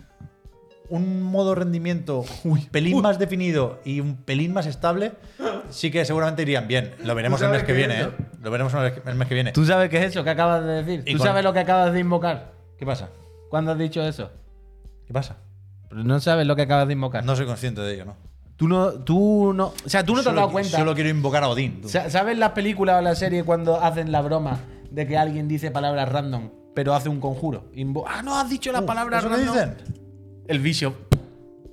Un 0.90 1.22
modo 1.22 1.54
rendimiento 1.54 2.26
un 2.44 2.66
pelín 2.66 3.00
más 3.00 3.20
definido 3.20 3.80
y 3.86 4.00
un 4.00 4.16
pelín 4.18 4.54
más 4.54 4.66
estable, 4.66 5.12
sí 5.70 5.92
que 5.92 6.04
seguramente 6.04 6.42
irían 6.42 6.68
bien. 6.68 6.96
Lo 7.04 7.14
veremos 7.14 7.40
el 7.42 7.46
sabes 7.50 7.60
mes 7.62 7.66
que 7.68 7.74
es 7.74 7.78
viene? 7.78 8.02
¿eh? 8.02 8.10
Lo 8.42 8.50
veremos 8.50 8.74
el 8.74 8.80
mes 8.82 8.94
que- 8.94 9.10
el 9.12 9.26
viene. 9.36 9.52
¿Tú 9.52 9.66
sabes 9.68 9.88
qué 9.92 10.00
es 10.00 10.06
eso 10.06 10.24
que 10.24 10.32
acabas 10.32 10.66
de 10.66 10.84
decir? 10.84 11.16
¿Tú 11.16 11.20
sabes 11.24 11.44
lo 11.44 11.54
que 11.54 11.60
acabas 11.60 11.94
de 11.94 12.00
invocar? 12.00 12.54
¿Qué 12.80 12.86
pasa? 12.88 13.10
¿Cuándo 13.52 13.72
has 13.74 13.78
dicho 13.78 14.02
eso? 14.02 14.32
¿Qué 15.06 15.14
pasa? 15.14 15.38
Pero 15.90 16.04
no 16.04 16.20
sabes 16.20 16.48
lo 16.48 16.56
que 16.56 16.64
acabas 16.64 16.88
de 16.88 16.94
invocar. 16.94 17.24
No 17.24 17.36
soy 17.36 17.46
consciente 17.46 17.82
de 17.82 17.94
ello, 17.94 18.06
¿no? 18.06 18.18
Tú 18.62 18.68
no, 18.68 18.91
tú 18.91 19.53
no. 19.55 19.74
O 19.84 19.89
sea, 19.89 20.05
tú 20.05 20.16
no 20.16 20.22
te 20.22 20.30
has 20.30 20.36
dado 20.36 20.51
cuenta. 20.51 20.78
Solo 20.78 20.93
quiero 20.93 21.09
invocar 21.09 21.43
a 21.43 21.47
Odín. 21.49 21.82
tú. 21.82 21.89
Sa- 21.89 22.12
¿Sabes 22.12 22.38
las 22.38 22.51
películas 22.51 22.99
o 22.99 23.01
la 23.01 23.16
serie 23.16 23.43
cuando 23.43 23.82
hacen 23.82 24.12
la 24.12 24.22
broma 24.22 24.59
de 24.91 25.07
que 25.07 25.18
alguien 25.18 25.47
dice 25.47 25.72
palabras 25.72 26.07
random, 26.09 26.51
pero 26.76 26.93
hace 26.93 27.09
un 27.09 27.20
conjuro? 27.20 27.72
Invo- 27.74 28.03
ah, 28.07 28.22
no, 28.22 28.39
has 28.39 28.47
dicho 28.51 28.72
las 28.72 28.84
Uh, 28.84 28.86
palabras 28.86 29.22
¿eso 29.24 29.30
me 29.32 29.38
random. 29.38 29.53
dicen? 29.55 29.78
El 30.47 30.59
Bishop. 30.59 30.93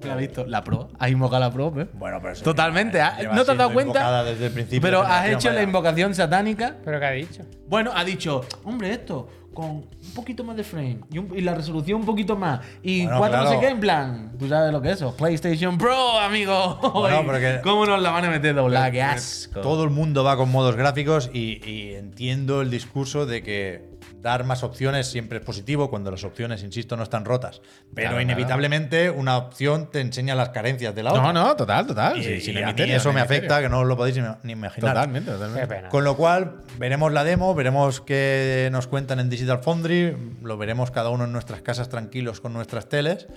¿Lo 0.03 0.13
has 0.13 0.19
visto? 0.19 0.47
La 0.47 0.65
pro. 0.65 0.89
Has 0.99 1.11
invocado 1.11 1.41
la 1.41 1.53
pro, 1.53 1.75
¿eh? 1.79 1.89
Bueno, 1.93 2.19
pero 2.23 2.33
eso 2.33 2.43
Totalmente. 2.43 2.97
lleva- 2.97 3.09
¿ah? 3.09 3.21
lleva 3.21 3.35
¿No 3.35 3.45
te 3.45 3.51
has 3.53 3.59
dado 3.59 3.71
siendo 3.71 3.93
cuenta? 3.93 4.23
Desde 4.25 4.47
el 4.47 4.53
principio 4.53 4.81
Pero 4.81 5.03
la 5.03 5.21
has 5.21 5.29
hecho 5.29 5.51
la 5.53 5.63
invocación 5.63 6.15
satánica. 6.15 6.75
¿Pero 6.87 6.99
qué 7.01 7.05
ha 7.05 7.11
dicho? 7.11 7.43
Bueno, 7.69 7.91
ha 7.95 8.03
dicho, 8.03 8.41
hombre, 8.65 8.93
esto, 8.93 9.29
con 9.59 9.71
un 9.71 10.13
poquito 10.15 10.45
más 10.45 10.57
de 10.57 10.63
frame 10.63 11.01
y, 11.11 11.19
un- 11.19 11.37
y 11.37 11.41
la 11.41 11.53
resolución 11.53 11.99
un 11.99 12.07
poquito 12.07 12.37
más. 12.37 12.61
Y 12.81 13.03
Bueno, 13.03 13.19
cuatro 13.19 13.39
no 13.39 13.43
sé 13.43 13.49
claro. 13.55 13.61
qué, 13.61 13.69
en 13.73 13.81
plan. 13.81 14.33
¿Tú 14.39 14.47
sabes 14.49 14.73
lo 14.73 14.81
que 14.81 14.89
es 14.91 14.95
eso? 14.95 15.17
PlayStation 15.17 15.77
Pro, 15.77 16.17
amigo. 16.21 16.79
Bueno, 16.95 17.25
pero 17.27 17.39
que- 17.41 17.61
¿Cómo 17.63 17.85
nos 17.85 18.01
la 18.01 18.13
van 18.13 18.25
a 18.27 18.31
meter 18.31 18.55
doblada? 18.55 18.89
¡Qué 18.93 19.03
asco! 19.03 19.61
Todo 19.61 19.83
el 19.83 19.91
mundo 19.91 20.23
va 20.23 20.37
con 20.37 20.49
modos 20.53 20.77
gráficos 20.77 21.29
y, 21.33 21.61
y 21.69 21.95
entiendo 21.95 22.61
el 22.63 22.71
discurso 22.71 23.27
de 23.27 23.43
que 23.43 23.98
dar 24.21 24.45
más 24.45 24.63
opciones 24.63 25.07
siempre 25.07 25.39
es 25.39 25.45
positivo 25.45 25.91
cuando 25.91 26.11
las 26.11 26.25
opciones, 26.25 26.63
insisto, 26.63 26.97
no 26.97 27.03
están 27.03 27.25
rotas. 27.25 27.61
Pero 27.95 28.11
Claro, 28.11 28.21
inevitablemente 28.21 29.11
una 29.11 29.37
opción 29.37 29.91
te 29.91 30.01
enseña 30.01 30.35
las 30.35 30.51
carencias 30.51 30.95
de 30.95 31.03
la 31.03 31.13
otra. 31.13 31.23
No, 31.23 31.33
no, 31.33 31.57
total, 31.57 31.87
total. 31.87 32.19
Y, 32.19 32.23
Sí, 32.25 32.41
sí, 32.41 32.51
y 32.53 32.63
a 32.63 32.73
mí 32.73 32.83
eso 32.93 33.13
me 33.13 33.21
afecta, 33.21 33.61
que 33.61 33.69
no 33.69 33.81
os 33.81 33.87
lo 33.87 33.97
podéis 33.97 34.19
ni, 34.43 34.53
imaginar. 34.53 34.95
Totalmente, 34.95 35.31
Qué 35.31 35.37
totalmente. 35.37 35.67
pena. 35.67 35.89
Con 35.89 36.05
lo 36.05 36.17
cual, 36.17 36.63
veremos 36.79 37.13
la 37.13 37.25
demo, 37.25 37.55
veremos 37.55 38.01
qué 38.01 38.69
nos 38.73 38.87
cuentan 38.87 39.21
en 39.21 39.31
Digital 39.31 39.61
Foundry, 39.61 40.17
lo 40.43 40.59
veremos 40.59 40.91
cada 40.91 41.11
uno 41.11 41.25
en 41.25 41.33
nuestras 41.33 41.63
casas 41.63 41.89
tranquilos 41.89 42.41
con 42.41 42.53
nuestras 42.53 42.89
teles, 42.89 43.29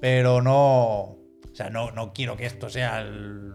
pero 0.00 0.42
no. 0.42 0.54
O 0.54 1.56
sea, 1.56 1.70
no, 1.70 1.92
no 1.92 2.12
quiero 2.12 2.36
que 2.36 2.46
esto 2.46 2.68
sea 2.68 3.00
el, 3.00 3.52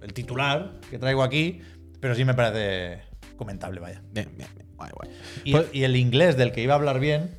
el 0.00 0.12
titular 0.14 0.80
que 0.90 0.98
traigo 0.98 1.22
aquí, 1.22 1.60
pero 2.00 2.14
sí 2.14 2.24
me 2.24 2.34
parece 2.34 3.02
comentable, 3.36 3.80
vaya. 3.80 4.02
Bien, 4.10 4.30
bien, 4.36 4.48
bien. 4.54 4.68
Guay, 4.82 4.90
guay. 4.94 5.10
Y, 5.44 5.52
Pues- 5.52 5.66
y 5.72 5.84
el 5.84 5.96
inglés 5.96 6.36
del 6.36 6.52
que 6.52 6.60
iba 6.62 6.74
a 6.74 6.76
hablar 6.76 6.98
bien 7.00 7.30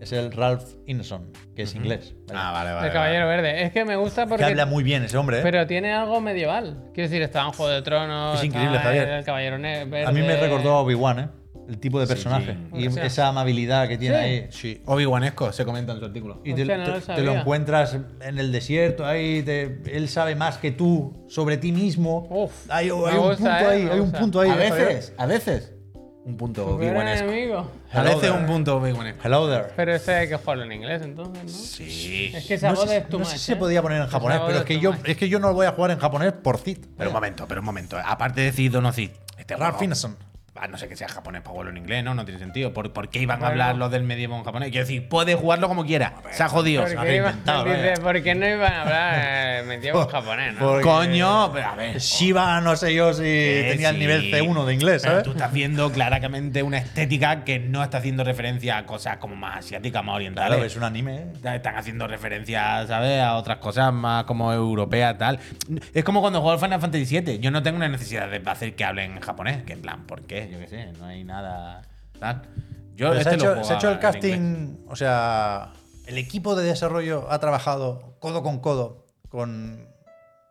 es 0.00 0.12
el 0.12 0.32
Ralph 0.32 0.64
Ineson, 0.86 1.30
que 1.56 1.62
es 1.62 1.74
inglés. 1.74 2.14
vaya. 2.28 2.40
Ah, 2.48 2.52
vale, 2.52 2.72
vale. 2.72 2.86
el 2.88 2.92
Caballero 2.92 3.26
Verde. 3.28 3.62
Es 3.64 3.72
que 3.72 3.84
me 3.84 3.96
gusta 3.96 4.24
que 4.24 4.28
porque. 4.30 4.44
habla 4.44 4.66
muy 4.66 4.84
bien 4.84 5.02
ese 5.02 5.16
hombre. 5.16 5.38
¿eh? 5.38 5.42
Pero 5.42 5.66
tiene 5.66 5.92
algo 5.92 6.20
medieval. 6.20 6.90
Quiero 6.92 7.08
decir, 7.08 7.22
estaba 7.22 7.46
en 7.46 7.52
Juego 7.52 7.72
de 7.72 7.82
Tronos. 7.82 8.38
Es 8.38 8.44
increíble, 8.44 8.78
Javier. 8.78 9.08
El 9.08 9.24
Caballero 9.24 9.58
Verde. 9.60 10.04
a 10.04 10.12
mí 10.12 10.20
me 10.22 10.36
recordó 10.36 10.72
a 10.72 10.80
Obi-Wan, 10.80 11.18
¿eh? 11.20 11.28
el 11.66 11.78
tipo 11.78 11.98
de 11.98 12.06
Sí, 12.06 12.12
personaje 12.12 12.52
sí. 12.74 12.78
y 12.82 12.86
O 12.88 12.90
sea. 12.90 13.06
esa 13.06 13.28
amabilidad 13.28 13.88
que 13.88 13.96
tiene 13.96 14.16
Sí. 14.18 14.22
ahí. 14.22 14.46
Sí. 14.50 14.82
Obi-Wanesco 14.84 15.50
se 15.50 15.64
comenta 15.64 15.94
en 15.94 15.98
su 16.00 16.04
artículo. 16.04 16.42
Y 16.44 16.52
te, 16.52 16.60
Hostia, 16.60 16.76
no 16.76 16.84
te- 16.84 16.90
lo 16.90 17.00
te 17.16 17.22
lo 17.22 17.34
encuentras 17.36 17.96
en 18.20 18.38
el 18.38 18.52
desierto, 18.52 19.06
ahí 19.06 19.42
te- 19.42 19.80
él 19.90 20.08
sabe 20.10 20.34
más 20.34 20.58
que 20.58 20.72
tú 20.72 21.24
sobre 21.26 21.56
ti 21.56 21.72
mismo. 21.72 22.26
Uf, 22.28 22.52
hay, 22.70 22.84
hay 22.86 22.90
un 22.90 23.00
gusta, 23.00 23.36
punto 23.36 23.48
eh, 23.48 23.66
ahí, 23.66 23.88
hay 23.90 23.98
un 24.00 24.12
punto 24.12 24.40
ahí. 24.42 24.50
a 24.50 24.56
veces, 24.56 25.14
a 25.16 25.24
veces. 25.24 25.72
Un 26.26 26.36
punto 26.38 26.64
Tu 26.64 26.70
Obi-Wanesco. 26.70 27.28
enemigo. 27.28 27.58
A 27.92 27.98
Hello 28.00 28.04
veces 28.04 28.20
there. 28.22 28.32
un 28.32 28.46
punto 28.46 28.76
Obi-Wanesco. 28.78 29.20
Hello 29.24 29.48
there. 29.48 29.66
Pero 29.76 29.94
este 29.94 30.14
hay 30.14 30.28
que 30.28 30.36
jugarlo 30.36 30.64
en 30.64 30.72
inglés 30.72 31.02
entonces, 31.02 31.44
¿no? 31.44 31.50
Sí. 31.50 32.32
Es 32.34 32.46
que 32.46 32.54
esa 32.54 32.70
No 32.70 32.76
voz 32.76 32.88
sé, 32.88 32.96
es 32.96 33.08
too 33.08 33.18
no 33.18 33.24
sé 33.26 33.38
si 33.38 33.44
se 33.44 33.52
¿eh? 33.52 33.56
podía 33.56 33.82
poner 33.82 34.00
en 34.02 34.08
japonés, 34.08 34.40
pero 34.46 34.58
es 34.60 34.64
que, 34.64 34.80
yo, 34.80 34.94
es 35.04 35.16
que 35.18 35.28
yo 35.28 35.38
no 35.38 35.48
lo 35.48 35.54
voy 35.54 35.66
a 35.66 35.72
jugar 35.72 35.90
en 35.90 35.98
japonés 35.98 36.32
por 36.32 36.56
Cid. 36.58 36.78
Pero 36.96 37.10
un 37.10 37.14
momento, 37.14 37.46
pero 37.46 37.60
un 37.60 37.66
momento. 37.66 37.98
Aparte 38.02 38.40
de 38.40 38.52
Cid 38.52 38.76
o 38.78 38.80
no 38.80 38.92
Cid. 38.92 39.10
Este 39.36 39.54
Ralph 39.56 39.82
Ineson. 39.82 40.16
A 40.56 40.68
no 40.68 40.78
sé 40.78 40.88
que 40.88 40.94
sea 40.96 41.08
japonés 41.08 41.42
para 41.42 41.50
jugarlo 41.50 41.72
en 41.72 41.78
inglés, 41.78 42.04
¿no? 42.04 42.14
No 42.14 42.24
tiene 42.24 42.38
sentido. 42.38 42.72
¿Por, 42.72 42.92
por 42.92 43.08
qué 43.08 43.18
iban 43.18 43.42
a 43.42 43.48
hablar 43.48 43.74
los 43.74 43.90
del 43.90 44.04
medievo 44.04 44.36
en 44.38 44.44
japonés? 44.44 44.70
Quiero 44.70 44.86
decir, 44.86 45.08
puede 45.08 45.34
jugarlo 45.34 45.66
como 45.66 45.84
quiera. 45.84 46.14
Se 46.30 46.44
ha 46.44 46.48
jodido. 46.48 46.86
se 46.86 46.94
¿Por 46.94 47.00
había 47.00 47.10
qué, 47.10 47.16
iba- 47.16 47.64
dice. 47.90 48.00
¿por 48.00 48.22
qué 48.22 48.34
no 48.36 48.46
iban 48.46 48.72
a 48.72 48.82
hablar 48.82 49.14
eh, 49.16 49.62
medievo 49.66 50.02
en 50.02 50.08
japonés, 50.08 50.54
no? 50.54 50.60
Porque- 50.60 50.82
Coño, 50.84 51.52
pero 51.52 51.66
a 51.66 51.74
ver. 51.74 51.98
Shiva, 51.98 52.60
no 52.60 52.76
sé 52.76 52.94
yo 52.94 53.12
si 53.12 53.22
Que 53.24 53.66
tenía 53.72 53.90
el 53.90 53.98
nivel 53.98 54.30
C1 54.32 54.64
de 54.64 54.74
inglés. 54.74 55.02
Tú 55.24 55.32
estás 55.32 55.52
viendo 55.52 55.90
claramente 55.90 56.62
una 56.62 56.78
estética 56.78 57.42
que 57.42 57.58
no 57.58 57.82
está 57.82 57.98
haciendo 57.98 58.22
referencia 58.22 58.78
a 58.78 58.86
cosas 58.86 59.16
como 59.16 59.34
más 59.34 59.56
asiáticas, 59.58 60.04
más 60.04 60.14
orientales. 60.14 60.50
Claro, 60.50 60.64
es 60.64 60.76
un 60.76 60.84
anime. 60.84 61.32
Ya 61.42 61.56
Están 61.56 61.76
haciendo 61.76 62.06
referencias, 62.06 62.86
¿sabes? 62.86 63.20
A 63.20 63.34
otras 63.36 63.58
cosas 63.58 63.92
más 63.92 64.22
como 64.24 64.52
europeas, 64.52 65.18
tal. 65.18 65.40
Es 65.92 66.04
como 66.04 66.20
cuando 66.20 66.40
juego 66.40 66.52
al 66.52 66.60
Final 66.64 66.80
Fantasy 66.80 67.20
VII. 67.20 67.40
Yo 67.40 67.50
no 67.50 67.60
tengo 67.62 67.76
una 67.76 67.88
necesidad 67.88 68.28
de 68.30 68.40
hacer 68.48 68.76
que 68.76 68.84
hablen 68.84 69.14
en 69.16 69.20
japonés. 69.20 69.64
Que 69.64 69.72
en 69.72 69.82
plan, 69.82 70.04
¿por 70.06 70.22
qué? 70.22 70.43
Yo 70.50 70.58
qué 70.58 70.68
sé, 70.68 70.92
no 70.98 71.06
hay 71.06 71.24
nada. 71.24 71.82
Tal. 72.18 72.42
Yo 72.96 73.10
Pero 73.10 73.22
se, 73.22 73.28
ha 73.28 73.32
este 73.32 73.44
lo 73.44 73.52
hecho, 73.54 73.64
se 73.64 73.72
ha 73.72 73.76
hecho 73.76 73.88
el 73.88 73.94
en 73.94 74.00
casting, 74.00 74.76
o 74.88 74.96
sea, 74.96 75.72
el 76.06 76.16
equipo 76.18 76.54
de 76.54 76.64
desarrollo 76.64 77.26
ha 77.30 77.38
trabajado 77.40 78.16
codo 78.20 78.42
con 78.42 78.60
codo 78.60 79.06
con, 79.28 79.88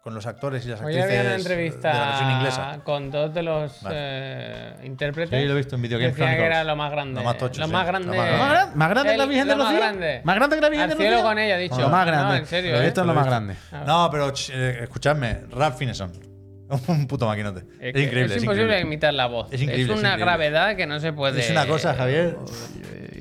con 0.01 0.13
los 0.13 0.25
actores 0.25 0.65
y 0.65 0.69
las 0.69 0.81
Hoy 0.81 0.87
actrices 0.97 1.03
había 1.05 1.13
una 1.13 1.23
de 1.23 1.29
la 1.29 1.31
versión 1.37 1.51
entrevista 1.53 2.31
inglesa. 2.33 2.79
con 2.83 3.09
dos 3.11 3.33
de 3.33 3.43
los 3.43 3.81
Vale. 3.81 3.95
eh, 3.97 4.73
intérpretes. 4.83 5.39
Sí, 5.39 5.45
lo 5.47 5.53
he 5.53 5.55
visto 5.57 5.75
en 5.77 5.81
Video 5.83 5.97
Game 5.99 6.11
Decían 6.11 6.35
que 6.35 6.45
era 6.45 6.63
lo 6.65 6.75
más 6.75 6.91
grande. 6.91 7.21
Lo 7.21 7.23
más 7.25 7.37
tocho, 7.37 7.61
Lo 7.61 7.67
sí. 7.67 7.71
más 7.71 7.85
Lo 7.85 7.91
grande. 7.93 8.07
más 8.17 8.27
grande. 8.27 8.37
¿Más 8.37 8.49
grande, 8.49 8.75
más 8.75 8.89
grande 8.89 9.11
que 9.13 9.17
la 9.17 9.25
Virgen 9.25 9.47
de 9.47 9.55
lo 9.55 9.63
Rocío? 9.63 9.73
más 9.79 9.81
grande. 9.81 10.21
¿Más 10.25 10.35
grande 10.35 10.55
que 10.57 10.61
la 10.61 10.69
Virgen 10.69 10.83
Al 10.83 10.89
de 10.89 10.95
cielo 10.97 11.11
Rocío? 11.11 11.29
con 11.29 11.39
ella, 11.39 11.57
dicho. 11.57 11.79
Lo 11.79 11.89
más 11.89 12.05
No, 12.05 12.11
grande. 12.11 12.37
en 12.39 12.45
serio, 12.45 12.71
Lo 12.73 12.81
he 12.81 12.85
¿eh? 12.87 12.87
es 12.89 12.97
lo 12.97 13.13
más 13.13 13.25
grande. 13.25 13.55
No, 13.87 14.09
pero 14.11 14.33
eh, 14.51 14.79
escuchadme, 14.81 15.37
Ralph 15.51 15.77
Fineson. 15.77 16.32
Un 16.87 17.07
puto 17.07 17.27
maquinote. 17.27 17.59
Es, 17.59 17.65
Es, 17.87 17.93
que 17.93 18.03
increíble. 18.03 18.25
es 18.25 18.31
Es, 18.37 18.43
imposible 18.43 18.63
increíble. 18.65 18.87
imitar 18.87 19.13
la 19.13 19.27
voz. 19.27 19.47
Es 19.51 19.61
increíble, 19.61 19.83
Es 19.93 19.97
es 19.97 19.99
una 19.99 20.09
increíble. 20.13 20.25
gravedad 20.25 20.75
que 20.75 20.87
no 20.87 20.99
se 20.99 21.13
puede. 21.13 21.39
Es 21.39 21.49
una 21.51 21.65
cosa, 21.67 21.93
Javier. 21.93 22.37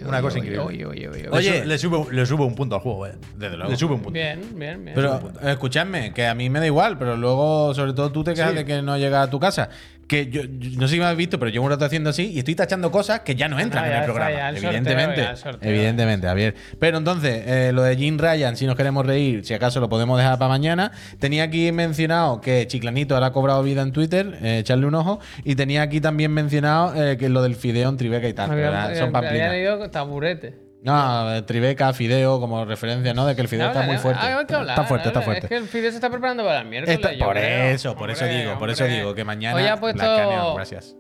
Una 0.07 0.21
cosa 0.21 0.39
Oye, 0.41 0.49
increíble. 0.51 0.85
oye, 0.87 1.09
Le 1.09 1.29
Oye. 1.31 1.79
su- 1.79 2.11
le 2.11 2.27
sube 2.27 2.45
un 2.45 2.55
punto 2.57 2.75
al 2.75 2.81
juego, 2.81 3.07
eh. 3.07 3.13
Desde 3.37 3.57
luego. 3.57 3.71
Le 3.71 3.77
sube 3.77 3.95
un 3.95 4.01
punto. 4.01 4.13
Bien, 4.15 4.41
bien, 4.55 4.85
bien. 4.85 4.95
Pero 4.97 5.21
escuchadme, 5.45 6.13
que 6.13 6.27
a 6.27 6.35
mí 6.35 6.51
me 6.51 6.59
da 6.59 6.67
igual, 6.67 6.99
pero 6.99 7.17
luego, 7.17 7.73
sobre 7.75 7.93
todo, 7.93 8.11
tú 8.11 8.25
te 8.25 8.35
quejas 8.35 8.51
Sí. 8.51 8.57
de 8.57 8.65
que 8.65 8.83
no 8.83 8.99
llega 8.99 9.23
a 9.23 9.31
tu 9.31 9.39
casa. 9.39 9.69
Que 10.13 10.27
yo, 10.31 10.43
yo 10.43 10.79
no 10.79 10.89
sé 10.89 10.95
si 10.95 11.01
me 11.01 11.07
has 11.07 11.17
visto, 11.17 11.39
pero 11.39 11.51
llevo 11.51 11.65
un 11.65 11.71
rato 11.71 11.87
haciendo 11.87 12.11
así 12.11 12.33
y 12.33 12.39
estoy 12.41 12.55
tachando 12.55 12.91
cosas 12.91 13.21
que 13.21 13.35
ya 13.35 13.49
no 13.49 13.59
entran 13.59 13.85
Ah, 13.85 13.89
en 13.89 13.97
el 13.97 14.05
programa. 14.05 14.31
ya 14.31 14.49
el 14.51 14.55
sorteo, 14.57 14.71
evidentemente. 14.71 15.21
ya 15.23 15.31
el 15.31 15.37
sorteo. 15.39 15.71
evidentemente, 15.71 16.27
Javier. 16.27 16.55
Pero 16.79 16.99
entonces, 16.99 17.43
eh, 17.47 17.71
lo 17.73 17.83
de 17.83 17.97
Jim 17.97 18.19
Ryan, 18.19 18.55
si 18.57 18.67
nos 18.67 18.77
queremos 18.77 19.07
reír, 19.07 19.43
si 19.45 19.55
acaso 19.55 19.81
lo 19.81 19.89
podemos 19.89 20.19
dejar 20.19 20.39
para 20.39 20.51
mañana. 20.51 20.93
Tenía 21.19 21.45
aquí 21.45 21.73
mencionado 21.73 22.43
que 22.43 22.67
Chiclanito 22.67 23.15
ahora 23.15 23.29
ha 23.29 23.33
cobrado 23.33 23.63
vida 23.63 23.81
en 23.81 23.93
Twitter, 23.93 24.39
eh, 24.43 24.59
echarle 24.59 24.85
un 24.87 24.95
ojo. 24.97 25.19
Y 25.45 25.55
tenía 25.55 25.81
aquí 25.81 26.01
también 26.03 26.31
mencionado 26.33 26.93
eh, 26.95 27.17
que 27.17 27.31
lo 27.31 27.43
del 27.43 27.55
Fideo 27.57 27.89
en 27.89 27.97
Tribeca 27.97 28.29
y 28.29 28.35
tal. 28.35 28.51
Había, 28.51 28.71
son 28.71 28.91
había 29.07 29.11
pamplinas. 29.13 29.51
leído 29.51 29.91
taburete. 29.91 30.72
No, 30.83 31.45
Tribeca, 31.45 31.93
Fideo, 31.93 32.41
como 32.41 32.65
referencia, 32.65 33.15
¿no? 33.15 33.25
De 33.25 33.37
que 33.37 33.43
el 33.43 33.49
Fideo 33.49 33.67
No, 33.67 33.71
está 33.73 33.83
muy 33.85 33.95
no, 33.95 34.01
fuerte. 34.01 34.21
ah, 34.23 34.39
hay 34.39 34.47
que 34.47 34.55
hablar, 34.55 34.77
está 34.77 34.85
fuerte, 34.89 35.09
está 35.09 35.21
¿eh? 35.21 35.23
fuerte. 35.25 35.47
Es 35.47 35.49
que 35.49 35.57
el 35.57 35.69
Fidel 35.69 35.91
se 35.91 35.97
está 35.97 36.11
preparando 36.11 36.45
para 36.45 36.61
el 36.61 36.67
miércoles. 36.67 36.97
Está- 37.01 37.25
por 37.25 37.37
creo. 37.37 37.65
eso, 37.67 37.95
por 37.95 38.11
eso 38.11 38.25
Hombre, 38.25 38.39
digo, 38.41 38.59
por 38.59 38.71
eso 38.71 38.85
digo 38.85 39.15
que 39.15 39.25
mañana. 39.25 39.57
Hoy 39.57 39.63
ha 39.63 39.77
Black 39.77 39.81
puesto 39.81 40.01
Canyon, 40.01 40.55
gracias. 40.57 40.97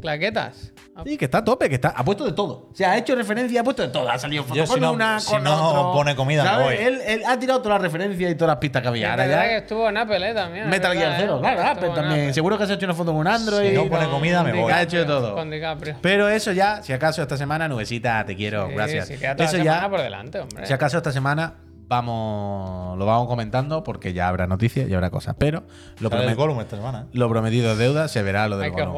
Claquetas. 0.00 0.72
Sí, 1.04 1.16
que 1.16 1.24
está 1.26 1.38
a 1.38 1.44
tope, 1.44 1.68
que 1.70 1.76
está, 1.76 1.88
ha 1.96 2.04
puesto 2.04 2.24
de 2.26 2.32
todo. 2.32 2.68
O 2.70 2.74
sea, 2.74 2.90
ha 2.92 2.98
hecho 2.98 3.14
referencia, 3.14 3.60
ha 3.62 3.64
puesto 3.64 3.80
de 3.82 3.88
todo. 3.88 4.10
Ha 4.10 4.18
salido 4.18 4.42
foto 4.44 4.54
Yo 4.56 4.66
con 4.66 4.74
si 4.74 4.80
no- 4.80 4.92
una, 4.92 5.18
si 5.18 5.30
con 5.32 5.42
no 5.44 5.68
otro. 5.70 5.92
pone 5.92 6.14
comida, 6.14 6.42
me 6.42 6.48
¿Sabes? 6.50 6.66
voy. 6.66 6.86
Él, 6.86 7.00
él 7.06 7.22
ha 7.26 7.38
tirado 7.38 7.62
todas 7.62 7.76
las 7.80 7.82
referencias 7.90 8.30
y 8.30 8.34
todas 8.34 8.48
las 8.52 8.56
pistas 8.58 8.82
que 8.82 8.88
había. 8.88 9.10
Ahora 9.12 9.26
verdad 9.26 9.42
que 9.44 9.48
ya. 9.50 9.56
estuvo 9.58 9.88
en 9.88 9.96
Apple, 9.96 10.30
¿eh? 10.30 10.34
También. 10.34 10.68
Metal 10.68 10.92
Gear 10.94 11.14
0, 11.18 11.36
¿eh? 11.36 11.40
claro, 11.40 11.62
Apple 11.62 11.88
también. 11.94 12.20
Apple. 12.20 12.34
Seguro 12.34 12.58
que 12.58 12.66
se 12.66 12.72
ha 12.72 12.74
hecho 12.74 12.84
una 12.86 12.94
foto 12.94 13.12
con 13.12 13.20
un 13.20 13.26
Android. 13.28 13.70
Si 13.70 13.74
no 13.74 13.86
pone 13.88 14.04
con 14.04 14.10
comida, 14.14 14.42
me 14.42 14.52
voy. 14.52 14.70
Ha 14.72 14.82
hecho 14.82 14.98
de 14.98 15.04
todo. 15.06 15.34
Con 15.34 15.48
DiCaprio. 15.50 15.96
Pero 16.02 16.28
eso 16.28 16.52
ya, 16.52 16.82
si 16.82 16.92
acaso 16.92 17.22
esta 17.22 17.38
semana, 17.38 17.66
nubecita, 17.66 18.24
te 18.26 18.36
quiero, 18.36 18.66
Sí, 18.68 18.74
gracias. 18.74 19.08
sí, 19.08 19.16
queda 19.16 19.36
toda 19.36 19.48
eso 19.48 19.56
la 19.58 19.64
ya, 19.64 19.72
semana 19.76 19.90
por 19.90 20.02
delante, 20.02 20.40
hombre. 20.40 20.66
Si 20.66 20.72
acaso 20.74 20.98
esta 20.98 21.12
semana 21.12 21.54
vamos 21.90 22.96
lo 22.96 23.04
vamos 23.04 23.26
comentando 23.26 23.82
porque 23.84 24.12
ya 24.12 24.28
habrá 24.28 24.46
noticias 24.46 24.88
y 24.88 24.94
habrá 24.94 25.10
cosas. 25.10 25.34
Pero 25.38 25.64
lo, 25.98 26.08
promet- 26.08 26.36
Gollum 26.36 26.60
esta 26.60 26.76
semana. 26.76 27.02
¿eh? 27.02 27.10
lo 27.12 27.28
prometido 27.28 27.72
es 27.72 27.78
deuda, 27.78 28.08
se 28.08 28.22
verá 28.22 28.48
lo 28.48 28.56
del 28.58 28.70
Gollum. 28.70 28.94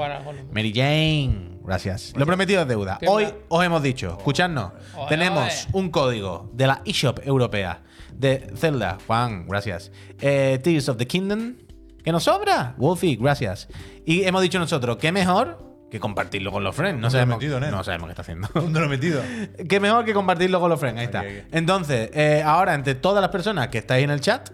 Mary 0.52 0.72
Jane, 0.74 1.58
gracias. 1.64 2.12
Lo 2.14 2.26
prometido 2.26 2.62
es 2.62 2.68
deuda. 2.68 2.98
Hoy 3.08 3.26
os 3.48 3.64
hemos 3.64 3.82
dicho, 3.82 4.16
escuchadnos, 4.18 4.72
Oe, 4.96 5.08
tenemos 5.08 5.66
oe. 5.72 5.80
un 5.80 5.90
código 5.90 6.50
de 6.52 6.66
la 6.68 6.82
eShop 6.84 7.20
europea 7.26 7.82
de 8.12 8.52
Zelda. 8.54 8.98
Juan, 9.06 9.46
gracias. 9.48 9.90
Eh, 10.20 10.60
Tears 10.62 10.88
of 10.90 10.98
the 10.98 11.06
Kingdom, 11.06 11.54
que 12.04 12.12
nos 12.12 12.24
sobra. 12.24 12.74
Wolfie, 12.76 13.16
gracias. 13.16 13.68
Y 14.04 14.24
hemos 14.24 14.42
dicho 14.42 14.58
nosotros, 14.58 14.98
qué 14.98 15.10
mejor 15.12 15.71
que 15.92 16.00
compartirlo 16.00 16.50
con 16.50 16.64
los 16.64 16.74
friends. 16.74 16.98
No 16.98 17.02
¿Dónde 17.02 17.02
lo 17.02 17.08
he 17.08 17.20
sabemos, 17.20 17.36
metido, 17.38 17.60
nen? 17.60 17.70
no 17.70 17.84
sabemos 17.84 18.06
qué 18.06 18.12
está 18.12 18.22
haciendo. 18.22 18.48
¿Dónde 18.54 18.80
lo 18.80 18.86
he 18.86 18.88
metido? 18.88 19.22
Qué 19.68 19.78
mejor 19.78 20.06
que 20.06 20.14
compartirlo 20.14 20.58
con 20.58 20.70
los 20.70 20.80
friends. 20.80 20.98
Ahí 20.98 21.04
está. 21.04 21.20
Aquí, 21.20 21.28
aquí. 21.28 21.48
Entonces, 21.52 22.10
eh, 22.14 22.42
ahora, 22.44 22.72
entre 22.74 22.94
todas 22.94 23.20
las 23.20 23.30
personas 23.30 23.68
que 23.68 23.76
estáis 23.78 24.02
en 24.02 24.10
el 24.10 24.20
chat, 24.20 24.48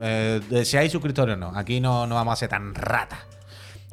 eh, 0.00 0.40
seáis 0.64 0.92
suscriptores 0.92 1.34
o 1.34 1.38
no, 1.38 1.56
aquí 1.56 1.80
no, 1.80 2.06
no 2.06 2.14
vamos 2.14 2.34
a 2.34 2.36
ser 2.36 2.48
tan 2.48 2.72
rata. 2.72 3.18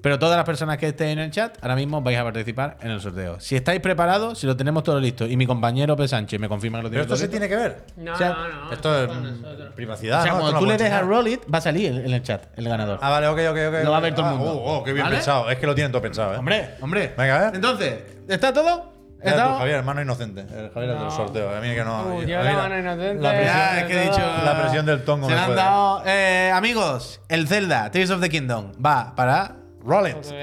Pero 0.01 0.17
todas 0.17 0.35
las 0.35 0.45
personas 0.45 0.77
que 0.77 0.87
estéis 0.87 1.11
en 1.13 1.19
el 1.19 1.29
chat, 1.31 1.57
ahora 1.61 1.75
mismo 1.75 2.01
vais 2.01 2.17
a 2.17 2.23
participar 2.23 2.77
en 2.81 2.91
el 2.91 2.99
sorteo. 3.01 3.39
Si 3.39 3.55
estáis 3.55 3.79
preparados, 3.81 4.39
si 4.39 4.47
lo 4.47 4.57
tenemos 4.57 4.83
todo 4.83 4.99
listo, 4.99 5.25
y 5.27 5.37
mi 5.37 5.45
compañero 5.45 5.95
P. 5.95 6.07
Sánchez 6.07 6.39
me 6.39 6.49
confirma 6.49 6.79
que 6.79 6.83
lo 6.85 6.89
Pero 6.89 7.05
tiene 7.05 7.13
esto 7.13 7.13
todo 7.13 7.17
se 7.17 7.23
listo. 7.25 7.31
tiene 7.31 7.47
que 7.49 7.55
ver. 7.55 7.85
No, 7.97 8.13
O 8.13 8.17
sea, 8.17 8.29
no, 8.29 8.65
no. 8.65 8.71
Esto 8.73 9.03
es 9.03 9.09
mm, 9.11 9.75
privacidad. 9.75 10.19
O 10.21 10.23
sea, 10.23 10.31
¿no? 10.33 10.39
cuando 10.39 10.59
tú 10.59 10.65
le 10.65 10.73
lo 10.73 10.83
des 10.83 10.91
a 10.91 11.01
Roll 11.01 11.27
It, 11.27 11.41
va 11.53 11.59
a 11.59 11.61
salir 11.61 11.91
en 12.03 12.11
el 12.13 12.23
chat 12.23 12.45
el 12.57 12.67
ganador. 12.67 12.97
Ah, 13.01 13.09
vale, 13.11 13.27
ok, 13.27 13.39
ok, 13.51 13.57
ok. 13.77 13.83
Lo 13.83 13.91
va 13.91 13.97
a 13.97 14.01
ver 14.01 14.15
todo 14.15 14.25
el 14.27 14.31
Ah, 14.33 14.35
mundo. 14.37 14.53
Oh, 14.53 14.77
oh, 14.77 14.83
qué 14.83 14.93
bien 14.93 15.03
¿Vale? 15.05 15.17
pensado. 15.17 15.49
Es 15.51 15.57
que 15.59 15.67
lo 15.67 15.75
tienen 15.75 15.91
todo 15.91 16.01
pensado, 16.01 16.33
¿eh? 16.33 16.37
Hombre, 16.37 16.69
hombre. 16.81 17.13
Venga, 17.17 17.35
a 17.35 17.39
ver. 17.45 17.55
Entonces, 17.55 17.99
¿está 18.27 18.51
todo? 18.51 18.91
Mira 19.23 19.33
tú, 19.35 19.39
¿Está? 19.39 19.57
Javier, 19.59 19.75
hermano 19.77 20.01
inocente. 20.01 20.41
El 20.41 20.71
Javier 20.71 20.91
es 20.93 20.97
del 20.97 21.05
No. 21.05 21.11
sorteo. 21.11 21.55
A 21.55 21.61
mí 21.61 21.75
que 21.75 21.83
no. 21.83 22.01
Uh, 22.07 22.19
mí 22.21 22.25
la 22.25 22.53
mano 22.53 22.79
inocente. 22.79 23.21
La 23.21 23.29
presión, 23.29 23.55
Ya, 23.55 23.79
es 23.81 23.85
que 23.85 23.97
he 23.97 24.01
dicho. 24.05 24.19
La 24.45 24.57
presión 24.59 24.85
del 24.87 25.03
tongo 25.03 25.27
Se 25.27 25.33
me 25.33 25.35
le 25.35 25.41
han 25.41 25.47
puede. 25.47 25.61
dado. 25.61 26.03
eh, 26.07 26.51
amigos, 26.51 27.21
el 27.29 27.47
Zelda, 27.47 27.91
Tears 27.91 28.09
of 28.09 28.19
the 28.19 28.29
Kingdom, 28.29 28.71
va 28.83 29.13
para. 29.15 29.57
Rollins. 29.83 30.33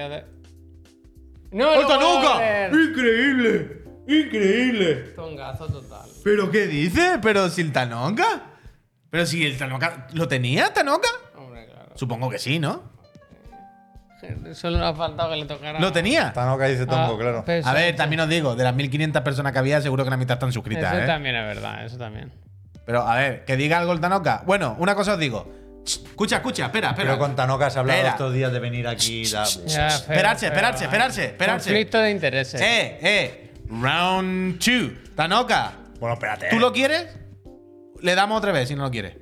¡No! 1.51 1.67
Joder! 1.83 2.73
¡Increíble! 2.75 3.83
¡Increíble! 4.07 4.95
Tongazo 5.17 5.67
total. 5.69 6.09
¿Pero 6.25 6.51
qué 6.51 6.67
dice? 6.67 7.19
¿Pero 7.23 7.49
si 7.49 7.63
el 7.63 7.73
Tanoka? 7.73 8.43
¿Pero 9.11 9.27
si 9.27 9.45
el 9.47 9.57
Tanoka. 9.57 10.07
¿Lo 10.13 10.29
tenía 10.29 10.73
Tanoka? 10.73 11.09
Hombre, 11.37 11.67
claro. 11.67 11.93
Supongo 11.95 12.29
que 12.31 12.39
sí, 12.39 12.59
¿no? 12.59 12.83
Solo 14.53 14.79
le 14.79 14.85
ha 14.85 14.95
faltado 14.95 15.31
que 15.31 15.37
le 15.37 15.45
tocara. 15.47 15.79
¿Lo 15.79 15.93
tenía? 15.93 16.33
Tanoka 16.33 16.67
dice 16.67 16.87
tongo, 16.87 17.15
Ah, 17.15 17.19
claro. 17.19 17.45
peso. 17.45 17.69
A 17.69 17.73
ver, 17.73 17.95
también 17.97 18.21
os 18.21 18.29
digo, 18.29 18.57
de 18.57 18.65
las 18.65 18.75
1500 18.75 19.23
personas 19.23 19.53
que 19.53 19.59
había, 19.61 19.81
seguro 19.81 20.05
que 20.05 20.11
la 20.11 20.17
mitad 20.17 20.35
están 20.35 20.53
suscritas, 20.53 20.93
Eso 20.93 21.03
¿eh? 21.05 21.07
también 21.07 21.37
es 21.37 21.45
verdad, 21.47 21.85
eso 21.85 21.97
también. 21.99 22.33
Pero 22.85 23.03
a 23.03 23.17
ver, 23.17 23.45
que 23.45 23.57
diga 23.57 23.79
algo 23.79 23.93
el 23.93 24.01
Tanoka. 24.01 24.43
Bueno, 24.45 24.75
una 24.81 24.95
cosa 24.95 25.15
os 25.15 25.19
digo. 25.19 25.49
Ch, 25.89 26.05
Escucha, 26.05 26.37
escucha, 26.37 26.67
espera, 26.67 26.91
espera. 26.91 27.07
Pero 27.13 27.19
con 27.19 27.35
Tanoka 27.35 27.67
has 27.67 27.77
hablado 27.77 27.99
Espera. 27.99 28.13
estos 28.13 28.35
días 28.35 28.53
de 28.53 28.59
venir 28.61 28.87
aquí. 28.87 29.25
da- 29.31 29.45
Ya, 29.45 29.89
feo, 29.91 29.99
Esperarse, 29.99 30.41
feo, 30.47 30.49
esperarse, 30.51 30.85
esperarse, 30.85 31.25
esperarse. 31.25 31.71
Conflicto 31.71 31.99
de 31.99 32.11
intereses. 32.11 32.61
Eh, 32.61 32.99
eh. 33.01 33.53
Round 33.71 34.59
2. 34.59 35.15
Tanoka, 35.15 35.73
Bueno, 35.99 36.15
espérate. 36.15 36.49
¿tú 36.51 36.59
lo 36.59 36.73
quieres? 36.73 37.07
Le 38.03 38.15
damos 38.15 38.39
otra 38.39 38.53
vez 38.53 38.69
si 38.69 38.75
no 38.75 38.85
lo 38.85 38.91
quieres. 38.91 39.17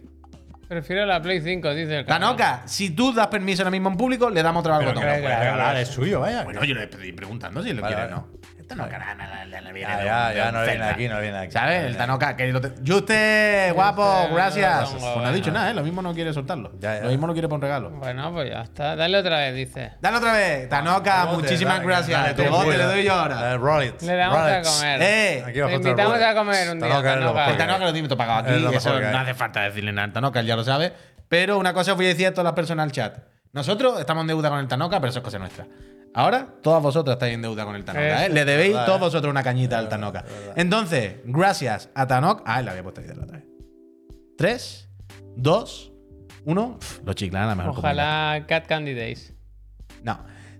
Prefiero 0.69 1.07
la 1.07 1.23
Play 1.23 1.41
5, 1.41 1.73
dice 1.75 1.99
el. 2.01 2.07
Tanoka, 2.07 2.63
si 2.67 2.91
tú 2.91 3.13
das 3.13 3.29
permiso 3.29 3.63
ahora 3.63 3.71
mismo 3.71 3.89
en 3.89 3.97
público, 3.97 4.29
le 4.29 4.43
damos 4.43 4.61
otra 4.61 4.79
vez 4.79 4.89
al 4.89 4.95
Pero 4.95 5.01
que 5.01 5.07
botón. 5.07 5.23
lo 5.23 5.29
puede 5.29 5.39
regalar, 5.45 5.77
es 5.77 5.89
suyo, 5.89 6.21
vaya. 6.21 6.43
Bueno, 6.43 6.65
yo 6.65 6.75
le 6.75 6.83
estoy 6.85 7.13
preguntando 7.13 7.63
si 7.63 7.73
lo 7.73 7.83
Vale, 7.83 7.95
quiere 7.95 8.13
o 8.13 8.17
vale. 8.17 8.29
no. 8.31 8.56
Tanoka 8.67 8.99
no, 8.99 9.61
no, 9.63 9.73
viene 9.73 9.89
Ya, 9.91 9.99
de 9.99 10.05
ya, 10.05 10.33
ya, 10.35 10.53
no 10.53 10.63
viene 10.65 10.85
aquí, 10.85 11.09
no 11.09 11.21
viene 11.21 11.39
aquí. 11.39 11.53
¿Sabes? 11.53 11.85
El 11.85 11.93
ya. 11.93 11.99
Tanoka, 11.99 12.37
que 12.37 12.47
lo 12.53 12.61
te... 12.61 12.73
Juste, 12.87 13.71
guapo, 13.75 14.03
Juste, 14.23 14.35
gracias. 14.35 14.81
no, 14.83 14.91
Pues 14.91 15.03
no 15.03 15.09
ha 15.11 15.15
bueno. 15.15 15.33
dicho 15.33 15.51
nada, 15.53 15.71
¿eh? 15.71 15.75
Lo 15.75 15.83
mismo 15.83 16.03
no 16.03 16.13
quiere 16.15 16.33
soltarlo. 16.33 16.73
Ya, 16.81 16.97
ya. 16.97 17.03
Lo 17.05 17.11
mismo 17.11 17.27
no 17.27 17.33
quiere 17.33 17.49
poner 17.49 17.57
un 17.57 17.63
regalo. 17.63 17.91
Bueno, 17.91 18.33
pues 18.33 18.51
ya 18.51 18.63
está. 18.63 18.97
Dale 18.97 19.19
otra 19.19 19.39
vez, 19.39 19.55
dice. 19.55 19.93
Dale 20.01 20.17
otra 20.17 20.33
vez. 20.33 20.69
Tanoka, 20.69 21.27
muchísimas 21.27 21.75
dale, 21.77 21.87
gracias. 21.87 22.23
dale, 22.23 22.35
Tu 22.35 22.51
bote 22.53 22.77
le 22.79 22.85
doy 22.85 23.05
yo 23.05 23.13
ahora. 23.15 23.57
Le 24.01 24.15
damos 24.17 24.39
a 24.39 24.63
comer. 24.63 25.01
Eh, 25.03 25.45
invitamos 25.73 26.21
a 26.21 26.35
comer 26.35 26.71
un 26.71 26.81
día, 26.81 27.57
Tanoka 27.57 27.85
lo 27.85 27.93
tiene 27.93 28.09
todo 28.09 28.19
pagado 28.19 28.39
aquí. 28.51 28.77
Eso 28.77 28.99
no 29.01 29.19
hace 29.19 29.35
falta 29.35 29.61
decirle 29.63 29.93
nada 29.93 30.07
al 30.07 30.13
Tanoka, 30.13 30.41
él 30.41 30.47
ya 30.47 30.57
lo 30.57 30.65
sabe. 30.65 30.93
Pero 31.29 31.59
una 31.59 31.73
cosa 31.73 31.93
os 31.93 31.97
voy 31.97 32.07
a 32.07 32.09
decir 32.11 32.27
a 32.27 32.31
todas 32.31 32.45
las 32.45 32.53
personas 32.55 32.85
al 32.85 32.93
chat. 32.93 33.19
Nosotros 33.53 33.99
estamos 33.99 34.23
en 34.23 34.29
deuda 34.29 34.49
con 34.51 34.59
el 34.59 34.69
Tanoka, 34.69 35.01
pero 35.01 35.11
eso 35.11 35.21
es 35.21 35.25
cosa 35.25 35.39
nuestra. 35.39 35.67
Ahora, 36.17 36.49
todas 36.63 36.83
vosotros 36.83 37.13
estáis 37.13 37.35
en 37.35 37.43
deuda 37.43 37.67
con 37.67 37.77
el 37.77 37.85
Tanoka, 37.85 38.25
Eso 38.25 38.33
¿eh? 38.33 38.35
Le 38.35 38.47
debéis 38.47 38.73
verdad, 38.73 38.87
todos 38.87 38.99
¿eh? 38.99 39.05
vosotros 39.05 39.31
una 39.31 39.43
cañita 39.43 39.79
al 39.79 39.91
Tanoka. 39.91 40.25
Entonces, 40.57 41.17
gracias 41.27 41.91
a 41.95 42.07
Tanoka. 42.07 42.43
Ah, 42.47 42.63
la 42.63 42.71
había 42.71 42.83
puesto 42.83 43.03
ahí 43.03 43.07
de 43.07 43.17
la 43.17 43.25
otra 43.25 43.37
vez. 43.37 43.47
Tres, 44.39 44.89
dos, 45.37 45.93
uno. 46.47 46.79
Pff, 46.79 47.01
Los 47.05 47.17
chiclanas, 47.17 47.55
mejor. 47.55 47.73
Ojalá 47.77 48.47
Cat 48.49 48.67
Candy 48.67 48.95
Days. 48.95 49.35
No. 50.03 50.19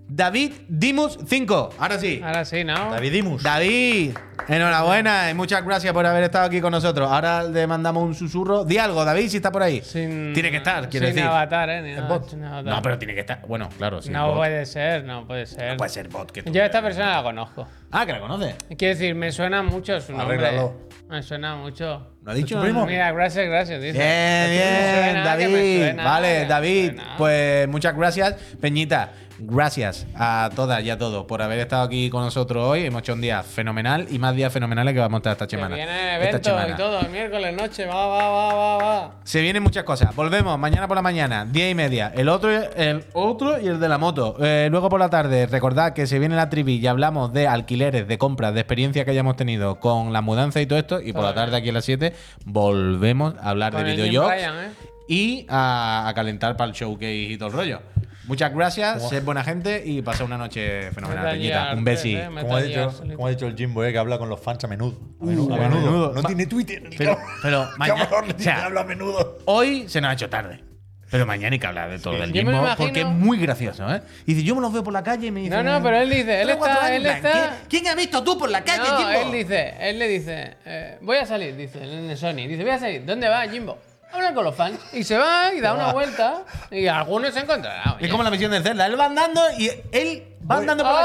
David 0.09 0.53
Dimus 0.67 1.19
5. 1.27 1.69
Ahora 1.77 1.99
sí. 1.99 2.21
Ahora 2.23 2.45
sí, 2.45 2.63
¿no? 2.63 2.91
David 2.91 3.13
Imus. 3.13 3.43
David, 3.43 4.15
Enhorabuena 4.47 5.29
y 5.29 5.33
muchas 5.33 5.63
gracias 5.65 5.91
por 5.93 6.05
haber 6.05 6.23
estado 6.23 6.45
aquí 6.45 6.61
con 6.61 6.71
nosotros. 6.71 7.11
Ahora 7.11 7.43
le 7.43 7.67
mandamos 7.67 8.03
un 8.03 8.15
susurro. 8.15 8.63
Di 8.63 8.77
algo, 8.77 9.03
David, 9.03 9.27
si 9.27 9.37
está 9.37 9.51
por 9.51 9.61
ahí. 9.61 9.81
Sin- 9.81 10.31
tiene 10.33 10.51
que 10.51 10.57
estar, 10.57 10.87
quiero 10.89 11.07
sin 11.07 11.15
decir. 11.15 11.27
avatar, 11.29 11.69
¿eh? 11.69 11.81
Ni 11.81 11.91
nada, 11.93 12.07
bot. 12.07 12.29
sin 12.29 12.43
avatar. 12.43 12.63
No, 12.75 12.81
pero 12.81 12.97
tiene 12.97 13.13
que 13.13 13.19
estar. 13.19 13.41
Bueno, 13.45 13.67
claro, 13.77 14.01
sí. 14.01 14.09
no 14.09 14.27
bot. 14.27 14.37
puede 14.37 14.65
ser, 14.65 15.03
no 15.03 15.27
puede 15.27 15.45
ser. 15.45 15.71
No 15.71 15.77
puede 15.77 15.89
ser 15.89 16.07
bot. 16.07 16.31
Que 16.31 16.43
tú- 16.43 16.51
Yo 16.53 16.63
a 16.63 16.65
esta 16.65 16.81
persona 16.81 17.17
la 17.17 17.23
conozco. 17.23 17.67
Ah, 17.91 18.05
que 18.05 18.13
la 18.13 18.19
conoces. 18.21 18.55
Quiero 18.77 18.93
decir, 18.97 19.15
me 19.15 19.31
suena 19.33 19.61
mucho 19.63 19.99
su 19.99 20.13
nombre. 20.13 20.37
Arréglalo. 20.37 20.87
Me 21.09 21.21
suena 21.23 21.55
mucho. 21.55 22.13
¿Lo 22.23 22.31
ha 22.31 22.33
dicho? 22.35 22.55
¿Tu 22.57 22.61
primo? 22.61 22.85
Mira, 22.85 23.11
gracias, 23.11 23.45
gracias. 23.47 23.81
Dice. 23.81 23.97
Bien, 23.97 24.49
bien, 24.51 25.03
suena, 25.13 25.23
David. 25.25 25.77
suena, 25.77 26.03
vale, 26.03 26.45
David. 26.45 26.91
Pues 27.17 27.67
muchas 27.69 27.95
gracias. 27.95 28.33
Peñita, 28.59 29.11
gracias 29.39 30.07
a 30.15 30.49
todas 30.55 30.83
y 30.83 30.89
a 30.89 30.97
todos 30.97 31.25
por 31.25 31.41
haber 31.41 31.59
estado 31.59 31.83
aquí 31.83 32.09
con 32.09 32.23
nosotros 32.23 32.65
hoy. 32.65 32.85
Hemos 32.85 33.01
hecho 33.01 33.13
un 33.13 33.21
día 33.21 33.43
fenomenal 33.43 34.07
y 34.09 34.19
más 34.19 34.35
días 34.35 34.51
fenomenales 34.51 34.93
que 34.93 34.99
vamos 34.99 35.17
a 35.17 35.19
estar 35.19 35.31
esta 35.33 35.49
semana. 35.49 35.75
viene 35.75 35.91
Esta 35.91 36.15
evento 36.27 36.49
semana. 36.49 36.69
y 36.69 36.77
todo, 36.77 36.99
el 36.99 37.09
miércoles 37.09 37.55
noche, 37.55 37.85
va, 37.85 38.07
va, 38.07 38.29
va, 38.29 38.53
va, 38.53 38.77
va. 38.77 39.11
Se 39.23 39.41
vienen 39.41 39.63
muchas 39.63 39.83
cosas. 39.83 40.15
Volvemos 40.15 40.57
mañana 40.57 40.87
por 40.87 40.95
la 40.95 41.01
mañana, 41.01 41.45
10 41.45 41.71
y 41.71 41.75
media. 41.75 42.11
El 42.15 42.29
otro, 42.29 42.49
el 42.51 43.03
otro 43.13 43.61
y 43.61 43.67
el 43.67 43.79
de 43.79 43.89
la 43.89 43.97
moto. 43.97 44.35
Eh, 44.39 44.67
luego 44.71 44.89
por 44.89 44.99
la 44.99 45.09
tarde, 45.09 45.45
recordad 45.47 45.93
que 45.93 46.07
se 46.07 46.19
viene 46.19 46.35
la 46.35 46.49
trivi 46.49 46.75
y 46.77 46.87
hablamos 46.87 47.33
de 47.33 47.47
alquileres, 47.47 48.07
de 48.07 48.17
compras, 48.17 48.53
de 48.53 48.61
experiencia 48.61 49.05
que 49.05 49.11
hayamos 49.11 49.35
tenido 49.35 49.79
con 49.79 50.13
la 50.13 50.21
mudanza 50.21 50.61
y 50.61 50.65
todo 50.65 50.79
esto. 50.79 51.01
Y 51.01 51.13
por 51.13 51.23
la 51.23 51.33
tarde, 51.33 51.57
aquí 51.57 51.69
a 51.69 51.73
las 51.73 51.85
7, 51.85 52.13
volvemos 52.45 53.35
a 53.41 53.49
hablar 53.49 53.73
Con 53.73 53.83
de 53.83 53.95
videojuegos 53.95 54.33
¿eh? 54.33 54.71
y 55.07 55.45
a, 55.49 56.07
a 56.07 56.13
calentar 56.13 56.57
para 56.57 56.69
el 56.69 56.75
showcase 56.75 57.13
y 57.13 57.37
todo 57.37 57.49
el 57.49 57.55
rollo. 57.55 57.81
Muchas 58.27 58.53
gracias, 58.53 59.09
sed 59.09 59.23
buena 59.23 59.43
gente 59.43 59.81
y 59.85 60.01
pasad 60.01 60.25
una 60.25 60.37
noche 60.37 60.91
fenomenal, 60.91 61.31
Peñita. 61.31 61.69
Un 61.73 61.83
3, 61.83 61.85
besi. 61.85 62.15
¿eh? 62.15 62.27
Como 62.41 62.55
ha, 62.55 62.61
dicho, 62.61 62.93
como 63.15 63.27
ha 63.27 63.29
dicho 63.29 63.47
el 63.47 63.55
Jimbo, 63.55 63.83
eh, 63.85 63.91
que 63.93 63.97
habla 63.97 64.17
con 64.17 64.27
los 64.29 64.39
fans 64.39 64.63
a 64.63 64.67
menudo. 64.67 64.97
A 65.21 65.25
menudo. 65.25 65.53
a 65.53 65.57
a 65.57 65.59
menudo. 65.69 65.81
menudo. 65.91 66.13
No 66.13 66.23
tiene 66.23 66.45
Twitter. 66.45 66.83
Pero, 66.97 67.17
pero 67.41 67.69
mañana. 67.77 68.07
O 68.11 68.39
sea, 68.41 68.65
habla 68.65 68.81
a 68.81 68.83
menudo. 68.83 69.39
Hoy 69.45 69.87
se 69.87 70.01
nos 70.01 70.09
ha 70.09 70.13
hecho 70.13 70.29
tarde. 70.29 70.61
Pero 71.09 71.25
mañana 71.25 71.53
hay 71.53 71.59
que 71.59 71.67
hablar 71.67 71.89
de 71.89 71.99
todo 71.99 72.15
Sí. 72.15 72.19
del 72.19 72.33
mismo 72.33 72.51
imagino- 72.51 72.75
porque 72.75 72.99
es 72.99 73.07
muy 73.07 73.37
gracioso, 73.39 73.89
¿eh? 73.95 74.01
Y 74.25 74.33
dice, 74.33 74.45
yo 74.45 74.55
me 74.55 74.59
los 74.61 74.73
veo 74.73 74.83
por 74.83 74.91
la 74.91 75.03
calle 75.03 75.27
y 75.27 75.31
me 75.31 75.39
dice. 75.39 75.55
No, 75.55 75.63
no, 75.63 75.81
pero 75.81 75.95
él 76.01 76.09
dice, 76.09 76.41
él 76.41 76.47
"Tres, 76.47 76.57
cuatro 76.57 76.73
está- 76.75 76.85
años", 76.87 76.97
él 76.97 77.05
está- 77.05 77.31
¿Quién, 77.69 77.83
quién 77.83 77.87
ha 77.87 77.95
visto 77.95 78.21
tú 78.25 78.37
por 78.37 78.49
la 78.49 78.61
calle, 78.65 78.79
No, 78.89 78.97
Jimbo? 78.97 79.11
él 79.11 79.31
dice, 79.31 79.73
él 79.79 79.99
le 79.99 80.07
dice, 80.09 80.57
eh, 80.65 80.97
voy 81.01 81.15
a 81.15 81.25
salir, 81.25 81.55
dice, 81.55 81.81
en 81.81 82.09
el 82.09 82.17
Sony. 82.17 82.45
Dice, 82.45 82.61
voy 82.61 82.71
a 82.71 82.79
salir. 82.79 83.05
¿Dónde 83.05 83.29
va, 83.29 83.47
Jimbo? 83.47 83.77
Habla 84.11 84.33
con 84.33 84.43
los 84.45 84.55
fans. 84.55 84.79
Y 84.93 85.03
se 85.03 85.17
va 85.17 85.53
y 85.53 85.59
da 85.59 85.73
una 85.73 85.91
vuelta. 85.91 86.43
Y 86.71 86.87
algunos 86.87 87.33
se 87.33 87.41
encontrarán. 87.41 87.95
Es 87.99 88.09
como 88.09 88.23
la 88.23 88.31
misión 88.31 88.51
del 88.51 88.63
Zelda. 88.63 88.85
Él 88.85 88.99
va 88.99 89.05
andando 89.05 89.41
y 89.57 89.69
él 89.91 90.23
va 90.49 90.57
andando 90.57 90.83
por 90.83 90.93
la 90.93 91.01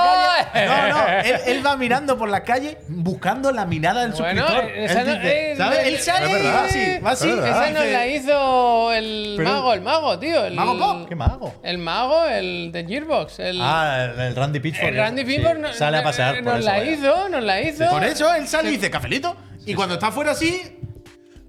calle. 0.53 0.67
No, 0.67 0.89
no, 0.89 1.09
él, 1.19 1.37
él 1.47 1.67
va 1.67 1.77
mirando 1.77 2.17
por 2.17 2.29
la 2.29 2.43
calle 2.45 2.79
buscando 2.89 3.51
la 3.51 3.67
mirada 3.67 4.03
del 4.03 4.13
Bueno, 4.13 4.47
suscriptor. 4.47 4.71
esa 4.77 5.01
Él 5.01 5.07
no- 5.07 5.13
dice, 5.15 5.53
eh, 5.53 5.57
¿Sabes? 5.57 5.79
eh, 5.81 5.89
Él 5.89 5.99
sale 5.99 6.25
es 6.27 6.31
y 6.31 6.35
verdad. 6.35 6.55
va 6.55 6.65
así, 6.65 6.99
va 7.05 7.11
así. 7.11 7.29
Es 7.29 7.37
verdad. 7.37 7.69
Esa 7.69 7.71
nos 7.81 7.93
la 7.93 8.07
hizo 8.07 8.93
el 8.93 9.35
Pero- 9.37 9.51
mago, 9.51 9.73
el 9.75 9.81
mago, 9.81 10.19
tío. 10.21 10.45
El, 10.47 10.55
¿Mago 10.55 10.79
Pop? 10.79 11.09
¿Qué 11.09 11.17
mago? 11.17 11.55
El 11.65 11.79
mago, 11.79 12.25
el 12.27 12.71
de 12.73 12.85
Gearbox. 12.87 13.41
El, 13.41 13.59
Ah, 13.61 14.05
el, 14.15 14.21
el 14.21 14.37
Randy 14.37 14.61
Pitchford. 14.61 14.89
el 14.89 14.97
Randy 14.97 15.23
Sí, 15.23 15.27
Pitchford 15.27 15.59
no- 15.59 15.73
Sale 15.73 15.99
a 15.99 16.03
pasear. 16.05 16.35
por 16.37 16.45
nos 16.45 16.61
eso, 16.61 16.65
la 16.71 16.79
vaya. 16.79 16.91
hizo, 16.91 17.29
nos 17.29 17.43
la 17.43 17.61
hizo. 17.63 17.91
Por 17.91 18.05
eso 18.05 18.33
él 18.35 18.47
sale 18.49 18.69
y 18.71 18.73
dice, 18.75 18.91
cafelito. 18.91 19.37
Y 19.67 19.75
cuando 19.75 19.95
está 19.95 20.11
fuera 20.13 20.31
así, 20.33 20.79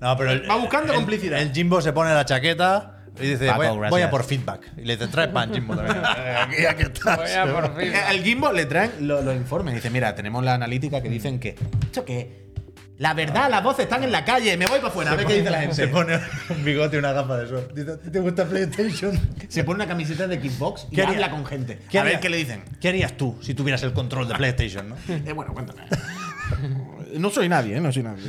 No, 0.04 0.18
pero 0.18 0.32
el- 0.32 0.49
Va 0.49 0.56
buscando 0.58 0.91
el- 0.91 0.97
complicidad. 0.97 1.39
El 1.41 1.51
Jimbo 1.54 1.82
se 1.82 1.93
pone 1.93 2.14
la 2.14 2.26
chaqueta 2.26 2.97
y 3.20 3.28
dice, 3.28 3.47
Paco, 3.47 3.58
voy, 3.60 3.68
a- 3.68 3.72
gracias. 3.72 3.89
voy 3.91 4.01
a 4.01 4.10
por 4.10 4.24
feedback. 4.26 4.72
Y 4.78 4.82
le 4.82 4.97
dice, 4.97 5.08
trae 5.08 5.30
pan, 5.30 5.54
Jimbo. 5.54 5.76
también. 5.78 5.97
aquí, 6.41 6.66
aquí 6.66 6.84
estás. 6.84 7.18
Voy 7.18 7.32
a 7.32 7.45
por 7.54 7.76
fin. 7.80 7.93
Eh, 7.93 7.97
Al 8.08 8.20
Gimbo 8.22 8.51
le 8.51 8.66
traen 8.66 8.91
lo- 9.08 9.22
los 9.22 9.34
informes. 9.36 9.74
Dice, 9.76 9.89
mira, 9.89 10.14
tenemos 10.14 10.43
la 10.43 10.56
analítica 10.56 11.01
que 11.01 11.10
dicen 11.10 11.39
que. 11.39 11.56
¿Esto 11.86 12.04
qué? 12.04 12.43
La 12.99 13.14
verdad, 13.16 13.49
las 13.49 13.64
voces 13.64 13.86
están 13.86 14.04
en 14.04 14.12
la 14.12 14.24
calle. 14.24 14.56
Me 14.56 14.68
voy 14.68 14.78
para 14.78 14.89
afuera. 14.89 15.12
A 15.12 15.16
ver 15.16 15.26
qué 15.26 15.36
dice 15.36 15.49
la 15.49 15.62
Se 15.62 15.68
gente. 15.68 15.88
pone 15.88 16.20
un 16.49 16.64
bigote 16.64 16.95
y 16.97 16.99
una 16.99 17.12
gafa 17.12 17.38
de 17.38 17.47
sol. 17.47 17.68
Dice, 17.74 17.97
¿te 17.97 18.20
gusta 18.20 18.45
PlayStation? 18.45 19.20
Se 19.47 19.64
pone 19.64 19.78
una 19.78 19.88
camiseta 19.88 20.28
de 20.28 20.38
Xbox 20.39 20.88
y 20.91 20.95
¿Qué 20.95 21.01
haría- 21.01 21.16
habla 21.16 21.32
con 21.32 21.45
gente. 21.45 21.80
¿Qué 21.89 21.97
a 21.97 22.04
ver 22.04 22.20
qué 22.20 22.30
le 22.30 22.38
dicen. 22.38 22.64
¿Qué 22.80 22.89
harías 22.89 23.18
tú 23.18 23.38
si 23.41 23.54
tuvieras 23.56 23.82
el 23.84 23.93
control 23.93 24.28
de 24.28 24.36
PlayStation? 24.36 24.89
¿no? 24.89 24.95
Eh, 25.26 25.34
bueno, 25.34 25.54
cuéntame. 25.54 25.82
no 27.18 27.30
soy 27.32 27.49
nadie, 27.49 27.78
¿eh? 27.78 27.82
No 27.82 27.91
soy 27.91 28.04
nadie. 28.04 28.24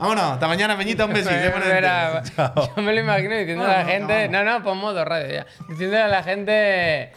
Vámonos, 0.00 0.24
hasta 0.32 0.48
mañana, 0.48 0.76
Peñita. 0.76 1.04
Un 1.04 1.12
besito. 1.12 1.30
Yo 2.76 2.82
me 2.82 2.92
lo 2.94 3.00
imagino 3.00 3.36
diciendo 3.36 3.64
a 3.64 3.68
la 3.68 3.84
gente. 3.84 4.28
No, 4.28 4.42
no, 4.44 4.62
pon 4.62 4.78
modo 4.78 5.04
radio 5.04 5.32
ya. 5.32 5.46
Diciéndole 5.68 6.02
a 6.02 6.08
la 6.08 6.22
gente. 6.22 7.12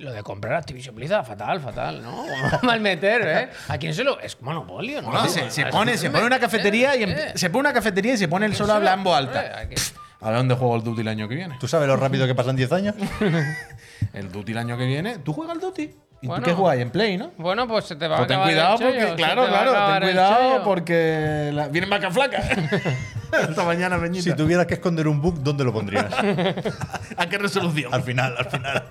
Lo 0.00 0.12
de 0.12 0.22
comprar 0.22 0.54
Activision 0.56 0.94
Blizzard, 0.94 1.24
fatal, 1.24 1.60
fatal, 1.60 2.02
¿no? 2.02 2.24
Mal 2.62 2.80
meter, 2.80 3.22
¿eh? 3.26 3.48
¿A 3.68 3.78
quién 3.78 3.94
se 3.94 4.02
lo.? 4.02 4.18
Es 4.18 4.40
monopolio, 4.42 5.00
¿no? 5.00 5.12
No, 5.12 5.26
se, 5.28 5.66
pone, 5.66 5.96
se 5.96 6.10
pone 6.10 6.26
una 6.26 6.40
cafetería 6.40 6.96
y 6.96 7.04
Eh, 7.04 7.16
eh. 7.16 7.32
se 7.36 7.48
pone 7.48 7.60
una 7.68 7.72
cafetería 7.72 8.14
y 8.14 8.16
se 8.18 8.26
pone 8.26 8.46
el 8.46 8.54
solo 8.56 8.72
a 8.72 8.76
hablar 8.76 8.98
en 8.98 9.04
voz 9.04 9.14
Eh, 9.14 9.18
alta. 9.18 9.58
aquí. 9.60 9.74
A 10.20 10.28
ver 10.28 10.36
dónde 10.38 10.54
juego 10.56 10.76
el 10.76 10.82
Duty 10.82 11.00
el 11.02 11.08
año 11.08 11.28
que 11.28 11.34
viene. 11.36 11.56
¿Tú 11.60 11.68
sabes 11.68 11.86
lo 11.86 11.96
rápido 11.96 12.26
que 12.26 12.34
pasan 12.34 12.56
10 12.56 12.72
años? 12.72 12.94
El 14.12 14.30
Duty 14.32 14.52
el 14.52 14.58
año 14.58 14.76
que 14.76 14.84
viene. 14.84 15.18
¿Tú 15.18 15.32
juegas 15.32 15.54
al 15.54 15.60
Duty? 15.60 15.90
¿Y 16.24 16.26
Bueno. 16.26 16.42
tú 16.42 16.48
qué 16.50 16.56
juegas? 16.56 16.80
En 16.80 16.90
Play, 16.90 17.18
¿no? 17.18 17.32
Bueno, 17.36 17.68
pues 17.68 17.84
se 17.84 17.96
te 17.96 18.08
va 18.08 18.14
a 18.14 18.18
Pues 18.20 18.28
ten 18.28 18.38
acabar 18.38 18.50
el 18.50 18.56
cuidado 18.56 18.78
chollo, 18.78 19.06
porque, 19.08 19.14
claro, 19.22 19.44
te 19.44 19.50
va 19.50 19.58
a 19.58 19.62
claro, 19.62 19.72
ten 20.00 20.08
el 20.08 20.14
cuidado 20.14 20.64
porque 20.64 21.50
la... 21.52 21.68
vienen 21.68 21.90
vacas 21.90 22.14
flacas. 22.14 22.46
Hasta 23.30 23.64
mañana, 23.64 24.00
Peñita. 24.00 24.22
si 24.22 24.32
tuvieras 24.34 24.64
que 24.64 24.72
esconder 24.74 25.06
un 25.06 25.20
bug, 25.20 25.42
¿dónde 25.42 25.64
lo 25.64 25.72
pondrías? 25.74 26.06
¿A 27.18 27.26
qué 27.28 27.36
resolución? 27.36 27.92
al 27.92 28.02
final, 28.02 28.34
al 28.38 28.46
final. 28.46 28.84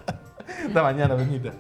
Hasta 0.68 0.84
mañana, 0.84 1.16
Peñita. 1.18 1.54